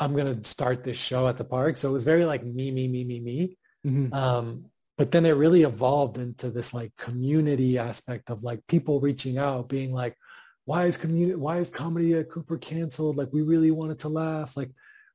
I'm 0.00 0.14
going 0.14 0.34
to 0.34 0.50
start 0.50 0.82
this 0.82 0.96
show 0.96 1.28
at 1.28 1.36
the 1.36 1.44
park. 1.44 1.76
So 1.76 1.90
it 1.90 1.92
was 1.92 2.02
very 2.02 2.24
like 2.24 2.44
me, 2.44 2.72
me, 2.72 2.88
me, 2.88 3.04
me, 3.04 3.20
me. 3.20 3.56
Mm-hmm. 3.86 4.12
Um, 4.12 4.64
but 4.96 5.10
then 5.10 5.26
it 5.26 5.32
really 5.32 5.62
evolved 5.62 6.18
into 6.18 6.50
this 6.50 6.72
like 6.72 6.92
community 6.96 7.78
aspect 7.78 8.30
of 8.30 8.42
like 8.42 8.66
people 8.68 9.00
reaching 9.00 9.38
out 9.38 9.68
being 9.68 9.92
like 9.92 10.16
why 10.64 10.86
is 10.86 10.96
community 10.96 11.34
why 11.34 11.58
is 11.58 11.70
comedy 11.70 12.14
at 12.14 12.30
cooper 12.30 12.56
canceled? 12.56 13.16
Like 13.16 13.32
we 13.32 13.42
really 13.42 13.70
wanted 13.70 14.00
to 14.00 14.08
laugh. 14.08 14.56
Like 14.56 14.70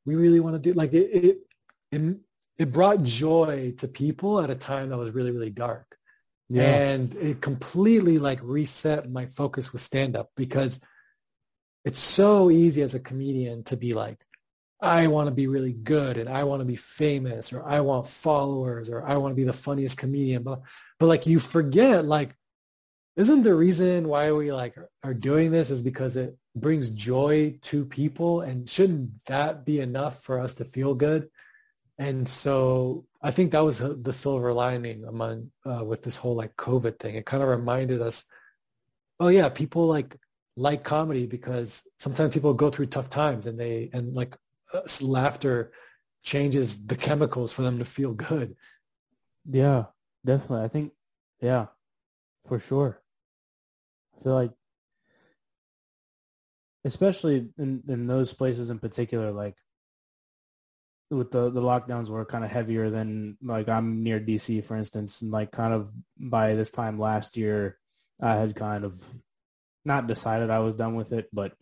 we 0.06 0.16
really 0.16 0.40
want 0.40 0.56
to 0.56 0.60
do 0.60 0.74
like 0.74 0.94
it 0.94 1.10
it 1.12 1.38
it, 1.92 2.18
it 2.58 2.72
brought 2.72 3.04
joy 3.04 3.74
to 3.78 3.88
people 3.88 4.40
at 4.42 4.50
a 4.50 4.56
time 4.56 4.90
that 4.90 4.98
was 4.98 5.12
really 5.12 5.32
really 5.32 5.50
dark. 5.50 5.86
Yeah. 6.52 6.64
and 6.64 7.14
it 7.14 7.42
completely 7.42 8.18
like 8.18 8.40
reset 8.42 9.08
my 9.08 9.28
focus 9.28 9.72
with 9.72 9.84
stand 9.84 10.16
up 10.16 10.32
because 10.36 10.80
it's 11.86 12.00
so 12.00 12.50
easy 12.50 12.82
as 12.82 12.96
a 12.96 13.00
comedian 13.00 13.64
to 13.66 13.78
be 13.78 13.94
like 13.94 14.20
I 14.82 15.08
want 15.08 15.28
to 15.28 15.32
be 15.32 15.48
really 15.48 15.74
good 15.74 16.18
and 16.18 16.30
I 16.30 16.44
want 16.46 16.62
to 16.62 16.66
be 16.66 16.78
famous 16.78 17.52
or 17.52 17.66
I 17.66 17.82
want 17.82 18.08
followers 18.08 18.90
or 18.90 19.06
I 19.06 19.18
want 19.18 19.32
to 19.34 19.36
be 19.36 19.44
the 19.44 19.54
funniest 19.54 19.98
comedian. 19.98 20.44
But, 20.44 20.62
but 21.00 21.08
like 21.08 21.26
you 21.26 21.40
forget, 21.40 22.06
like, 22.06 22.36
isn't 23.18 23.44
the 23.44 23.54
reason 23.54 24.08
why 24.08 24.32
we 24.32 24.54
like 24.54 24.78
are 25.04 25.14
doing 25.14 25.52
this 25.52 25.70
is 25.70 25.84
because 25.84 26.16
it 26.16 26.38
brings 26.56 26.90
joy 26.92 27.58
to 27.64 27.84
people 27.84 28.42
and 28.42 28.70
shouldn't 28.70 29.26
that 29.26 29.66
be 29.66 29.82
enough 29.82 30.24
for 30.24 30.40
us 30.40 30.54
to 30.56 30.66
feel 30.66 30.94
good? 30.96 31.30
And 31.98 32.30
so 32.30 33.06
I 33.22 33.32
think 33.32 33.52
that 33.52 33.66
was 33.66 33.80
the 33.80 34.14
silver 34.14 34.54
lining 34.54 35.04
among 35.04 35.52
uh, 35.66 35.84
with 35.84 36.02
this 36.02 36.16
whole 36.16 36.36
like 36.36 36.56
COVID 36.56 36.98
thing. 36.98 37.16
It 37.16 37.26
kind 37.26 37.44
of 37.44 37.50
reminded 37.50 38.02
us, 38.02 38.24
oh 39.20 39.28
yeah, 39.28 39.50
people 39.50 39.88
like 39.88 40.16
like 40.56 40.86
comedy 40.86 41.26
because 41.26 41.84
sometimes 42.00 42.34
people 42.34 42.54
go 42.54 42.70
through 42.70 42.86
tough 42.86 43.10
times 43.10 43.48
and 43.48 43.60
they 43.60 43.90
and 43.92 44.14
like 44.14 44.38
laughter 45.02 45.72
changes 46.24 46.86
the 46.86 46.96
chemicals 46.96 47.52
for 47.52 47.62
them 47.62 47.80
to 47.80 47.86
feel 47.86 48.14
good. 48.14 48.56
Yeah, 49.50 49.86
definitely. 50.26 50.66
I 50.66 50.68
think, 50.68 50.92
yeah, 51.42 51.68
for 52.48 52.60
sure. 52.60 53.02
I 54.18 54.24
feel 54.24 54.34
like, 54.34 54.52
especially 56.86 57.50
in, 57.58 57.84
in 57.88 58.08
those 58.08 58.34
places 58.34 58.70
in 58.70 58.80
particular, 58.80 59.32
like 59.32 59.56
with 61.10 61.32
the, 61.32 61.50
the 61.50 61.62
lockdowns 61.62 62.10
were 62.10 62.26
kind 62.26 62.44
of 62.44 62.52
heavier 62.52 62.90
than 62.90 63.38
like 63.42 63.68
I'm 63.68 64.04
near 64.04 64.20
DC, 64.20 64.64
for 64.64 64.76
instance, 64.76 65.22
and 65.22 65.32
like 65.32 65.52
kind 65.52 65.74
of 65.74 65.92
by 66.18 66.54
this 66.54 66.70
time 66.70 67.00
last 67.00 67.38
year, 67.38 67.80
I 68.22 68.36
had 68.36 68.56
kind 68.56 68.84
of 68.84 69.02
not 69.86 70.08
decided 70.08 70.50
I 70.50 70.60
was 70.60 70.76
done 70.76 70.96
with 70.96 71.14
it, 71.14 71.30
but 71.34 71.54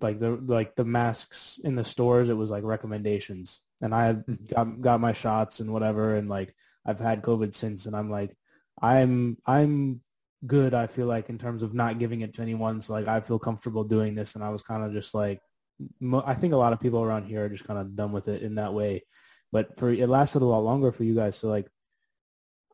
like 0.00 0.20
the 0.20 0.30
like 0.30 0.74
the 0.76 0.84
masks 0.84 1.58
in 1.64 1.74
the 1.74 1.84
stores 1.84 2.28
it 2.28 2.36
was 2.36 2.50
like 2.50 2.64
recommendations. 2.64 3.60
And 3.80 3.94
i 3.94 4.12
mm-hmm. 4.12 4.46
got, 4.46 4.80
got 4.80 5.00
my 5.00 5.12
shots 5.12 5.60
and 5.60 5.72
whatever 5.72 6.16
and 6.16 6.28
like 6.28 6.54
i've 6.86 7.00
had 7.00 7.22
covid 7.22 7.54
since 7.54 7.86
and 7.86 7.96
i'm 7.96 8.10
like 8.10 8.36
i'm 8.80 9.36
i'm 9.46 10.00
good 10.46 10.74
i 10.74 10.86
feel 10.86 11.06
like 11.06 11.28
in 11.28 11.38
terms 11.38 11.62
of 11.62 11.74
not 11.74 11.98
giving 11.98 12.20
it 12.20 12.34
to 12.34 12.42
anyone. 12.42 12.80
So 12.80 12.92
like 12.92 13.08
i 13.08 13.20
feel 13.20 13.38
comfortable 13.38 13.84
doing 13.84 14.14
this 14.14 14.34
and 14.34 14.44
i 14.44 14.50
was 14.50 14.62
kind 14.62 14.84
of 14.84 14.92
just 14.92 15.14
like 15.14 15.40
i 16.24 16.34
think 16.34 16.52
a 16.52 16.56
lot 16.56 16.72
of 16.72 16.80
people 16.80 17.02
around 17.02 17.24
here 17.24 17.44
are 17.44 17.48
just 17.48 17.64
kind 17.64 17.78
of 17.78 17.96
done 17.96 18.12
with 18.12 18.28
it 18.28 18.42
in 18.42 18.56
that 18.56 18.74
way. 18.74 19.04
But 19.50 19.78
for 19.78 19.90
it 19.90 20.08
lasted 20.08 20.42
a 20.42 20.46
lot 20.46 20.64
longer 20.64 20.92
for 20.92 21.04
you 21.04 21.14
guys. 21.14 21.36
So 21.36 21.48
like 21.48 21.68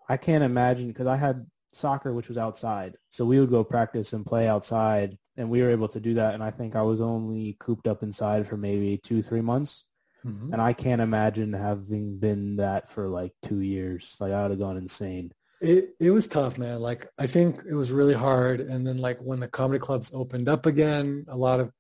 i 0.09 0.17
can't 0.17 0.45
imagine 0.45 0.89
because 0.89 1.07
i 1.07 1.17
had 1.17 1.47
soccer 1.73 2.13
which 2.13 2.29
was 2.29 2.39
outside 2.39 2.95
so 3.11 3.25
we 3.25 3.39
would 3.39 3.51
go 3.51 3.63
practice 3.63 4.13
and 4.13 4.25
play 4.25 4.49
outside 4.49 5.19
and 5.39 5.49
we 5.49 5.63
were 5.63 5.71
able 5.71 5.89
to 5.89 6.01
do 6.01 6.15
that. 6.15 6.35
And 6.35 6.43
I 6.43 6.51
think 6.51 6.75
I 6.75 6.83
was 6.83 7.01
only 7.01 7.57
cooped 7.61 7.87
up 7.87 8.03
inside 8.03 8.47
for 8.47 8.57
maybe 8.57 8.99
two, 8.99 9.23
three 9.23 9.41
months. 9.41 9.85
Mm-hmm. 10.27 10.53
And 10.53 10.61
I 10.61 10.73
can't 10.73 11.01
imagine 11.01 11.53
having 11.53 12.19
been 12.19 12.57
that 12.57 12.91
for 12.91 13.09
like 13.09 13.33
two 13.45 13.61
years. 13.61 14.17
Like 14.19 14.33
I 14.33 14.43
would 14.43 14.51
have 14.51 14.61
gone 14.61 14.77
insane. 14.77 15.33
It 15.61 15.95
it 16.01 16.11
was 16.11 16.27
tough, 16.27 16.59
man. 16.59 16.81
Like 16.81 17.09
I 17.17 17.29
think 17.29 17.63
it 17.69 17.75
was 17.75 17.93
really 17.93 18.15
hard. 18.15 18.61
And 18.61 18.85
then 18.85 18.99
like 18.99 19.19
when 19.21 19.39
the 19.39 19.47
comedy 19.47 19.79
clubs 19.79 20.11
opened 20.13 20.49
up 20.49 20.67
again, 20.67 21.25
a 21.29 21.37
lot 21.37 21.61
of 21.61 21.73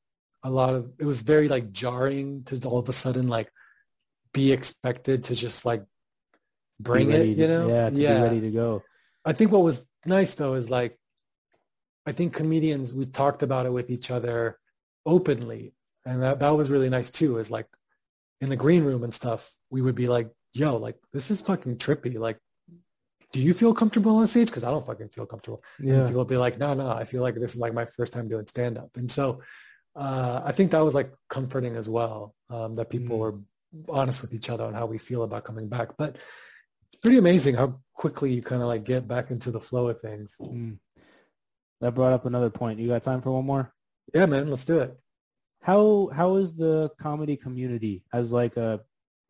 a 0.44 0.50
lot 0.50 0.74
of 0.74 0.92
it 1.00 1.04
was 1.04 1.22
very 1.22 1.48
like 1.48 1.72
jarring 1.72 2.44
to 2.44 2.60
all 2.64 2.78
of 2.78 2.88
a 2.88 2.92
sudden 2.92 3.26
like 3.26 3.50
be 4.32 4.52
expected 4.52 5.24
to 5.24 5.34
just 5.34 5.64
like 5.64 5.82
bring 6.78 7.10
it, 7.10 7.26
you 7.26 7.48
know? 7.48 7.68
yeah, 7.68 7.90
to 7.90 8.00
yeah. 8.00 8.14
be 8.14 8.22
ready 8.22 8.40
to 8.42 8.50
go. 8.52 8.84
I 9.28 9.34
think 9.34 9.52
what 9.52 9.62
was 9.62 9.86
nice 10.06 10.32
though 10.34 10.54
is 10.54 10.70
like 10.70 10.98
I 12.06 12.12
think 12.12 12.32
comedians, 12.32 12.94
we 12.94 13.04
talked 13.04 13.42
about 13.42 13.66
it 13.66 13.72
with 13.72 13.90
each 13.90 14.10
other 14.10 14.58
openly. 15.04 15.74
And 16.06 16.22
that, 16.22 16.38
that 16.40 16.56
was 16.56 16.70
really 16.70 16.88
nice 16.88 17.10
too, 17.10 17.36
is 17.36 17.50
like 17.50 17.66
in 18.40 18.48
the 18.48 18.56
green 18.56 18.82
room 18.82 19.04
and 19.04 19.12
stuff, 19.12 19.52
we 19.68 19.82
would 19.82 19.94
be 19.94 20.06
like, 20.06 20.30
yo, 20.54 20.78
like 20.78 20.96
this 21.12 21.30
is 21.30 21.38
fucking 21.42 21.76
trippy. 21.76 22.18
Like, 22.18 22.38
do 23.30 23.40
you 23.42 23.52
feel 23.52 23.74
comfortable 23.74 24.16
on 24.16 24.26
stage? 24.26 24.50
Cause 24.50 24.64
I 24.64 24.70
don't 24.70 24.86
fucking 24.86 25.10
feel 25.10 25.26
comfortable. 25.26 25.62
Yeah. 25.78 25.96
And 25.96 26.06
people 26.06 26.20
would 26.20 26.28
be 26.28 26.38
like, 26.38 26.56
no, 26.58 26.72
no, 26.72 26.88
I 26.90 27.04
feel 27.04 27.20
like 27.20 27.34
this 27.34 27.52
is 27.52 27.60
like 27.60 27.74
my 27.74 27.84
first 27.84 28.14
time 28.14 28.28
doing 28.28 28.46
stand 28.46 28.78
up. 28.78 28.88
And 28.96 29.10
so 29.10 29.42
uh, 29.94 30.40
I 30.42 30.52
think 30.52 30.70
that 30.70 30.80
was 30.80 30.94
like 30.94 31.12
comforting 31.28 31.76
as 31.76 31.90
well, 31.90 32.34
um, 32.48 32.74
that 32.76 32.88
people 32.88 33.18
mm. 33.18 33.20
were 33.20 33.34
honest 33.90 34.22
with 34.22 34.32
each 34.32 34.48
other 34.48 34.64
on 34.64 34.72
how 34.72 34.86
we 34.86 34.96
feel 34.96 35.24
about 35.24 35.44
coming 35.44 35.68
back. 35.68 35.98
But 35.98 36.16
it's 36.90 37.00
pretty 37.02 37.18
amazing 37.18 37.56
how 37.56 37.80
quickly 37.98 38.32
you 38.32 38.40
kind 38.40 38.62
of 38.62 38.68
like 38.68 38.84
get 38.84 39.08
back 39.08 39.30
into 39.30 39.50
the 39.50 39.60
flow 39.60 39.88
of 39.88 40.00
things. 40.00 40.34
Mm. 40.40 40.78
That 41.80 41.94
brought 41.94 42.12
up 42.12 42.24
another 42.24 42.48
point. 42.48 42.78
You 42.78 42.88
got 42.88 43.02
time 43.02 43.20
for 43.20 43.32
one 43.32 43.44
more? 43.44 43.74
Yeah, 44.14 44.26
man, 44.26 44.48
let's 44.48 44.64
do 44.64 44.78
it. 44.78 44.96
How 45.60 46.08
how 46.14 46.36
is 46.36 46.54
the 46.54 46.90
comedy 46.98 47.36
community 47.36 48.04
as 48.12 48.32
like 48.32 48.56
a 48.56 48.80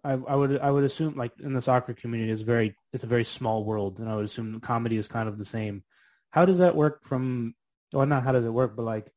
I, 0.04 0.12
I 0.12 0.36
would 0.36 0.60
I 0.60 0.70
would 0.70 0.84
assume 0.84 1.16
like 1.16 1.32
in 1.40 1.54
the 1.54 1.62
soccer 1.62 1.94
community 1.94 2.30
is 2.30 2.42
very 2.42 2.76
it's 2.92 3.04
a 3.04 3.08
very 3.08 3.24
small 3.24 3.64
world 3.64 3.98
and 3.98 4.08
I 4.08 4.14
would 4.14 4.26
assume 4.26 4.60
comedy 4.60 4.98
is 4.98 5.08
kind 5.08 5.28
of 5.28 5.38
the 5.38 5.44
same. 5.44 5.82
How 6.30 6.44
does 6.44 6.58
that 6.58 6.76
work 6.76 7.04
from 7.04 7.54
well 7.92 8.06
not 8.06 8.22
how 8.22 8.32
does 8.32 8.44
it 8.44 8.52
work 8.52 8.76
but 8.76 8.84
like 8.84 9.10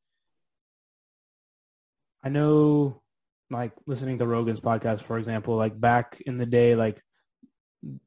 I 2.23 2.29
know 2.29 3.01
like 3.49 3.73
listening 3.85 4.17
to 4.19 4.27
Rogan's 4.27 4.61
podcast 4.61 5.01
for 5.01 5.19
example 5.19 5.57
like 5.57 5.79
back 5.79 6.21
in 6.25 6.37
the 6.37 6.45
day 6.45 6.75
like 6.75 7.01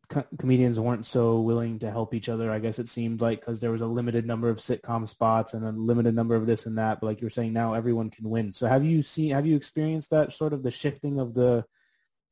co- 0.09 0.27
comedians 0.39 0.79
weren't 0.79 1.07
so 1.07 1.41
willing 1.41 1.79
to 1.81 1.91
help 1.91 2.15
each 2.15 2.29
other. 2.29 2.51
I 2.51 2.59
guess 2.59 2.79
it 2.79 2.89
seemed 2.89 3.21
like 3.21 3.41
because 3.41 3.61
there 3.61 3.71
was 3.71 3.81
a 3.81 3.87
limited 3.87 4.27
number 4.27 4.49
of 4.49 4.59
sitcom 4.59 5.09
spots 5.09 5.55
and 5.55 5.65
a 5.65 5.73
limited 5.73 6.15
number 6.15 6.35
of 6.35 6.47
this 6.47 6.67
and 6.67 6.79
that. 6.79 7.01
But 7.01 7.07
like 7.07 7.21
you're 7.21 7.31
saying 7.31 7.53
now, 7.53 7.75
everyone 7.75 8.11
can 8.11 8.29
win. 8.29 8.53
So 8.53 8.67
have 8.67 8.85
you 8.85 9.03
seen? 9.03 9.33
Have 9.33 9.47
you 9.47 9.57
experienced 9.57 10.11
that 10.11 10.33
sort 10.33 10.53
of 10.53 10.63
the 10.63 10.71
shifting 10.71 11.19
of 11.19 11.35
the 11.35 11.65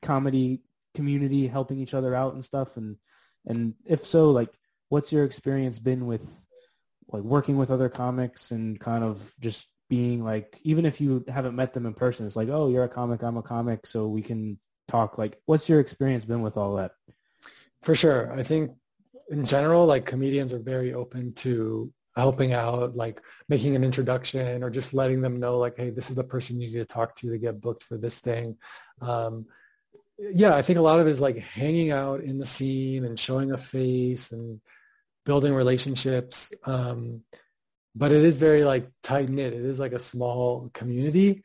comedy 0.02 0.62
community 0.94 1.47
helping 1.47 1.78
each 1.78 1.94
other 1.94 2.14
out 2.14 2.35
and 2.35 2.44
stuff? 2.44 2.77
And 2.77 2.97
and 3.47 3.74
if 3.85 4.06
so, 4.06 4.31
like 4.31 4.51
what's 4.89 5.12
your 5.12 5.24
experience 5.24 5.78
been 5.78 6.06
with 6.06 6.44
like 7.09 7.23
working 7.23 7.56
with 7.56 7.70
other 7.70 7.89
comics 7.89 8.51
and 8.51 8.78
kind 8.78 9.02
of 9.02 9.32
just 9.40 9.66
being 9.89 10.23
like 10.23 10.60
even 10.64 10.85
if 10.85 11.01
you 11.01 11.24
haven't 11.28 11.56
met 11.56 11.73
them 11.73 11.86
in 11.86 11.94
person 11.94 12.24
it's 12.24 12.36
like 12.36 12.48
oh 12.51 12.69
you're 12.69 12.85
a 12.85 12.89
comic 12.89 13.23
i'm 13.23 13.36
a 13.36 13.43
comic 13.43 13.86
so 13.86 14.06
we 14.06 14.23
can 14.23 14.59
talk 14.89 15.19
like 15.19 15.39
what's 15.47 15.69
your 15.69 15.81
experience 15.81 16.24
been 16.24 16.43
with 16.43 16.56
all 16.56 16.77
that 16.77 16.93
for 17.83 17.95
sure. 17.95 18.33
I 18.33 18.43
think 18.43 18.73
in 19.31 19.45
general, 19.45 19.87
like 19.87 20.07
comedians 20.07 20.53
are 20.53 20.59
very 20.59 20.95
open 20.95 21.33
to 21.35 21.93
helping 22.15 22.53
out, 22.53 22.95
like 22.95 23.23
making 23.49 23.75
an 23.75 23.85
introduction 23.85 24.63
or 24.63 24.71
just 24.71 24.93
letting 24.93 25.23
them 25.23 25.41
know 25.41 25.59
like, 25.59 25.77
hey, 25.77 25.91
this 25.91 26.11
is 26.11 26.17
the 26.17 26.25
person 26.25 26.61
you 26.61 26.69
need 26.69 26.75
to 26.75 26.85
talk 26.85 27.17
to 27.17 27.31
to 27.31 27.39
get 27.39 27.61
booked 27.61 27.83
for 27.83 27.97
this 27.97 28.19
thing. 28.19 28.57
Um, 29.01 29.47
yeah, 30.19 30.55
I 30.55 30.63
think 30.63 30.79
a 30.79 30.83
lot 30.83 31.01
of 31.01 31.07
it 31.07 31.11
is 31.11 31.21
like 31.21 31.39
hanging 31.39 31.91
out 31.91 32.21
in 32.21 32.39
the 32.39 32.45
scene 32.45 33.05
and 33.05 33.19
showing 33.19 33.51
a 33.51 33.57
face 33.57 34.31
and 34.31 34.61
building 35.25 35.55
relationships. 35.55 36.53
Um, 36.65 37.23
but 37.95 38.13
it 38.13 38.25
is 38.25 38.39
very 38.39 38.65
like 38.65 38.89
tight 39.03 39.29
knit. 39.29 39.55
It 39.55 39.65
is 39.65 39.81
like 39.81 39.93
a 39.93 39.99
small 39.99 40.71
community. 40.75 41.43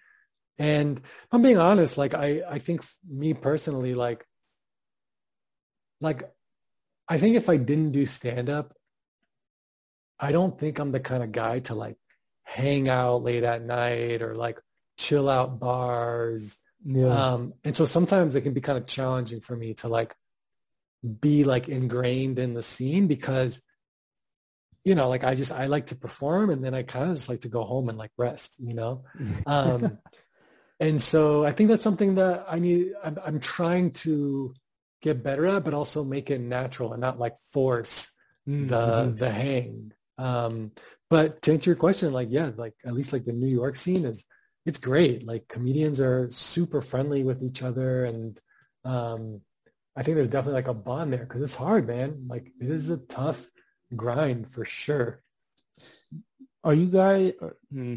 And 0.59 0.99
I'm 1.31 1.41
being 1.41 1.59
honest, 1.59 1.97
like 1.97 2.13
I, 2.13 2.41
I 2.47 2.59
think 2.59 2.83
me 3.09 3.33
personally, 3.33 3.93
like, 3.93 4.26
like 6.01 6.29
I 7.07 7.17
think 7.17 7.35
if 7.35 7.49
I 7.49 7.57
didn't 7.57 7.91
do 7.91 8.05
stand 8.05 8.49
up, 8.49 8.73
I 10.19 10.31
don't 10.31 10.59
think 10.59 10.79
I'm 10.79 10.91
the 10.91 10.99
kind 10.99 11.23
of 11.23 11.31
guy 11.31 11.59
to 11.59 11.75
like 11.75 11.97
hang 12.43 12.89
out 12.89 13.23
late 13.23 13.43
at 13.43 13.61
night 13.61 14.21
or 14.21 14.35
like 14.35 14.59
chill 14.97 15.29
out 15.29 15.59
bars. 15.59 16.57
Yeah. 16.85 17.07
Um, 17.07 17.53
and 17.63 17.75
so 17.75 17.85
sometimes 17.85 18.35
it 18.35 18.41
can 18.41 18.53
be 18.53 18.61
kind 18.61 18.77
of 18.77 18.87
challenging 18.87 19.41
for 19.41 19.55
me 19.55 19.73
to 19.75 19.87
like 19.87 20.15
be 21.19 21.43
like 21.43 21.69
ingrained 21.69 22.39
in 22.39 22.53
the 22.53 22.63
scene 22.63 23.07
because 23.07 23.61
you 24.83 24.95
know 24.95 25.09
like 25.09 25.23
i 25.23 25.35
just 25.35 25.51
i 25.51 25.67
like 25.67 25.87
to 25.87 25.95
perform 25.95 26.49
and 26.49 26.63
then 26.63 26.73
i 26.73 26.81
kind 26.81 27.09
of 27.09 27.15
just 27.15 27.29
like 27.29 27.41
to 27.41 27.49
go 27.49 27.63
home 27.63 27.89
and 27.89 27.97
like 27.97 28.11
rest 28.17 28.55
you 28.59 28.73
know 28.73 29.03
um 29.45 29.99
and 30.79 31.01
so 31.01 31.45
i 31.45 31.51
think 31.51 31.69
that's 31.69 31.83
something 31.83 32.15
that 32.15 32.45
i 32.49 32.57
need 32.57 32.93
I'm, 33.03 33.17
I'm 33.23 33.39
trying 33.39 33.91
to 33.91 34.53
get 35.01 35.23
better 35.23 35.45
at 35.45 35.63
but 35.63 35.73
also 35.73 36.03
make 36.03 36.29
it 36.29 36.41
natural 36.41 36.93
and 36.93 37.01
not 37.01 37.19
like 37.19 37.37
force 37.51 38.11
mm-hmm. 38.47 38.67
the 38.67 39.13
the 39.15 39.31
hang 39.31 39.91
um 40.17 40.71
but 41.09 41.41
to 41.41 41.53
answer 41.53 41.69
your 41.69 41.77
question 41.77 42.11
like 42.11 42.29
yeah 42.31 42.51
like 42.57 42.73
at 42.85 42.93
least 42.93 43.13
like 43.13 43.23
the 43.23 43.33
new 43.33 43.47
york 43.47 43.75
scene 43.75 44.05
is 44.05 44.25
it's 44.65 44.79
great 44.79 45.25
like 45.25 45.47
comedians 45.47 45.99
are 45.99 46.29
super 46.31 46.81
friendly 46.81 47.23
with 47.23 47.43
each 47.43 47.61
other 47.61 48.05
and 48.05 48.39
um 48.85 49.41
I 49.97 50.03
think 50.03 50.15
there's 50.15 50.29
definitely 50.29 50.61
like 50.61 50.67
a 50.67 50.75
bond 50.75 51.11
there 51.11 51.25
because 51.25 51.41
it's 51.41 51.55
hard, 51.55 51.87
man. 51.87 52.27
Like 52.27 52.51
it 52.61 52.69
is 52.69 52.91
a 52.91 52.97
tough 52.97 53.49
grind 53.95 54.51
for 54.51 54.63
sure. 54.63 55.23
Are 56.63 56.73
you 56.73 56.85
guys? 56.85 57.33
Hmm, 57.71 57.95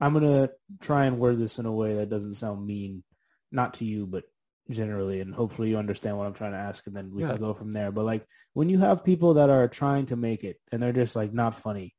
I'm 0.00 0.14
gonna 0.14 0.48
try 0.80 1.04
and 1.04 1.18
word 1.18 1.38
this 1.38 1.58
in 1.58 1.66
a 1.66 1.72
way 1.72 1.96
that 1.96 2.08
doesn't 2.08 2.34
sound 2.34 2.66
mean, 2.66 3.04
not 3.52 3.74
to 3.74 3.84
you, 3.84 4.06
but 4.06 4.24
generally, 4.70 5.20
and 5.20 5.34
hopefully 5.34 5.70
you 5.70 5.78
understand 5.78 6.16
what 6.16 6.26
I'm 6.26 6.34
trying 6.34 6.52
to 6.52 6.58
ask, 6.58 6.86
and 6.86 6.96
then 6.96 7.12
we 7.12 7.22
yeah. 7.22 7.30
can 7.30 7.38
go 7.38 7.54
from 7.54 7.72
there. 7.72 7.90
But 7.90 8.04
like 8.04 8.26
when 8.54 8.68
you 8.68 8.78
have 8.78 9.04
people 9.04 9.34
that 9.34 9.50
are 9.50 9.68
trying 9.68 10.06
to 10.06 10.16
make 10.16 10.44
it 10.44 10.60
and 10.72 10.82
they're 10.82 10.92
just 10.92 11.16
like 11.16 11.32
not 11.32 11.54
funny 11.54 11.94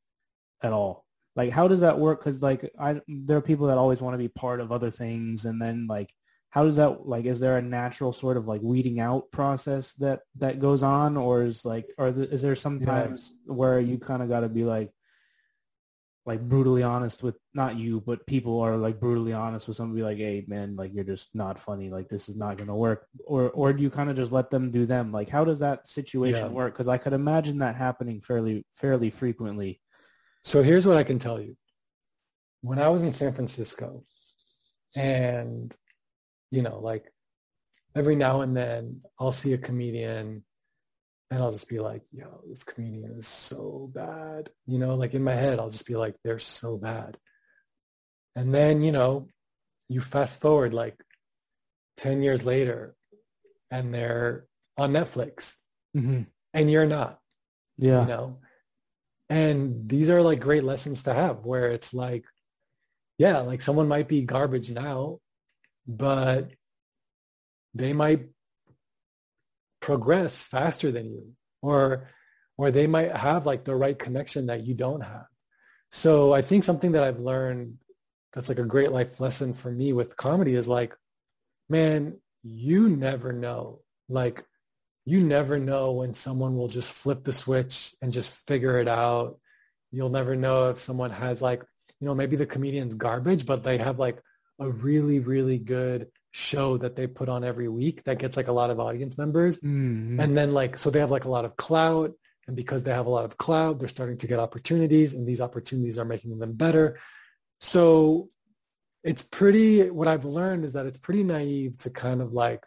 at 0.62 0.74
all, 0.74 1.06
like 1.36 1.52
how 1.52 1.68
does 1.68 1.82
that 1.82 2.00
work? 2.00 2.20
Because 2.20 2.42
like 2.42 2.72
I, 2.80 3.02
there 3.08 3.38
are 3.38 3.42
people 3.42 3.68
that 3.68 3.78
always 3.78 4.02
want 4.02 4.14
to 4.14 4.20
be 4.20 4.28
part 4.28 4.60
of 4.60 4.72
other 4.72 4.92
things, 4.92 5.46
and 5.46 5.62
then 5.62 5.88
like 5.88 6.14
how 6.52 6.64
does 6.64 6.78
that 6.78 7.08
like 7.08 7.26
is 7.26 7.40
there 7.40 7.58
a 7.58 7.62
natural 7.62 8.12
sort 8.12 8.38
of 8.38 8.48
like 8.48 8.62
weeding 8.62 9.00
out 9.00 9.32
process 9.32 9.94
that 9.96 10.22
that 10.36 10.60
goes 10.60 10.82
on 10.84 11.16
or 11.16 11.44
is 11.44 11.64
like 11.64 11.86
or 11.98 12.08
is 12.08 12.42
there 12.42 12.56
sometimes 12.56 13.34
yeah. 13.48 13.54
where 13.54 13.80
you 13.80 13.98
kind 13.98 14.24
of 14.24 14.30
got 14.30 14.40
to 14.42 14.50
be 14.50 14.64
like 14.64 14.92
like 16.30 16.48
brutally 16.48 16.84
honest 16.84 17.24
with 17.24 17.36
not 17.56 17.76
you 17.76 18.00
but 18.06 18.24
people 18.28 18.62
are 18.62 18.78
like 18.78 19.00
brutally 19.00 19.34
honest 19.34 19.68
with 19.68 19.76
somebody 19.76 20.04
like 20.04 20.20
hey 20.20 20.46
man 20.48 20.76
like 20.76 20.94
you're 20.94 21.04
just 21.04 21.30
not 21.34 21.60
funny. 21.60 21.90
Like 21.90 22.08
this 22.08 22.30
is 22.30 22.38
not 22.38 22.58
going 22.58 22.68
to 22.68 22.76
work. 22.76 23.08
Or 23.26 23.50
or 23.50 23.74
do 23.74 23.82
you 23.82 23.90
kind 23.90 24.12
of 24.12 24.16
just 24.16 24.32
let 24.32 24.52
them 24.52 24.70
do 24.70 24.86
them? 24.86 25.12
Like 25.12 25.28
how 25.28 25.44
does 25.44 25.60
that 25.60 25.88
situation 25.88 26.46
yeah. 26.46 26.60
work? 26.60 26.74
Because 26.74 26.88
i 26.88 27.00
could 27.00 27.14
imagine 27.14 27.58
that 27.60 27.76
happening 27.76 28.22
fairly 28.22 28.64
fairly 28.76 29.10
frequently. 29.10 29.82
So 30.44 30.62
here's 30.62 30.86
what 30.86 30.98
i 30.98 31.04
can 31.04 31.18
tell 31.18 31.42
you. 31.42 31.58
When 32.62 32.80
i 32.80 32.90
was 32.90 33.04
in 33.04 33.14
san 33.14 33.34
francisco 33.34 34.04
and 34.96 35.76
you 36.52 36.62
know, 36.62 36.80
like 36.80 37.12
every 37.96 38.16
now 38.16 38.42
and 38.42 38.56
then 38.56 39.02
I'll 39.20 39.32
see 39.32 39.54
a 39.54 39.58
comedian 39.58 40.44
and 41.32 41.42
I'll 41.42 41.52
just 41.52 41.70
be 41.70 41.80
like, 41.80 42.02
yo, 42.12 42.42
this 42.50 42.64
comedian 42.64 43.12
is 43.18 43.28
so 43.28 43.90
bad. 43.94 44.50
You 44.66 44.80
know, 44.80 44.96
like 44.96 45.14
in 45.14 45.24
my 45.24 45.34
head, 45.34 45.60
I'll 45.60 45.70
just 45.70 45.86
be 45.86 45.96
like, 45.96 46.16
they're 46.24 46.40
so 46.40 46.78
bad. 46.78 47.18
And 48.36 48.54
then, 48.54 48.82
you 48.82 48.92
know, 48.92 49.28
you 49.90 50.02
fast 50.02 50.40
forward 50.40 50.74
like 50.74 50.96
10 51.98 52.24
years 52.24 52.46
later 52.46 52.96
and 53.70 53.94
they're 53.94 54.46
on 54.78 54.92
Netflix 54.92 55.56
mm-hmm. 55.96 56.24
and 56.54 56.72
you're 56.72 56.88
not. 56.88 57.20
Yeah. 57.78 58.02
You 58.02 58.08
know? 58.08 58.38
And 59.30 59.88
these 59.88 60.10
are 60.10 60.24
like 60.24 60.40
great 60.40 60.64
lessons 60.64 61.04
to 61.04 61.14
have 61.14 61.46
where 61.46 61.72
it's 61.72 61.94
like, 61.94 62.26
yeah, 63.20 63.40
like 63.40 63.62
someone 63.62 63.88
might 63.88 64.08
be 64.08 64.22
garbage 64.24 64.72
now, 64.72 65.20
but 65.86 66.50
they 67.76 67.94
might 67.94 68.30
progress 69.80 70.38
faster 70.38 70.92
than 70.92 71.12
you 71.12 71.34
or 71.62 72.08
or 72.58 72.72
they 72.72 72.88
might 72.88 73.16
have 73.16 73.46
like 73.46 73.64
the 73.64 73.76
right 73.76 73.98
connection 73.98 74.48
that 74.48 74.66
you 74.66 74.74
don't 74.74 75.02
have. 75.02 75.28
So 75.92 76.34
i 76.34 76.42
think 76.42 76.64
something 76.64 76.92
that 76.92 77.04
i've 77.04 77.20
learned 77.20 77.78
that's 78.34 78.50
like 78.50 78.60
a 78.60 78.64
great 78.64 78.92
life 78.92 79.20
lesson 79.20 79.54
for 79.54 79.72
me 79.72 79.92
with 79.92 80.16
comedy 80.18 80.54
is 80.54 80.68
like 80.68 80.96
man 81.70 82.20
you 82.44 82.90
never 82.90 83.34
know. 83.34 83.82
Like 84.08 84.44
you 85.06 85.22
never 85.22 85.58
know 85.58 85.92
when 85.92 86.14
someone 86.14 86.56
will 86.56 86.68
just 86.68 86.94
flip 86.94 87.24
the 87.24 87.34
switch 87.34 87.96
and 88.02 88.14
just 88.14 88.32
figure 88.48 88.80
it 88.80 88.88
out. 88.88 89.40
You'll 89.92 90.10
never 90.10 90.36
know 90.36 90.70
if 90.70 90.80
someone 90.80 91.12
has 91.12 91.42
like 91.42 91.64
you 92.00 92.08
know 92.08 92.16
maybe 92.16 92.36
the 92.36 92.46
comedian's 92.46 92.94
garbage 92.94 93.46
but 93.46 93.64
they 93.64 93.78
have 93.78 94.00
like 94.00 94.22
a 94.60 94.70
really, 94.70 95.20
really 95.20 95.58
good 95.58 96.08
show 96.32 96.78
that 96.78 96.96
they 96.96 97.08
put 97.08 97.30
on 97.30 97.44
every 97.44 97.68
week 97.68 98.04
that 98.04 98.20
gets 98.20 98.38
like 98.38 98.48
a 98.48 98.52
lot 98.52 98.70
of 98.70 98.80
audience 98.80 99.18
members. 99.18 99.60
Mm-hmm. 99.60 100.20
And 100.20 100.38
then 100.38 100.54
like, 100.54 100.78
so 100.78 100.90
they 100.90 101.00
have 101.00 101.12
like 101.12 101.26
a 101.26 101.30
lot 101.30 101.46
of 101.46 101.56
clout. 101.58 102.14
And 102.48 102.56
because 102.56 102.84
they 102.84 102.92
have 102.92 103.06
a 103.06 103.12
lot 103.12 103.26
of 103.26 103.38
clout, 103.38 103.80
they're 103.80 103.88
starting 103.88 104.18
to 104.18 104.28
get 104.28 104.40
opportunities 104.40 105.14
and 105.14 105.28
these 105.28 105.42
opportunities 105.42 106.00
are 106.00 106.06
making 106.06 106.38
them 106.40 106.54
better. 106.54 107.00
So 107.60 108.30
it's 109.04 109.22
pretty, 109.22 109.90
what 109.90 110.08
I've 110.08 110.26
learned 110.26 110.66
is 110.66 110.74
that 110.74 110.86
it's 110.86 110.98
pretty 110.98 111.24
naive 111.24 111.78
to 111.80 111.90
kind 111.90 112.22
of 112.22 112.34
like 112.34 112.66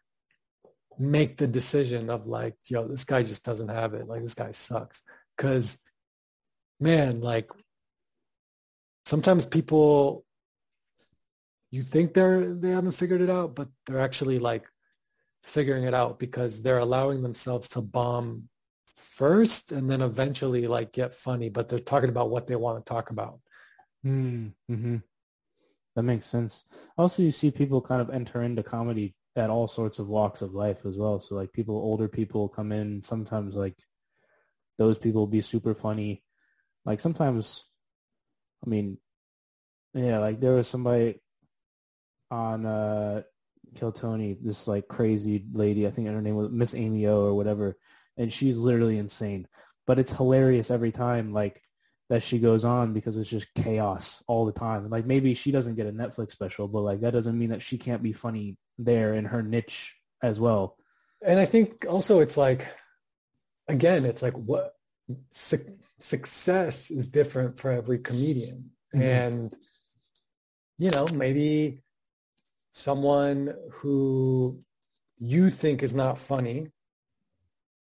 make 0.99 1.37
the 1.37 1.49
decision 1.49 2.11
of 2.11 2.27
like, 2.27 2.55
yo, 2.67 2.87
this 2.87 3.05
guy 3.05 3.23
just 3.23 3.45
doesn't 3.45 3.69
have 3.69 3.95
it. 3.95 4.07
Like 4.07 4.23
this 4.23 4.35
guy 4.35 4.53
sucks. 4.53 5.03
Cause 5.37 5.79
man, 6.79 7.21
like 7.21 7.51
sometimes 9.05 9.47
people 9.47 10.25
you 11.73 11.83
think 11.83 12.13
they're 12.13 12.55
they 12.55 12.71
haven't 12.71 12.93
figured 12.93 13.23
it 13.23 13.31
out, 13.31 13.57
but 13.57 13.69
they're 13.87 13.99
actually 13.99 14.39
like 14.39 14.67
figuring 15.43 15.85
it 15.85 15.95
out 15.95 16.19
because 16.19 16.63
they're 16.63 16.79
allowing 16.79 17.23
themselves 17.23 17.71
to 17.71 17.81
bomb 17.81 18.49
first 18.95 19.73
and 19.73 19.91
then 19.91 20.03
eventually 20.03 20.69
like 20.69 20.93
get 20.93 21.15
funny, 21.15 21.49
but 21.49 21.69
they're 21.69 21.79
talking 21.79 22.11
about 22.11 22.31
what 22.31 22.47
they 22.47 22.57
want 22.57 22.85
to 22.85 22.89
talk 22.89 23.09
about. 23.09 23.41
Hmm, 24.05 24.49
mm-hmm. 24.71 24.99
That 25.97 26.03
makes 26.03 26.27
sense. 26.27 26.63
Also, 26.99 27.23
you 27.23 27.31
see 27.31 27.51
people 27.51 27.81
kind 27.81 28.03
of 28.03 28.11
enter 28.11 28.43
into 28.43 28.63
comedy 28.63 29.15
at 29.35 29.49
all 29.49 29.67
sorts 29.67 29.99
of 29.99 30.09
walks 30.09 30.43
of 30.43 30.53
life 30.53 30.85
as 30.85 30.99
well. 30.99 31.21
So 31.21 31.35
like 31.35 31.55
people, 31.55 31.77
older 31.77 32.09
people 32.09 32.49
come 32.51 32.71
in. 32.71 33.03
Sometimes 33.03 33.55
like 33.55 33.77
those 34.77 34.99
people 34.99 35.27
be 35.27 35.41
super 35.41 35.75
funny. 35.75 36.23
Like 36.85 37.01
sometimes, 37.01 37.65
I 38.65 38.69
mean, 38.69 38.99
yeah, 39.95 40.19
like 40.19 40.39
there 40.41 40.55
was 40.55 40.69
somebody 40.69 41.22
on 42.33 42.65
uh, 42.65 43.23
Kill 43.75 43.93
Tony, 43.93 44.37
this 44.41 44.67
like 44.67 44.89
crazy 44.89 45.45
lady. 45.53 45.87
I 45.87 45.91
think 45.91 46.09
her 46.09 46.23
name 46.23 46.35
was 46.35 46.51
Miss 46.51 46.75
Amy 46.75 47.07
O 47.07 47.21
or 47.21 47.35
whatever, 47.35 47.77
and 48.17 48.33
she's 48.33 48.57
literally 48.57 48.99
insane. 48.99 49.47
But 49.87 49.99
it's 49.99 50.13
hilarious 50.13 50.71
every 50.71 50.93
time, 50.93 51.35
like 51.35 51.63
that 52.09 52.23
she 52.23 52.39
goes 52.39 52.65
on 52.65 52.95
because 52.95 53.17
it's 53.17 53.29
just 53.29 53.53
chaos 53.55 54.23
all 54.27 54.47
the 54.47 54.53
time. 54.53 54.89
Like 54.89 55.07
maybe 55.07 55.35
she 55.35 55.53
doesn't 55.53 55.75
get 55.77 55.87
a 55.87 55.93
Netflix 55.93 56.33
special, 56.33 56.69
but 56.69 56.81
like 56.81 57.01
that 57.03 57.13
doesn't 57.13 57.39
mean 57.39 57.51
that 57.51 57.63
she 57.63 57.77
can't 57.77 58.03
be 58.03 58.13
funny 58.13 58.57
there 58.79 59.13
in 59.15 59.27
her 59.27 59.43
niche 59.43 59.95
as 60.23 60.41
well. 60.41 60.77
And 61.25 61.39
I 61.39 61.45
think 61.45 61.85
also 61.89 62.21
it's 62.21 62.37
like, 62.37 62.67
again, 63.69 64.07
it's 64.07 64.23
like 64.23 64.35
what 64.35 64.73
su- 65.33 65.79
success 65.99 66.91
is 66.91 67.09
different 67.09 67.61
for 67.61 67.71
every 67.71 67.99
comedian, 67.99 68.71
mm-hmm. 68.95 69.03
and 69.03 69.57
you 70.79 70.91
know 70.91 71.07
maybe 71.09 71.82
someone 72.73 73.55
who 73.71 74.59
you 75.19 75.51
think 75.51 75.83
is 75.83 75.95
not 75.95 76.19
funny, 76.19 76.69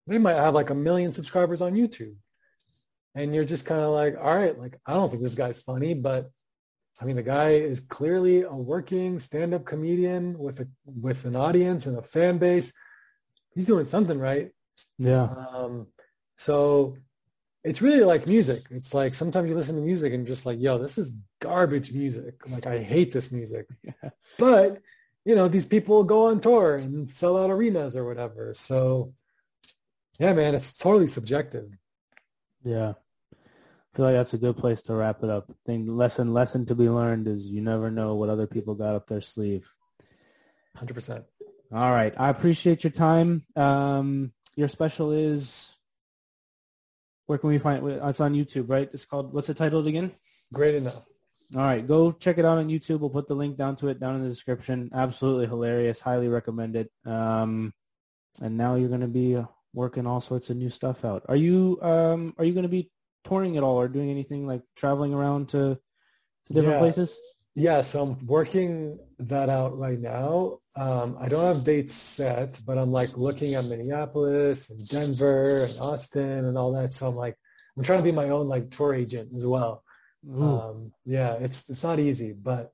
they 0.06 0.18
might 0.18 0.34
have 0.34 0.54
like 0.54 0.70
a 0.70 0.74
million 0.74 1.12
subscribers 1.12 1.60
on 1.60 1.74
YouTube. 1.74 2.14
And 3.16 3.34
you're 3.34 3.44
just 3.44 3.66
kind 3.66 3.80
of 3.80 3.90
like, 3.90 4.16
all 4.20 4.36
right, 4.36 4.58
like, 4.58 4.78
I 4.86 4.92
don't 4.92 5.10
think 5.10 5.22
this 5.22 5.34
guy's 5.34 5.62
funny, 5.62 5.94
but 5.94 6.30
I 7.00 7.04
mean, 7.04 7.16
the 7.16 7.22
guy 7.22 7.50
is 7.50 7.80
clearly 7.80 8.42
a 8.42 8.52
working 8.52 9.18
stand-up 9.18 9.64
comedian 9.64 10.38
with 10.38 10.60
a, 10.60 10.68
with 10.84 11.24
an 11.24 11.34
audience 11.34 11.86
and 11.86 11.98
a 11.98 12.02
fan 12.02 12.38
base. 12.38 12.72
He's 13.54 13.66
doing 13.66 13.84
something 13.84 14.18
right. 14.18 14.50
Yeah. 14.98 15.28
Um, 15.52 15.88
so 16.36 16.96
it's 17.64 17.80
really 17.80 18.04
like 18.04 18.26
music. 18.26 18.66
It's 18.70 18.92
like 18.92 19.14
sometimes 19.14 19.48
you 19.48 19.56
listen 19.56 19.76
to 19.76 19.80
music 19.80 20.12
and 20.12 20.26
just 20.26 20.44
like, 20.44 20.60
yo, 20.60 20.76
this 20.76 20.98
is 20.98 21.12
garbage 21.40 21.92
music. 21.92 22.46
Like 22.46 22.66
I 22.66 22.82
hate 22.82 23.12
this 23.12 23.32
music. 23.32 23.66
Yeah. 23.82 24.10
But, 24.38 24.82
you 25.24 25.34
know, 25.34 25.46
these 25.48 25.64
people 25.64 26.02
go 26.02 26.26
on 26.26 26.40
tour 26.40 26.76
and 26.76 27.08
sell 27.08 27.38
out 27.38 27.50
arenas 27.50 27.96
or 27.96 28.04
whatever. 28.04 28.52
So 28.54 29.14
yeah, 30.18 30.32
man, 30.32 30.54
it's 30.54 30.76
totally 30.76 31.06
subjective. 31.06 31.70
Yeah. 32.64 32.94
I 33.32 33.96
feel 33.96 34.06
like 34.06 34.14
that's 34.14 34.34
a 34.34 34.38
good 34.38 34.56
place 34.56 34.82
to 34.82 34.94
wrap 34.94 35.22
it 35.22 35.30
up. 35.30 35.46
I 35.50 35.54
think 35.64 35.88
lesson 35.88 36.34
lesson 36.34 36.66
to 36.66 36.74
be 36.74 36.88
learned 36.88 37.28
is 37.28 37.46
you 37.46 37.62
never 37.62 37.90
know 37.90 38.16
what 38.16 38.28
other 38.28 38.48
people 38.48 38.74
got 38.74 38.96
up 38.96 39.06
their 39.06 39.20
sleeve. 39.20 39.72
Hundred 40.76 40.94
percent. 40.94 41.24
All 41.72 41.92
right. 41.92 42.12
I 42.18 42.28
appreciate 42.28 42.82
your 42.82 42.90
time. 42.90 43.46
Um, 43.54 44.32
your 44.56 44.68
special 44.68 45.12
is 45.12 45.73
where 47.26 47.38
can 47.38 47.48
we 47.50 47.58
find 47.58 47.86
it? 47.86 48.00
It's 48.02 48.20
on 48.20 48.34
YouTube, 48.34 48.68
right? 48.68 48.88
It's 48.92 49.04
called 49.04 49.32
what's 49.32 49.48
it 49.48 49.56
titled 49.56 49.86
again? 49.86 50.12
Great 50.52 50.74
enough. 50.74 51.02
All 51.54 51.60
right, 51.60 51.86
go 51.86 52.10
check 52.10 52.38
it 52.38 52.44
out 52.44 52.58
on 52.58 52.68
YouTube. 52.68 53.00
We'll 53.00 53.10
put 53.10 53.28
the 53.28 53.34
link 53.34 53.56
down 53.56 53.76
to 53.76 53.88
it 53.88 54.00
down 54.00 54.16
in 54.16 54.22
the 54.22 54.28
description. 54.28 54.90
Absolutely 54.92 55.46
hilarious. 55.46 56.00
Highly 56.00 56.28
recommend 56.28 56.74
it. 56.74 56.90
Um, 57.06 57.72
and 58.42 58.56
now 58.56 58.74
you're 58.74 58.88
going 58.88 59.02
to 59.02 59.06
be 59.06 59.36
uh, 59.36 59.44
working 59.72 60.06
all 60.06 60.20
sorts 60.20 60.50
of 60.50 60.56
new 60.56 60.70
stuff 60.70 61.04
out. 61.04 61.24
Are 61.28 61.36
you 61.36 61.78
um, 61.82 62.34
are 62.38 62.44
you 62.44 62.52
going 62.52 62.64
to 62.64 62.68
be 62.68 62.90
touring 63.24 63.56
at 63.56 63.62
all 63.62 63.76
or 63.76 63.88
doing 63.88 64.10
anything 64.10 64.46
like 64.46 64.62
traveling 64.74 65.14
around 65.14 65.48
to 65.50 65.78
to 66.46 66.52
different 66.52 66.74
Yeah. 66.74 66.78
places? 66.80 67.18
Yeah, 67.54 67.82
so 67.82 68.02
I'm 68.02 68.26
working 68.26 68.98
that 69.20 69.48
out 69.48 69.78
right 69.78 70.00
now. 70.00 70.58
Um, 70.76 71.16
I 71.20 71.28
don't 71.28 71.44
have 71.44 71.64
dates 71.64 71.94
set, 71.94 72.58
but 72.66 72.78
I'm 72.78 72.90
like 72.90 73.16
looking 73.16 73.54
at 73.54 73.64
Minneapolis 73.64 74.70
and 74.70 74.86
Denver 74.88 75.64
and 75.64 75.78
Austin 75.78 76.44
and 76.46 76.58
all 76.58 76.72
that. 76.72 76.92
So 76.92 77.06
I'm 77.06 77.14
like, 77.14 77.36
I'm 77.76 77.84
trying 77.84 78.00
to 78.00 78.04
be 78.04 78.12
my 78.12 78.30
own 78.30 78.48
like 78.48 78.70
tour 78.70 78.94
agent 78.94 79.30
as 79.36 79.46
well. 79.46 79.84
Um, 80.32 80.92
yeah, 81.04 81.34
it's 81.34 81.68
it's 81.68 81.82
not 81.82 82.00
easy, 82.00 82.32
but 82.32 82.72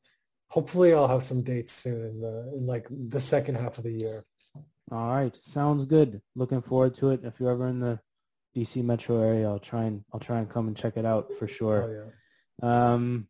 hopefully 0.48 0.94
I'll 0.94 1.08
have 1.08 1.24
some 1.24 1.42
dates 1.42 1.72
soon 1.72 2.04
in 2.06 2.20
the 2.20 2.52
in 2.56 2.66
like 2.66 2.86
the 2.90 3.20
second 3.20 3.56
half 3.56 3.78
of 3.78 3.84
the 3.84 3.92
year. 3.92 4.24
all 4.90 5.08
right, 5.08 5.36
sounds 5.42 5.84
good. 5.84 6.22
Looking 6.34 6.62
forward 6.62 6.94
to 6.96 7.10
it. 7.10 7.20
If 7.24 7.40
you're 7.40 7.50
ever 7.50 7.66
in 7.66 7.80
the 7.80 7.98
DC 8.56 8.82
metro 8.84 9.20
area, 9.20 9.48
I'll 9.48 9.58
try 9.58 9.84
and 9.84 10.04
I'll 10.12 10.20
try 10.20 10.38
and 10.38 10.48
come 10.48 10.68
and 10.68 10.76
check 10.76 10.96
it 10.96 11.04
out 11.04 11.32
for 11.38 11.48
sure. 11.48 11.82
Oh 11.82 12.12
yeah. 12.62 12.92
Um, 12.92 13.28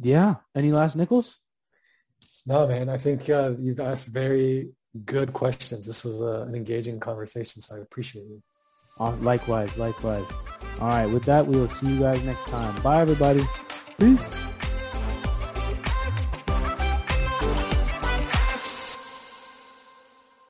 yeah. 0.00 0.36
Any 0.54 0.72
last 0.72 0.96
nickels? 0.96 1.38
No, 2.48 2.66
man, 2.66 2.88
I 2.88 2.96
think 2.96 3.28
uh, 3.28 3.52
you've 3.58 3.78
asked 3.78 4.06
very 4.06 4.70
good 5.04 5.34
questions. 5.34 5.86
This 5.86 6.02
was 6.02 6.22
uh, 6.22 6.46
an 6.48 6.54
engaging 6.54 6.98
conversation, 6.98 7.60
so 7.60 7.76
I 7.76 7.80
appreciate 7.80 8.24
you. 8.24 8.42
Uh, 8.98 9.14
likewise, 9.16 9.76
likewise. 9.76 10.26
All 10.80 10.88
right. 10.88 11.04
With 11.04 11.24
that, 11.24 11.46
we 11.46 11.58
will 11.58 11.68
see 11.68 11.92
you 11.92 12.00
guys 12.00 12.24
next 12.24 12.46
time. 12.46 12.80
Bye, 12.80 13.02
everybody. 13.02 13.44
Peace. 13.98 14.34